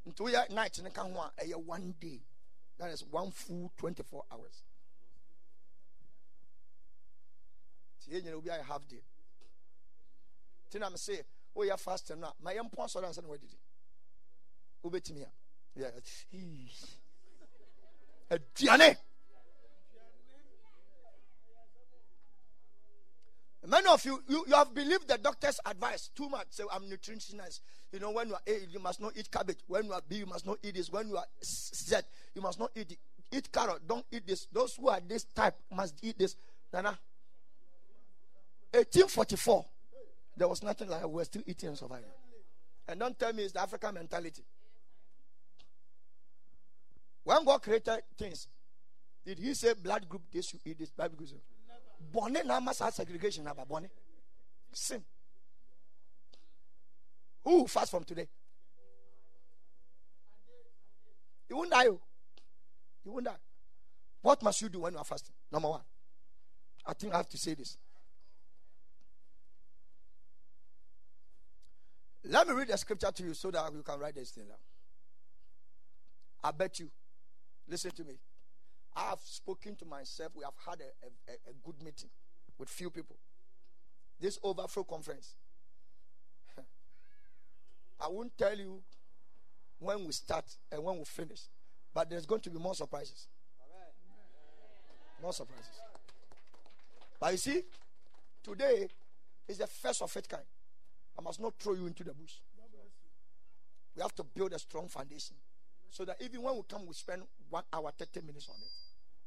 Into 0.05 0.29
your 0.29 0.43
night 0.51 0.77
in 0.77 0.91
can 0.91 1.05
one 1.65 1.95
day. 1.99 2.19
That 2.77 2.91
is 2.91 3.03
one 3.09 3.31
full 3.31 3.71
24 3.77 4.25
hours. 4.31 4.61
You 8.07 8.21
will 8.31 8.41
be 8.41 8.49
a 8.49 8.61
half 8.61 8.87
day. 8.87 9.01
Tin 10.69 10.83
am 10.83 10.95
say 10.97 11.21
oh 11.55 11.63
yeah 11.63 11.77
fasting 11.77 12.19
now 12.19 12.33
my 12.43 12.51
young 12.51 12.69
point 12.69 12.91
so 12.91 13.01
dance 13.01 13.19
what 13.25 13.39
did 13.41 13.49
it 13.49 13.57
ubetimi 14.85 15.25
yeah 15.75 15.89
aduane 18.29 18.97
Many 23.65 23.87
of 23.87 24.03
you, 24.03 24.21
you, 24.27 24.43
you 24.47 24.55
have 24.55 24.73
believed 24.73 25.07
the 25.07 25.17
doctor's 25.17 25.59
advice 25.65 26.09
too 26.13 26.27
much. 26.27 26.47
Say, 26.49 26.63
I'm 26.71 26.83
nutritionist. 26.83 27.61
You 27.93 27.99
know, 27.99 28.11
when 28.11 28.27
you 28.27 28.33
are 28.33 28.41
A, 28.45 28.65
you 28.69 28.79
must 28.79 28.99
not 28.99 29.13
eat 29.15 29.31
cabbage. 29.31 29.59
When 29.67 29.85
you 29.85 29.93
are 29.93 30.01
B, 30.07 30.17
you 30.17 30.25
must 30.25 30.45
not 30.45 30.57
eat 30.63 30.75
this. 30.75 30.91
When 30.91 31.07
you 31.07 31.17
are 31.17 31.25
Z, 31.43 31.95
you 32.35 32.41
must 32.41 32.59
not 32.59 32.71
eat 32.75 32.91
it. 32.91 32.97
Eat 33.31 33.51
carrot. 33.51 33.87
Don't 33.87 34.05
eat 34.11 34.27
this. 34.27 34.47
Those 34.51 34.75
who 34.75 34.89
are 34.89 34.99
this 35.07 35.23
type 35.23 35.55
must 35.73 35.95
eat 36.01 36.19
this. 36.19 36.35
Nana. 36.73 36.97
1844. 38.71 39.65
There 40.35 40.47
was 40.47 40.61
nothing 40.61 40.89
like. 40.89 41.03
We 41.03 41.13
were 41.13 41.23
still 41.23 41.43
eating 41.45 41.69
and 41.69 41.77
surviving. 41.77 42.05
And 42.87 42.99
don't 42.99 43.17
tell 43.17 43.31
me 43.31 43.43
it's 43.43 43.53
the 43.53 43.61
African 43.61 43.93
mentality. 43.93 44.43
When 47.23 47.45
God 47.45 47.61
created 47.61 48.01
things, 48.17 48.47
did 49.25 49.39
He 49.39 49.53
say 49.53 49.73
blood 49.73 50.09
group 50.09 50.23
this 50.31 50.49
should 50.49 50.59
eat 50.65 50.79
this 50.79 50.89
blood 50.89 51.15
group? 51.15 51.29
Bonne 52.11 52.45
now 52.45 52.59
must 52.59 52.79
have 52.79 52.93
segregation 52.93 53.47
about 53.47 53.67
bonne. 53.67 53.89
Sin. 54.71 55.03
Who 57.43 57.59
will 57.59 57.67
fast 57.67 57.91
from 57.91 58.03
today? 58.03 58.27
You 61.49 61.57
won't 61.57 61.71
die. 61.71 61.87
oh. 61.87 61.99
You 63.05 63.11
won't 63.11 63.25
die. 63.25 63.35
What 64.21 64.41
must 64.41 64.61
you 64.61 64.69
do 64.69 64.79
when 64.79 64.93
you 64.93 64.99
are 64.99 65.05
fasting? 65.05 65.35
Number 65.51 65.69
one. 65.69 65.81
I 66.85 66.93
think 66.93 67.13
I 67.13 67.17
have 67.17 67.29
to 67.29 67.37
say 67.37 67.53
this. 67.53 67.77
Let 72.25 72.47
me 72.47 72.53
read 72.53 72.69
the 72.69 72.77
scripture 72.77 73.11
to 73.11 73.23
you 73.23 73.33
so 73.33 73.51
that 73.51 73.71
you 73.73 73.83
can 73.83 73.99
write 73.99 74.15
this 74.15 74.31
thing 74.31 74.45
down. 74.45 74.57
I 76.43 76.51
bet 76.51 76.79
you. 76.79 76.89
Listen 77.67 77.91
to 77.91 78.03
me. 78.03 78.17
I 78.95 79.09
have 79.09 79.19
spoken 79.23 79.75
to 79.77 79.85
myself. 79.85 80.31
We 80.35 80.43
have 80.43 80.53
had 80.65 80.81
a, 80.81 81.31
a, 81.31 81.51
a 81.51 81.53
good 81.63 81.81
meeting 81.83 82.09
with 82.57 82.69
few 82.69 82.89
people. 82.89 83.15
This 84.19 84.37
overflow 84.43 84.83
conference. 84.83 85.33
I 87.99 88.07
won't 88.07 88.37
tell 88.37 88.57
you 88.57 88.81
when 89.79 90.05
we 90.05 90.11
start 90.13 90.45
and 90.71 90.83
when 90.83 90.97
we 90.97 91.05
finish, 91.05 91.41
but 91.93 92.09
there's 92.09 92.25
going 92.25 92.41
to 92.41 92.49
be 92.49 92.59
more 92.59 92.75
surprises. 92.75 93.27
More 95.21 95.33
surprises. 95.33 95.81
But 97.19 97.31
you 97.31 97.37
see, 97.37 97.61
today 98.43 98.87
is 99.47 99.57
the 99.57 99.67
first 99.67 100.01
of 100.01 100.15
its 100.15 100.27
kind. 100.27 100.43
I 101.17 101.21
must 101.21 101.39
not 101.39 101.53
throw 101.59 101.73
you 101.73 101.87
into 101.87 102.03
the 102.03 102.13
bush. 102.13 102.33
We 103.95 104.01
have 104.01 104.15
to 104.15 104.23
build 104.23 104.53
a 104.53 104.59
strong 104.59 104.87
foundation 104.87 105.35
so 105.93 106.03
that 106.05 106.17
even 106.21 106.41
when 106.41 106.55
we 106.55 106.61
come, 106.67 106.87
we 106.87 106.93
spend 106.95 107.21
one 107.51 107.63
hour, 107.71 107.91
30 107.95 108.21
minutes 108.25 108.49
on 108.49 108.55
it. 108.55 108.71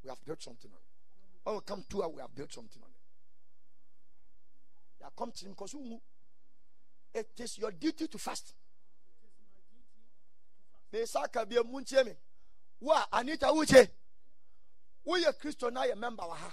We 0.02 0.08
have 0.10 0.18
built 0.24 0.42
something 0.42 0.68
on 0.68 0.76
it. 0.76 1.44
When 1.44 1.54
we 1.54 1.60
come 1.64 1.84
two 1.88 2.02
hours, 2.02 2.12
we 2.16 2.20
have 2.20 2.34
built 2.34 2.52
something 2.52 2.82
on 2.82 2.88
it. 2.90 2.96
You 5.00 5.06
come 5.16 5.30
to 5.30 5.44
him 5.44 5.52
because 5.52 5.76
it 7.14 7.28
is 7.38 7.58
your 7.58 7.70
duty 7.70 8.08
to 8.08 8.18
fast. 8.18 8.52
Mesaka 10.92 11.48
bi 11.48 11.56
mu 11.64 11.78
me. 12.04 12.12
Wa 12.80 13.04
Anita 13.12 13.46
Uche. 13.46 13.88
We 15.04 15.24
are 15.24 15.32
Christian 15.34 15.72
now, 15.72 15.84
a 15.84 15.94
member 15.94 16.24
of 16.24 16.36
her. 16.36 16.52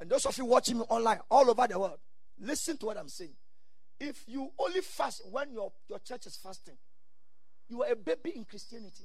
And 0.00 0.10
those 0.10 0.26
of 0.26 0.36
you 0.36 0.46
watching 0.46 0.78
me 0.78 0.84
online 0.88 1.20
all 1.30 1.48
over 1.48 1.68
the 1.68 1.78
world, 1.78 1.98
listen 2.40 2.76
to 2.78 2.86
what 2.86 2.98
I'm 2.98 3.08
saying. 3.08 3.34
If 4.00 4.24
you 4.26 4.50
only 4.58 4.80
fast 4.80 5.22
when 5.30 5.52
your, 5.52 5.70
your 5.88 6.00
church 6.00 6.26
is 6.26 6.36
fasting, 6.36 6.74
you 7.68 7.84
are 7.84 7.92
a 7.92 7.96
baby 7.96 8.32
in 8.34 8.44
Christianity. 8.44 9.04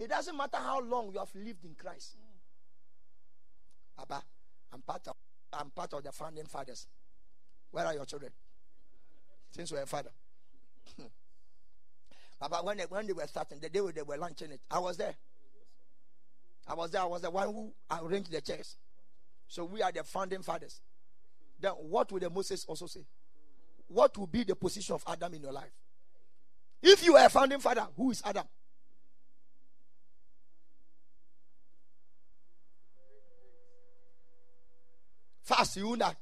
It 0.00 0.08
doesn't 0.08 0.34
matter 0.34 0.56
how 0.56 0.80
long 0.80 1.12
you 1.12 1.18
have 1.18 1.28
lived 1.34 1.62
in 1.62 1.74
Christ. 1.74 2.16
Abba, 4.00 4.22
I'm 4.72 4.80
part 4.80 5.06
of 5.06 5.14
I'm 5.52 5.70
part 5.70 5.92
of 5.92 6.02
the 6.02 6.10
founding 6.10 6.46
fathers. 6.46 6.86
Where 7.70 7.84
are 7.84 7.94
your 7.94 8.06
children? 8.06 8.32
Since 9.50 9.72
we're 9.72 9.82
a 9.82 9.86
father. 9.86 10.10
Papa, 12.40 12.60
when 12.62 12.78
they, 12.78 12.84
when 12.84 13.06
they 13.06 13.12
were 13.12 13.26
starting, 13.26 13.58
the 13.60 13.68
day 13.68 13.80
they 13.94 14.02
were 14.02 14.16
launching 14.16 14.52
it, 14.52 14.60
I 14.70 14.78
was 14.78 14.96
there. 14.96 15.14
I 16.66 16.74
was 16.74 16.92
there. 16.92 17.02
I 17.02 17.06
was 17.06 17.20
the 17.20 17.30
one 17.30 17.48
who 17.48 17.72
arranged 17.90 18.30
the 18.30 18.40
chairs. 18.40 18.76
So 19.48 19.64
we 19.64 19.82
are 19.82 19.92
the 19.92 20.04
founding 20.04 20.42
fathers. 20.42 20.80
Then 21.60 21.72
what 21.72 22.10
will 22.10 22.20
the 22.20 22.30
Moses 22.30 22.64
also 22.64 22.86
say? 22.86 23.04
What 23.88 24.16
will 24.16 24.28
be 24.28 24.44
the 24.44 24.54
position 24.54 24.94
of 24.94 25.04
Adam 25.06 25.34
in 25.34 25.42
your 25.42 25.52
life? 25.52 25.72
If 26.80 27.04
you 27.04 27.16
are 27.16 27.26
a 27.26 27.28
founding 27.28 27.58
father, 27.58 27.86
who 27.96 28.12
is 28.12 28.22
Adam? 28.24 28.44
Fast, 35.50 35.76
you 35.78 35.96
know. 35.96 36.12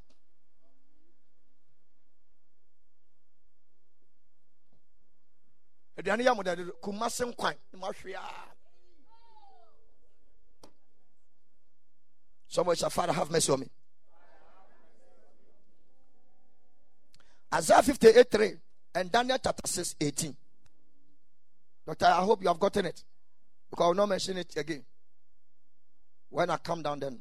aduane 5.98 6.22
yɛ 6.24 6.32
modade 6.36 6.62
kumase 6.82 7.24
nkwan 7.26 7.56
na 7.72 7.78
mahwe 7.78 8.14
a 8.14 8.22
Somebody 12.46 12.78
shall 12.78 12.88
Father 12.88 13.12
have 13.12 13.30
mercy 13.30 13.52
on 13.52 13.60
me. 13.60 13.66
Isaiah 17.52 17.82
58 17.82 18.30
3 18.30 18.56
and 18.94 19.12
Daniel 19.12 19.38
chapter 19.42 19.66
6 19.66 19.96
18. 20.00 20.36
Doctor, 21.86 22.06
I 22.06 22.22
hope 22.24 22.40
you 22.40 22.48
have 22.48 22.58
gotten 22.58 22.86
it. 22.86 23.04
Because 23.68 23.84
I 23.84 23.88
will 23.88 23.94
not 23.94 24.08
mention 24.08 24.38
it 24.38 24.56
again. 24.56 24.84
When 26.30 26.48
I 26.48 26.56
come 26.56 26.82
down, 26.82 27.00
then 27.00 27.20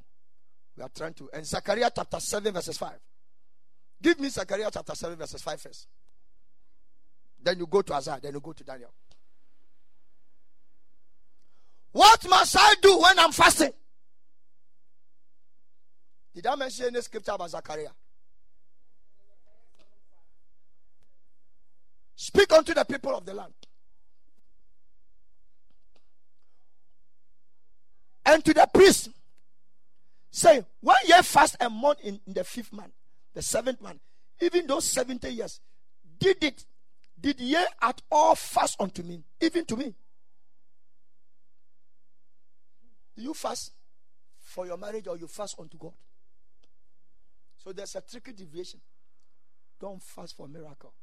we 0.78 0.84
are 0.84 0.90
trying 0.96 1.14
to. 1.16 1.30
And 1.34 1.46
Zechariah 1.46 1.92
chapter 1.94 2.20
7, 2.20 2.54
verses 2.54 2.78
5. 2.78 2.94
Give 4.02 4.20
me 4.20 4.30
Zechariah 4.30 4.70
chapter 4.72 4.94
7, 4.94 5.18
verses 5.18 5.42
5 5.42 5.62
first. 5.62 5.88
Then 7.42 7.58
you 7.58 7.68
go 7.68 7.82
to 7.82 7.94
Isaiah, 7.94 8.20
then 8.22 8.34
you 8.34 8.40
go 8.40 8.54
to 8.54 8.64
Daniel. 8.64 8.94
What 11.92 12.30
must 12.30 12.56
I 12.60 12.76
do 12.82 13.00
when 13.00 13.18
I'm 13.18 13.32
fasting? 13.32 13.72
Did 16.36 16.46
I 16.46 16.56
mention 16.56 16.88
any 16.88 17.02
scripture 17.02 17.32
about 17.32 17.50
Zechariah? 17.50 17.90
Speak 22.16 22.52
unto 22.54 22.74
the 22.74 22.84
people 22.84 23.16
of 23.16 23.26
the 23.26 23.34
land. 23.34 23.54
And 28.26 28.44
to 28.44 28.54
the 28.54 28.68
priest, 28.72 29.10
say, 30.38 30.64
when 30.82 30.96
ye 31.06 31.22
fast 31.24 31.58
a 31.60 31.70
month 31.70 32.00
in, 32.02 32.20
in 32.28 32.34
the 32.34 32.44
fifth 32.44 32.72
month, 32.72 32.92
the 33.34 33.42
seventh 33.42 33.82
month, 33.82 34.00
even 34.40 34.68
those 34.68 34.86
70 34.86 35.30
years, 35.30 35.60
did 36.20 36.44
it, 36.44 36.66
did 37.20 37.40
ye 37.40 37.58
at 37.82 38.02
all 38.12 38.36
fast 38.36 38.80
unto 38.80 39.02
me, 39.04 39.24
even 39.42 39.66
to 39.66 39.76
me? 39.76 39.96
Do 43.16 43.24
you 43.24 43.34
fast 43.34 43.72
for 44.38 44.68
your 44.68 44.78
marriage 44.78 45.08
or 45.08 45.18
you 45.18 45.28
fast 45.28 45.56
unto 45.60 45.78
God? 45.78 45.94
So 47.58 47.74
there's 47.74 47.96
a 47.96 48.02
tricky 48.02 48.32
deviation. 48.34 48.80
Don't 49.80 50.02
fast 50.02 50.38
for 50.38 50.48
miracle. 50.48 50.94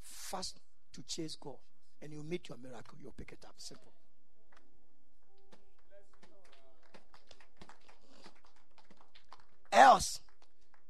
Fast 0.00 0.60
to 0.92 1.02
chase 1.02 1.36
God. 1.40 1.56
And 2.00 2.12
you 2.12 2.22
meet 2.22 2.48
your 2.48 2.58
miracle, 2.58 2.96
you'll 3.02 3.12
pick 3.12 3.32
it 3.32 3.44
up. 3.44 3.54
Simple. 3.56 3.92
Else, 9.74 10.20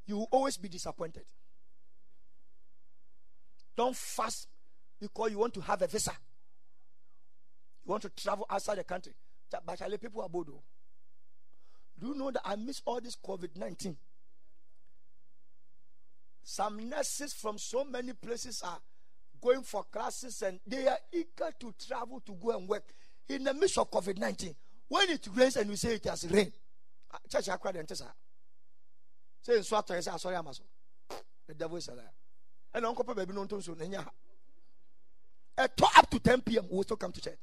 you 0.06 0.18
will 0.18 0.28
always 0.30 0.56
be 0.58 0.68
disappointed. 0.68 1.24
Don't 3.76 3.96
fast 3.96 4.46
because 5.00 5.30
you 5.30 5.38
want 5.38 5.54
to 5.54 5.60
have 5.62 5.80
a 5.82 5.86
visa. 5.86 6.12
You 7.84 7.90
want 7.90 8.02
to 8.02 8.10
travel 8.10 8.46
outside 8.48 8.76
the 8.78 8.84
country. 8.84 9.14
But 9.64 10.00
people 10.00 10.22
are 10.22 10.28
bodo. 10.28 10.62
Do 11.98 12.08
you 12.08 12.14
know 12.14 12.30
that 12.30 12.42
I 12.44 12.56
miss 12.56 12.82
all 12.84 13.00
this 13.00 13.16
COVID 13.16 13.56
19? 13.56 13.96
Some 16.42 16.88
nurses 16.88 17.32
from 17.32 17.56
so 17.56 17.84
many 17.84 18.12
places 18.12 18.62
are 18.62 18.78
going 19.40 19.62
for 19.62 19.84
classes 19.84 20.42
and 20.42 20.60
they 20.66 20.86
are 20.86 20.98
eager 21.12 21.50
to 21.60 21.74
travel 21.86 22.20
to 22.20 22.32
go 22.32 22.50
and 22.56 22.68
work 22.68 22.84
in 23.28 23.44
the 23.44 23.54
midst 23.54 23.78
of 23.78 23.90
COVID 23.90 24.18
19. 24.18 24.54
When 24.88 25.10
it 25.10 25.26
rains 25.34 25.56
and 25.56 25.70
we 25.70 25.76
say 25.76 25.94
it 25.94 26.04
has 26.04 26.28
rain, 26.30 26.52
ah, 27.12 27.18
church, 27.30 27.48
I 27.48 27.56
cried 27.56 27.76
and 27.76 27.88
tell 29.44 29.56
Say, 29.56 29.62
so 29.62 29.76
I 29.76 30.00
say, 30.00 30.10
sorry, 30.18 30.36
I'm 30.36 30.46
The 31.46 31.54
devil 31.54 31.76
is 31.76 31.88
a 31.88 31.94
liar. 31.94 32.10
And 32.72 32.86
Uncle 32.86 33.04
Baby, 33.14 33.32
no, 33.32 33.46
so 33.60 33.74
Nanya. 33.74 34.04
Up 35.56 36.10
to 36.10 36.18
10 36.18 36.40
p.m., 36.40 36.64
we 36.70 36.82
still 36.82 36.96
come 36.96 37.12
to 37.12 37.20
church. 37.20 37.38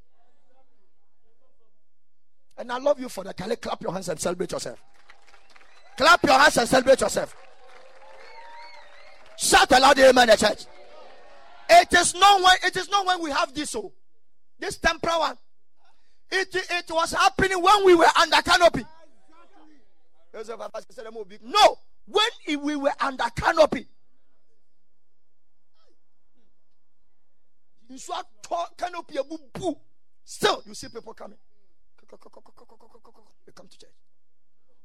And 2.57 2.71
I 2.71 2.77
love 2.77 2.99
you 2.99 3.07
for 3.07 3.23
that. 3.23 3.37
Can 3.37 3.49
you 3.49 3.55
clap 3.55 3.81
your 3.81 3.93
hands 3.93 4.09
and 4.09 4.19
celebrate 4.19 4.51
yourself? 4.51 4.79
Clap 5.97 6.23
your 6.23 6.37
hands 6.37 6.57
and 6.57 6.67
celebrate 6.67 6.99
yourself. 6.99 7.35
Shout 9.37 9.71
aloud, 9.71 9.97
amen, 9.97 10.27
the 10.27 10.35
church. 10.35 10.65
It 11.69 11.93
is 11.93 12.13
not 12.13 12.41
when 12.41 12.55
it 12.65 12.75
is 12.75 12.89
not 12.89 13.05
when 13.07 13.23
we 13.23 13.31
have 13.31 13.53
this 13.53 13.73
oh, 13.75 13.93
this 14.59 14.77
temporal 14.77 15.19
one. 15.19 15.37
It 16.29 16.53
it 16.53 16.91
was 16.91 17.13
happening 17.13 17.61
when 17.61 17.85
we 17.85 17.95
were 17.95 18.09
under 18.19 18.41
canopy. 18.41 18.85
No, 20.33 21.77
when 22.11 22.63
we 22.63 22.75
were 22.75 22.93
under 22.99 23.25
canopy. 23.35 23.87
You 27.89 27.97
saw 27.97 28.21
canopy 28.77 29.17
Still, 30.23 30.63
you 30.65 30.73
see 30.73 30.87
people 30.87 31.13
coming. 31.13 31.37
They 32.09 33.51
come 33.53 33.67
to 33.67 33.77
church. 33.77 33.89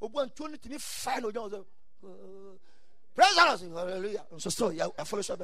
Obu 0.02 0.22
and 0.22 0.34
twenty 0.34 0.58
to 0.58 0.68
me 0.68 0.76
fine 0.78 1.24
oh, 1.24 1.32
oh, 1.34 1.64
uh, 2.04 2.08
Praise 3.14 3.34
the 3.34 3.68
Lord. 3.70 3.88
Hallelujah. 3.88 4.24
So 4.38 4.50
still, 4.50 4.92
I 4.98 5.04
follow 5.04 5.22
shop. 5.22 5.40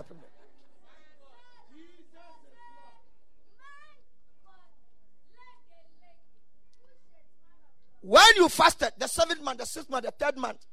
When 8.03 8.25
you 8.37 8.49
fasted, 8.49 8.91
the 8.99 9.07
seventh 9.07 9.43
month, 9.43 9.59
the 9.59 9.65
sixth 9.67 9.89
month, 9.89 10.05
the 10.05 10.11
third 10.11 10.37
month, 10.37 10.67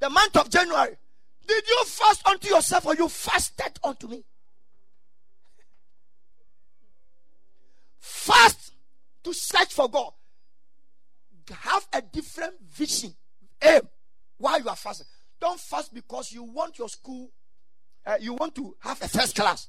the 0.00 0.10
month 0.10 0.36
of 0.36 0.50
January, 0.50 0.96
did 1.46 1.68
you 1.68 1.84
fast 1.84 2.26
unto 2.26 2.48
yourself 2.48 2.86
or 2.86 2.94
you 2.94 3.08
fasted 3.08 3.78
unto 3.84 4.08
me? 4.08 4.24
Fast 7.98 8.72
to 9.22 9.32
search 9.32 9.72
for 9.72 9.88
God. 9.88 10.12
Have 11.50 11.86
a 11.92 12.00
different 12.00 12.54
vision, 12.70 13.12
aim 13.60 13.80
while 14.38 14.60
you 14.60 14.68
are 14.68 14.76
fasting. 14.76 15.06
Don't 15.40 15.58
fast 15.58 15.92
because 15.92 16.32
you 16.32 16.44
want 16.44 16.78
your 16.78 16.88
school, 16.88 17.30
uh, 18.06 18.16
you 18.20 18.34
want 18.34 18.54
to 18.54 18.76
have 18.80 19.02
a 19.02 19.08
first 19.08 19.34
class. 19.34 19.66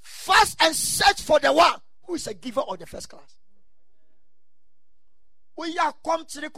Fast 0.00 0.62
and 0.62 0.74
search 0.74 1.22
for 1.22 1.38
the 1.38 1.52
one 1.52 1.80
who 2.04 2.14
is 2.14 2.26
a 2.26 2.34
giver 2.34 2.60
of 2.60 2.78
the 2.78 2.86
first 2.86 3.08
class. 3.08 3.36
We 5.56 5.78
are 5.78 5.94
come 6.04 6.26
to 6.26 6.40
the 6.40 6.50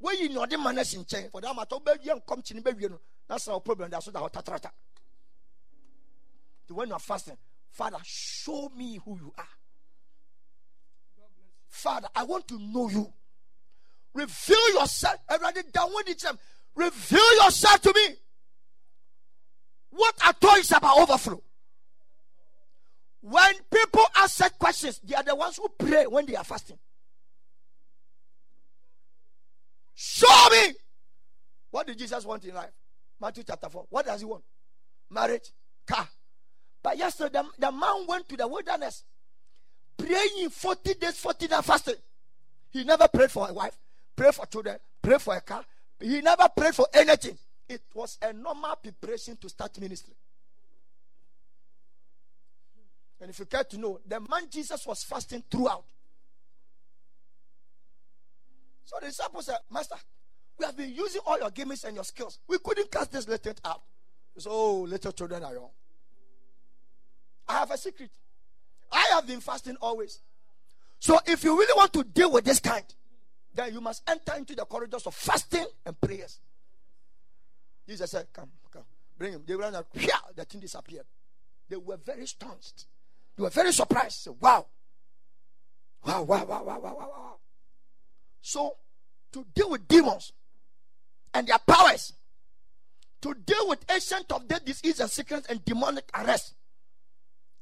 conclusion 0.00 0.34
now. 0.34 0.40
wɔyi 0.44 0.50
ni 0.50 0.56
ɔde 0.56 0.62
ma 0.62 0.72
no 0.72 0.80
asi 0.80 0.96
nkyɛn 0.98 1.30
for 1.30 1.40
that 1.40 1.54
matter 1.54 1.76
wobɛyɛ 1.76 2.24
nkɔmkyene 2.24 2.62
bɛwie 2.62 2.90
no 2.90 3.00
na 3.28 3.36
sɛ 3.36 3.52
wo 3.52 3.60
problem 3.60 3.90
da 3.90 4.00
so 4.00 4.10
da 4.10 4.20
hɔ 4.20 4.30
tatrata 4.30 4.70
when 6.70 6.88
you 6.88 6.94
are 6.94 7.00
fasting 7.00 7.36
father 7.70 7.98
show 8.04 8.68
me 8.76 9.00
who 9.04 9.16
you 9.16 9.32
are. 9.38 9.48
Father 11.68 12.08
i 12.14 12.24
want 12.24 12.46
to 12.48 12.58
know 12.58 12.88
you. 12.88 13.12
Reveal 14.14 14.74
yourself 14.74 15.16
everybody 15.30 15.62
down 15.72 15.90
with 15.94 16.08
it 16.08 16.24
reveal 16.74 17.44
yourself 17.44 17.80
to 17.82 17.92
me. 17.94 18.16
What 19.90 20.14
are 20.26 20.32
toys 20.34 20.70
about 20.72 20.98
overflow. 20.98 21.42
When 23.20 23.54
people 23.72 24.04
ask 24.16 24.58
questions 24.58 25.00
they 25.04 25.14
are 25.14 25.22
the 25.22 25.34
ones 25.34 25.56
who 25.56 25.68
pray 25.78 26.06
when 26.06 26.26
they 26.26 26.36
are 26.36 26.44
fasting 26.44 26.78
Show 30.00 30.48
me. 30.52 30.74
What 31.72 31.88
did 31.88 31.98
Jesus 31.98 32.24
want 32.24 32.44
in 32.44 32.54
life? 32.54 32.70
Matthew 33.20 33.42
chapter 33.44 33.68
4. 33.68 33.86
What 33.90 34.06
does 34.06 34.20
he 34.20 34.26
want? 34.26 34.44
Marriage, 35.10 35.50
car. 35.84 36.08
But 36.80 36.96
yesterday, 36.96 37.40
the, 37.40 37.66
the 37.66 37.72
man 37.72 38.06
went 38.06 38.28
to 38.28 38.36
the 38.36 38.46
wilderness 38.46 39.02
praying 39.96 40.50
40 40.50 40.94
days, 40.94 41.18
40 41.18 41.48
days 41.48 41.60
fasting. 41.62 41.96
He 42.70 42.84
never 42.84 43.08
prayed 43.08 43.32
for 43.32 43.48
a 43.48 43.52
wife, 43.52 43.76
prayed 44.14 44.36
for 44.36 44.46
children, 44.46 44.76
prayed 45.02 45.20
for 45.20 45.34
a 45.34 45.40
car. 45.40 45.64
He 45.98 46.20
never 46.20 46.48
prayed 46.56 46.76
for 46.76 46.86
anything. 46.94 47.36
It 47.68 47.82
was 47.92 48.18
a 48.22 48.32
normal 48.32 48.76
preparation 48.76 49.36
to 49.38 49.48
start 49.48 49.80
ministry. 49.80 50.14
And 53.20 53.30
if 53.30 53.38
you 53.40 53.46
care 53.46 53.64
to 53.64 53.78
know, 53.78 53.98
the 54.06 54.20
man 54.20 54.48
Jesus 54.48 54.86
was 54.86 55.02
fasting 55.02 55.42
throughout. 55.50 55.82
So 58.88 58.96
the 59.02 59.08
disciples 59.08 59.44
said, 59.44 59.58
Master, 59.70 59.96
we 60.58 60.64
have 60.64 60.74
been 60.74 60.94
using 60.94 61.20
all 61.26 61.38
your 61.38 61.50
gimmicks 61.50 61.84
and 61.84 61.94
your 61.94 62.04
skills. 62.04 62.38
We 62.48 62.56
couldn't 62.56 62.90
cast 62.90 63.12
this 63.12 63.28
latent 63.28 63.60
out. 63.62 63.82
He 64.34 64.40
said, 64.40 64.48
Oh, 64.50 64.80
little 64.80 65.12
children 65.12 65.44
are 65.44 65.52
young. 65.52 65.68
I 67.46 67.58
have 67.58 67.70
a 67.70 67.76
secret. 67.76 68.08
I 68.90 69.04
have 69.12 69.26
been 69.26 69.40
fasting 69.40 69.76
always. 69.82 70.20
So 71.00 71.18
if 71.26 71.44
you 71.44 71.54
really 71.54 71.74
want 71.76 71.92
to 71.92 72.02
deal 72.02 72.32
with 72.32 72.46
this 72.46 72.60
kind, 72.60 72.84
then 73.54 73.74
you 73.74 73.82
must 73.82 74.08
enter 74.08 74.34
into 74.38 74.54
the 74.54 74.64
corridors 74.64 75.06
of 75.06 75.14
fasting 75.14 75.66
and 75.84 76.00
prayers. 76.00 76.40
Jesus 77.86 78.10
said, 78.10 78.28
Come, 78.32 78.48
come, 78.72 78.84
bring 79.18 79.34
him. 79.34 79.42
They 79.46 79.54
ran 79.54 79.74
out, 79.74 79.92
the 79.92 80.44
thing 80.46 80.62
disappeared. 80.62 81.04
They 81.68 81.76
were 81.76 81.98
very 81.98 82.26
stunned. 82.26 82.72
They 83.36 83.42
were 83.42 83.50
very 83.50 83.72
surprised. 83.72 84.28
Wow. 84.40 84.64
Wow, 86.06 86.22
wow, 86.22 86.44
wow, 86.46 86.62
wow, 86.64 86.80
wow, 86.80 86.80
wow, 86.80 86.94
wow. 86.98 87.34
So, 88.48 88.76
to 89.34 89.44
deal 89.54 89.68
with 89.68 89.86
demons 89.86 90.32
and 91.34 91.46
their 91.46 91.58
powers, 91.58 92.14
to 93.20 93.34
deal 93.34 93.68
with 93.68 93.84
ancient 93.90 94.32
of 94.32 94.48
death, 94.48 94.64
disease, 94.64 95.00
and 95.00 95.10
sickness 95.10 95.44
and 95.50 95.62
demonic 95.66 96.08
arrest, 96.14 96.54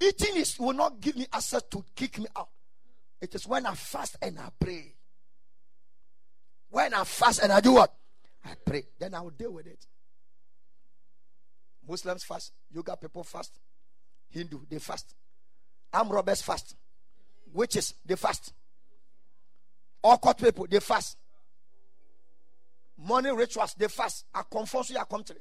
eating 0.01 0.37
is 0.37 0.57
will 0.61 0.75
not 0.75 1.01
give 1.01 1.17
me 1.17 1.27
access 1.33 1.65
to 1.73 1.85
kick 1.97 2.21
me 2.21 2.27
out. 2.37 2.51
It 3.21 3.35
is 3.35 3.49
when 3.49 3.67
I 3.67 3.75
fast 3.75 4.15
and 4.23 4.39
I 4.39 4.49
pray. 4.61 4.95
When 6.71 6.95
I 6.95 7.03
fast 7.03 7.43
and 7.43 7.51
I 7.51 7.59
do 7.59 7.73
what? 7.73 7.93
I 8.45 8.53
pray. 8.65 8.85
Then 8.97 9.15
I 9.15 9.23
will 9.23 9.31
deal 9.31 9.55
with 9.55 9.67
it. 9.67 9.85
Muslims 11.89 12.23
fast. 12.23 12.53
Yoga 12.73 12.97
people 12.97 13.25
fast. 13.25 13.59
Hindu, 14.31 14.61
they 14.71 14.79
fast. 14.79 15.17
Arm 15.93 16.11
robbers 16.11 16.43
fast. 16.43 16.77
Witches, 17.53 17.93
they 18.05 18.15
fast. 18.15 18.53
All 20.07 20.19
people, 20.35 20.69
they 20.70 20.78
fast. 20.78 21.16
Money 22.97 23.31
rituals, 23.33 23.74
they 23.74 23.89
fast. 23.89 24.24
I 24.33 24.43
so 24.65 24.83
come 25.11 25.24
to 25.24 25.35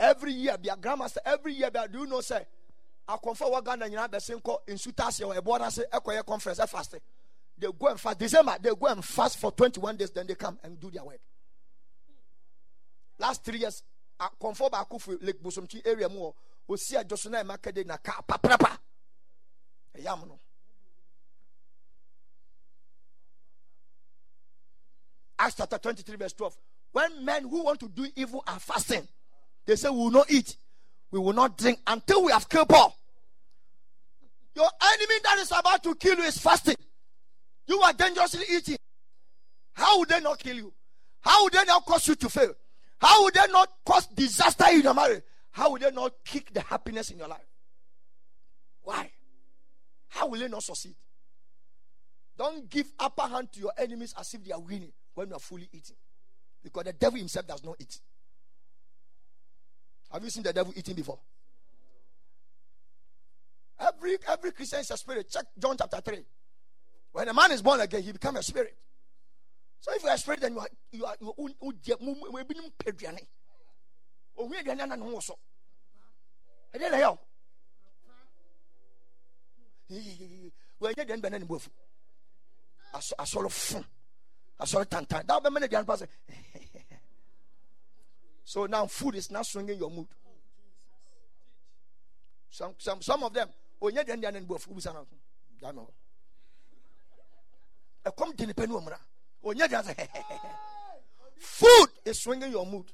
Every 0.00 0.32
year, 0.32 0.58
be 0.58 0.68
a 0.68 0.74
grandmaster, 0.74 1.18
every 1.24 1.52
year, 1.52 1.70
they 1.70 1.86
do 1.86 2.00
you 2.00 2.06
know, 2.06 2.20
say, 2.22 2.44
I 3.06 3.16
confirm 3.22 3.52
what 3.52 3.64
Ghana 3.64 3.88
know, 3.88 4.08
the 4.10 4.18
same 4.18 4.40
call 4.40 4.62
in 4.66 4.74
Sutasi 4.74 5.24
or 5.24 5.36
a 5.36 5.40
border 5.40 5.70
say, 5.70 5.84
Echo 5.92 6.20
conference, 6.24 6.58
I 6.58 6.66
fast. 6.66 6.96
They 7.56 7.68
go 7.78 7.86
and 7.86 8.00
fast. 8.00 8.18
December, 8.18 8.56
they 8.60 8.70
go 8.70 8.86
and 8.86 9.04
fast 9.04 9.38
for 9.38 9.52
21 9.52 9.96
days, 9.96 10.10
then 10.10 10.26
they 10.26 10.34
come 10.34 10.58
and 10.64 10.80
do 10.80 10.90
their 10.90 11.04
work. 11.04 11.20
Last 13.20 13.44
three 13.44 13.60
years, 13.60 13.84
I 14.18 14.26
confirm 14.40 14.70
back 14.72 14.88
for 14.98 15.16
Lake 15.20 15.40
Bosomtwe 15.40 15.86
area 15.86 16.08
more. 16.08 16.34
We 16.66 16.78
see 16.78 16.96
a 16.96 17.04
Josuna 17.04 17.44
Makade 17.44 17.86
na 17.86 17.96
ka 17.98 18.24
paprapa. 18.28 18.76
Yamuno. 20.02 20.40
Acts 25.42 25.56
chapter 25.56 25.76
23, 25.76 26.16
verse 26.16 26.32
12. 26.34 26.56
When 26.92 27.24
men 27.24 27.42
who 27.48 27.64
want 27.64 27.80
to 27.80 27.88
do 27.88 28.06
evil 28.14 28.44
are 28.46 28.60
fasting, 28.60 29.06
they 29.66 29.74
say, 29.74 29.90
We 29.90 29.96
will 29.96 30.10
not 30.12 30.30
eat, 30.30 30.56
we 31.10 31.18
will 31.18 31.32
not 31.32 31.58
drink 31.58 31.80
until 31.84 32.24
we 32.24 32.30
have 32.30 32.48
killed 32.48 32.68
Paul. 32.68 32.96
Your 34.54 34.68
enemy 34.94 35.14
that 35.24 35.38
is 35.40 35.50
about 35.50 35.82
to 35.82 35.96
kill 35.96 36.16
you 36.16 36.22
is 36.22 36.38
fasting. 36.38 36.76
You 37.66 37.80
are 37.80 37.92
dangerously 37.92 38.44
eating. 38.54 38.76
How 39.72 39.98
would 39.98 40.10
they 40.10 40.20
not 40.20 40.38
kill 40.38 40.54
you? 40.54 40.72
How 41.22 41.42
would 41.42 41.52
they 41.52 41.64
not 41.64 41.86
cause 41.86 42.06
you 42.06 42.14
to 42.14 42.28
fail? 42.28 42.54
How 43.00 43.24
would 43.24 43.34
they 43.34 43.46
not 43.50 43.68
cause 43.84 44.06
disaster 44.06 44.66
in 44.70 44.82
your 44.82 44.94
marriage? 44.94 45.24
How 45.50 45.72
would 45.72 45.82
they 45.82 45.90
not 45.90 46.12
kick 46.24 46.52
the 46.54 46.60
happiness 46.60 47.10
in 47.10 47.18
your 47.18 47.28
life? 47.28 47.48
Why? 48.82 49.10
How 50.08 50.28
will 50.28 50.38
they 50.38 50.48
not 50.48 50.62
succeed? 50.62 50.94
Don't 52.38 52.70
give 52.70 52.86
upper 53.00 53.22
hand 53.22 53.52
to 53.54 53.60
your 53.60 53.72
enemies 53.76 54.14
as 54.16 54.32
if 54.34 54.44
they 54.44 54.52
are 54.52 54.60
winning 54.60 54.92
when 55.14 55.28
you 55.28 55.34
are 55.34 55.40
fully 55.40 55.68
eating. 55.72 55.96
Because 56.62 56.84
the 56.84 56.92
devil 56.92 57.18
himself 57.18 57.46
does 57.46 57.64
not 57.64 57.76
eat. 57.78 57.98
Have 60.12 60.22
you 60.22 60.30
seen 60.30 60.42
the 60.42 60.52
devil 60.52 60.72
eating 60.76 60.94
before? 60.94 61.18
Every 63.80 64.16
every 64.28 64.52
Christian 64.52 64.80
is 64.80 64.90
a 64.90 64.96
spirit. 64.96 65.30
Check 65.30 65.46
John 65.58 65.76
chapter 65.76 66.00
3. 66.00 66.18
When 67.12 67.28
a 67.28 67.34
man 67.34 67.52
is 67.52 67.62
born 67.62 67.80
again, 67.80 68.02
he 68.02 68.12
becomes 68.12 68.38
a 68.38 68.42
spirit. 68.42 68.76
So 69.80 69.92
if 69.94 70.02
you 70.02 70.08
are 70.08 70.14
a 70.14 70.18
spirit, 70.18 70.40
then 70.40 70.52
you 70.52 70.60
are 70.60 70.68
you 70.92 71.04
are 71.04 71.16
you 71.20 71.28
are 71.30 71.34
aduane 74.62 74.88
na 74.88 74.96
no 74.96 75.18
so. 75.20 75.38
E 76.74 76.78
dey 76.78 76.88
na 76.90 76.96
yo. 76.98 77.18
Wo 80.80 80.88
enye 80.88 81.06
den 81.06 81.20
bena 81.20 81.38
ni 84.60 84.66
bofu. 84.66 84.76
Asolo 84.76 84.84
fun. 84.84 85.00
I 85.00 85.00
saw 85.00 85.02
tantan. 85.02 85.26
That 85.26 85.42
woman. 85.42 85.68
So 88.44 88.66
now 88.66 88.86
food 88.86 89.14
is 89.14 89.30
not 89.30 89.46
swinging 89.46 89.78
your 89.78 89.90
mood. 89.90 90.08
Some 92.50 92.74
some 92.78 93.00
some 93.02 93.22
of 93.24 93.32
them. 93.32 93.48
Oh 93.80 93.88
yeah, 93.88 94.02
then 94.02 94.20
then 94.20 94.46
go 94.46 94.58
food 94.58 94.82
sana. 94.82 95.06
Dano. 95.60 95.88
E 98.06 98.10
come 98.16 98.32
dini 98.34 98.54
penu 98.54 98.80
omra. 98.80 98.98
Oh 99.44 99.52
yeah, 99.52 99.66
then 99.66 99.84
Food 101.38 101.88
is 102.04 102.20
swinging 102.20 102.52
your 102.52 102.66
mood. 102.66 102.84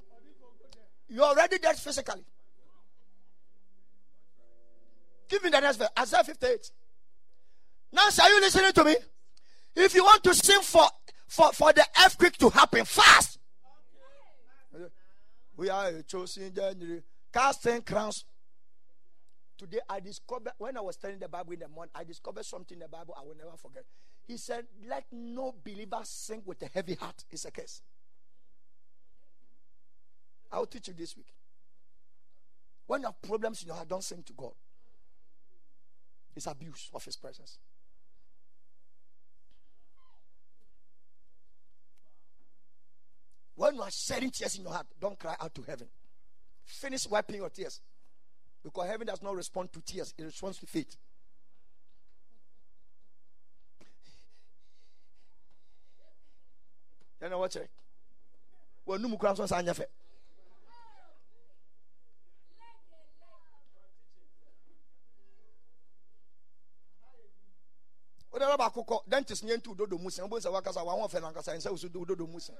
You're 1.08 1.24
already 1.24 1.58
dead 1.58 1.76
physically. 1.76 2.24
Give 5.28 5.44
me 5.44 5.50
the 5.50 5.60
next 5.60 5.76
verse. 5.76 5.88
Isaiah 5.98 6.24
58. 6.24 6.70
Now, 7.92 8.08
are 8.22 8.28
you 8.30 8.40
listening 8.40 8.72
to 8.72 8.84
me? 8.84 8.96
If 9.76 9.94
you 9.94 10.04
want 10.04 10.24
to 10.24 10.34
sing 10.34 10.62
for 10.62 10.86
for, 11.28 11.52
for 11.52 11.72
the 11.72 11.84
earthquake 12.04 12.36
to 12.38 12.48
happen 12.48 12.84
fast. 12.84 13.38
We 15.56 15.70
are 15.70 15.88
a 15.88 16.02
chosen 16.02 16.54
generation. 16.54 17.02
casting 17.32 17.82
crowns. 17.82 18.24
Today 19.56 19.80
I 19.88 19.98
discovered 20.00 20.52
when 20.58 20.76
I 20.76 20.80
was 20.80 20.94
studying 20.94 21.18
the 21.18 21.28
Bible 21.28 21.52
in 21.52 21.58
the 21.58 21.68
morning, 21.68 21.90
I 21.94 22.04
discovered 22.04 22.44
something 22.44 22.76
in 22.76 22.80
the 22.80 22.88
Bible 22.88 23.14
I 23.18 23.22
will 23.24 23.36
never 23.36 23.56
forget. 23.56 23.84
He 24.26 24.36
said, 24.36 24.66
Let 24.88 25.04
no 25.10 25.54
believer 25.64 26.00
sing 26.04 26.42
with 26.46 26.62
a 26.62 26.66
heavy 26.72 26.94
heart. 26.94 27.24
It's 27.30 27.44
a 27.44 27.50
case. 27.50 27.82
I'll 30.52 30.66
teach 30.66 30.88
you 30.88 30.94
this 30.94 31.16
week. 31.16 31.34
When 32.86 33.00
you 33.00 33.08
have 33.08 33.20
problems 33.20 33.62
in 33.62 33.68
your 33.68 33.76
heart, 33.76 33.88
don't 33.88 34.04
sing 34.04 34.22
to 34.22 34.32
God. 34.32 34.52
It's 36.36 36.46
abuse 36.46 36.88
of 36.94 37.04
His 37.04 37.16
presence. 37.16 37.58
When 43.58 43.74
you 43.74 43.82
are 43.82 43.90
shedding 43.90 44.30
tears 44.30 44.54
in 44.54 44.62
your 44.62 44.72
heart, 44.72 44.86
don't 45.00 45.18
cry 45.18 45.34
out 45.40 45.52
to 45.56 45.62
heaven. 45.62 45.88
Finish 46.64 47.08
wiping 47.08 47.36
your 47.36 47.50
tears. 47.50 47.80
Because 48.62 48.86
heaven 48.86 49.04
does 49.04 49.20
not 49.20 49.34
respond 49.34 49.72
to 49.72 49.80
tears, 49.80 50.14
it 50.16 50.22
responds 50.22 50.58
to 50.58 50.66
faith. 50.66 50.96
You 57.20 57.30
know 57.30 57.38
what? 57.38 57.56
Well, 58.86 58.98
no 59.00 59.08
more 59.08 59.18
wode 68.38 68.44
raba 68.44 68.66
akokɔ 68.70 69.02
dentist 69.08 69.42
nyɛ 69.44 69.56
nti 69.56 69.68
wododo 69.68 69.98
mu 69.98 70.10
sɛ 70.10 70.22
wobɛhu 70.22 70.40
sɛ 70.40 70.52
wakasa 70.52 70.84
waho 70.84 71.08
ɔfɛ 71.08 71.20
no 71.20 71.32
ankasa 71.32 71.70
wo 71.70 71.76
so 71.76 71.88
wododo 71.88 72.28
mu 72.28 72.38
sɛ 72.38 72.54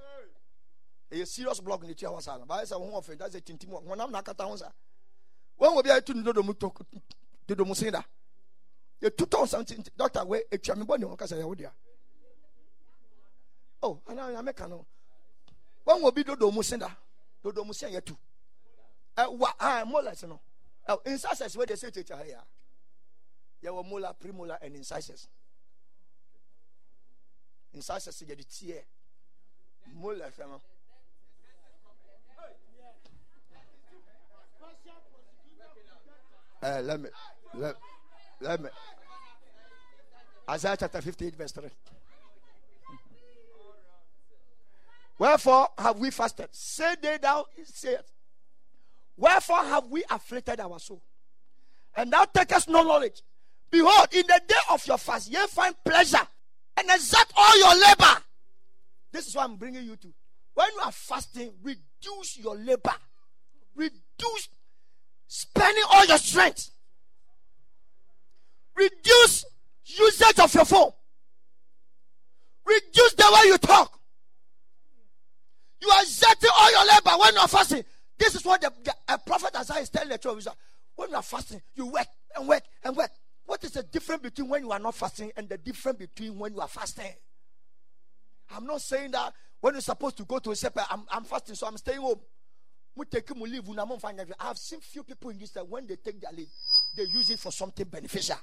ɛyɛ 1.11 1.25
serious 1.27 1.59
block 1.59 1.83
ne 1.83 1.93
tua 1.93 2.09
hɔ 2.09 2.21
saa 2.21 2.37
no 2.37 2.45
baayɛ 2.45 2.65
sɛ 2.65 2.79
wo 2.79 2.91
ho 2.91 3.01
ɔfɛ 3.01 3.17
da 3.17 3.27
sɛ 3.29 3.41
tintim 3.43 3.69
honam 3.71 4.11
na 4.11 4.21
akata 4.21 4.43
ho 4.45 4.55
sa 4.55 4.71
wɔn 5.59 5.77
obi 5.77 5.89
a 5.89 5.99
yɛtu 6.01 6.15
ne 6.15 6.23
dodo 6.23 6.43
mu 6.43 6.53
to 6.53 6.71
dodo 7.47 7.63
da 7.91 8.03
yɛtu 9.01 9.25
tɔn 9.25 9.63
nti 9.63 9.75
dɔkta 9.97 10.25
wɛ 10.25 10.41
etua 10.51 10.75
mi 10.75 10.83
bɔ 10.85 10.99
ne 10.99 11.05
ho 11.07 11.15
kasa 11.15 11.35
yɛ 11.35 11.43
wo 11.45 11.55
dea 11.55 11.71
oh 13.83 14.01
ana 14.07 14.23
nyame 14.31 14.53
ka 14.55 14.67
no 14.67 14.85
wɔn 15.85 16.03
obi 16.03 16.23
dodo 16.23 16.51
mu 16.51 16.61
sen 16.63 16.79
da 16.79 16.89
dodo 17.43 17.63
mu 17.63 17.73
sen 17.73 17.91
yɛtu 17.93 18.15
ɛwa 19.17 19.53
ah 19.59 19.83
molas 19.85 20.23
no 20.23 20.39
ɛ 20.87 21.05
incisors 21.07 21.55
wey 21.57 21.65
de 21.65 21.75
se 21.77 21.89
tete 21.91 22.09
ha 22.15 22.23
yɛ 22.23 22.41
yɛwɔ 23.63 23.83
molar 23.85 24.13
premolar 24.13 24.57
and 24.61 24.75
incisors. 24.75 25.27
Incisors 27.73 28.21
yɛde 28.21 28.45
tiɛ 28.45 28.83
molar 29.93 30.31
fɛ 30.31 30.47
no. 30.47 30.61
Uh, 36.61 36.81
let 36.83 36.99
me 36.99 37.09
let, 37.55 37.75
let 38.41 38.61
me 38.61 38.69
Isaiah 40.49 40.77
chapter 40.77 41.01
58, 41.01 41.35
verse 41.35 41.51
3. 41.51 41.63
Wherefore 45.19 45.67
have 45.77 45.99
we 45.99 46.09
fasted? 46.09 46.47
Say 46.51 46.95
they 47.01 47.17
thou 47.21 47.45
sayest. 47.65 48.11
Wherefore 49.15 49.63
have 49.63 49.85
we 49.89 50.03
afflicted 50.09 50.59
our 50.59 50.79
soul? 50.79 51.03
And 51.95 52.11
thou 52.11 52.25
takest 52.25 52.69
no 52.69 52.83
knowledge. 52.83 53.21
Behold, 53.69 54.07
in 54.11 54.23
the 54.25 54.41
day 54.47 54.55
of 54.71 54.85
your 54.87 54.97
fast, 54.97 55.29
ye 55.29 55.37
find 55.47 55.75
pleasure 55.83 56.25
and 56.77 56.89
exert 56.89 57.27
all 57.37 57.59
your 57.59 57.87
labor. 57.87 58.23
This 59.11 59.27
is 59.27 59.35
what 59.35 59.43
I'm 59.43 59.57
bringing 59.57 59.83
you 59.83 59.97
to. 59.97 60.07
When 60.53 60.67
you 60.73 60.81
are 60.83 60.91
fasting, 60.91 61.51
reduce 61.61 62.37
your 62.37 62.55
labor. 62.55 62.95
Reduce 63.75 64.49
spending 65.29 65.83
all 65.91 66.05
your 66.07 66.17
strength. 66.17 66.71
Reduce 68.75 69.45
usage 69.85 70.39
of 70.39 70.53
your 70.53 70.65
phone. 70.65 70.91
Reduce 72.65 73.13
the 73.13 73.31
way 73.33 73.47
you 73.47 73.57
talk. 73.59 73.97
You 75.81 75.89
are 75.89 76.01
exerting 76.01 76.49
all 76.57 76.71
your 76.71 76.93
labor 76.93 77.21
when 77.21 77.33
you 77.35 77.39
are 77.39 77.47
fasting. 77.47 77.83
This 78.17 78.35
is 78.35 78.43
what 78.43 78.59
the, 78.59 78.73
the 78.83 78.93
a 79.07 79.17
prophet 79.17 79.55
Isaiah 79.55 79.81
is 79.81 79.89
telling 79.89 80.09
the 80.09 80.17
church. 80.17 80.45
When 80.95 81.09
you 81.09 81.15
are 81.15 81.21
fasting, 81.21 81.61
you 81.75 81.87
work 81.87 82.07
and 82.35 82.47
work 82.47 82.63
and 82.83 82.97
work. 82.97 83.11
What 83.45 83.63
is 83.63 83.71
the 83.71 83.83
difference 83.83 84.23
between 84.23 84.49
when 84.49 84.63
you 84.63 84.71
are 84.71 84.79
not 84.79 84.95
fasting 84.95 85.31
and 85.37 85.47
the 85.47 85.57
difference 85.57 85.99
between 85.99 86.37
when 86.37 86.53
you 86.53 86.59
are 86.59 86.67
fasting? 86.67 87.13
I'm 88.51 88.65
not 88.65 88.81
saying 88.81 89.11
that 89.11 89.33
when 89.61 89.75
you're 89.75 89.81
supposed 89.81 90.17
to 90.17 90.25
go 90.25 90.39
to 90.39 90.51
a 90.51 90.55
supper, 90.55 90.83
I'm, 90.89 91.03
I'm 91.11 91.23
fasting, 91.23 91.55
so 91.55 91.67
I'm 91.67 91.77
staying 91.77 92.01
home. 92.01 92.19
I 92.97 94.45
have 94.45 94.57
seen 94.57 94.79
few 94.81 95.03
people 95.03 95.29
in 95.29 95.37
this 95.37 95.51
that 95.51 95.67
when 95.67 95.87
they 95.87 95.95
take 95.95 96.19
their 96.21 96.31
leave, 96.31 96.49
they 96.95 97.03
use 97.03 97.29
it 97.29 97.39
for 97.39 97.51
something 97.51 97.85
beneficial. 97.87 98.37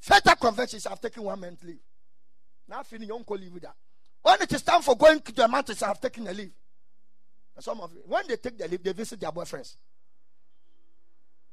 Further 0.00 0.34
conventions 0.36 0.84
have 0.86 1.00
taken 1.00 1.22
one 1.22 1.40
month 1.40 1.62
leave. 1.64 1.80
Now 2.68 2.82
feeling 2.82 3.10
uncle 3.12 3.36
leave 3.36 3.52
with 3.52 3.62
that. 3.62 3.74
When 4.22 4.42
it 4.42 4.52
is 4.52 4.62
time 4.62 4.82
for 4.82 4.96
going 4.96 5.20
to 5.20 5.32
the 5.32 5.48
mountains, 5.48 5.82
I 5.82 5.88
have 5.88 6.00
taken 6.00 6.26
a 6.26 6.32
leave. 6.32 6.52
Some 7.60 7.80
of 7.80 7.92
you, 7.92 8.02
when 8.06 8.26
they 8.28 8.36
take 8.36 8.56
their 8.56 8.68
leave, 8.68 8.82
they 8.82 8.92
visit 8.92 9.20
their 9.20 9.32
boyfriends. 9.32 9.74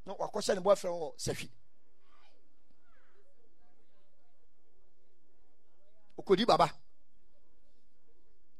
No, 0.06 0.14
what 0.14 0.32
question 0.32 0.56
the 0.56 0.62
boyfriend 0.62 0.96
or 0.96 1.14
Sefi? 1.18 1.50
okodi 6.18 6.46
baba 6.46 6.70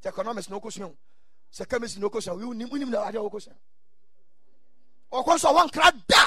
economics 0.04 0.50
na 0.50 0.56
okosua 0.56 0.92
sɛ 1.56 1.66
chemistry 1.70 2.02
na 2.02 2.08
okosua 2.08 2.34
wonim 2.36 2.70
wonim 2.70 2.90
na 2.90 3.06
adeɛ 3.08 3.20
okosua 3.30 3.54
ɔkɔ 5.12 5.36
nso 5.36 5.48
ɔwɔ 5.52 5.64
nkra 5.70 5.92
da 6.08 6.24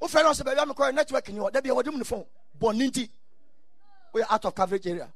wofɛ 0.00 0.22
no 0.22 0.30
sɛ 0.32 0.44
baabi 0.44 0.62
a 0.62 0.66
mekɔɛ 0.66 0.94
network 0.94 1.28
ni 1.28 1.38
hɔ 1.38 1.52
da 1.52 1.60
bia 1.60 1.72
wɔde 1.74 1.92
mu 1.92 1.98
ne 1.98 2.04
phone? 2.04 2.26
Bɔne 2.58 2.90
nti 2.90 3.10
woyɛ 4.12 4.26
out 4.30 4.44
of 4.44 4.54
coverage 4.54 4.86
area. 4.86 5.12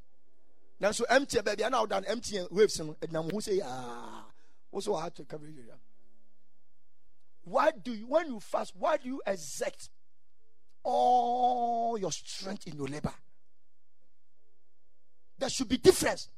Nanso 0.81 1.05
mtn 1.09 1.43
baabi 1.43 1.67
a 1.67 1.71
na 1.71 1.81
woda 1.83 2.01
no 2.01 2.15
mtn 2.17 2.51
waves 2.53 2.79
no 2.79 2.95
ɛnam 2.95 3.31
ho 3.33 3.39
sɛ 3.39 3.59
yaa 3.59 4.25
wo 4.71 4.81
wɔ 4.81 5.03
out 5.03 5.19
of 5.19 5.29
coverage 5.29 5.59
area? 5.59 5.79
Why 7.43 7.73
do 7.73 7.93
you 7.93 8.07
when 8.07 8.29
you 8.29 8.39
fast 8.41 8.77
why 8.77 8.97
do 8.99 9.09
you 9.09 9.23
exert 9.27 9.89
all 10.83 11.99
your 11.99 12.13
strength 12.13 12.67
in 12.67 12.77
your 12.77 12.87
labor. 12.87 13.13
There 15.41 15.49
should 15.49 15.69
be 15.69 15.79
difference. 15.79 16.29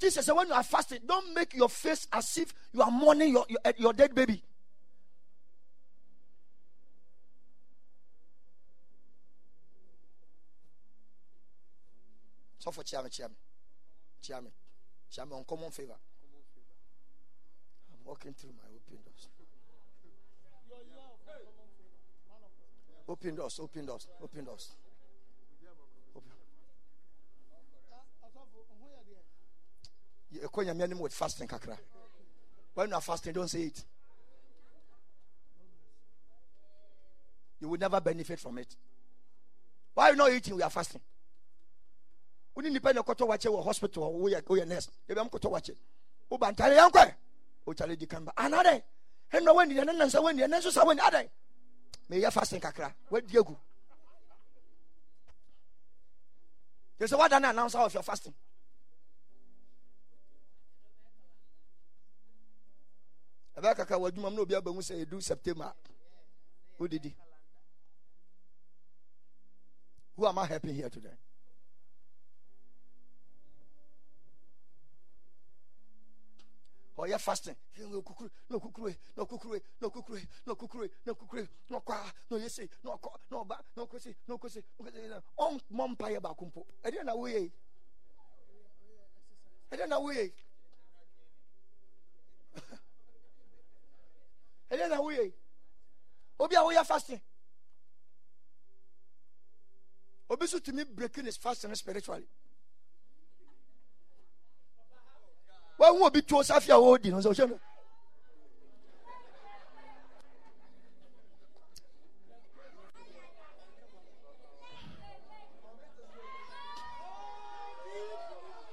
Jesus 0.00 0.26
said, 0.26 0.32
when 0.32 0.48
you 0.48 0.54
are 0.54 0.62
fasting, 0.64 0.98
don't 1.06 1.32
make 1.32 1.54
your 1.54 1.68
face 1.68 2.08
as 2.12 2.36
if 2.38 2.52
you 2.72 2.82
are 2.82 2.90
mourning 2.90 3.32
your, 3.32 3.46
your, 3.48 3.60
your 3.76 3.92
dead 3.92 4.12
baby. 4.12 4.42
So 12.58 12.72
for 12.72 12.82
Chiame, 12.82 13.08
Chiame, 13.08 13.30
Chiame, 14.22 14.50
Chiame, 15.10 15.38
uncommon 15.38 15.70
favor. 15.70 15.94
I'm 17.92 18.04
walking 18.04 18.34
through 18.34 18.50
my 18.50 18.64
open 18.74 18.98
doors. 19.04 19.28
Open 23.08 23.34
doors, 23.34 23.60
open 23.60 23.86
doors, 23.86 24.08
open 24.22 24.44
doors. 24.44 24.70
You 30.30 30.96
with 30.98 31.12
fasting 31.12 31.48
kakra. 31.48 31.76
When 32.74 32.88
you 32.88 32.94
are 32.94 33.00
fasting, 33.00 33.32
don't 33.32 33.48
say 33.48 33.62
it. 33.62 33.84
You 37.60 37.68
will 37.68 37.78
never 37.78 38.00
benefit 38.00 38.38
from 38.38 38.58
it. 38.58 38.74
Why 39.94 40.08
are 40.08 40.10
you 40.12 40.16
not 40.16 40.32
eating? 40.32 40.56
We 40.56 40.62
are 40.62 40.70
fasting. 40.70 41.00
We 42.54 42.64
need 42.64 42.74
to 42.74 42.80
pay 42.80 42.92
koto 43.02 43.26
wache 43.26 43.50
wo 43.50 43.62
hospital 43.62 44.04
or 44.04 44.28
are 44.34 44.66
nurse. 44.66 44.88
You 45.08 45.14
be 45.14 45.20
koto 45.28 45.50
wache. 45.50 45.72
O 46.30 46.38
bantale 46.38 46.76
yankwe. 46.76 47.12
O 47.66 47.72
chale 47.72 47.96
di. 47.96 48.06
Anade. 48.06 48.82
Henno 49.32 49.54
when 49.54 49.68
the 49.68 49.84
nansa 49.84 50.20
when 50.22 50.36
the 50.36 50.42
nanso 50.44 50.70
sa 50.70 50.84
when 50.84 50.98
ade 50.98 51.30
meyɛ 52.10 52.32
fasting 52.32 52.60
kakra 52.60 52.92
wadi 53.08 53.38
agu 53.38 53.56
yɛ 56.98 57.06
sɛ 57.06 57.16
woada 57.16 57.40
no 57.40 57.50
announce 57.50 57.74
of 57.76 57.94
your 57.94 58.02
fasting 58.02 58.34
ɛbɛyɛ 63.60 63.76
kakra 63.76 63.96
w'adwuma 63.98 64.28
m 64.30 64.34
na 64.36 64.40
obi 64.42 64.54
aba 64.54 64.72
mu 64.72 64.80
sɛ 64.80 65.04
ɛdu 65.04 65.20
september. 65.22 65.72
Wodidi 66.78 67.14
who 70.16 70.26
am 70.26 70.38
i 70.38 70.46
helping 70.46 70.74
here 70.74 70.88
today? 70.88 71.16
Ɔyɛ 76.96 77.18
fasting. 77.20 77.56
Na 77.78 77.96
okukuru 77.96 78.30
na 78.48 78.56
okukuru 78.56 78.96
na 79.16 79.22
okukuru 79.24 79.60
na 79.80 79.86
okukuru 79.88 80.20
na 80.46 80.52
okukuru 80.52 80.90
na 81.06 81.12
okukuru 81.12 81.48
na 81.70 81.78
ɔkɔ 81.78 82.12
na 82.30 82.36
ɔyɛ 82.36 82.50
se 82.50 82.68
na 82.82 82.90
ɔkɔ 82.96 83.10
na 83.30 83.36
ɔba 83.44 83.64
na 83.76 83.82
ɔkɔsi 83.84 84.14
na 84.26 84.34
ɔkɔsi 84.36 84.62
na 85.08 85.20
ɔmmɔ 85.38 85.88
mpa 85.90 86.06
yɛ 86.10 86.20
baako 86.20 86.44
mpo. 86.46 86.66
Ɛdeɛ 86.82 87.04
na 87.04 87.12
woyɛ 87.14 87.50
ɛdeɛ 89.70 89.88
na 89.88 89.98
woyɛ 90.00 90.32
ɛdeɛ 94.70 94.88
na 94.88 94.96
woyɛ 94.98 95.32
obi 96.38 96.54
a 96.56 96.60
woyɛ 96.60 96.86
fasting. 96.86 97.20
Obi 100.30 100.46
so 100.46 100.58
tumi 100.60 100.84
breaking 100.84 101.24
his 101.24 101.36
fasting 101.36 101.74
spiritually. 101.74 102.26
Wobɛhu 105.78 106.06
obi 106.06 106.22
tuo 106.22 106.42
safi 106.42 106.68
a 106.68 106.78
wɔredi 106.78 107.10
no 107.10 107.18
sɛ 107.18 107.60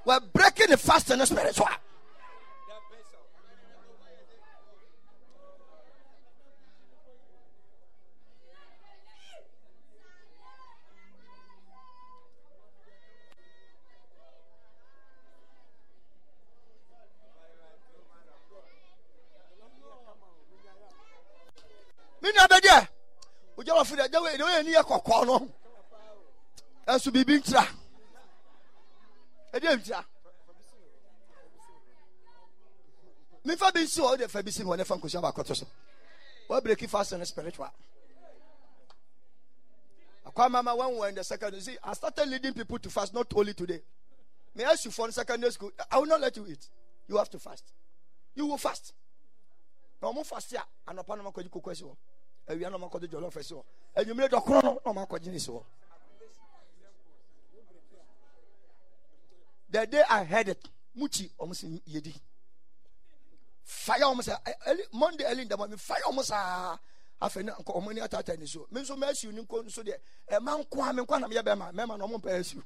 we're 0.04 0.20
breaking 0.20 0.68
the 0.70 0.76
fast 0.78 1.10
and 1.10 1.20
the 1.20 1.26
spiritual 1.26 1.66
wɔfo 24.28 24.36
dɛ 24.36 24.36
gya 24.36 24.36
wei 24.36 24.36
de 24.36 24.44
woyɛ 24.44 24.64
ni 24.64 24.72
yɛ 24.72 24.82
kɔkɔɔ 24.82 25.26
no. 25.26 25.52
Ɛnso 26.86 27.12
biribi 27.12 27.38
ntira 27.40 27.68
ɛdeɛ 29.52 29.76
ntira 29.78 30.04
mefa 33.44 33.72
bi 33.72 33.80
nsi 33.82 34.00
hɔ 34.00 34.04
wode 34.04 34.30
fa 34.30 34.42
bi 34.42 34.50
si 34.50 34.62
hɔ 34.62 34.76
ne 34.76 34.84
fa 34.84 34.94
nkosua 34.96 35.22
baakɔto 35.22 35.56
so. 35.56 35.66
Woabreki 36.48 36.88
fast 36.88 37.12
and 37.12 37.26
spiritual. 37.26 37.68
Akwa 40.26 40.50
mama 40.50 40.74
when 40.76 40.90
we 40.92 40.98
were 40.98 41.08
in 41.08 41.14
the 41.14 41.24
secondary 41.24 41.60
see 41.62 41.76
i 41.82 41.92
started 41.92 42.26
leading 42.28 42.52
people 42.54 42.78
to 42.78 42.90
fast 42.90 43.14
not 43.14 43.26
only 43.34 43.54
today. 43.54 43.80
May 44.54 44.64
i 44.64 44.72
ask 44.72 44.84
you 44.84 44.90
for 44.90 45.10
secondary 45.10 45.52
school. 45.52 45.70
I 45.90 45.98
will 45.98 46.06
not 46.06 46.20
let 46.20 46.36
you 46.36 46.46
eat. 46.46 46.68
You 47.06 47.16
have 47.16 47.30
to 47.30 47.38
fast. 47.38 47.64
You 48.34 48.46
will 48.46 48.58
fast. 48.58 48.92
Na 50.02 50.10
ɔmo 50.10 50.24
fast 50.26 50.52
a 50.54 50.64
anɔpa 50.90 51.16
na 51.16 51.24
ɔmakɔgye 51.30 51.50
koko 51.50 51.70
asi 51.70 51.84
hɔ 51.84 51.96
na 52.48 52.78
ne 52.78 54.28
the 59.70 59.86
day 59.86 60.02
i 60.08 60.24
heard 60.24 60.48
it 60.48 60.68
muchi 60.96 61.30
ɔmo 61.38 61.52
yedi. 61.86 62.14
Fire 63.64 64.00
ɔmo 64.00 64.22
sɛ 64.22 64.38
monday 64.92 65.24
early 65.26 65.42
in 65.42 65.48
the 65.48 65.56
morning 65.56 65.76
fire 65.76 66.02
ɔmo 66.06 66.22
saa 66.24 66.78
afei 67.20 67.44
na 67.44 67.54
nkɔ 67.54 67.76
ɔmo 67.76 67.92
ni 67.94 68.00
atata 68.00 68.36
ni 68.38 68.46
so 68.46 68.66
me 68.70 68.80
nso 68.80 68.96
mɛ 68.96 69.10
asiw 69.10 69.32
ni 69.32 69.42
nko 69.42 69.64
nso 69.64 69.82
deɛ 69.84 69.98
ɛma 70.30 70.64
nko 70.64 70.88
a 70.88 70.92
nko 70.92 71.14
anam 71.16 71.30
yɛ 71.30 71.42
bɛrima 71.42 71.72
mɛrima 71.74 71.98
na 71.98 72.06
ɔmo 72.06 72.18
mpɛ 72.22 72.30
asiw 72.40 72.62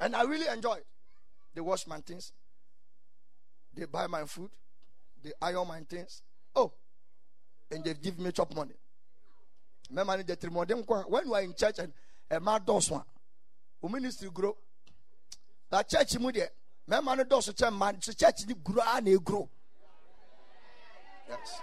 and 0.00 0.16
i 0.16 0.22
really 0.22 0.48
enjoy 0.48 0.82
they 1.54 1.60
wash 1.60 1.86
my 1.86 1.98
things. 2.00 2.32
They 3.74 3.84
buy 3.84 4.06
my 4.06 4.24
food. 4.24 4.50
They 5.22 5.32
iron 5.40 5.68
my 5.68 5.80
things 5.80 6.22
oh 6.56 6.72
and 7.70 7.84
they 7.84 7.94
give 7.94 8.18
me 8.18 8.30
chop 8.32 8.54
money 8.54 8.74
jɛ 9.92 10.36
tirimɔden 10.36 10.84
nko 10.84 11.08
when 11.08 11.26
you 11.26 11.34
are 11.34 11.42
in 11.42 11.54
church 11.54 11.78
and 11.78 11.92
ɛma 12.30 12.64
dɔɔso 12.64 12.96
a 12.96 13.04
o 13.82 13.88
ministry 13.88 14.30
grow 14.32 14.56
that 15.70 15.88
church 15.88 16.18
mu 16.18 16.30
deɛ 16.30 16.48
mɛrima 16.88 17.16
no 17.16 17.24
dɔɔso 17.24 17.52
kyɛn 17.52 17.72
mmaa 17.72 18.02
so 18.02 18.12
church 18.12 18.46
grow 18.62 18.82
a 18.84 19.00
na 19.00 19.10
e 19.10 19.18
grow. 19.18 19.48
Yes. 21.28 21.60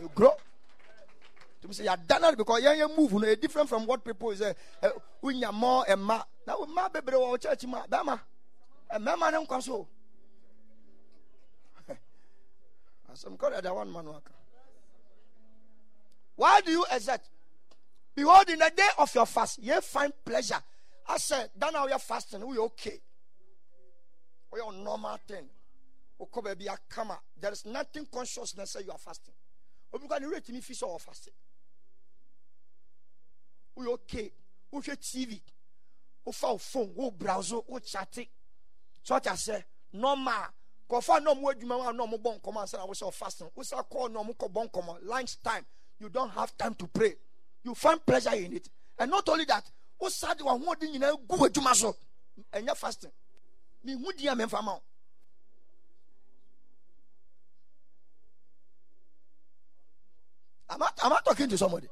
You 0.00 0.10
grow. 0.14 0.32
To 1.62 1.72
say 1.72 1.84
you're 1.84 1.96
done 1.96 2.34
because 2.36 2.62
yeah, 2.62 2.74
you 2.74 2.88
move. 2.96 3.12
Eh, 3.14 3.18
no, 3.18 3.34
different 3.36 3.68
from 3.68 3.86
what 3.86 4.04
people 4.04 4.34
say. 4.34 4.54
We 5.20 5.34
need 5.38 5.50
more 5.52 5.84
and 5.88 6.02
ma. 6.02 6.22
Now 6.46 6.56
we 6.60 6.72
ma 6.74 6.88
baby 6.88 7.12
church 7.40 7.66
ma. 7.66 7.86
Bama. 7.86 8.18
And 8.90 9.04
man 9.04 9.46
come 9.46 9.60
so. 9.62 9.86
Some 11.86 11.86
call 11.86 11.86
that 11.86 11.88
one 11.88 11.88
man 11.88 13.01
work. 13.01 13.01
Why 16.36 16.60
do 16.60 16.70
you 16.70 16.84
exert? 16.90 17.20
Behold, 18.14 18.48
in 18.50 18.58
the 18.58 18.72
day 18.74 18.88
of 18.98 19.14
your 19.14 19.26
fast, 19.26 19.58
you 19.62 19.80
find 19.80 20.12
pleasure. 20.24 20.62
I 21.06 21.18
said, 21.18 21.50
now 21.60 21.86
you're 21.86 21.98
fasting, 21.98 22.46
we 22.46 22.58
okay. 22.58 23.00
We 24.52 24.60
are 24.60 24.72
normal 24.72 25.18
thing. 25.26 25.48
There 27.40 27.52
is 27.52 27.66
nothing 27.66 28.06
consciousness 28.12 28.72
say 28.72 28.82
you 28.84 28.92
are 28.92 28.98
fasting. 28.98 29.34
Kɔ 29.92 30.20
ne 30.20 30.26
rate 30.26 30.48
mi 30.50 30.60
fi 30.60 30.72
sɛ 30.72 30.84
ɔwɔ 30.84 31.00
fasting. 31.00 31.32
Woyɛ 33.76 33.92
okay. 33.94 34.32
Wohwɛ 34.72 34.96
tv 34.96 35.40
wo 36.24 36.32
phone. 36.32 36.92
Wo 36.94 37.10
browse. 37.10 37.52
Wo 37.66 37.78
chatting. 37.78 38.26
so 39.02 39.16
ɔte 39.16 39.30
asɛ 39.30 39.64
normal 39.92 40.46
kɔfa 40.92 41.22
na 41.22 41.30
ɔmo 41.32 41.50
adwuma 41.50 41.78
wa 41.78 41.92
na 41.92 42.04
ɔmo 42.04 42.18
bɔ 42.20 42.38
nkɔmɔ 42.38 42.60
ansa 42.60 42.76
na 42.76 42.86
wosɛ 42.86 43.08
ɔfasting 43.08 43.50
wosa 43.56 43.76
kɔɔ 43.82 44.12
na 44.12 44.20
ɔmo 44.20 44.36
kɔ 44.36 44.48
bɔ 44.52 44.70
nkɔmɔ 44.70 44.98
lunch 45.04 45.40
time 45.42 45.64
you 45.98 46.10
don't 46.10 46.28
have 46.30 46.56
time 46.58 46.74
to 46.74 46.86
pray 46.86 47.16
you 47.62 47.74
find 47.74 48.04
pleasure 48.04 48.34
in 48.34 48.52
it 48.52 48.68
and 48.98 49.10
not 49.10 49.26
only 49.30 49.46
that 49.46 49.64
wosa 49.98 50.34
de 50.36 50.44
wɔn 50.44 50.62
ahoɔden 50.62 50.92
nyinaa 50.92 51.26
gu 51.26 51.36
adwuma 51.36 51.74
so 51.74 51.96
ɛnyɛ 52.52 52.76
fasting 52.76 53.10
mi 53.82 53.94
hu 53.94 54.12
di 54.12 54.26
a 54.28 54.36
mi 54.36 54.44
o. 54.44 54.82
Am 60.68 60.82
I, 60.82 60.88
am 61.04 61.12
I 61.12 61.18
talking 61.24 61.48
to 61.48 61.58
somebody? 61.58 61.86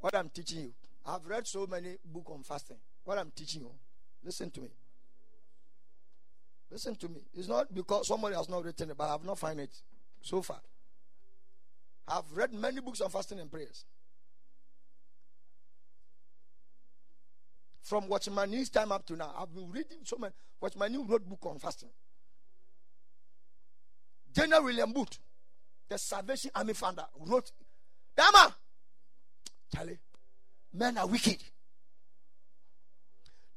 What 0.00 0.14
I'm 0.16 0.28
teaching 0.28 0.60
you. 0.60 0.74
I've 1.06 1.24
read 1.24 1.46
so 1.46 1.66
many 1.68 1.98
books 2.04 2.32
on 2.32 2.42
fasting. 2.42 2.78
What 3.04 3.18
I'm 3.18 3.30
teaching 3.30 3.60
you. 3.62 3.70
Listen 4.24 4.50
to 4.50 4.62
me. 4.62 4.70
Listen 6.70 6.94
to 6.96 7.08
me. 7.08 7.20
It's 7.34 7.48
not 7.48 7.74
because 7.74 8.06
somebody 8.06 8.36
has 8.36 8.48
not 8.48 8.64
written 8.64 8.90
it, 8.90 8.96
but 8.96 9.08
I 9.08 9.12
have 9.12 9.24
not 9.24 9.38
found 9.38 9.60
it 9.60 9.70
so 10.20 10.40
far. 10.42 10.60
I've 12.06 12.30
read 12.32 12.52
many 12.52 12.80
books 12.80 13.00
on 13.00 13.10
fasting 13.10 13.40
and 13.40 13.50
prayers. 13.50 13.84
From 17.82 18.08
Watchman 18.08 18.50
Nee's 18.50 18.70
time 18.70 18.92
up 18.92 19.04
to 19.06 19.16
now, 19.16 19.34
I've 19.36 19.52
been 19.52 19.70
reading 19.70 19.98
so 20.04 20.16
many. 20.16 20.32
News 20.62 21.08
wrote 21.08 21.28
book 21.28 21.44
on 21.46 21.58
fasting. 21.58 21.88
General 24.32 24.64
William 24.64 24.92
Booth 24.92 25.18
the 25.90 25.98
Salvation 25.98 26.52
Army 26.54 26.72
founder, 26.72 27.04
wrote, 27.18 27.50
Dama, 28.16 28.54
Charlie, 29.74 29.98
men 30.72 30.96
are 30.96 31.06
wicked. 31.06 31.42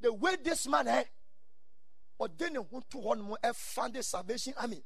The 0.01 0.11
way 0.11 0.35
this 0.43 0.67
man 0.67 0.87
eh, 0.87 1.03
or 2.23 2.29
then 2.37 2.55
went 2.71 2.89
to 2.89 2.97
one 2.99 3.19
more 3.21 3.37
found 3.53 3.93
the 3.93 4.01
Salvation 4.01 4.53
Army, 4.57 4.81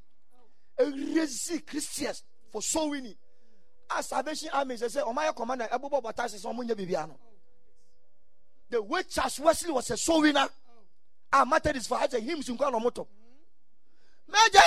a 0.76 0.84
crazy 0.90 1.60
Christians 1.60 2.24
for 2.50 2.60
so 2.60 2.88
winning. 2.88 3.14
As 3.96 4.06
Salvation 4.08 4.50
Army, 4.52 4.74
they 4.74 4.88
say, 4.88 5.00
Oh 5.04 5.12
my 5.12 5.30
commander, 5.36 5.68
Abu 5.70 5.88
Batas 5.88 6.34
is 6.34 6.44
on 6.44 6.56
Bibiano. 6.58 7.14
The 8.70 8.82
way 8.82 9.02
Charles 9.08 9.38
Wesley 9.38 9.70
was 9.70 9.88
a 9.90 9.96
soul 9.96 10.22
winner, 10.22 10.46
I 11.32 11.44
mattered 11.44 11.76
is 11.76 11.86
for 11.86 11.98
him 11.98 12.42
to 12.42 12.54
go 12.56 12.64
on 12.66 12.82
moto. 12.82 13.06
Major! 14.28 14.58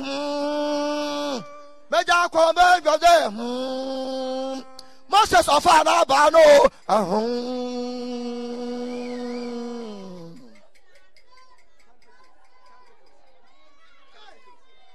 Mm, 0.00 1.44
mẹja 1.90 2.28
kọ 2.28 2.52
mẹjọ 2.52 2.98
dẹ 2.98 3.30
moses 5.08 5.46
ọfà 5.48 5.84
n'aba 5.84 6.30
no 6.32 6.44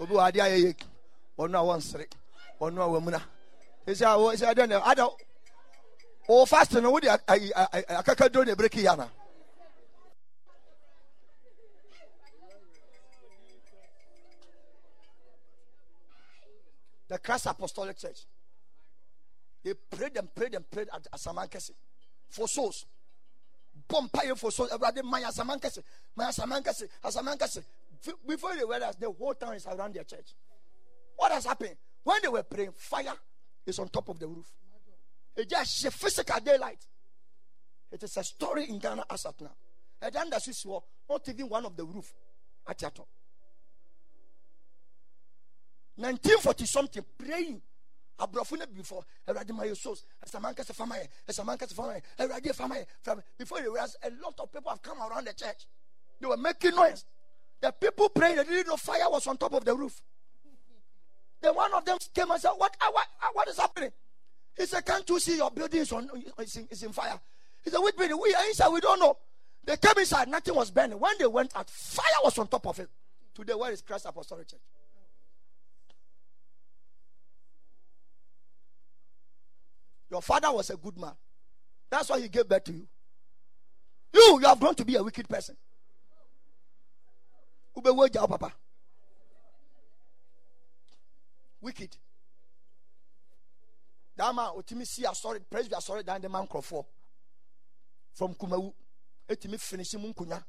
obi 0.00 0.14
wɔ 0.14 0.22
adeɛ 0.28 0.40
ayɛ 0.46 0.58
yɛki 0.64 0.86
ɔno 1.38 1.56
a 1.60 1.80
he 1.98 2.06
ɔno 2.60 2.78
he 2.84 2.90
wɔmuna 2.94 3.20
ɛsɛ 3.86 4.04
awɔ 4.14 4.34
ɛsɛ 4.34 4.44
adeɛ 4.54 4.68
na 4.68 4.82
ada 4.90 5.08
wɔwɔ 6.28 6.48
fast 6.48 6.72
no 6.72 6.90
wode 6.90 7.04
akaka 7.04 8.28
duro 8.32 8.44
na 8.44 8.52
ebreki 8.54 8.82
yana 8.82 9.10
the 17.10 17.18
Christ 17.18 17.46
Apostolic 17.46 17.98
Church. 17.98 18.20
They 19.64 19.74
prayed 19.74 20.16
and 20.16 20.32
prayed 20.32 20.54
and 20.54 20.70
prayed 20.70 20.88
at 20.94 21.10
Asamankese 21.12 21.72
for 22.28 22.48
souls. 22.48 22.86
Bɔ 23.88 24.08
mpaeɛ 24.08 24.38
for 24.38 24.50
souls. 24.52 24.70
Awurade 24.70 25.02
ma 25.02 25.18
yɛ 25.18 25.26
asamankese 25.30 25.82
ma 26.16 26.30
yɛ 26.30 26.38
asamankese 26.38 26.88
asamankese. 27.04 27.64
Before 28.26 28.54
they 28.56 28.64
realized, 28.64 29.00
the 29.00 29.10
whole 29.10 29.34
town 29.34 29.54
is 29.54 29.66
around 29.66 29.94
their 29.94 30.04
church. 30.04 30.34
What 31.16 31.32
has 31.32 31.44
happened? 31.44 31.76
When 32.02 32.18
they 32.22 32.28
were 32.28 32.42
praying, 32.42 32.72
fire 32.76 33.12
is 33.66 33.78
on 33.78 33.88
top 33.88 34.08
of 34.08 34.18
the 34.18 34.26
roof. 34.26 34.50
It 35.36 35.48
just 35.48 35.84
a 35.84 35.90
physical 35.90 36.40
daylight. 36.40 36.84
It 37.92 38.02
is 38.02 38.16
a 38.16 38.24
story 38.24 38.68
in 38.68 38.78
Ghana 38.78 39.04
as 39.10 39.26
at 39.26 39.40
now. 39.40 39.50
And 40.00 40.14
then 40.14 40.30
that's 40.30 40.64
not 40.66 41.28
even 41.28 41.48
one 41.48 41.66
of 41.66 41.76
the 41.76 41.84
roof 41.84 42.12
at 42.66 42.80
your 42.80 42.90
top. 42.90 43.08
1940 45.96 46.66
something 46.66 47.04
praying 47.18 47.60
aborɔfo 48.18 48.58
no 48.58 48.66
before 48.66 49.04
awurade 49.28 49.50
ma 49.52 49.64
yɛ 49.64 49.76
souls 49.76 50.04
ɛsaman 50.24 50.54
kɛsɛ 50.54 50.74
fama 50.74 50.94
yɛ 50.96 51.08
ɛsaman 51.28 51.58
kɛsɛ 51.58 51.74
fama 51.74 51.92
yɛ 51.94 52.02
awurade 52.18 52.54
fama 52.54 52.74
yɛ 52.76 53.22
before 53.36 53.58
you 53.60 53.72
realize 53.74 53.96
a 54.02 54.10
lot 54.22 54.38
of 54.40 54.50
people 54.52 54.70
have 54.70 54.80
come 54.80 55.00
around 55.02 55.26
the 55.26 55.32
church 55.34 55.66
they 56.20 56.26
were 56.26 56.36
making 56.36 56.74
noise 56.74 57.04
the 57.60 57.72
people 57.72 58.08
praying 58.08 58.36
they 58.36 58.44
didn't 58.44 58.68
know 58.68 58.76
fire 58.76 59.08
was 59.10 59.26
on 59.26 59.36
top 59.36 59.52
of 59.52 59.64
the 59.64 59.74
roof. 59.74 60.00
Then 61.42 61.54
one 61.54 61.72
of 61.74 61.84
them 61.84 61.98
came 62.14 62.30
and 62.30 62.40
said 62.40 62.52
what 62.56 62.76
uh, 62.80 62.90
what, 62.90 63.06
uh, 63.22 63.26
what 63.32 63.48
is 63.48 63.58
happening? 63.58 63.90
He 64.56 64.66
said 64.66 64.84
can't 64.84 65.08
you 65.08 65.20
see 65.20 65.36
your 65.36 65.50
building 65.50 65.80
is 65.80 65.92
on 65.92 66.08
is 66.38 66.56
in, 66.56 66.68
is 66.70 66.82
in 66.82 66.92
fire? 66.92 67.18
He 67.62 67.70
said 67.70 67.78
which 67.80 67.96
building? 67.96 68.18
We 68.20 68.34
are 68.34 68.46
inside 68.46 68.68
we 68.68 68.80
don't 68.80 68.98
know. 69.00 69.16
They 69.64 69.76
came 69.76 69.98
inside 69.98 70.28
nothing 70.28 70.54
was 70.54 70.70
burning. 70.70 70.98
When 70.98 71.12
they 71.18 71.26
went 71.26 71.54
out 71.56 71.68
fire 71.68 72.04
was 72.24 72.38
on 72.38 72.48
top 72.48 72.66
of 72.66 72.78
it. 72.78 72.88
Today 73.34 73.54
where 73.54 73.72
is 73.72 73.82
Christ 73.82 74.06
Apostolic 74.06 74.48
Church? 74.48 74.60
Your 80.10 80.22
father 80.22 80.50
was 80.50 80.70
a 80.70 80.76
good 80.76 80.98
man. 80.98 81.12
That's 81.88 82.08
why 82.08 82.20
he 82.20 82.28
gave 82.28 82.48
birth 82.48 82.64
to 82.64 82.72
you. 82.72 82.86
You, 84.12 84.40
you 84.40 84.46
have 84.46 84.58
grown 84.58 84.74
to 84.74 84.84
be 84.84 84.96
a 84.96 85.02
wicked 85.02 85.28
person. 85.28 85.56
Ube 87.76 88.12
papa. 88.28 88.52
Wicked. 91.60 91.96
That 94.16 94.34
man, 94.34 94.50
Otimi 94.56 94.86
see 94.86 95.04
a 95.04 95.14
sorry, 95.14 95.40
praise 95.40 95.68
be 95.68 95.74
a 95.76 95.80
sorry, 95.80 96.02
than 96.02 96.20
the 96.20 96.28
man 96.28 96.46
for 96.46 96.86
from 98.14 98.34
Kumawu. 98.34 98.72
Etimi 99.28 99.58
finish 99.58 99.94
him 99.94 100.12
kunya. 100.14 100.42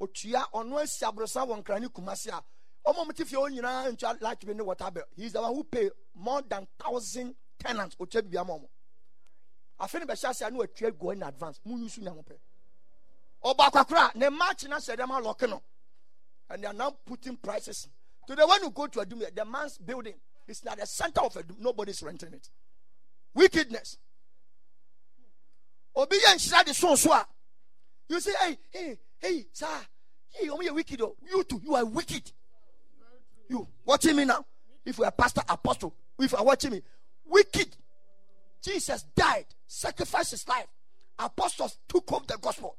Otua 0.00 0.46
ono 0.52 0.78
asi 0.78 1.04
abrosa 1.04 1.46
won 1.46 1.62
krani 1.62 1.88
kumasi 1.88 2.28
a. 2.28 2.42
Omo 2.86 3.04
mti 3.04 3.24
fie 3.24 3.36
onyina 3.36 3.90
ntua 3.90 4.20
like 4.20 4.46
be 4.46 4.54
ne 4.54 4.62
water 4.62 4.90
bill. 4.90 5.04
He 5.16 5.26
is 5.26 5.32
the 5.32 5.40
one 5.40 5.54
who 5.54 5.64
pay 5.64 5.90
more 6.14 6.42
than 6.42 6.66
thousand 6.78 7.34
tenants 7.60 7.96
ɔkyɛ 7.96 8.22
biribi 8.22 8.38
ama 8.40 8.54
ɔmo 8.54 8.68
afei 9.78 10.00
ne 10.00 10.06
bɛhyɛ 10.06 10.28
ase 10.30 10.42
a 10.42 10.50
ne 10.50 10.58
watua 10.58 10.98
go 10.98 11.10
in 11.10 11.22
advance 11.22 11.60
mu 11.64 11.78
yusu 11.78 12.00
nya 12.00 12.10
ho 12.10 12.22
pɛ 12.22 12.38
ɔba 13.44 13.70
akwakora 13.70 14.14
ne 14.14 14.28
match 14.30 14.64
na 14.64 14.76
hyɛ 14.76 14.96
dɛm 14.96 15.10
alɔke 15.20 15.48
no 15.48 15.62
and 16.50 16.62
they 16.62 16.66
are 16.66 16.74
now 16.74 16.94
putting 17.06 17.36
prices. 17.36 17.88
Today 18.26 18.42
when 18.46 18.62
you 18.62 18.70
go 18.70 18.86
to 18.86 19.00
Adum 19.00 19.34
the 19.34 19.44
man's 19.44 19.78
building 19.78 20.14
is 20.46 20.62
at 20.70 20.78
the 20.78 20.86
center 20.86 21.20
of 21.22 21.32
Adum 21.34 21.58
nobody 21.58 21.90
is 21.92 22.02
renting 22.02 22.34
it. 22.34 22.48
Wickedness. 23.34 23.96
Obi 25.96 26.16
yɛ 26.16 26.34
nhyira 26.34 26.64
de 26.64 26.74
so 26.74 26.94
so 26.94 27.18
you 28.08 28.20
say 28.20 28.32
hey 28.40 28.58
hey 28.72 28.98
hey 29.20 29.46
sir. 29.52 29.66
Hey 30.30 30.48
ɔmo 30.48 30.62
yɛ 30.62 30.74
wicked 30.74 31.00
o 31.00 31.16
you 31.28 31.44
too 31.44 31.60
you 31.64 31.74
are 31.74 31.84
wicked. 31.84 32.30
You 33.48 33.66
watching 33.84 34.16
me 34.16 34.24
now? 34.24 34.44
If 34.84 34.98
you 34.98 35.04
are 35.04 35.10
pastor 35.10 35.42
apostle 35.48 35.94
if 36.18 36.32
you 36.32 36.38
are 36.38 36.44
watching 36.44 36.72
me 36.72 36.82
wicked. 37.24 37.76
Jesus 38.62 39.04
died, 39.16 39.46
sacrificed 39.66 40.32
his 40.32 40.46
life. 40.46 40.66
Apostles 41.18 41.78
took 41.88 42.12
up 42.12 42.26
the 42.26 42.36
gospel. 42.38 42.76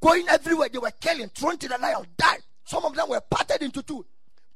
Going 0.00 0.28
everywhere, 0.28 0.68
they 0.68 0.78
were 0.78 0.90
killing, 1.00 1.28
thrown 1.28 1.56
to 1.58 1.68
the 1.68 1.78
lion, 1.78 2.06
died. 2.16 2.40
Some 2.66 2.84
of 2.84 2.94
them 2.96 3.08
were 3.08 3.20
parted 3.20 3.62
into 3.62 3.80
two, 3.80 4.04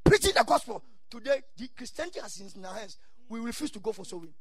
preaching 0.03 0.33
the 0.35 0.43
gospel. 0.43 0.83
Today, 1.09 1.41
the 1.57 1.69
Christianity 1.69 2.19
has 2.19 2.53
in 2.55 2.65
our 2.65 2.73
hands. 2.73 2.97
We 3.29 3.39
refuse 3.39 3.71
to 3.71 3.79
go 3.79 3.93
for 3.93 4.03
sowing. 4.03 4.33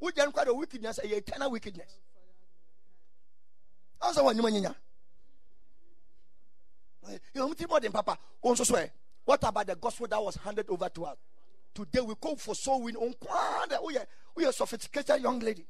We 0.00 0.12
then 0.14 0.30
quite 0.30 0.46
a 0.46 0.54
wickedness, 0.54 0.98
a 0.98 1.16
eternal 1.16 1.50
wickedness. 1.50 1.98
Answer 4.06 4.22
one, 4.22 4.36
you 4.36 4.46
are 4.46 4.74
more 7.68 7.80
than 7.80 7.92
Papa. 7.92 8.16
What 8.40 9.42
about 9.42 9.66
the 9.66 9.74
gospel 9.74 10.06
that 10.06 10.22
was 10.22 10.36
handed 10.36 10.70
over 10.70 10.88
to 10.88 11.04
us? 11.06 11.16
Today 11.74 12.00
we 12.00 12.14
call 12.14 12.36
for 12.36 12.54
sowing 12.54 12.94
on 12.96 13.14
kwanda. 13.14 13.78
Oh 13.82 13.90
yeah, 13.90 14.04
we 14.36 14.46
are 14.46 14.52
sophisticated 14.52 15.20
young 15.20 15.40
lady. 15.40 15.66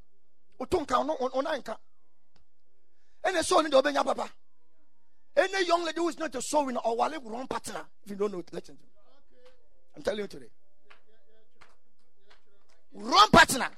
Utunka 0.60 0.98
ono 0.98 1.16
onanka. 1.16 1.76
Any 3.24 3.42
soul 3.42 3.64
in 3.64 3.70
the 3.70 3.82
obenya 3.82 4.04
papa. 4.04 4.30
Any 5.36 5.66
young 5.66 5.84
lady 5.84 6.00
who 6.00 6.08
is 6.08 6.18
not 6.18 6.34
a 6.34 6.42
soul 6.42 6.66
winner 6.66 6.80
or 6.84 6.96
wale 6.96 7.20
wrong 7.24 7.46
partner. 7.46 7.82
If 8.04 8.10
you 8.10 8.16
don't 8.16 8.32
know 8.32 8.40
it, 8.40 8.52
listen 8.52 8.76
to 8.76 8.82
me. 8.82 8.88
I'm 9.96 10.02
telling 10.02 10.20
you 10.20 10.26
today. 10.26 10.50
Wrong 12.92 13.28
partner. 13.32 13.68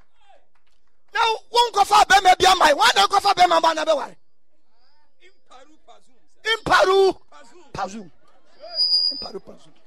Now, 1.14 1.20
one 1.50 1.72
go 1.74 1.84
for 1.84 1.98
a 2.00 2.06
Bema 2.06 2.34
be 2.38 2.46
my 2.58 2.72
one 2.72 2.90
go 3.10 3.20
for 3.20 3.32
a 3.32 3.34
Bema 3.34 3.60
Bana 3.60 3.84
be 3.84 3.92
why. 3.92 4.16
Imparu 6.42 7.16
Pazum. 7.72 8.10
Imparu 9.12 9.40
Pazum. 9.44 9.81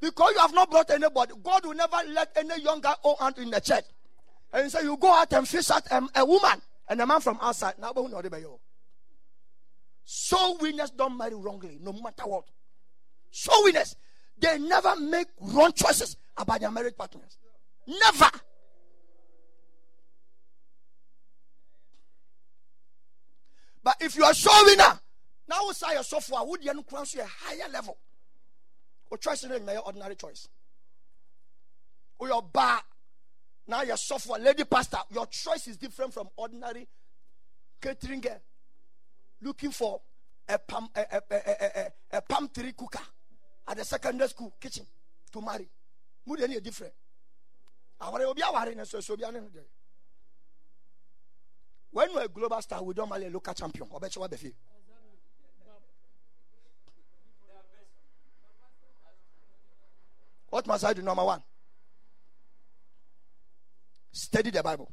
Because 0.00 0.32
you 0.34 0.40
have 0.40 0.54
not 0.54 0.70
brought 0.70 0.90
anybody, 0.90 1.32
God 1.42 1.64
will 1.64 1.74
never 1.74 1.96
let 2.10 2.30
any 2.36 2.62
young 2.62 2.80
guy 2.80 2.94
own 3.04 3.16
hand 3.20 3.38
in 3.38 3.50
the 3.50 3.60
church. 3.60 3.84
And 4.52 4.70
so 4.70 4.80
you 4.80 4.96
go 4.96 5.12
out 5.12 5.32
and 5.32 5.48
fish 5.48 5.70
out 5.70 5.86
a, 5.90 6.06
a 6.16 6.24
woman 6.24 6.60
and 6.88 7.00
a 7.00 7.06
man 7.06 7.20
from 7.20 7.38
outside. 7.40 7.74
Now, 7.80 7.92
so 10.04 10.58
winners 10.60 10.90
don't 10.90 11.16
marry 11.16 11.34
wrongly, 11.34 11.78
no 11.80 11.92
matter 11.92 12.24
what. 12.24 12.44
So 13.30 13.52
winners, 13.64 13.96
they 14.38 14.58
never 14.58 14.94
make 14.96 15.28
wrong 15.40 15.72
choices 15.72 16.16
about 16.36 16.60
their 16.60 16.70
marriage 16.70 16.96
partners. 16.96 17.38
Never. 17.86 18.30
But 23.82 23.96
if 24.00 24.16
you 24.16 24.24
are 24.24 24.34
so 24.34 24.50
winner, 24.64 25.00
now 25.48 25.66
we 25.66 25.74
say 25.74 25.96
a 25.96 26.02
software 26.04 26.42
would 26.44 26.64
you 26.64 26.82
cross 26.82 27.14
a 27.16 27.24
higher 27.24 27.68
level? 27.72 27.96
Or 29.10 29.18
choice 29.18 29.44
in 29.44 29.50
your 29.50 29.82
ordinary 29.82 30.16
choice. 30.16 30.48
Or 32.18 32.28
your 32.28 32.42
bar 32.42 32.80
now 33.66 33.82
your 33.82 33.96
software 33.96 34.40
lady 34.40 34.64
pastor 34.64 34.98
your 35.10 35.26
choice 35.26 35.68
is 35.68 35.76
different 35.76 36.12
from 36.12 36.28
ordinary 36.36 36.86
catering 37.80 38.20
girl 38.20 38.40
looking 39.42 39.70
for 39.70 40.00
a 40.48 40.58
palm 40.58 40.88
a, 40.94 41.00
a, 41.00 41.20
a, 41.30 41.36
a, 42.12 42.18
a 42.18 42.22
palm 42.22 42.48
tree 42.54 42.72
cooker 42.76 43.00
at 43.66 43.76
the 43.76 43.84
secondary 43.84 44.28
school 44.28 44.54
kitchen 44.60 44.86
to 45.32 45.40
marry. 45.40 45.68
Mood 46.26 46.40
any 46.42 46.60
different. 46.60 46.92
When 51.90 52.10
you're 52.10 52.22
a 52.22 52.28
global 52.28 52.60
star 52.62 52.82
we 52.82 52.94
don't 52.94 53.08
marry 53.08 53.26
a 53.26 53.30
local 53.30 53.54
champion. 53.54 53.88
Obeche 53.92 54.16
wa 54.18 54.28
befi 54.28 54.52
What 60.54 60.68
must 60.68 60.84
I 60.84 60.92
do? 60.92 61.02
Number 61.02 61.24
one, 61.24 61.42
study 64.12 64.50
the 64.50 64.62
Bible. 64.62 64.88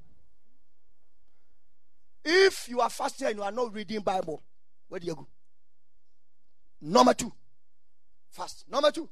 If 2.26 2.68
you 2.68 2.82
are 2.82 2.90
fasting 2.90 3.28
and 3.28 3.36
you 3.36 3.44
are 3.44 3.52
not 3.52 3.72
reading 3.72 4.00
Bible, 4.00 4.42
where 4.90 5.00
do 5.00 5.06
you 5.06 5.14
go? 5.14 5.28
Number 6.82 7.14
two, 7.14 7.32
fast. 8.32 8.66
Number 8.72 8.90
two, 8.90 9.08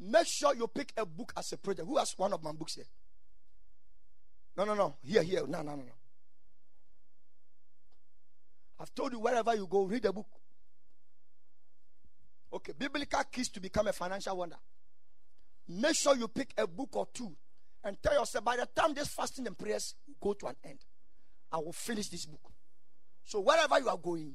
make 0.00 0.26
sure 0.26 0.54
you 0.54 0.66
pick 0.66 0.94
a 0.96 1.04
book 1.04 1.34
as 1.36 1.52
a 1.52 1.58
project. 1.58 1.86
Who 1.86 1.98
has 1.98 2.14
one 2.16 2.32
of 2.32 2.42
my 2.42 2.52
books 2.52 2.76
here? 2.76 2.86
No, 4.56 4.64
no, 4.64 4.74
no. 4.74 4.96
Here, 5.02 5.22
here. 5.22 5.46
No, 5.46 5.60
no, 5.60 5.74
no, 5.74 5.82
no. 5.82 5.92
I've 8.80 8.94
told 8.94 9.12
you 9.12 9.20
wherever 9.20 9.54
you 9.54 9.66
go, 9.66 9.84
read 9.84 10.06
a 10.06 10.12
book. 10.14 10.41
Okay, 12.52 12.72
biblical 12.78 13.22
keys 13.30 13.48
to 13.50 13.60
become 13.60 13.86
a 13.86 13.92
financial 13.92 14.36
wonder. 14.36 14.56
Make 15.68 15.96
sure 15.96 16.16
you 16.16 16.28
pick 16.28 16.52
a 16.58 16.66
book 16.66 16.90
or 16.96 17.06
two 17.12 17.32
and 17.84 17.96
tell 18.02 18.14
yourself 18.14 18.44
by 18.44 18.56
the 18.56 18.66
time 18.66 18.94
this 18.94 19.08
fasting 19.08 19.46
and 19.46 19.56
prayers 19.56 19.94
go 20.20 20.34
to 20.34 20.46
an 20.46 20.56
end, 20.64 20.78
I 21.50 21.58
will 21.58 21.72
finish 21.72 22.08
this 22.08 22.26
book. 22.26 22.52
So 23.24 23.40
wherever 23.40 23.78
you 23.78 23.88
are 23.88 23.96
going, 23.96 24.34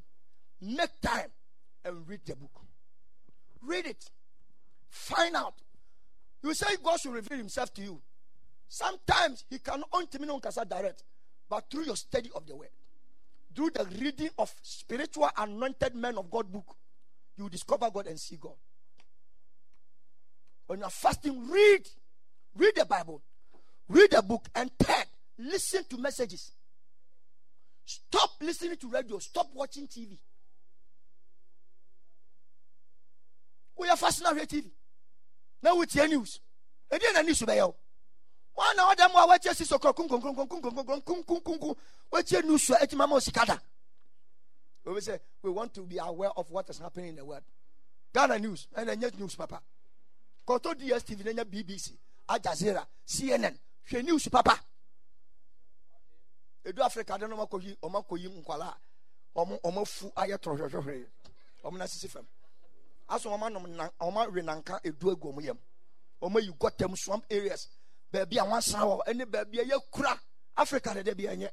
make 0.61 0.99
time 1.01 1.29
and 1.85 2.07
read 2.07 2.21
the 2.25 2.35
book. 2.35 2.61
Read 3.61 3.85
it. 3.85 4.09
Find 4.89 5.35
out. 5.35 5.55
You 6.43 6.53
say 6.53 6.75
God 6.83 6.99
should 6.99 7.13
reveal 7.13 7.37
himself 7.37 7.73
to 7.75 7.81
you. 7.81 8.01
Sometimes 8.67 9.45
he 9.49 9.59
can 9.59 9.83
ultimately 9.93 10.33
on 10.33 10.39
kasa 10.39 10.65
direct, 10.65 11.03
but 11.49 11.65
through 11.69 11.85
your 11.85 11.95
study 11.95 12.29
of 12.35 12.45
the 12.45 12.55
word, 12.55 12.69
through 13.55 13.71
the 13.71 13.85
reading 13.99 14.29
of 14.37 14.53
spiritual 14.61 15.29
anointed 15.37 15.95
men 15.95 16.17
of 16.17 16.29
God 16.29 16.51
book, 16.51 16.75
you 17.37 17.49
discover 17.49 17.89
God 17.91 18.07
and 18.07 18.19
see 18.19 18.37
God. 18.37 18.55
When 20.67 20.79
you 20.79 20.85
are 20.85 20.91
fasting, 20.91 21.49
read, 21.49 21.87
read 22.55 22.73
the 22.75 22.85
Bible, 22.85 23.21
read 23.87 24.11
the 24.11 24.21
book, 24.21 24.47
and 24.55 24.69
third, 24.77 25.05
listen 25.37 25.83
to 25.89 25.97
messages. 25.97 26.51
Stop 27.85 28.31
listening 28.41 28.75
to 28.77 28.89
radio. 28.89 29.17
Stop 29.19 29.47
watching 29.53 29.87
TV. 29.87 30.17
We 33.77 33.87
are 33.87 33.95
fasting 33.95 34.27
on 34.27 34.37
TV. 34.39 34.65
Now 35.63 35.75
we 35.75 35.85
hear 35.89 36.07
news. 36.07 36.39
And 36.91 37.01
then 37.01 37.13
the 37.13 37.23
news 37.23 37.41
be 37.41 37.53
yo. 37.53 37.75
One 38.53 38.79
hour 38.79 38.95
them 38.95 39.11
wa 39.13 39.27
wache 39.27 39.53
si 39.55 39.63
sokro 39.65 39.93
kun 39.95 40.09
kun 40.09 40.19
kun 40.19 40.35
kun 40.35 40.47
kun 40.47 40.61
kun 40.61 40.73
kun 40.73 41.01
kun 41.01 41.23
kun 41.23 41.41
kun 41.41 41.59
kun 41.59 41.75
wache 42.11 42.43
news 42.43 42.63
so 42.63 42.75
eti 42.81 42.95
mama 42.95 43.15
when 44.87 44.95
we 44.95 45.01
say 45.01 45.19
we 45.43 45.49
want 45.49 45.73
to 45.73 45.81
be 45.81 45.97
aware 45.97 46.29
of 46.37 46.49
what 46.49 46.69
is 46.69 46.79
happening 46.79 47.09
in 47.09 47.15
the 47.17 47.25
world. 47.25 47.41
Ghana 48.13 48.39
News, 48.39 48.69
and 48.73 48.87
then 48.87 49.11
news, 49.19 49.35
Papa. 49.35 49.59
Koto 50.45 50.73
DSTV, 50.73 51.25
then 51.25 51.35
BBC, 51.43 51.91
Al 52.29 52.39
Jazeera, 52.39 52.85
CNN, 53.05 53.53
hwɛ 53.91 54.05
news, 54.05 54.29
Papa. 54.29 54.57
Edu 56.65 56.79
Africa, 56.79 57.17
then 57.19 57.33
Oma 57.33 57.47
Koyi, 57.47 57.75
Oma 57.83 58.01
Koyi 58.01 58.29
Nkwala, 58.29 58.73
Oma 59.35 59.57
Oma 59.61 59.83
Fu 59.83 60.09
Ayatro 60.11 60.57
Jojohre, 60.57 61.03
Oma 61.65 61.79
Nasisi 61.79 62.09
Fem. 62.09 62.23
Aso 63.09 63.29
Oma 63.29 63.49
Nom 63.49 63.67
Oma 63.99 64.27
Renanka 64.31 64.81
Edu 64.85 65.11
Ego 65.11 65.33
Muyem. 65.33 65.57
Oma 66.21 66.39
you 66.39 66.53
got 66.57 66.77
them 66.77 66.95
swamp 66.95 67.25
areas. 67.29 67.67
Baby, 68.09 68.39
I 68.39 68.43
want 68.43 68.63
sour, 68.63 69.01
any 69.05 69.25
baby, 69.25 69.59
a 69.59 69.79
kura. 69.91 70.17
Africa, 70.55 70.95
the 71.03 71.13
be 71.13 71.25
a 71.25 71.51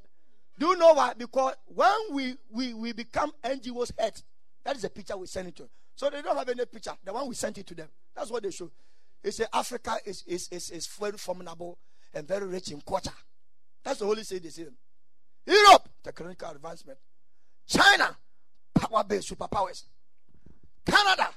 do 0.58 0.66
you 0.68 0.76
know 0.76 0.92
why? 0.94 1.14
Because 1.16 1.54
when 1.66 1.92
we 2.12 2.36
we 2.50 2.74
we 2.74 2.92
become 2.92 3.32
ngos 3.44 3.90
head 3.98 4.20
that 4.64 4.76
is 4.76 4.82
the 4.82 4.90
picture 4.90 5.16
we 5.16 5.26
send 5.26 5.48
it 5.48 5.56
to. 5.56 5.68
So 5.96 6.10
they 6.10 6.22
don't 6.22 6.36
have 6.36 6.48
any 6.48 6.64
picture 6.66 6.92
the 7.04 7.12
one 7.12 7.28
we 7.28 7.34
sent 7.34 7.58
it 7.58 7.66
to 7.66 7.74
them. 7.74 7.88
That's 8.14 8.30
what 8.30 8.42
they 8.42 8.50
show. 8.50 8.70
They 9.22 9.30
say 9.30 9.46
africa 9.52 9.96
is 10.04 10.22
is 10.26 10.48
is, 10.50 10.70
is 10.70 10.86
very 10.86 11.18
formidable 11.18 11.78
and 12.12 12.26
very 12.26 12.46
rich 12.46 12.70
in 12.70 12.80
culture 12.80 13.10
that's 13.84 13.98
the 13.98 14.06
holy 14.06 14.24
say 14.24 14.38
they 14.38 14.48
say. 14.48 14.66
Europe 15.46 15.88
technical 16.02 16.50
advancement. 16.50 16.98
China 17.66 18.16
power 18.74 19.04
based 19.04 19.30
superpowers. 19.34 19.84
Canada 20.86 21.28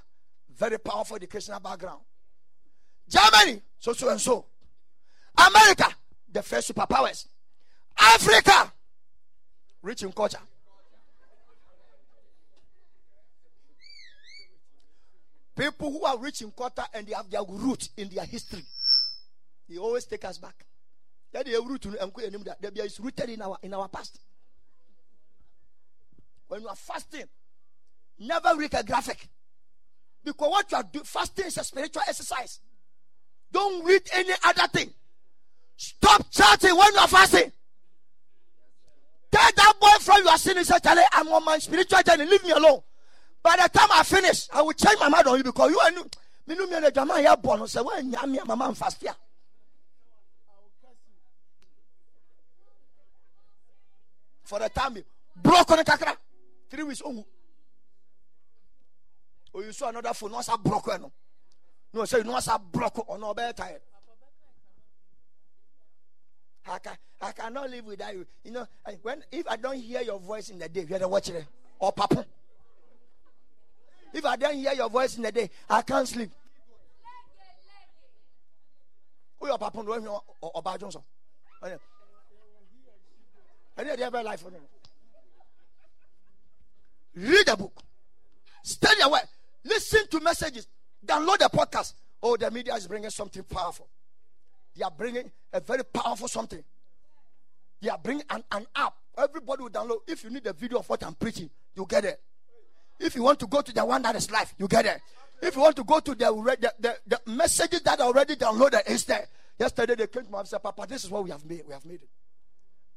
very 0.57 0.79
powerful 0.79 1.15
educational 1.17 1.59
background. 1.59 2.01
Germany, 3.07 3.61
so 3.77 3.93
so 3.93 4.09
and 4.09 4.19
so. 4.19 4.45
America, 5.37 5.87
the 6.31 6.41
first 6.41 6.73
superpowers. 6.73 7.27
Africa, 7.99 8.71
rich 9.87 10.03
in 10.03 10.11
culture. 10.11 10.37
People 15.55 15.91
who 15.91 16.05
are 16.05 16.17
rich 16.19 16.41
in 16.41 16.51
culture 16.51 16.83
and 16.93 17.07
they 17.07 17.13
have 17.13 17.29
their 17.31 17.41
root 17.47 17.89
in 17.97 18.09
their 18.09 18.25
history. 18.25 18.63
They 19.67 19.77
always 19.77 20.05
take 20.05 20.23
us 20.25 20.37
back. 20.37 20.65
That 21.33 21.47
root 21.47 21.87
that 22.61 22.77
is 22.77 22.99
rooted 22.99 23.29
in 23.29 23.41
our 23.41 23.57
in 23.63 23.73
our 23.73 23.87
past. 23.87 24.19
When 26.47 26.61
you 26.61 26.67
are 26.67 26.75
fasting, 26.75 27.25
never 28.19 28.55
read 28.55 28.73
a 28.73 28.83
graphic. 28.83 29.27
Because 30.23 30.49
what 30.49 30.71
you 30.71 30.77
are 30.77 30.83
doing, 30.83 31.05
fasting 31.05 31.45
is 31.47 31.57
a 31.57 31.63
spiritual 31.63 32.03
exercise. 32.07 32.59
Don't 33.51 33.83
read 33.85 34.01
any 34.13 34.33
other 34.45 34.67
thing. 34.67 34.93
Stop 35.75 36.29
chatting 36.31 36.75
when 36.75 36.93
you 36.93 36.99
are 36.99 37.07
fasting. 37.07 37.51
Tell 39.37 39.51
that 39.55 39.73
boyfriend 39.79 40.23
you 40.23 40.29
are 40.29 40.37
sinning, 40.37 40.63
say, 40.63 40.79
Charlie, 40.83 41.03
I'm 41.13 41.27
on 41.27 41.45
my 41.45 41.59
spiritual 41.59 42.01
journey. 42.01 42.25
Leave 42.25 42.43
me 42.43 42.51
alone. 42.51 42.81
By 43.43 43.55
the 43.55 43.69
time 43.69 43.89
I 43.93 44.01
finish, 44.03 44.47
I 44.51 44.61
will 44.63 44.73
change 44.73 44.99
my 44.99 45.09
mind 45.09 45.27
on 45.27 45.37
you 45.37 45.43
because 45.43 45.69
you 45.69 45.79
are 45.79 45.91
new. 45.91 46.05
Me 46.47 46.55
no 46.55 46.65
me 46.65 46.79
na 46.79 46.89
jama 46.89 47.21
ya 47.21 47.35
born 47.35 47.67
say 47.67 47.81
when 47.81 48.11
nya 48.11 48.25
me 48.27 48.39
mama 48.47 48.73
fast 48.73 49.01
here. 49.01 49.13
For 54.43 54.59
the 54.59 54.69
time 54.69 54.97
broke 55.35 55.71
on 55.71 55.83
kakra. 55.83 56.15
3 56.69 56.83
weeks 56.83 57.01
ongu 57.01 57.23
or 59.53 59.63
you 59.63 59.71
saw 59.71 59.89
another 59.89 60.13
phone, 60.13 60.31
no 60.31 60.41
sa 60.41 60.57
broke 60.57 60.99
no. 60.99 61.11
No, 61.93 62.05
say 62.05 62.23
no 62.23 62.39
sa 62.39 62.57
broke 62.57 63.07
or 63.07 63.17
no 63.19 63.33
better 63.33 63.53
tired. 63.53 63.81
I 66.69 66.79
can 66.79 66.97
I 67.21 67.31
cannot 67.31 67.69
live 67.69 67.85
without 67.85 68.13
you. 68.13 68.25
You 68.43 68.51
know, 68.51 68.67
eh, 68.85 68.95
when 69.01 69.23
if 69.31 69.47
I 69.47 69.55
don't 69.55 69.77
hear 69.77 70.01
your 70.01 70.19
voice 70.19 70.49
in 70.49 70.59
the 70.59 70.69
day, 70.69 70.85
you're 70.87 70.99
the 70.99 71.07
watcher 71.07 71.37
eh? 71.37 71.43
or 71.79 71.91
papa. 71.91 72.25
If 74.13 74.25
I 74.25 74.35
don't 74.35 74.55
hear 74.55 74.73
your 74.73 74.89
voice 74.89 75.17
in 75.17 75.23
the 75.23 75.31
day, 75.31 75.49
I 75.69 75.81
can't 75.81 76.07
sleep. 76.07 76.31
Who 79.39 79.47
your 79.47 79.57
papa 79.57 79.79
eh, 79.79 80.07
or 80.41 80.51
Oba 80.55 80.77
Johnson? 80.77 81.01
Any 83.77 84.03
other 84.03 84.23
life 84.23 84.41
oh, 84.43 84.45
for 84.45 84.51
them? 84.51 84.61
Read 87.15 87.45
the 87.45 87.55
book. 87.55 87.73
Study 88.63 89.01
the 89.01 89.09
word. 89.09 89.21
Listen 89.63 90.07
to 90.09 90.19
messages. 90.19 90.67
Download 91.05 91.37
the 91.37 91.49
podcast. 91.49 91.93
Oh, 92.21 92.35
the 92.37 92.49
media 92.49 92.75
is 92.75 92.87
bringing 92.87 93.09
something 93.09 93.43
powerful. 93.43 93.87
They 94.77 94.83
are 94.83 94.91
bringing 94.91 95.31
a 95.51 95.59
very 95.59 95.83
powerful 95.83 96.27
something. 96.27 96.63
They 97.81 97.89
are 97.89 97.97
bringing 97.97 98.25
an, 98.29 98.43
an 98.51 98.67
app. 98.75 98.93
Everybody 99.17 99.63
will 99.63 99.69
download. 99.69 99.99
If 100.07 100.23
you 100.23 100.29
need 100.29 100.45
a 100.45 100.53
video 100.53 100.79
of 100.79 100.89
what 100.89 101.03
I'm 101.03 101.15
preaching, 101.15 101.49
you 101.75 101.85
get 101.87 102.05
it. 102.05 102.21
If 102.99 103.15
you 103.15 103.23
want 103.23 103.39
to 103.39 103.47
go 103.47 103.61
to 103.61 103.73
the 103.73 103.83
one 103.85 104.01
that 104.03 104.15
is 104.15 104.29
live, 104.29 104.53
you 104.57 104.67
get 104.67 104.85
it. 104.85 105.01
If 105.41 105.55
you 105.55 105.61
want 105.61 105.75
to 105.75 105.83
go 105.83 105.99
to 105.99 106.15
the, 106.15 106.57
the, 106.59 106.73
the, 106.79 106.97
the 107.07 107.31
messages 107.31 107.81
that 107.81 107.99
already 108.01 108.35
downloaded, 108.35 108.89
is 108.89 109.05
there. 109.05 109.27
Yesterday 109.59 109.95
they 109.95 110.07
came 110.07 110.25
to 110.25 110.31
me 110.31 110.37
and 110.39 110.47
said, 110.47 110.61
Papa, 110.61 110.85
this 110.87 111.03
is 111.03 111.09
what 111.09 111.23
we 111.23 111.31
have 111.31 111.45
made. 111.45 111.63
We 111.67 111.73
have 111.73 111.85
made 111.85 112.01
it. 112.01 112.09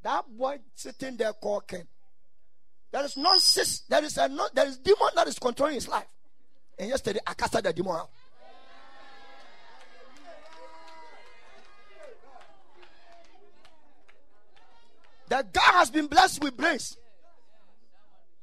That 0.03 0.25
boy 0.29 0.59
sitting 0.75 1.17
there 1.17 1.33
Ken. 1.67 1.87
There 2.93 3.05
is 3.05 3.17
nonsense. 3.17 3.81
There 3.89 4.05
is 4.05 4.17
a 4.19 4.29
there 4.55 4.67
is 4.67 4.79
demon 4.79 5.09
that 5.15 5.29
is 5.29 5.39
controlling 5.39 5.75
his 5.75 5.89
life. 5.89 6.07
And 6.79 6.89
yesterday, 6.89 7.21
I 7.27 7.35
cast 7.35 7.53
the 7.63 7.73
demon 7.73 7.97
out. 7.97 8.11
The 15.31 15.47
guy 15.51 15.73
has 15.79 15.91
been 15.91 16.07
blessed 16.07 16.43
with 16.43 16.57
brains. 16.57 16.99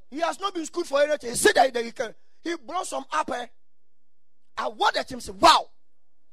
He 0.10 0.20
has 0.22 0.40
not 0.40 0.56
been 0.56 0.66
schooled 0.66 0.88
for 0.88 1.00
anything. 1.02 1.30
He 1.30 1.36
said 1.36 1.54
that 1.56 1.76
he 1.86 1.92
can. 1.92 2.16
He 2.44 2.56
brought 2.66 2.88
some 2.88 3.06
up. 3.12 3.30
Eh? 3.30 3.46
I 4.58 4.68
wanted 4.70 5.08
him 5.08 5.20
say, 5.20 5.34
"Wow, 5.34 5.68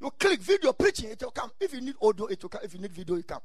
you 0.01 0.11
click 0.19 0.41
video 0.41 0.73
preaching, 0.73 1.11
it 1.11 1.23
will 1.23 1.31
come. 1.33 1.51
If 1.61 1.75
you 1.75 1.83
need 1.83 1.97
audio, 2.01 2.27
it 2.27 2.41
will 2.43 2.49
come. 2.49 2.61
If 2.65 2.73
you 2.73 2.81
need 2.81 2.93
video, 2.93 3.17
it 3.17 3.19
will 3.29 3.35
come. 3.37 3.41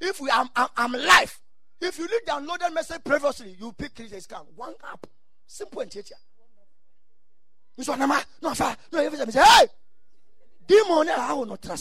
If 0.00 0.20
we, 0.20 0.30
I'm, 0.30 0.48
I'm, 0.56 0.68
I'm 0.76 0.92
live. 0.92 1.38
If 1.80 1.98
you 1.98 2.06
need 2.06 2.22
downloaded 2.26 2.72
message 2.74 3.04
previously, 3.04 3.54
you 3.60 3.72
pick 3.72 4.00
it, 4.00 4.12
it's 4.12 4.26
come. 4.26 4.46
One 4.56 4.74
app, 4.90 5.06
simple 5.46 5.82
and 5.82 5.90
teacher 5.90 6.16
anama 7.84 8.24
na 8.42 8.50
afa 8.50 8.76
na 8.92 8.98
ɔyɛ 9.00 9.10
fisa 9.10 9.26
mi 9.26 9.32
sɛ 9.32 9.42
hey 9.44 9.66
demon 10.66 11.06
ne 11.06 11.12
awo 11.12 11.46
no 11.46 11.56
tena 11.56 11.76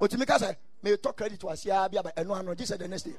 otumi 0.00 0.26
ka 0.26 0.38
sɛ 0.38 0.56
may 0.82 0.96
talk 0.96 1.16
credit 1.16 1.40
to 1.40 1.50
asia 1.50 1.88
bi 1.90 1.98
aba 1.98 2.10
ɛno 2.16 2.34
ano 2.38 2.54
gye 2.54 2.64
sɛ 2.64 2.78
the 2.78 2.88
next 2.88 3.02
day. 3.02 3.16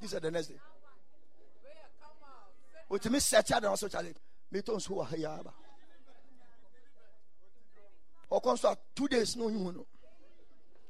Gye 0.00 0.06
sɛ 0.08 0.20
the 0.20 0.30
next 0.30 0.48
day. 0.48 0.60
Otumi 2.90 3.18
sɛti 3.18 3.56
adan 3.56 4.14
may 4.50 4.62
to 4.62 4.72
nso 4.72 4.88
wɔ 4.90 5.06
ha 5.06 5.16
yi 5.16 5.24
aba 5.26 5.52
ɔkɔ 8.30 8.54
nso 8.54 8.72
a 8.72 8.78
two 8.94 9.08
days 9.08 9.36
na 9.36 9.44
onyi 9.44 9.58
hu 9.62 9.72
no 9.72 9.86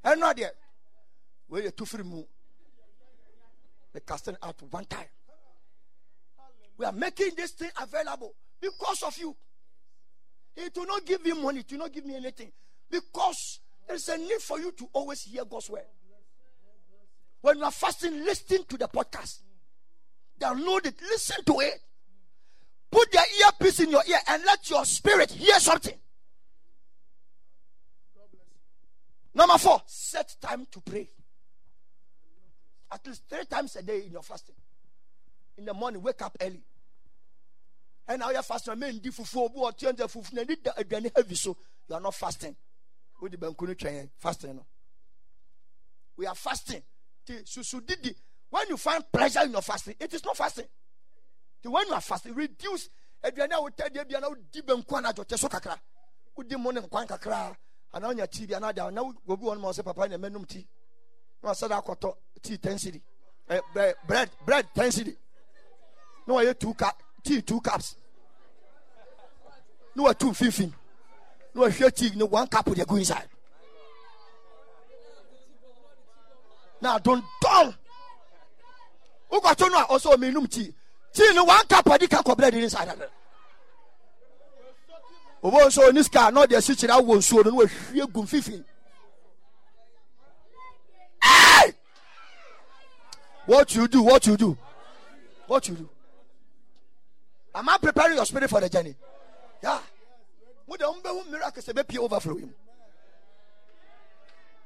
ɛno 0.05 0.32
adeɛ 0.35 0.51
wei 1.48 1.62
yɛ 1.62 1.77
tu 1.77 1.85
firi 1.85 2.05
mu 2.05 2.24
the 3.93 4.01
casting 4.02 4.36
out 4.43 4.60
one 4.70 4.85
time. 4.85 5.09
We 6.77 6.85
are 6.85 6.93
making 6.93 7.31
this 7.35 7.52
thing 7.52 7.70
available 7.81 8.35
because 8.60 9.02
of 9.02 9.16
you. 9.16 9.35
It 10.57 10.74
will 10.77 10.87
not 10.87 11.05
give 11.05 11.27
you 11.27 11.35
money, 11.35 11.61
it 11.61 11.70
will 11.70 11.78
not 11.78 11.93
give 11.93 12.07
me 12.07 12.16
anything. 12.16 12.51
Because 12.91 13.61
there's 13.87 14.09
a 14.09 14.16
need 14.16 14.41
for 14.41 14.59
you 14.59 14.73
to 14.73 14.89
always 14.93 15.23
hear 15.23 15.45
God's 15.45 15.69
word. 15.70 15.83
When 17.43 17.59
you 17.59 17.65
are 17.65 17.70
fasting, 17.70 18.24
listen 18.24 18.65
to 18.65 18.77
the 18.77 18.89
podcast. 18.89 19.41
Download 20.41 20.87
it, 20.87 20.95
listen 21.03 21.45
to 21.45 21.61
it. 21.61 21.81
Put 22.91 23.11
the 23.12 23.23
earpiece 23.45 23.81
in 23.81 23.91
your 23.91 24.03
ear 24.09 24.19
and 24.28 24.43
let 24.45 24.69
your 24.70 24.85
spirit 24.85 25.31
hear 25.31 25.55
something. 25.61 25.95
Number 29.35 29.59
four, 29.59 29.83
set 29.87 30.35
time 30.41 30.66
to 30.70 30.81
pray. 30.81 31.11
At 32.91 33.07
least 33.07 33.24
three 33.28 33.45
times 33.45 33.77
a 33.77 33.83
day 33.83 34.03
in 34.07 34.12
your 34.12 34.23
fasting. 34.23 34.55
In 35.59 35.66
the 35.66 35.74
morning, 35.74 36.01
wake 36.03 36.23
up 36.23 36.37
early. 36.41 36.62
Ɛna 38.09 38.27
woyɛ 38.33 38.45
fasting. 38.45 38.73
A 38.73 38.77
mendi 38.77 39.11
fufuo 39.11 39.47
obi 39.47 39.59
ɔteɛ 39.59 39.93
nta 39.93 40.09
fufu. 40.09 40.33
Na 40.33 40.43
ani 40.43 40.57
da 40.57 40.73
heavy 41.15 41.35
so 41.35 41.57
you 41.89 41.95
are 41.95 42.01
not 42.01 42.15
fasting. 42.15 42.57
Wode 43.20 43.37
banku 43.39 43.66
no 43.66 43.74
twɛn 43.74 44.11
fasting 44.19 44.61
we 46.16 46.27
are 46.27 46.35
fasting. 46.35 46.83
When 48.49 48.69
you 48.69 48.77
find 48.77 49.05
pleasure 49.12 49.43
in 49.43 49.53
your 49.53 49.62
fasting 49.62 49.95
it 50.01 50.12
is 50.15 50.24
not 50.24 50.37
fasting. 50.37 50.66
Ti 51.62 51.69
when 51.69 51.87
you 51.89 51.95
are 51.95 52.01
fasting 52.01 52.35
reduce. 52.35 52.89
Aduane 53.24 53.53
a 53.53 53.61
wotɛ 53.70 53.91
deɛ 53.91 54.09
bia 54.09 54.20
na 54.20 54.28
wodi 54.28 54.62
banku 54.62 54.87
anadwo 55.01 55.39
so 55.39 55.49
kakra. 55.49 55.78
Wodi 56.37 56.57
mu 56.59 56.73
ne 56.73 56.81
nkwan 56.81 57.07
kakra 57.09 57.57
anaa 57.93 58.09
wonya 58.09 58.27
tii 58.27 58.47
bi 58.47 58.55
anaa 58.55 58.73
deɛ 58.73 58.93
na 58.93 59.03
obi 59.03 59.45
wɔ 59.45 59.55
no 59.55 59.61
ma 59.61 59.69
ɔsɛ 59.70 59.85
papa 59.85 60.09
ne 60.09 60.16
mɛnum 60.16 60.47
tii 60.47 60.66
na 61.43 61.51
wasɛ 61.51 61.69
de 61.69 61.74
akɔtɔ 61.74 62.16
tii 62.43 62.59
ten 62.61 62.77
cedi. 62.78 63.03
Eh, 63.49 63.61
bread 64.07 64.31
bread 64.45 64.69
ten 64.74 64.91
cedi. 64.91 65.16
Na 66.27 66.35
wɔyɛ 66.35 66.59
two 66.59 66.74
cup 66.74 67.03
tea 67.27 67.43
two 67.43 67.61
cups. 67.61 67.97
Na 69.94 70.03
watu 70.05 70.27
mfimfini 70.31 70.73
na 71.55 71.62
wahwɛ 71.62 71.94
tea 71.94 72.11
ne 72.15 72.24
one 72.24 72.47
cup 72.47 72.66
de 72.74 72.85
go 72.85 72.97
inside 72.97 73.28
na 76.81 76.98
dondɔn 76.98 77.74
wokɔto 79.31 79.70
no 79.70 79.78
a 79.78 79.86
ɔsɛ 79.86 80.15
ɔmenum 80.15 80.48
tea. 80.51 80.73
Tea 81.12 81.32
ne 81.32 81.40
one 81.40 81.66
cup 81.66 81.90
adi 81.90 82.07
ka 82.07 82.23
kɔ 82.23 82.36
bread 82.36 82.55
ne 82.55 82.62
inside 82.62 82.89
ade 82.89 83.09
obo 85.43 85.59
nso 85.66 85.89
oni 85.89 86.03
sika 86.03 86.31
na 86.31 86.44
ɔde 86.44 86.57
asi 86.57 86.73
kyerɛ 86.74 87.01
awɔ 87.01 87.16
nsuo 87.19 87.44
no 87.44 87.51
na 87.51 87.57
wahwie 87.57 88.12
gu 88.12 88.23
mfimfini 88.23 88.65
Hey! 91.23 91.73
What 93.47 93.74
you 93.74 93.89
do, 93.89 94.03
what 94.03 94.27
you 94.27 94.36
do, 94.36 94.57
what 95.47 95.66
you 95.69 95.74
do. 95.74 95.89
Am 97.57 97.69
I 97.69 97.78
preparing 97.78 98.16
your 98.16 98.27
spirit 98.27 98.51
for 98.51 98.61
the 98.61 98.69
journey? 98.69 98.95
Yeah. 99.62 99.81
Mo 100.69 100.77
de 100.77 100.85
umbe 100.85 101.31
miracle 101.31 101.62
se 101.62 101.73
be 101.73 101.99
overflow 101.99 102.37
him. 102.37 102.55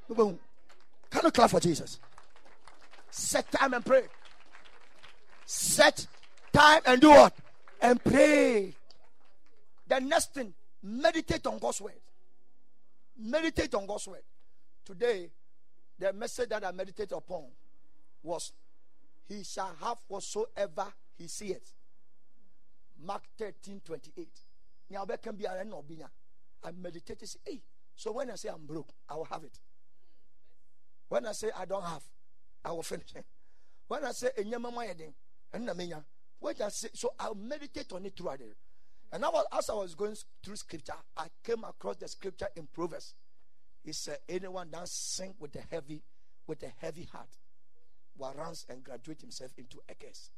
Can 0.09 1.23
you 1.25 1.31
clap 1.31 1.51
for 1.51 1.61
Jesus? 1.61 2.01
Set 3.11 3.51
time 3.53 3.75
and 3.75 3.85
pray. 3.85 4.03
Set 5.47 6.07
time 6.53 6.83
and 6.85 7.01
do 7.01 7.11
what? 7.11 7.33
And 7.81 8.03
pray. 8.03 8.75
The 9.87 10.01
next 10.01 10.35
thing, 10.35 10.53
meditate 10.83 11.47
on 11.47 11.59
God's 11.59 11.81
word. 11.81 11.95
Meditate 13.17 13.75
on 13.75 13.87
God's 13.87 14.09
word. 14.09 14.23
Today, 14.85 15.31
the 15.99 16.13
message 16.13 16.49
that 16.49 16.65
I 16.65 16.73
meditated 16.73 17.13
upon 17.13 17.45
was 18.23 18.53
He 19.29 19.45
shall 19.45 19.73
have 19.81 19.99
whatsoever 20.09 20.87
he 21.17 21.29
seeth. 21.29 21.73
Mark 23.05 23.23
13 23.39 23.81
28. 23.85 24.29
Now, 24.91 25.05
can 25.23 25.37
be 25.37 25.45
a 25.45 25.65
no 25.65 25.85
I 26.63 26.73
meditate. 26.73 27.27
Say, 27.27 27.39
hey, 27.47 27.63
so 27.95 28.13
when 28.13 28.31
I 28.31 28.35
say 28.35 28.49
I'm 28.49 28.67
broke, 28.67 28.93
I 29.09 29.15
will 29.15 29.25
have 29.25 29.45
it. 29.45 29.59
When 31.09 31.27
I 31.27 31.33
say 31.33 31.51
I 31.57 31.65
don't 31.65 31.85
have, 31.85 32.03
I 32.65 32.73
will 32.73 32.83
finish 32.83 33.15
it. 33.15 33.25
When 33.89 34.05
I 34.05 34.13
say 34.13 34.31
when 36.41 36.55
I 36.63 36.69
say 36.69 36.89
so 36.95 37.13
I'll 37.19 37.35
meditate 37.35 37.93
on 37.93 38.07
it 38.07 38.17
throughout 38.17 38.41
it. 38.41 38.57
And 39.13 39.23
now 39.23 39.33
as 39.53 39.69
I 39.69 39.75
was 39.75 39.95
going 39.95 40.17
through 40.45 40.57
scripture, 40.57 40.95
I 41.17 41.27
came 41.45 41.65
across 41.65 41.97
the 41.97 42.09
scripture 42.09 42.49
in 42.57 42.69
Proverbs. 42.73 43.15
He 43.83 43.93
said, 43.93 44.19
Anyone 44.29 44.71
that 44.71 44.89
sing 44.89 45.35
with 45.39 45.57
a 45.57 45.63
heavy, 45.71 46.03
with 46.47 46.63
a 46.63 46.73
heavy 46.79 47.09
heart 47.13 47.29
will 48.17 48.33
runs 48.37 48.67
and 48.69 48.85
graduate 48.85 49.21
himself 49.21 49.53
into 49.59 49.79
a 49.89 49.95
curse. 49.95 50.31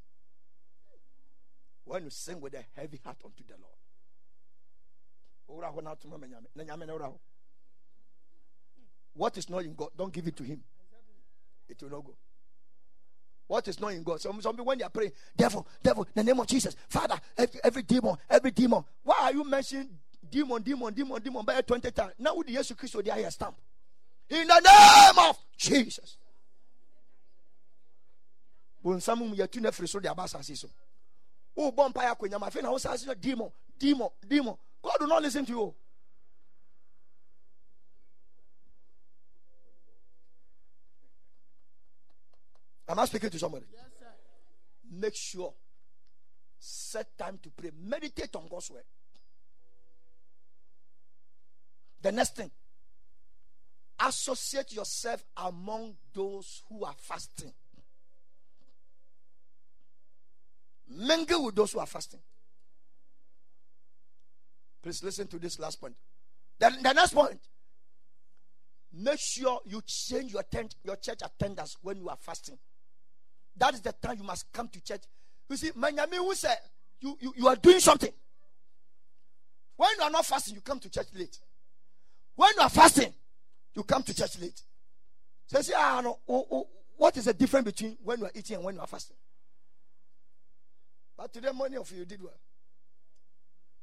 When 1.84 2.04
you 2.04 2.10
sing 2.10 2.40
with 2.40 2.54
a 2.54 2.64
heavy 2.76 3.00
heart 3.04 3.16
unto 3.24 3.42
the 3.44 3.54
Lord. 3.60 3.72
What 9.14 9.36
is 9.36 9.50
not 9.50 9.64
in 9.64 9.74
God, 9.74 9.90
don't 9.96 10.12
give 10.12 10.26
it 10.26 10.36
to 10.36 10.42
him. 10.42 10.62
It 11.68 11.82
will 11.82 11.90
not 11.90 12.04
go. 12.04 12.14
What 13.46 13.68
is 13.68 13.78
not 13.80 13.88
in 13.88 14.02
God? 14.02 14.20
Some, 14.20 14.40
some 14.40 14.52
people, 14.52 14.66
when 14.66 14.78
they 14.78 14.84
are 14.84 14.90
praying, 14.90 15.12
devil, 15.36 15.66
devil, 15.82 16.04
in 16.04 16.10
the 16.14 16.24
name 16.24 16.40
of 16.40 16.46
Jesus, 16.46 16.74
Father, 16.88 17.20
every, 17.36 17.60
every 17.62 17.82
demon, 17.82 18.16
every 18.30 18.50
demon. 18.50 18.84
Why 19.02 19.18
are 19.22 19.32
you 19.32 19.44
mentioning 19.44 19.90
demon, 20.30 20.62
demon, 20.62 20.94
demon, 20.94 21.20
demon 21.20 21.44
by 21.44 21.60
20 21.60 21.90
times? 21.90 22.14
Now, 22.18 22.34
with 22.34 22.46
the 22.46 22.54
Jesus 22.54 22.72
Christ, 22.76 22.96
they 23.04 23.10
are 23.10 23.30
stamp. 23.30 23.56
In 24.30 24.46
the 24.46 24.60
name 24.60 25.28
of 25.28 25.36
Jesus. 25.58 26.16
bonsam 28.82 29.34
yɛtu 29.34 29.60
no 29.60 29.68
afiri 29.68 29.88
so 29.88 30.00
de 30.00 30.10
aba 30.10 30.24
asase 30.24 30.56
so 30.56 30.68
wobɔ 31.56 31.88
mpa 31.90 32.02
yɛ 32.04 32.16
akɔnyama 32.16 32.48
afei 32.48 32.62
na 32.62 32.70
wo 32.70 32.78
sase 32.78 33.06
no 33.06 33.14
demon 33.14 33.50
demon 33.78 34.08
demon 34.26 34.56
god 34.82 34.96
will 35.00 35.08
not 35.08 35.22
listen 35.22 35.44
to 35.44 35.52
you 35.52 35.74
Am 42.88 42.98
I 42.98 43.06
speaking 43.06 43.30
to 43.30 43.38
somebody? 43.38 43.64
Yes, 43.72 43.84
sir. 43.98 44.06
Make 44.90 45.14
sure 45.14 45.54
set 46.58 47.16
time 47.16 47.38
to 47.42 47.48
pray. 47.50 47.70
Meditate 47.82 48.36
on 48.36 48.46
God's 48.48 48.70
word. 48.70 48.82
The 52.02 52.12
next 52.12 52.36
thing, 52.36 52.50
associate 53.98 54.72
yourself 54.74 55.24
among 55.36 55.94
those 56.12 56.62
who 56.68 56.84
are 56.84 56.94
fasting. 56.98 57.52
Mingle 60.96 61.44
with 61.44 61.54
those 61.54 61.72
who 61.72 61.78
are 61.78 61.86
fasting. 61.86 62.20
Please 64.82 65.02
listen 65.02 65.26
to 65.28 65.38
this 65.38 65.58
last 65.58 65.80
point. 65.80 65.94
Then 66.58 66.82
the 66.82 66.92
next 66.92 67.14
point. 67.14 67.40
Make 68.94 69.18
sure 69.20 69.60
you 69.64 69.80
change 69.86 70.32
your 70.32 70.42
tent, 70.42 70.74
your 70.84 70.96
church 70.96 71.20
attendance 71.24 71.76
when 71.80 71.96
you 71.96 72.08
are 72.08 72.16
fasting. 72.20 72.58
That 73.56 73.74
is 73.74 73.80
the 73.80 73.92
time 73.92 74.18
you 74.18 74.24
must 74.24 74.52
come 74.52 74.68
to 74.68 74.82
church. 74.82 75.02
You 75.48 75.56
see, 75.56 75.70
Manyami 75.70 76.16
who 76.16 76.34
said 76.34 76.58
you, 77.00 77.16
you, 77.20 77.32
you 77.36 77.48
are 77.48 77.56
doing 77.56 77.80
something. 77.80 78.12
When 79.76 79.90
you 79.98 80.04
are 80.04 80.10
not 80.10 80.26
fasting, 80.26 80.54
you 80.54 80.60
come 80.60 80.78
to 80.80 80.90
church 80.90 81.06
late. 81.14 81.38
When 82.36 82.50
you 82.56 82.62
are 82.62 82.70
fasting, 82.70 83.12
you 83.74 83.82
come 83.82 84.02
to 84.02 84.14
church 84.14 84.38
late. 84.38 84.60
So 85.46 85.58
you 85.58 85.64
say, 85.64 85.74
ah, 85.76 86.02
oh, 86.04 86.18
oh, 86.50 86.68
what 86.96 87.16
is 87.16 87.24
the 87.24 87.34
difference 87.34 87.64
between 87.64 87.96
when 88.02 88.20
you 88.20 88.26
are 88.26 88.30
eating 88.34 88.56
and 88.56 88.64
when 88.64 88.74
you 88.74 88.80
are 88.80 88.86
fasting? 88.86 89.16
But 91.16 91.32
today, 91.32 91.50
many 91.56 91.76
of 91.76 91.90
you 91.92 92.04
did 92.04 92.22
well. 92.22 92.38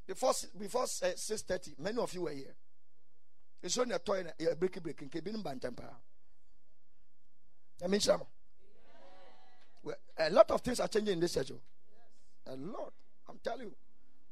Before 0.08 0.34
before 0.58 0.84
uh, 0.84 1.12
six 1.16 1.42
thirty, 1.44 1.76
many 1.78 1.98
of 2.00 2.14
you 2.14 2.24
were 2.24 2.32
here. 2.32 2.56
It's 3.62 3.78
only 3.78 3.94
a 3.94 4.00
toy, 4.00 4.24
a 4.40 4.56
breaky 4.56 4.82
breaking. 4.82 5.10
Kebin 5.10 5.44
bantampa. 5.44 5.94
I 7.84 7.88
mean, 7.88 8.00
some. 8.00 8.22
Well, 9.84 9.96
a 10.18 10.30
lot 10.30 10.50
of 10.52 10.62
things 10.62 10.80
are 10.80 10.88
changing 10.88 11.14
in 11.14 11.20
this 11.20 11.34
church. 11.34 11.52
Oh. 11.52 12.54
A 12.54 12.56
lot. 12.56 12.94
I'm 13.30 13.40
telling 13.44 13.68
you. 13.68 13.76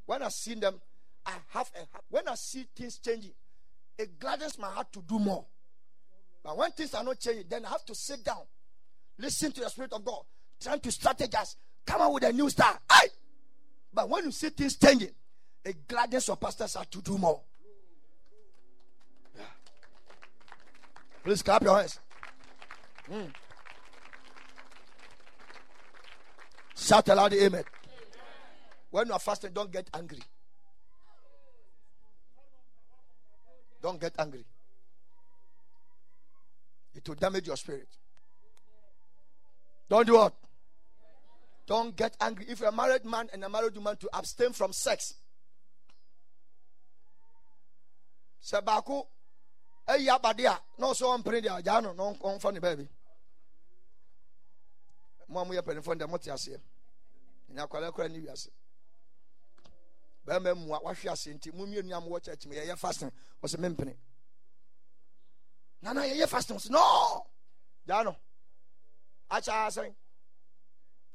When 0.06 0.24
I 0.24 0.30
see 0.30 0.56
them, 0.56 0.80
I 1.26 1.34
have 1.49 1.69
a 1.76 1.86
when 2.10 2.28
I 2.28 2.36
see 2.36 2.65
things 2.76 2.98
changing, 2.98 3.34
it 3.98 4.18
gladdens 4.18 4.57
my 4.57 4.69
heart 4.69 4.91
to 4.94 5.02
do 5.02 5.19
more. 5.19 5.45
But 6.44 6.57
when 6.57 6.72
things 6.72 6.94
are 6.94 7.03
not 7.03 7.19
changing, 7.19 7.45
then 7.49 7.65
I 7.65 7.69
have 7.69 7.86
to 7.86 7.94
sit 7.94 8.24
down, 8.24 8.44
listen 9.19 9.52
to 9.52 9.60
the 9.60 9.69
Spirit 9.69 9.91
of 9.91 10.06
God, 10.06 10.24
trying 10.61 10.80
to 10.80 10.90
strategize, 10.90 11.56
come 11.88 12.02
out 12.02 12.14
with 12.14 12.24
a 12.24 12.32
new 12.32 12.50
star. 12.50 12.78
But 13.98 14.10
when 14.10 14.26
you 14.26 14.32
see 14.32 14.50
things 14.50 14.76
changing, 14.76 15.10
the 15.64 15.74
gladdens 15.88 16.28
your 16.28 16.38
pastors 16.38 16.76
heart 16.76 16.92
to 16.92 17.02
do 17.02 17.18
more. 17.18 17.42
Yeah. 19.36 19.42
Please 21.24 21.42
clap 21.42 21.64
your 21.64 21.76
hands. 21.76 22.00
Mm. 23.12 23.34
Shout 26.76 27.10
aloud, 27.10 27.34
amen. 27.34 27.48
amen. 27.48 27.64
When 28.92 29.08
you 29.08 29.14
are 29.14 29.20
fasting, 29.20 29.50
don't 29.52 29.72
get 29.72 29.90
angry. 29.96 30.20
Don't 33.82 34.00
get 34.00 34.14
angry. 34.20 34.46
It 36.94 37.08
will 37.10 37.16
damage 37.16 37.48
your 37.48 37.58
spirit. 37.58 37.88
Don't 39.90 40.06
do 40.06 40.14
what? 40.14 40.34
Don't 41.68 41.95
get 41.95 42.15
angry. 42.22 42.45
If 42.48 42.61
you're 42.61 42.69
a 42.69 42.72
married 42.72 43.03
man 43.06 43.30
and 43.34 43.44
a 43.44 43.49
married 43.49 43.76
woman, 43.76 43.98
to 43.98 44.10
abstain 44.14 44.53
from 44.53 44.72
sex. 44.73 45.14
Sabako, 48.41 49.06
eh, 49.89 49.98
yabadia, 49.98 50.57
no 50.80 50.94
so 50.94 51.10
on 51.10 51.22
pretty, 51.22 51.48
Jano, 51.49 51.95
no 51.95 52.15
on 52.22 52.39
funny 52.39 52.60
baby. 52.60 52.88
mo 55.27 55.41
a 55.41 55.45
moyɛ 55.45 55.61
mpanimfoɔ 55.61 55.95
deɛ 55.99 56.10
mote 56.10 56.30
aseɛ 56.31 56.60
nya 57.49 57.64
akwalaa 57.68 57.91
kora 57.94 58.07
ne 58.07 58.19
wiase 58.19 58.49
bɛrima 60.26 60.56
mua 60.56 60.80
wahwe 60.80 61.11
ase 61.11 61.34
nti 61.34 61.52
mo 61.53 61.65
mmienu 61.65 61.94
a 61.95 61.99
mowɔ 62.02 62.19
kyɛkyi 62.23 62.48
mu 62.48 62.53
yɛyɛ 62.53 62.77
fasting. 62.77 63.11
Ɔsɛ 63.44 63.57
mempene 63.60 63.98
nana 65.81 66.02
yɛyɛ 66.02 66.27
fasting. 66.30 66.57
Ɔsɛ 66.57 66.69
no! 66.69 67.27
Gyaa 67.85 68.03
no. 68.03 68.15
Akyɛ 69.30 69.68
asɛn 69.68 69.95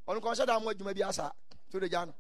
ɔno 0.08 0.20
kɔn 0.20 0.34
sɛ 0.34 0.46
daa 0.46 0.58
mo 0.58 0.70
adwuma 0.70 0.94
bi 0.94 1.02
asa 1.02 1.32
to 1.70 1.78
de 1.80 1.88
gya 1.88 2.04
no 2.06 2.14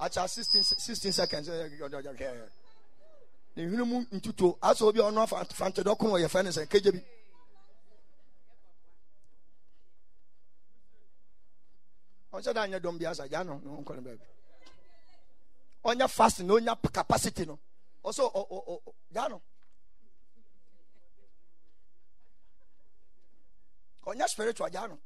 akyɛ 0.00 0.28
sixteen 0.28 1.12
seconds 1.12 1.48
ne 1.48 1.68
hwene 3.66 3.84
mu 3.84 4.00
ntutuo 4.12 4.58
asɛ 4.60 4.82
obi 4.84 5.00
a 5.00 5.10
ɔno 5.10 5.26
fantedɔ 5.26 5.96
kono 5.98 6.14
ɔyɛ 6.16 6.28
fɛ 6.28 6.44
ne 6.44 6.50
sɛ 6.50 6.66
kagya 6.68 6.92
bi 6.92 7.04
ɔnhyɛ 12.32 12.52
da 12.54 12.66
nyɛ 12.66 12.80
dɔm 12.80 12.98
bi 12.98 13.06
asa 13.06 13.28
gya 13.28 13.42
no 13.44 13.54
nkɔ 13.60 13.94
no 13.96 14.02
baabi 14.02 14.24
ɔnyɛ 15.84 16.08
fast 16.08 16.40
na 16.40 16.54
ɔnya 16.54 16.92
capacity 16.92 17.44
no 17.44 17.58
ɔsɛ 18.04 18.22
gya 19.12 19.28
no 19.28 19.42
ɔnyɛ 24.14 24.28
spiritual 24.28 24.68
gya 24.68 24.88
no. 24.88 24.98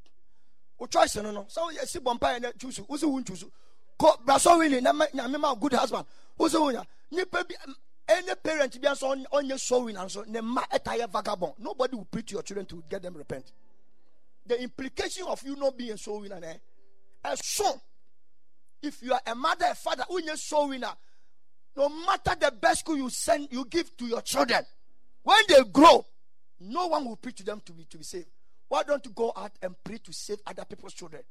Wo 0.79 0.87
choice 0.87 1.17
no 1.17 1.31
no. 1.31 1.45
Sɛ 1.45 1.59
woyɛ 1.73 1.87
si 1.87 1.99
bɔ 1.99 2.15
mpa 2.19 2.35
yɛ 2.37 2.41
na 2.43 2.53
choose 2.53 2.81
wo 2.81 2.97
nchoose 2.97 3.51
kɔ 3.99 4.25
brasɔ 4.25 4.59
wili 4.59 4.81
na 4.83 4.93
nyame 4.93 5.39
ma 5.41 5.55
good 5.55 5.73
husband. 5.75 6.07
Wo 6.37 6.49
sɛ 6.49 6.61
wonya 6.61 6.87
nipa 7.11 7.45
any 8.09 8.35
parent 8.35 8.81
bi 8.81 8.89
nso 8.89 9.27
ɔnyɛ 9.33 9.59
sowing 9.59 9.97
nso 9.97 10.27
ne 10.27 10.41
ma 10.41 10.63
ɛta 10.67 11.09
vagabond. 11.11 11.55
Nobody 11.59 11.97
will 11.97 12.05
preach 12.05 12.27
to 12.27 12.35
your 12.35 12.43
children 12.43 12.67
to 12.67 12.83
get 12.89 13.03
them 13.03 13.15
repent. 13.15 13.53
The 14.47 14.61
implication 14.63 15.25
of 15.27 15.43
you 15.43 15.57
not 15.57 15.77
being 15.77 15.93
a 15.93 15.99
soul 15.99 16.21
winner 16.21 16.41
eh, 16.45 16.57
a 17.25 17.37
son 17.37 17.81
if 18.83 19.03
you 19.03 19.13
are 19.13 19.21
a 19.27 19.35
mother 19.35 19.67
a 19.71 19.75
father 19.75 20.05
wonyɛ 20.11 20.37
soul 20.37 20.69
winner 20.69 20.93
no 21.77 21.89
matter 21.89 22.35
the 22.39 22.51
best 22.51 22.81
school 22.81 22.97
you 22.97 23.09
send 23.09 23.49
you 23.51 23.65
give 23.65 23.97
to 23.97 24.07
your 24.07 24.21
children 24.21 24.63
when 25.23 25.39
they 25.49 25.63
grow 25.73 26.05
no 26.61 26.87
one 26.89 27.05
will 27.05 27.17
preach 27.17 27.37
to 27.37 27.45
them 27.45 27.61
to 27.65 27.73
be 27.73 27.85
to 27.85 27.97
be 27.99 28.05
saved 28.05 28.29
why 28.75 28.83
don't 28.83 29.07
you 29.07 29.13
go 29.13 29.33
out 29.37 29.53
and 29.63 29.77
pray 29.85 29.99
to 29.99 30.13
save 30.13 30.39
other 30.45 30.65
people's 30.65 30.95
children 30.95 31.23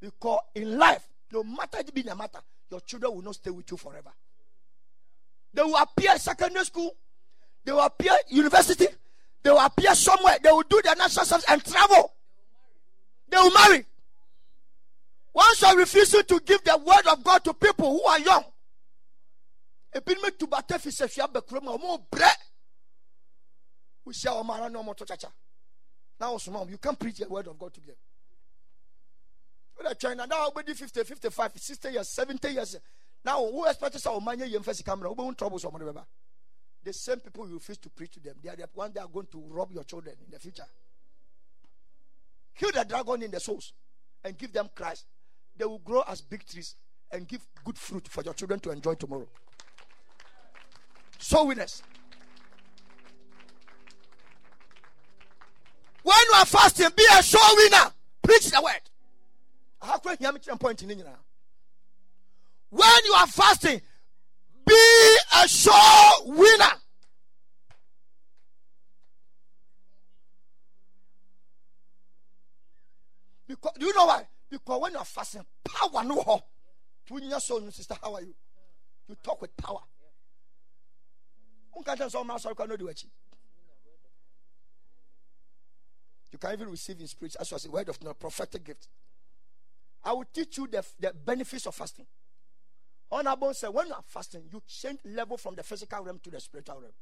because 0.00 0.40
in 0.56 0.76
life 0.76 1.06
no 1.32 1.44
matter 1.44 1.80
the 1.84 1.92
be 1.92 2.02
matter 2.02 2.40
your 2.72 2.80
children 2.80 3.14
will 3.14 3.22
not 3.22 3.36
stay 3.36 3.50
with 3.50 3.70
you 3.70 3.76
forever. 3.76 4.10
They 5.52 5.62
will 5.62 5.76
appear 5.76 6.18
secondary 6.18 6.64
school, 6.64 6.96
they 7.64 7.70
will 7.70 7.84
appear 7.84 8.14
university, 8.30 8.88
they 9.44 9.50
will 9.50 9.64
appear 9.64 9.94
somewhere, 9.94 10.38
they 10.42 10.50
will 10.50 10.64
do 10.68 10.80
their 10.82 10.96
national 10.96 11.24
service 11.24 11.44
and 11.48 11.64
travel. 11.64 12.12
They 13.28 13.36
will 13.36 13.52
marry. 13.52 13.84
Once 15.32 15.62
you 15.62 15.68
are 15.68 15.76
refusing 15.76 16.24
to 16.24 16.40
give 16.44 16.64
the 16.64 16.76
word 16.78 17.06
of 17.12 17.22
God 17.22 17.44
to 17.44 17.54
people 17.54 17.92
who 17.92 18.04
are 18.06 18.18
young, 18.18 18.44
wosia 24.06 24.30
wɔn 24.30 24.50
ara 24.50 24.68
no 24.68 24.82
more 24.82 24.94
to 24.94 25.04
kyakya 25.04 25.32
na 26.20 26.30
wɔn 26.30 26.70
you 26.70 26.78
can't 26.78 26.98
preach 26.98 27.18
the 27.18 27.28
word 27.28 27.46
of 27.46 27.58
God 27.58 27.74
to 27.74 27.80
them. 27.80 27.96
wọ́n 29.78 29.94
twɛn 29.94 30.16
na 30.16 30.26
be 30.26 30.34
wobɛdi 30.34 30.76
fifty 30.76 31.04
fifty 31.04 31.30
five 31.30 31.52
sixty 31.56 31.90
years 31.90 32.08
seventy 32.08 32.50
years. 32.50 32.76
Now 33.24 33.44
who 33.44 33.64
expect 33.66 33.96
sɛ 33.96 34.20
ɔman 34.20 34.38
yɛ 34.38 34.52
yɛn 34.52 34.64
fɛ 34.64 34.74
sika 34.74 34.94
won't 34.96 35.38
trouble 35.38 35.58
ɔmo 35.58 35.78
de 35.78 36.06
the 36.84 36.92
same 36.92 37.18
people 37.20 37.48
you 37.48 37.54
refuse 37.54 37.78
to 37.78 37.88
preach 37.88 38.12
to 38.12 38.20
them 38.20 38.34
they 38.42 38.50
are 38.50 38.56
the 38.56 38.68
ones 38.74 38.92
that 38.92 39.00
are 39.00 39.08
going 39.08 39.26
to 39.32 39.42
rob 39.48 39.72
your 39.72 39.84
children 39.84 40.14
in 40.22 40.30
the 40.30 40.38
future. 40.38 40.66
Kill 42.54 42.70
the 42.72 42.84
dragon 42.84 43.22
in 43.22 43.30
the 43.30 43.40
souls 43.40 43.72
and 44.22 44.36
give 44.36 44.52
them 44.52 44.68
Christ. 44.74 45.06
They 45.56 45.64
will 45.64 45.78
grow 45.78 46.02
as 46.06 46.20
big 46.20 46.46
trees 46.46 46.76
and 47.10 47.26
give 47.26 47.40
good 47.64 47.78
fruit 47.78 48.06
for 48.08 48.22
your 48.22 48.34
children 48.34 48.60
to 48.60 48.70
enjoy 48.70 48.94
tomorrow. 48.94 49.26
So 51.18 51.44
winners 51.44 51.82
when 56.04 56.16
you 56.28 56.34
are 56.34 56.44
fasting 56.44 56.88
be 56.94 57.04
a 57.18 57.22
show 57.22 57.38
winner. 57.56 57.90
Preach 58.22 58.50
the 58.50 58.60
word. 58.62 58.80
When 62.70 63.04
you 63.06 63.12
are 63.14 63.26
fasting 63.26 63.80
be 64.66 65.16
a 65.42 65.48
sure 65.48 65.72
winner. 66.26 66.74
Because 73.48 73.72
do 73.78 73.86
you 73.86 73.94
know 73.94 74.04
why? 74.04 74.26
Because 74.50 74.80
when 74.82 74.92
you 74.92 74.98
are 74.98 75.04
fasting 75.04 75.44
power 75.64 76.04
no 76.04 76.20
ho. 76.20 76.40
To 77.08 77.22
your 77.22 77.40
soul 77.40 77.62
sister 77.70 77.94
how 78.02 78.14
are 78.14 78.22
you? 78.22 78.34
You 79.08 79.16
talk 79.22 79.40
with 79.40 79.56
power 79.56 79.80
you 86.34 86.38
can 86.38 86.52
even 86.52 86.68
receive 86.68 87.00
in 87.00 87.06
spirit 87.06 87.36
as 87.40 87.50
was 87.52 87.64
a 87.64 87.70
word 87.70 87.88
of 87.88 88.02
no 88.02 88.12
prophetic 88.12 88.64
gift 88.64 88.88
I 90.04 90.12
will 90.12 90.26
teach 90.32 90.58
you 90.58 90.66
the, 90.66 90.84
the 91.00 91.12
benefits 91.24 91.66
of 91.66 91.74
fasting. 91.74 92.06
Honorable 93.10 93.54
said, 93.54 93.68
when 93.68 93.86
you 93.86 93.94
are 93.94 94.04
fasting, 94.06 94.42
you 94.52 94.62
change 94.66 94.98
level 95.04 95.38
from 95.38 95.54
the 95.54 95.62
physical 95.62 96.04
realm 96.04 96.20
to 96.22 96.30
the 96.30 96.40
spiritual 96.40 96.80
realm. 96.80 96.92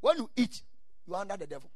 When 0.00 0.16
you 0.16 0.30
eat, 0.36 0.62
you 1.06 1.14
are 1.14 1.20
under 1.20 1.36
the 1.36 1.46
devil. 1.46 1.70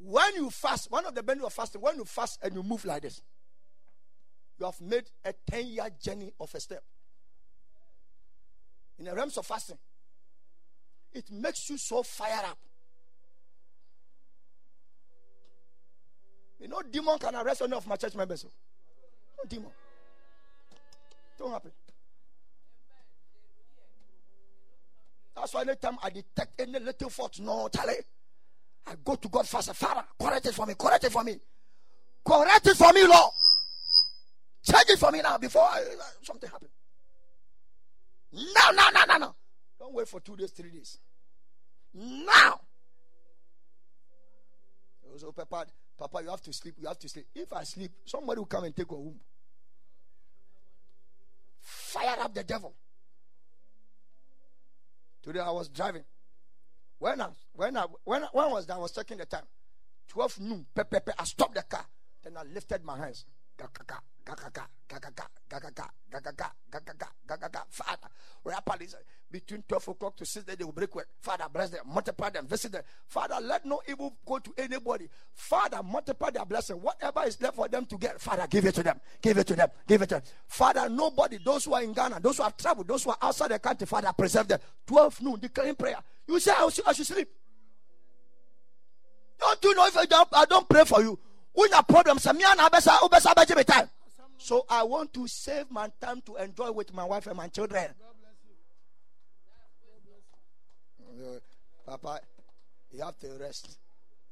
When 0.00 0.34
you 0.36 0.50
fast, 0.50 0.90
one 0.90 1.06
of 1.06 1.14
the 1.14 1.22
benefits 1.22 1.46
of 1.46 1.52
fasting, 1.54 1.80
when 1.80 1.96
you 1.96 2.04
fast 2.04 2.38
and 2.42 2.54
you 2.54 2.62
move 2.62 2.84
like 2.84 3.02
this, 3.02 3.20
you 4.58 4.66
have 4.66 4.80
made 4.80 5.04
a 5.24 5.32
10 5.50 5.66
year 5.66 5.88
journey 6.02 6.32
of 6.38 6.54
a 6.54 6.60
step. 6.60 6.82
In 8.98 9.04
the 9.04 9.14
realms 9.14 9.36
of 9.36 9.46
fasting, 9.46 9.78
it 11.12 11.30
makes 11.30 11.70
you 11.70 11.78
so 11.78 12.02
fired 12.02 12.44
up. 12.44 12.58
You 16.60 16.68
know, 16.68 16.82
demon 16.90 17.18
can 17.18 17.36
arrest 17.36 17.62
any 17.62 17.72
of 17.74 17.86
my 17.86 17.96
church 17.96 18.16
members. 18.16 18.44
Oh. 18.46 18.50
No 19.38 19.48
demon. 19.48 19.70
Don't 21.38 21.52
happen. 21.52 21.70
That's 25.36 25.54
why 25.54 25.60
anytime 25.60 25.98
I 26.02 26.10
detect 26.10 26.60
any 26.60 26.80
little 26.80 27.10
fault, 27.10 27.38
no, 27.38 27.68
Charlie, 27.68 27.94
I 28.88 28.94
go 29.04 29.14
to 29.14 29.28
God 29.28 29.46
first. 29.46 29.72
Father, 29.76 30.02
correct 30.20 30.46
it 30.46 30.54
for 30.54 30.66
me. 30.66 30.74
Correct 30.76 31.04
it 31.04 31.12
for 31.12 31.22
me. 31.22 31.38
Correct 32.26 32.66
it 32.66 32.76
for 32.76 32.92
me, 32.92 33.06
Lord. 33.06 33.32
Change 34.64 34.84
it 34.88 34.98
for 34.98 35.12
me 35.12 35.22
now 35.22 35.38
before 35.38 35.62
I, 35.62 35.84
something 36.22 36.50
happens. 36.50 36.72
No, 38.32 38.70
no, 38.72 38.84
no, 38.94 39.04
no, 39.08 39.16
no. 39.18 39.34
Don't 39.78 39.94
wait 39.94 40.08
for 40.08 40.20
two 40.20 40.36
days, 40.36 40.50
three 40.50 40.70
days. 40.70 40.98
Now. 41.94 42.60
So, 45.16 45.28
oh, 45.28 45.32
Papa, 45.32 45.66
Papa, 45.98 46.22
you 46.22 46.30
have 46.30 46.42
to 46.42 46.52
sleep. 46.52 46.74
You 46.78 46.86
have 46.86 46.98
to 46.98 47.08
sleep. 47.08 47.26
If 47.34 47.52
I 47.52 47.64
sleep, 47.64 47.90
somebody 48.04 48.38
will 48.38 48.46
come 48.46 48.64
and 48.64 48.76
take 48.76 48.90
a 48.90 48.94
womb. 48.94 49.18
Fire 51.60 52.16
up 52.20 52.32
the 52.34 52.44
devil. 52.44 52.74
Today 55.22 55.40
I 55.40 55.50
was 55.50 55.68
driving. 55.68 56.04
When 56.98 57.20
I 57.20 57.28
when 57.52 57.76
I 57.76 57.86
when 58.04 58.22
when 58.32 58.50
was 58.50 58.66
that? 58.66 58.74
I 58.74 58.78
was 58.78 58.92
checking 58.92 59.18
the 59.18 59.26
time. 59.26 59.44
12 60.08 60.40
noon. 60.40 60.66
Pe, 60.74 60.84
pe, 60.84 61.00
pe, 61.00 61.12
I 61.18 61.24
stopped 61.24 61.54
the 61.54 61.62
car. 61.62 61.84
Then 62.22 62.36
I 62.36 62.42
lifted 62.44 62.84
my 62.84 62.96
hands. 62.96 63.24
Father, 67.70 68.08
we 68.44 68.52
are 68.52 68.60
police 68.60 68.94
between 69.30 69.62
12 69.68 69.88
o'clock 69.88 70.16
to 70.16 70.24
6 70.24 70.44
they 70.46 70.64
will 70.64 70.72
break 70.72 70.94
with. 70.94 71.06
Father, 71.20 71.44
bless 71.52 71.70
them, 71.70 71.80
multiply 71.86 72.30
them, 72.30 72.46
visit 72.46 72.72
them. 72.72 72.82
Father, 73.06 73.36
let 73.42 73.64
no 73.64 73.80
evil 73.88 74.16
go 74.26 74.38
to 74.38 74.52
anybody. 74.56 75.08
Father, 75.32 75.82
multiply 75.82 76.30
their 76.30 76.44
blessing. 76.44 76.76
Whatever 76.76 77.24
is 77.26 77.40
left 77.40 77.56
for 77.56 77.68
them 77.68 77.84
to 77.86 77.98
get, 77.98 78.20
Father, 78.20 78.46
give 78.48 78.64
it 78.64 78.74
to 78.74 78.82
them. 78.82 79.00
Give 79.20 79.38
it 79.38 79.46
to 79.46 79.54
them. 79.54 79.68
Give 79.86 80.02
it 80.02 80.08
to 80.08 80.14
them. 80.16 80.22
Father, 80.46 80.88
nobody, 80.88 81.38
those 81.44 81.64
who 81.64 81.74
are 81.74 81.82
in 81.82 81.92
Ghana, 81.92 82.20
those 82.20 82.38
who 82.38 82.42
have 82.44 82.56
traveled, 82.56 82.88
those 82.88 83.04
who 83.04 83.10
are 83.10 83.18
outside 83.20 83.50
the 83.50 83.58
country, 83.58 83.86
Father, 83.86 84.12
preserve 84.16 84.48
them. 84.48 84.60
12 84.86 85.22
noon, 85.22 85.40
declaring 85.40 85.74
prayer. 85.74 85.98
You 86.26 86.40
say, 86.40 86.52
I 86.58 86.68
should, 86.68 86.86
I 86.86 86.92
should 86.92 87.06
sleep. 87.06 87.28
Don't 89.38 89.64
you 89.64 89.74
know 89.74 89.86
if 89.86 89.96
I 89.96 90.04
don't, 90.04 90.28
I 90.32 90.44
don't 90.44 90.68
pray 90.68 90.84
for 90.84 91.00
you? 91.00 91.18
When 91.52 91.70
your 91.70 91.82
problems, 91.82 92.22
time. 93.64 93.88
So 94.38 94.64
I 94.68 94.84
want 94.84 95.12
to 95.14 95.26
save 95.26 95.70
my 95.70 95.90
time 96.00 96.22
to 96.26 96.36
enjoy 96.36 96.70
with 96.70 96.94
my 96.94 97.04
wife 97.04 97.26
and 97.26 97.36
my 97.36 97.48
children. 97.48 97.88
Papa, 101.84 102.20
you 102.92 103.02
have 103.02 103.18
to 103.18 103.28
rest. 103.40 103.78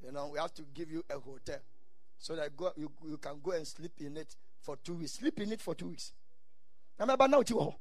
You 0.05 0.13
know, 0.13 0.29
we 0.33 0.39
have 0.39 0.55
to 0.55 0.63
give 0.75 0.91
you 0.91 1.05
a 1.11 1.19
hotel 1.19 1.59
so 2.19 2.37
that 2.37 2.57
go, 2.57 2.73
you, 2.77 2.91
you 3.09 3.17
can 3.17 3.41
go 3.43 3.53
and 3.53 3.67
sleep 3.67 3.93
in 3.99 4.17
it 4.17 4.37
for 4.61 4.77
two 4.77 4.95
weeks. 4.95 5.13
Sleep 5.13 5.41
in 5.41 5.53
it 5.53 5.61
for 5.61 5.75
two 5.75 5.89
weeks. 5.89 6.13
Remember 6.99 7.27
now, 7.29 7.43
you 7.47 7.75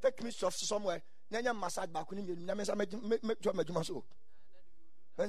Take 0.00 0.22
me 0.22 0.30
somewhere. 0.30 1.02
Nyanya 1.32 1.54
massage 1.54 1.88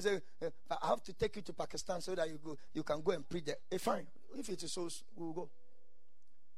say, 0.01 0.21
eh, 0.41 0.49
I 0.69 0.87
have 0.87 1.03
to 1.03 1.13
take 1.13 1.35
you 1.35 1.41
to 1.41 1.53
Pakistan 1.53 1.99
so 1.99 2.13
that 2.13 2.29
you 2.29 2.39
go, 2.43 2.57
you 2.73 2.83
can 2.83 3.01
go 3.01 3.11
and 3.11 3.27
preach 3.27 3.45
there. 3.45 3.55
Hey, 3.69 3.79
fine. 3.79 4.05
If 4.37 4.47
it 4.49 4.61
is 4.61 4.71
so, 4.71 4.87
we'll 5.15 5.33
go. 5.33 5.49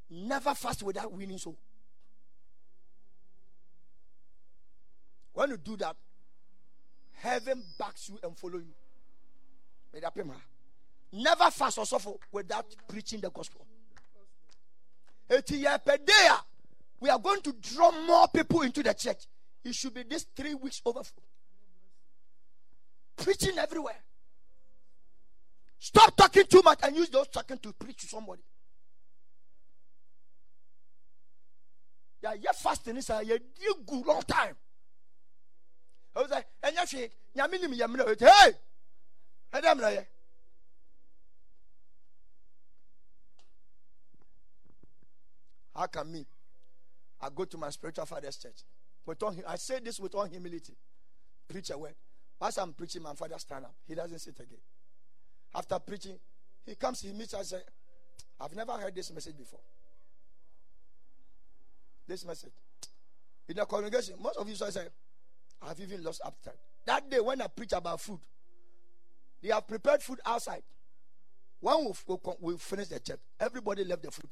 Never 0.09 0.53
fast 0.53 0.83
without 0.83 1.11
winning 1.13 1.37
soul. 1.37 1.57
When 5.33 5.49
you 5.51 5.57
do 5.57 5.77
that, 5.77 5.95
heaven 7.13 7.63
backs 7.79 8.09
you 8.09 8.19
and 8.21 8.37
follow 8.37 8.59
you. 8.59 8.73
Never 11.13 11.51
fast 11.51 11.77
or 11.77 11.85
suffer 11.85 12.11
without 12.31 12.65
preaching 12.87 13.21
the 13.21 13.29
gospel. 13.29 13.65
Eti 15.29 15.63
yɛ 15.63 15.81
pɛ 15.81 16.05
day 16.05 16.27
a, 16.29 16.43
We 17.01 17.09
are 17.09 17.19
going 17.19 17.41
to 17.41 17.53
draw 17.53 17.91
more 18.05 18.27
people 18.27 18.61
into 18.61 18.83
the 18.83 18.93
church. 18.93 19.25
It 19.65 19.73
should 19.73 19.93
be 19.93 20.03
this 20.03 20.25
three 20.35 20.53
weeks 20.53 20.81
overflow. 20.85 21.23
Preaching 23.17 23.57
everywhere. 23.57 23.97
Stop 25.79 26.15
talking 26.15 26.45
too 26.45 26.61
much 26.63 26.79
and 26.83 26.95
use 26.95 27.09
those 27.09 27.27
talking 27.27 27.57
to 27.57 27.73
preach 27.73 27.97
to 28.01 28.07
somebody. 28.07 28.43
Yeah, 32.21 32.33
yeah, 32.39 32.51
fasting 32.55 32.97
is 32.97 33.09
a 33.09 33.21
yeah, 33.25 33.37
good 33.87 34.05
long 34.05 34.21
time. 34.21 34.55
I 36.15 36.21
was 36.21 36.29
like, 36.29 36.45
and 36.61 36.75
you 36.75 36.85
say, 36.85 37.09
Yamini, 37.35 38.19
hey, 38.19 38.53
damn, 39.59 39.79
yeah. 39.79 40.01
How 45.75 45.87
can 45.87 46.11
me? 46.11 46.25
I 47.21 47.29
go 47.33 47.45
to 47.45 47.57
my 47.57 47.69
spiritual 47.69 48.05
father's 48.05 48.37
church. 48.37 48.63
With 49.05 49.21
all, 49.23 49.35
I 49.47 49.55
say 49.55 49.79
this 49.79 49.99
with 49.99 50.15
all 50.15 50.25
humility. 50.25 50.73
Preach 51.47 51.69
a 51.69 51.77
word. 51.77 51.93
As 52.41 52.57
I'm 52.57 52.73
preaching, 52.73 53.03
my 53.03 53.13
father 53.13 53.37
stand 53.37 53.65
up. 53.65 53.75
He 53.87 53.93
doesn't 53.93 54.19
sit 54.19 54.39
again. 54.39 54.59
After 55.53 55.77
preaching, 55.79 56.17
he 56.65 56.75
comes, 56.75 57.01
he 57.01 57.11
meets 57.11 57.33
us. 57.33 57.53
I've 58.39 58.55
never 58.55 58.71
heard 58.73 58.95
this 58.95 59.11
message 59.13 59.37
before. 59.37 59.59
This 62.07 62.25
message. 62.25 62.53
In 63.47 63.55
the 63.57 63.65
congregation, 63.65 64.15
most 64.19 64.37
of 64.37 64.47
you 64.49 64.55
say, 64.55 64.87
I've 65.61 65.79
even 65.79 66.03
lost 66.03 66.21
appetite. 66.25 66.57
That 66.85 67.09
day 67.09 67.19
when 67.19 67.41
I 67.41 67.47
preach 67.47 67.73
about 67.73 68.01
food, 68.01 68.19
they 69.43 69.49
have 69.49 69.67
prepared 69.67 70.01
food 70.01 70.19
outside. 70.25 70.63
When 71.59 71.93
we, 72.07 72.15
we 72.39 72.57
finish 72.57 72.87
the 72.87 72.99
church, 72.99 73.19
everybody 73.39 73.83
left 73.83 74.01
the 74.03 74.11
food. 74.11 74.29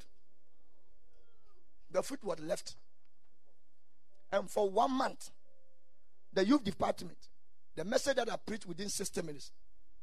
The 1.90 2.02
food 2.02 2.20
was 2.22 2.38
left. 2.40 2.76
And 4.32 4.48
for 4.48 4.70
one 4.70 4.92
month, 4.92 5.30
the 6.32 6.44
youth 6.44 6.62
department, 6.62 7.18
the 7.74 7.84
message 7.84 8.16
that 8.16 8.30
I 8.30 8.36
preached 8.36 8.66
within 8.66 8.88
60 8.88 9.22
minutes, 9.22 9.50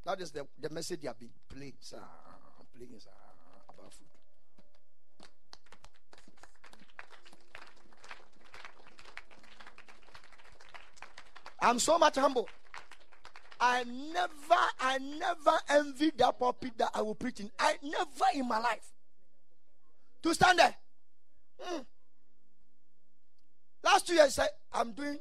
that 0.05 0.19
is 0.19 0.31
the, 0.31 0.45
the 0.59 0.69
message 0.69 1.01
they 1.01 1.07
have 1.07 1.19
been 1.19 1.29
playing, 1.49 1.73
sir, 1.79 2.01
playing, 2.75 2.99
sir, 2.99 3.09
about 3.69 3.93
food. 3.93 4.07
I'm 11.61 11.79
so 11.79 11.97
much 11.97 12.15
humble. 12.15 12.47
I 13.59 13.83
never, 13.83 14.61
I 14.79 14.97
never 14.99 15.57
envied 15.69 16.17
that 16.19 16.37
pulpit 16.37 16.77
that 16.77 16.91
I 16.93 17.01
will 17.01 17.15
preach 17.15 17.39
in. 17.39 17.49
I 17.59 17.75
never 17.81 18.25
in 18.35 18.47
my 18.47 18.59
life. 18.59 18.93
To 20.23 20.33
stand 20.33 20.59
there. 20.59 20.75
Mm. 21.61 21.85
Last 23.83 24.07
two 24.07 24.13
years, 24.15 24.37
I, 24.39 24.47
I'm 24.73 24.91
doing 24.91 25.19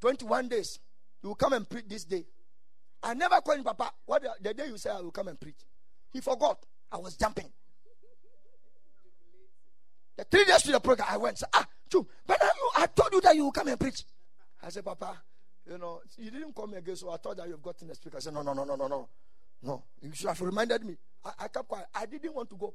21 0.00 0.48
days. 0.48 0.78
You 1.22 1.30
will 1.30 1.36
come 1.36 1.52
and 1.52 1.68
preach 1.68 1.84
this 1.88 2.04
day. 2.04 2.24
I 3.02 3.14
never 3.14 3.40
called 3.40 3.58
him, 3.58 3.64
Papa. 3.64 3.92
What 4.06 4.22
the, 4.40 4.54
day 4.54 4.66
you 4.66 4.78
say 4.78 4.90
I 4.90 5.00
will 5.00 5.10
come 5.10 5.28
and 5.28 5.40
preach? 5.40 5.58
He 6.12 6.20
forgot. 6.20 6.64
I 6.90 6.98
was 6.98 7.16
jumping. 7.16 7.50
The 10.16 10.24
three 10.24 10.44
days 10.44 10.62
to 10.62 10.72
the 10.72 10.80
program, 10.80 11.08
I 11.10 11.16
went. 11.16 11.38
Said, 11.38 11.48
ah, 11.54 11.66
Chum, 11.90 12.06
but 12.26 12.38
I, 12.40 12.82
I 12.82 12.86
told 12.86 13.12
you 13.12 13.20
that 13.22 13.34
you 13.34 13.44
will 13.44 13.52
come 13.52 13.68
and 13.68 13.78
preach. 13.80 14.04
I 14.62 14.68
said, 14.68 14.84
Papa, 14.84 15.20
you 15.70 15.78
know, 15.78 16.00
you 16.18 16.30
didn't 16.30 16.54
call 16.54 16.66
me 16.66 16.78
again, 16.78 16.96
so 16.96 17.10
I 17.10 17.16
thought 17.16 17.36
that 17.38 17.48
you've 17.48 17.62
gotten 17.62 17.88
the 17.88 17.94
speaker. 17.94 18.18
I 18.18 18.20
said, 18.20 18.34
No, 18.34 18.42
no, 18.42 18.52
no, 18.52 18.64
no, 18.64 18.76
no, 18.76 18.86
no. 18.86 19.08
No. 19.62 19.84
You 20.00 20.12
should 20.12 20.28
have 20.28 20.40
reminded 20.40 20.84
me. 20.84 20.96
I, 21.24 21.30
I 21.40 21.48
kept 21.48 21.68
quiet. 21.68 21.86
I 21.94 22.06
didn't 22.06 22.34
want 22.34 22.50
to 22.50 22.56
go. 22.56 22.74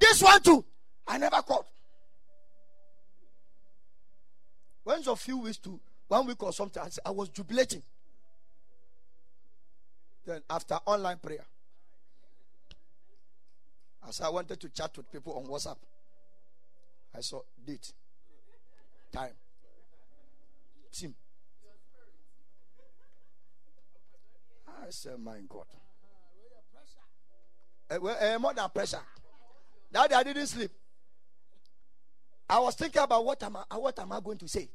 This 0.00 0.22
one 0.22 0.42
too. 0.42 0.64
I 1.06 1.18
never 1.18 1.42
called. 1.42 1.66
Once 4.84 5.06
a 5.06 5.14
few 5.14 5.38
weeks 5.38 5.58
to 5.58 5.78
one 6.08 6.26
week 6.26 6.42
or 6.42 6.52
something, 6.52 6.82
I, 7.04 7.10
was 7.10 7.28
jubilating. 7.28 7.82
Then 10.26 10.42
after 10.48 10.74
online 10.86 11.18
prayer, 11.18 11.44
as 14.08 14.20
I 14.20 14.28
wanted 14.30 14.58
to 14.60 14.68
chat 14.70 14.96
with 14.96 15.12
people 15.12 15.34
on 15.34 15.44
WhatsApp, 15.44 15.76
I 17.14 17.20
saw 17.20 17.42
date, 17.64 17.92
time, 19.12 19.34
team. 20.92 21.14
I 24.82 24.90
said, 24.90 25.18
my 25.18 25.38
God. 25.48 25.66
Uh, 27.90 28.38
more 28.38 28.54
than 28.54 28.68
pressure. 28.70 28.98
That 29.92 30.10
day 30.10 30.16
I 30.16 30.22
didn't 30.22 30.46
sleep. 30.46 30.70
I 32.48 32.58
was 32.58 32.74
thinking 32.74 33.02
about 33.02 33.24
what 33.24 33.42
am 33.42 33.56
I, 33.56 33.76
what 33.76 33.98
am 33.98 34.12
I 34.12 34.20
going 34.20 34.38
to 34.38 34.48
say. 34.48 34.68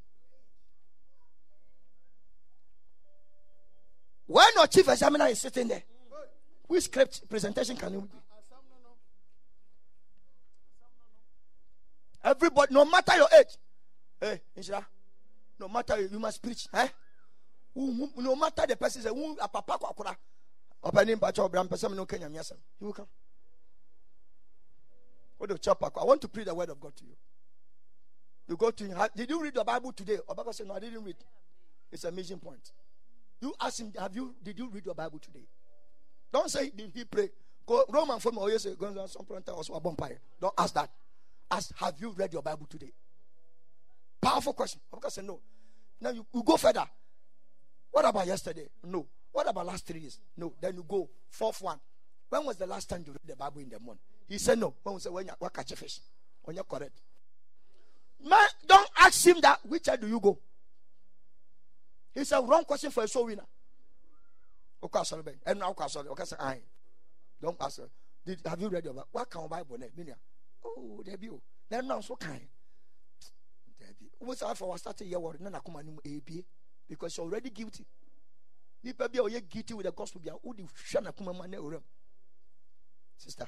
When 4.28 4.48
your 4.56 4.68
chief 4.68 4.88
examiner 4.88 5.28
is 5.28 5.42
sitting 5.42 5.68
there, 5.68 5.84
which 6.68 6.86
script 6.86 7.30
presentation 7.30 7.76
can 7.78 7.94
you 7.94 8.02
do? 8.02 8.10
Everybody, 12.24 12.74
no 12.74 12.86
matter 12.86 13.16
your 13.18 13.28
age, 13.40 13.56
hey, 14.20 14.42
no 15.60 15.68
matter 15.68 16.02
you, 16.02 16.10
you 16.12 16.20
must 16.20 16.42
preach. 16.42 16.68
Eh? 16.74 16.88
No 17.76 18.36
matter 18.36 18.66
the 18.68 18.76
person, 18.76 19.02
say, 19.04 19.10
a 19.10 19.48
papa 19.48 19.78
will 22.80 22.94
come. 22.94 23.08
What 25.38 25.50
the 25.50 25.58
chop? 25.58 25.84
I 25.84 26.04
want 26.04 26.22
to 26.22 26.28
preach 26.28 26.46
the 26.46 26.56
word 26.56 26.70
of 26.70 26.80
God 26.80 26.96
to 26.96 27.04
you. 27.06 27.16
You 28.48 28.58
go 28.58 28.72
to 28.72 28.84
him. 28.84 28.98
Did 29.16 29.30
you 29.30 29.42
read 29.42 29.56
the 29.56 29.64
Bible 29.64 29.92
today? 29.92 30.18
Obaka 30.30 30.54
said, 30.54 30.68
No, 30.68 30.76
I 30.76 30.80
didn't 30.80 31.04
read. 31.04 31.16
It's 31.92 32.04
a 32.04 32.12
mission 32.12 32.40
point. 32.40 32.72
You 33.42 33.54
ask 33.60 33.80
him, 33.80 33.92
Have 34.00 34.16
you 34.16 34.36
did 34.44 34.58
you 34.58 34.70
read 34.70 34.86
your 34.86 34.96
Bible 34.96 35.20
today? 35.20 35.48
Don't 36.32 36.50
say 36.50 36.70
did 36.70 36.92
he 36.94 37.06
pray. 37.06 37.30
Go 37.66 37.84
Roman 37.90 38.20
oh, 38.24 38.38
or 38.38 38.52
you 38.52 38.60
say. 38.60 38.76
Don't 38.80 40.54
ask 40.58 40.74
that. 40.76 40.90
Ask, 41.50 41.72
have 41.78 41.96
you 42.00 42.12
read 42.12 42.34
your 42.34 42.42
Bible 42.42 42.68
today? 42.70 42.92
Powerful 44.22 44.54
question. 44.54 44.80
Obaka 44.94 45.12
said, 45.12 45.26
No. 45.26 45.40
Now 46.00 46.12
you, 46.12 46.26
you 46.34 46.44
go 46.44 46.58
further. 46.58 46.86
What 47.92 48.06
about 48.06 48.28
yesterday? 48.28 48.68
No. 48.84 49.08
What 49.32 49.50
about 49.50 49.66
last 49.66 49.88
three 49.88 50.02
years? 50.02 50.20
No. 50.38 50.54
Then 50.62 50.76
you 50.76 50.86
go 50.88 51.10
fourth 51.30 51.62
one. 51.62 51.80
When 52.30 52.46
was 52.46 52.58
the 52.58 52.68
last 52.68 52.90
time 52.90 53.04
you 53.06 53.12
read 53.14 53.22
the 53.26 53.36
Bible 53.36 53.62
in 53.62 53.70
the 53.70 53.80
morning? 53.80 54.02
He 54.28 54.38
said 54.38 54.60
no. 54.60 54.74
When 54.84 54.96
we 54.96 55.02
say 55.02 55.10
when 55.10 55.26
you 55.28 55.50
catch 55.54 55.72
a 55.72 55.76
fish, 55.76 56.00
when 56.44 56.56
you're 56.56 56.64
correct. 56.64 57.02
Man, 58.24 58.48
don't 58.66 58.90
ask 58.98 59.26
him 59.26 59.38
that. 59.42 59.60
Which 59.66 59.86
side 59.86 60.02
do 60.02 60.08
you 60.08 60.20
go? 60.20 60.40
It's 62.16 62.32
a 62.32 62.42
wrong 62.42 62.64
question 62.64 62.92
for 62.92 63.04
a 63.04 63.08
soul 63.08 63.26
winner. 63.26 63.46
Okay, 64.84 65.04
sorry, 65.04 65.24
and 65.46 65.60
now 65.60 65.76
sorry. 65.88 66.08
Okay, 66.10 66.24
I. 66.40 66.60
Don't 67.42 67.58
ask 67.60 67.80
her. 67.80 67.90
Did 68.26 68.40
have 68.46 68.60
you 68.60 68.70
read 68.70 68.84
Bible? 68.86 69.06
What 69.12 69.36
of 69.36 69.50
Bible? 69.50 69.78
Minia. 69.98 70.16
Oh, 70.64 71.02
there 71.06 71.18
be. 71.18 71.30
Oh. 71.30 71.42
Then 71.70 71.88
now 71.88 72.00
so 72.02 72.16
kind. 72.16 72.42
Be. 74.00 74.08
What's 74.20 74.42
that 74.42 74.58
for? 74.58 74.78
Starting 74.78 75.08
your 75.08 75.20
word. 75.20 75.42
Nana 75.42 75.62
come 75.64 75.76
and 75.76 76.00
AB 76.04 76.44
because 76.88 77.18
you're 77.18 77.26
already 77.26 77.50
guilty. 77.50 77.86
Nipa 78.84 79.06
a 79.06 79.10
ɔyɛ 79.10 79.50
guilty 79.50 79.74
with 79.74 79.86
the 79.86 79.92
gospel 79.92 80.22
bi 80.24 80.32
a 80.32 80.36
wodi 80.38 80.68
hwɛ 80.68 81.04
na 81.04 81.12
kuma 81.12 81.34
ma 81.34 81.46
na. 81.48 81.58
Sister, 83.18 83.48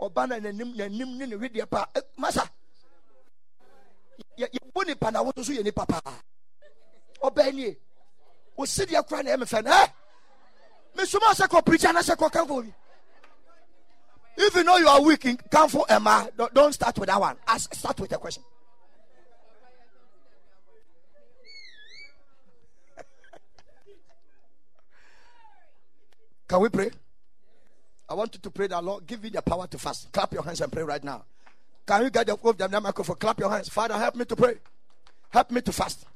ɔbaa 0.00 0.28
na 0.28 0.38
n'anim 0.40 0.74
n'anim 0.76 1.16
ne 1.16 1.26
ne 1.26 1.36
wedeɛ 1.36 1.66
paa 1.70 1.86
eh, 1.94 2.00
masa 2.18 2.48
yɛbɔ 4.38 4.86
nipa 4.86 5.10
na 5.10 5.22
woto 5.22 5.44
so 5.44 5.52
yɛ 5.52 5.64
nipa 5.64 5.86
paa 5.86 6.00
ɔbaa 7.22 7.54
nie 7.54 7.76
osi 8.58 8.84
deɛ 8.86 9.06
kora 9.08 9.22
na 9.22 9.30
ɛmɛ 9.36 9.44
fɛ 9.46 9.64
no 9.64 9.70
ɛ 9.70 9.92
mesoma 10.96 11.32
sɛ 11.34 11.46
kɔ 11.48 11.62
pirikyi 11.64 11.88
ana 11.88 12.00
sɛ 12.00 12.16
kɔ 12.16 12.30
kanfo 12.30 12.62
bi 12.64 12.74
If 14.40 14.54
you 14.54 14.62
know 14.62 14.76
you 14.76 14.86
are 14.86 15.02
weak 15.02 15.24
in 15.24 15.36
Kamfo 15.36 15.82
eh, 15.88 15.96
Emma, 15.96 16.28
don't- 16.36 16.54
don't 16.54 16.72
start 16.72 16.96
with 16.96 17.08
that 17.08 17.20
one. 17.20 17.36
Ask, 17.48 17.74
start 17.74 17.98
with 17.98 18.12
a 18.12 18.18
question. 18.18 18.44
Can 26.48 26.60
we 26.60 26.68
pray? 26.68 26.90
I 28.08 28.14
want 28.14 28.34
you 28.34 28.40
to 28.40 28.50
pray 28.50 28.66
that 28.68 28.82
Lord 28.82 29.06
give 29.06 29.24
you 29.24 29.30
the 29.30 29.42
power 29.42 29.66
to 29.66 29.78
fast. 29.78 30.10
Clap 30.12 30.32
your 30.32 30.42
hands 30.42 30.60
and 30.60 30.72
pray 30.72 30.82
right 30.82 31.02
now. 31.04 31.24
Can 31.86 32.04
you 32.04 32.10
get 32.10 32.26
the, 32.26 32.34
of 32.34 32.58
the 32.58 32.80
microphone? 32.80 33.16
Clap 33.16 33.38
your 33.38 33.50
hands. 33.50 33.68
Father, 33.68 33.94
help 33.94 34.14
me 34.14 34.24
to 34.24 34.36
pray. 34.36 34.54
Help 35.30 35.50
me 35.50 35.60
to 35.60 35.72
fast. 35.72 36.06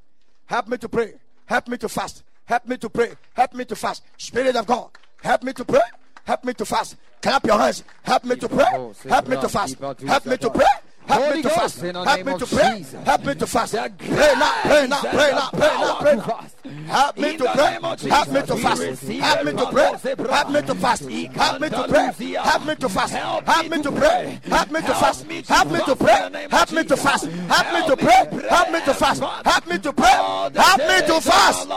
Help 0.47 0.69
me 0.69 0.79
to 0.79 0.89
pray. 0.89 1.15
Help 1.47 1.69
me 1.69 1.77
to 1.77 1.89
fast. 1.89 2.23
Help 2.45 2.67
me 2.67 2.77
to 2.77 2.89
pray. 2.89 3.13
Help 3.35 3.55
me 3.55 3.65
to 3.65 3.77
fast. 3.77 4.03
Spirit 4.17 4.57
of 4.57 4.67
God, 4.67 4.91
help 5.23 5.43
me 5.43 5.53
to 5.53 5.65
pray. 5.65 5.81
Help 6.25 6.45
me 6.45 6.55
to 6.55 6.65
fast. 6.65 6.97
Clap 7.21 7.47
your 7.47 7.59
hands. 7.59 7.85
Help 8.03 8.25
me 8.25 8.37
to 8.37 8.49
pray. 8.49 8.65
Help 9.09 9.29
me 9.29 9.37
to 9.37 9.49
fast. 9.49 9.79
Help 9.81 10.27
me 10.27 10.37
to 10.37 10.51
pray. 10.51 10.67
Help 11.07 11.35
me 11.35 11.43
to 11.43 11.51
fast. 11.51 11.81
Help 11.81 12.27
me 12.27 12.39
to 12.39 12.47
pray. 12.47 12.85
Help 13.05 13.25
me 13.25 13.35
to 13.35 13.47
fast. 13.47 13.73
Pray 13.73 14.35
now. 14.39 14.53
Pray 14.63 14.87
now. 14.87 15.01
Pray 15.01 15.31
now. 15.33 15.49
Pray 15.51 15.75
now. 15.79 15.99
Pray 16.01 16.17
now. 16.17 16.47
Help 16.87 17.19
me 17.19 17.37
to 17.37 17.45
pray. 17.45 17.79
Help 18.09 18.29
me 18.29 18.43
to 18.43 18.57
fast. 18.57 18.83
Help 19.03 19.45
me 19.45 19.53
to 19.53 19.67
pray. 19.67 19.93
Help 20.31 20.51
me 20.51 20.63
to 20.63 20.75
fast. 20.75 21.09
Help 21.09 21.61
me 21.61 21.69
to 21.69 21.89
pray. 21.89 22.13
Help 22.35 22.67
me 22.67 22.75
to 22.77 22.89
fast. 22.89 23.13
Help 23.13 23.71
me 23.71 23.83
to 23.83 23.93
pray. 23.93 24.41
Help 24.45 24.71
me 24.71 24.81
to 24.81 24.95
fast. 24.95 25.25
Help 25.49 25.73
me 25.73 25.81
to 25.81 25.97
pray. 25.97 26.49
Help 26.51 26.71
me 26.73 26.85
to 26.85 26.97
fast. 26.97 27.25
Help 27.27 27.73
me 27.73 27.87
to 27.87 27.97
pray. 27.97 28.49
Help 28.49 28.71
me 28.71 28.81
to 28.81 28.95
fast. 28.95 29.23
Help 29.23 29.67
me 29.67 29.79
to 29.79 29.93
pray. 29.93 30.51
Help 30.55 30.79
me 30.79 31.07
to 31.07 31.21
fast. 31.21 31.69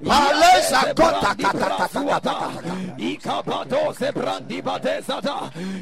Malesa 0.00 0.94
kota 0.94 1.34
kata 1.34 1.68
kata 1.76 2.04
kata. 2.04 2.64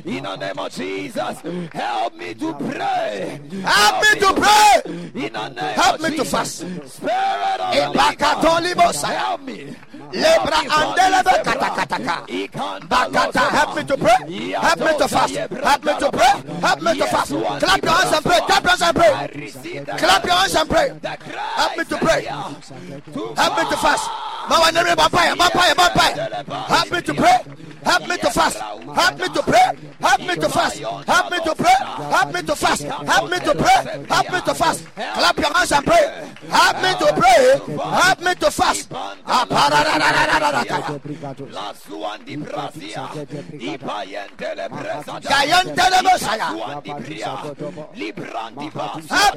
In 0.05 0.23
the 0.25 0.37
name 0.37 0.59
of 0.59 0.73
Jesus, 0.73 1.41
help 1.73 2.17
me 2.17 2.35
to 2.35 2.55
pray. 2.55 3.41
Help 3.65 4.03
me 4.03 4.21
to 4.21 4.33
pray. 4.35 4.83
In 5.15 5.33
the 5.33 5.49
name 5.49 5.75
Help 5.75 6.01
me 6.01 6.17
to 6.17 6.25
fast. 6.25 6.59
Spirit 6.59 7.61
of 7.61 7.75
help 8.41 9.41
me. 9.43 9.77
Lebra 10.13 10.61
andelebe 10.69 11.33
Father. 11.33 11.45
kata 11.45 11.69
kata 11.73 11.87
kata. 11.97 12.17
Ikanda 12.29 12.87
Bakata, 12.89 13.45
help 13.49 13.77
me 13.77 13.83
to 13.85 13.97
pray. 13.97 14.21
Help 14.53 14.79
me 14.81 14.93
to 14.99 15.09
fast. 15.09 15.35
Help 15.35 15.85
me 15.85 15.93
to 15.99 16.09
pray. 16.13 16.35
Help 16.61 16.81
me 16.83 16.99
to 16.99 17.07
fast. 17.07 17.31
Clap 17.33 17.83
your 17.83 17.93
hands 17.93 18.13
and 18.13 18.25
pray. 18.25 18.41
Clap 18.45 18.63
your 18.63 18.73
hands 18.73 18.83
and 18.83 18.97
pray. 18.97 19.13
Clap 19.97 20.25
your 20.25 20.35
hands 20.35 20.55
and 20.55 20.69
pray. 20.69 20.89
Help 21.57 21.77
me 21.77 21.85
to 21.85 21.97
pray. 21.97 22.23
Help 22.25 23.53
me 23.57 23.65
to 23.71 23.77
fast. 23.81 24.11
Mama 24.49 24.73
nere 24.73 24.95
vampire, 24.95 25.35
vampire, 25.37 25.75
vampire. 25.75 26.15
Help 26.69 26.93
me 26.93 27.01
to 27.01 27.15
pray. 27.15 27.39
Help 27.85 28.09
me 28.09 28.17
to 28.19 28.31
fast. 28.31 28.59
Help 28.59 29.19
me 29.19 29.29
to 29.29 29.43
pray. 29.43 29.77
Help 30.01 30.21
me 30.21 30.35
to 30.37 30.49
fast. 30.49 30.79
Help 30.81 31.31
me 31.31 31.39
to 31.45 31.55
pray. 31.55 31.75
Help 32.11 32.33
me 32.35 32.43
to 32.43 32.57
fast. 32.57 32.83
Help 32.83 33.31
me 33.31 33.39
to 33.39 33.55
pray. 33.55 34.05
Help 34.09 34.33
me 34.33 34.41
to 34.41 34.55
fast. 34.55 34.87
Clap 34.95 35.39
your 35.39 35.53
hands 35.55 35.73
and 35.73 35.87
pray. 35.87 36.31
Help 36.49 36.77
me 36.83 36.93
to 37.03 37.13
pray. 37.21 37.61
Help 37.79 38.21
me 38.21 38.35
to 38.35 38.51
fast. 38.51 38.93
Help 38.93 39.51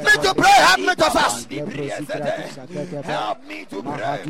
me 0.03 0.13
to 0.23 0.33
pray. 0.35 0.57
Help 0.65 0.79
me 0.79 0.95
to 0.95 1.09
fast. 1.11 1.51
Help 3.03 3.43
me 3.47 3.65
to 3.65 3.83
pray. 3.83 4.25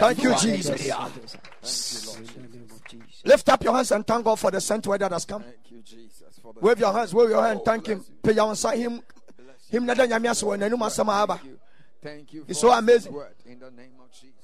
Thank 0.00 0.22
you, 0.22 0.32
lesuandi 0.32 1.71
Jesus. 1.72 3.22
Lift 3.24 3.48
up 3.48 3.64
your 3.64 3.74
hands 3.74 3.90
and 3.92 4.06
thank 4.06 4.24
God 4.24 4.38
for 4.38 4.50
the 4.50 4.60
sent 4.60 4.86
word 4.86 5.00
that 5.00 5.12
has 5.12 5.24
come. 5.24 5.42
Thank 5.42 5.70
you, 5.70 5.82
Jesus, 5.82 6.38
for 6.42 6.52
the 6.52 6.60
Wave 6.60 6.78
your 6.78 6.92
hands, 6.92 7.14
wave 7.14 7.30
your 7.30 7.42
hand, 7.42 7.60
oh, 7.60 7.64
thank 7.64 7.86
Him. 7.86 8.04
Pay 8.22 8.32
your 8.32 8.48
answer 8.48 8.70
Him. 8.70 9.02
Him 9.70 9.86
na 9.86 9.94
nyame 9.94 10.30
ase 10.30 10.42
wɔ 10.42 10.58
n'anim 10.58 10.78
asɛm 10.78 11.08
a 11.08 11.12
aba. 11.12 11.34
Thank 11.36 11.46
you. 11.46 11.58
Thank 12.02 12.32
you 12.32 12.44
It's 12.48 12.60
so 12.60 12.72
amazing. 12.72 13.12
word 13.12 13.34
in 13.46 13.58
the 13.58 13.70
name 13.70 13.92
of 14.00 14.10
Jesus. 14.12 14.34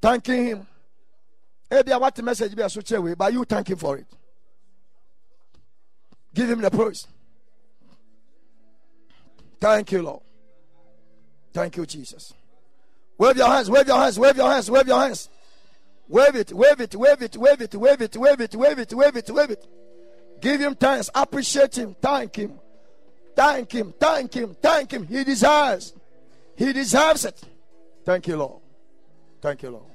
Thanking 0.00 0.46
Him. 0.46 0.66
Maybe 1.70 1.92
what 1.92 2.14
the 2.14 2.22
message 2.22 2.54
be 2.54 2.62
a 2.62 2.68
switch 2.68 2.92
away, 2.92 3.14
but 3.14 3.32
you 3.32 3.44
thank 3.44 3.70
Him 3.70 3.78
for 3.78 3.96
it. 3.96 4.06
Give 6.34 6.50
Him 6.50 6.60
the 6.60 6.70
praise. 6.70 7.06
Thank 9.60 9.92
you, 9.92 10.02
Lord. 10.02 10.22
Thank 11.52 11.76
you, 11.76 11.86
Jesus. 11.86 12.32
Wave 13.20 13.36
your 13.36 13.48
hands, 13.48 13.68
wave 13.68 13.86
your 13.86 13.98
hands, 13.98 14.18
wave 14.18 14.34
your 14.34 14.50
hands, 14.50 14.70
wave 14.70 14.86
your 14.88 14.98
hands. 14.98 15.28
Wave 16.08 16.36
it, 16.36 16.52
wave 16.54 16.80
it, 16.80 16.94
wave 16.94 17.20
it, 17.20 17.36
wave 17.36 17.60
it, 17.60 17.74
wave 17.74 18.00
it, 18.00 18.16
wave 18.16 18.40
it, 18.40 18.54
wave 18.54 18.78
it, 18.78 18.94
wave 18.94 19.16
it, 19.16 19.30
wave 19.30 19.50
it. 19.50 19.66
Give 20.40 20.58
him 20.58 20.74
thanks, 20.74 21.10
appreciate 21.14 21.76
him, 21.76 21.94
thank 22.00 22.34
him, 22.36 22.58
thank 23.36 23.72
him, 23.72 23.92
thank 24.00 24.32
him, 24.32 24.56
thank 24.62 24.90
him. 24.90 25.06
He 25.06 25.22
deserves, 25.22 25.92
he 26.56 26.72
deserves 26.72 27.26
it. 27.26 27.38
Thank 28.06 28.26
you, 28.26 28.38
Lord. 28.38 28.62
Thank 29.42 29.64
you, 29.64 29.70
Lord. 29.72 29.89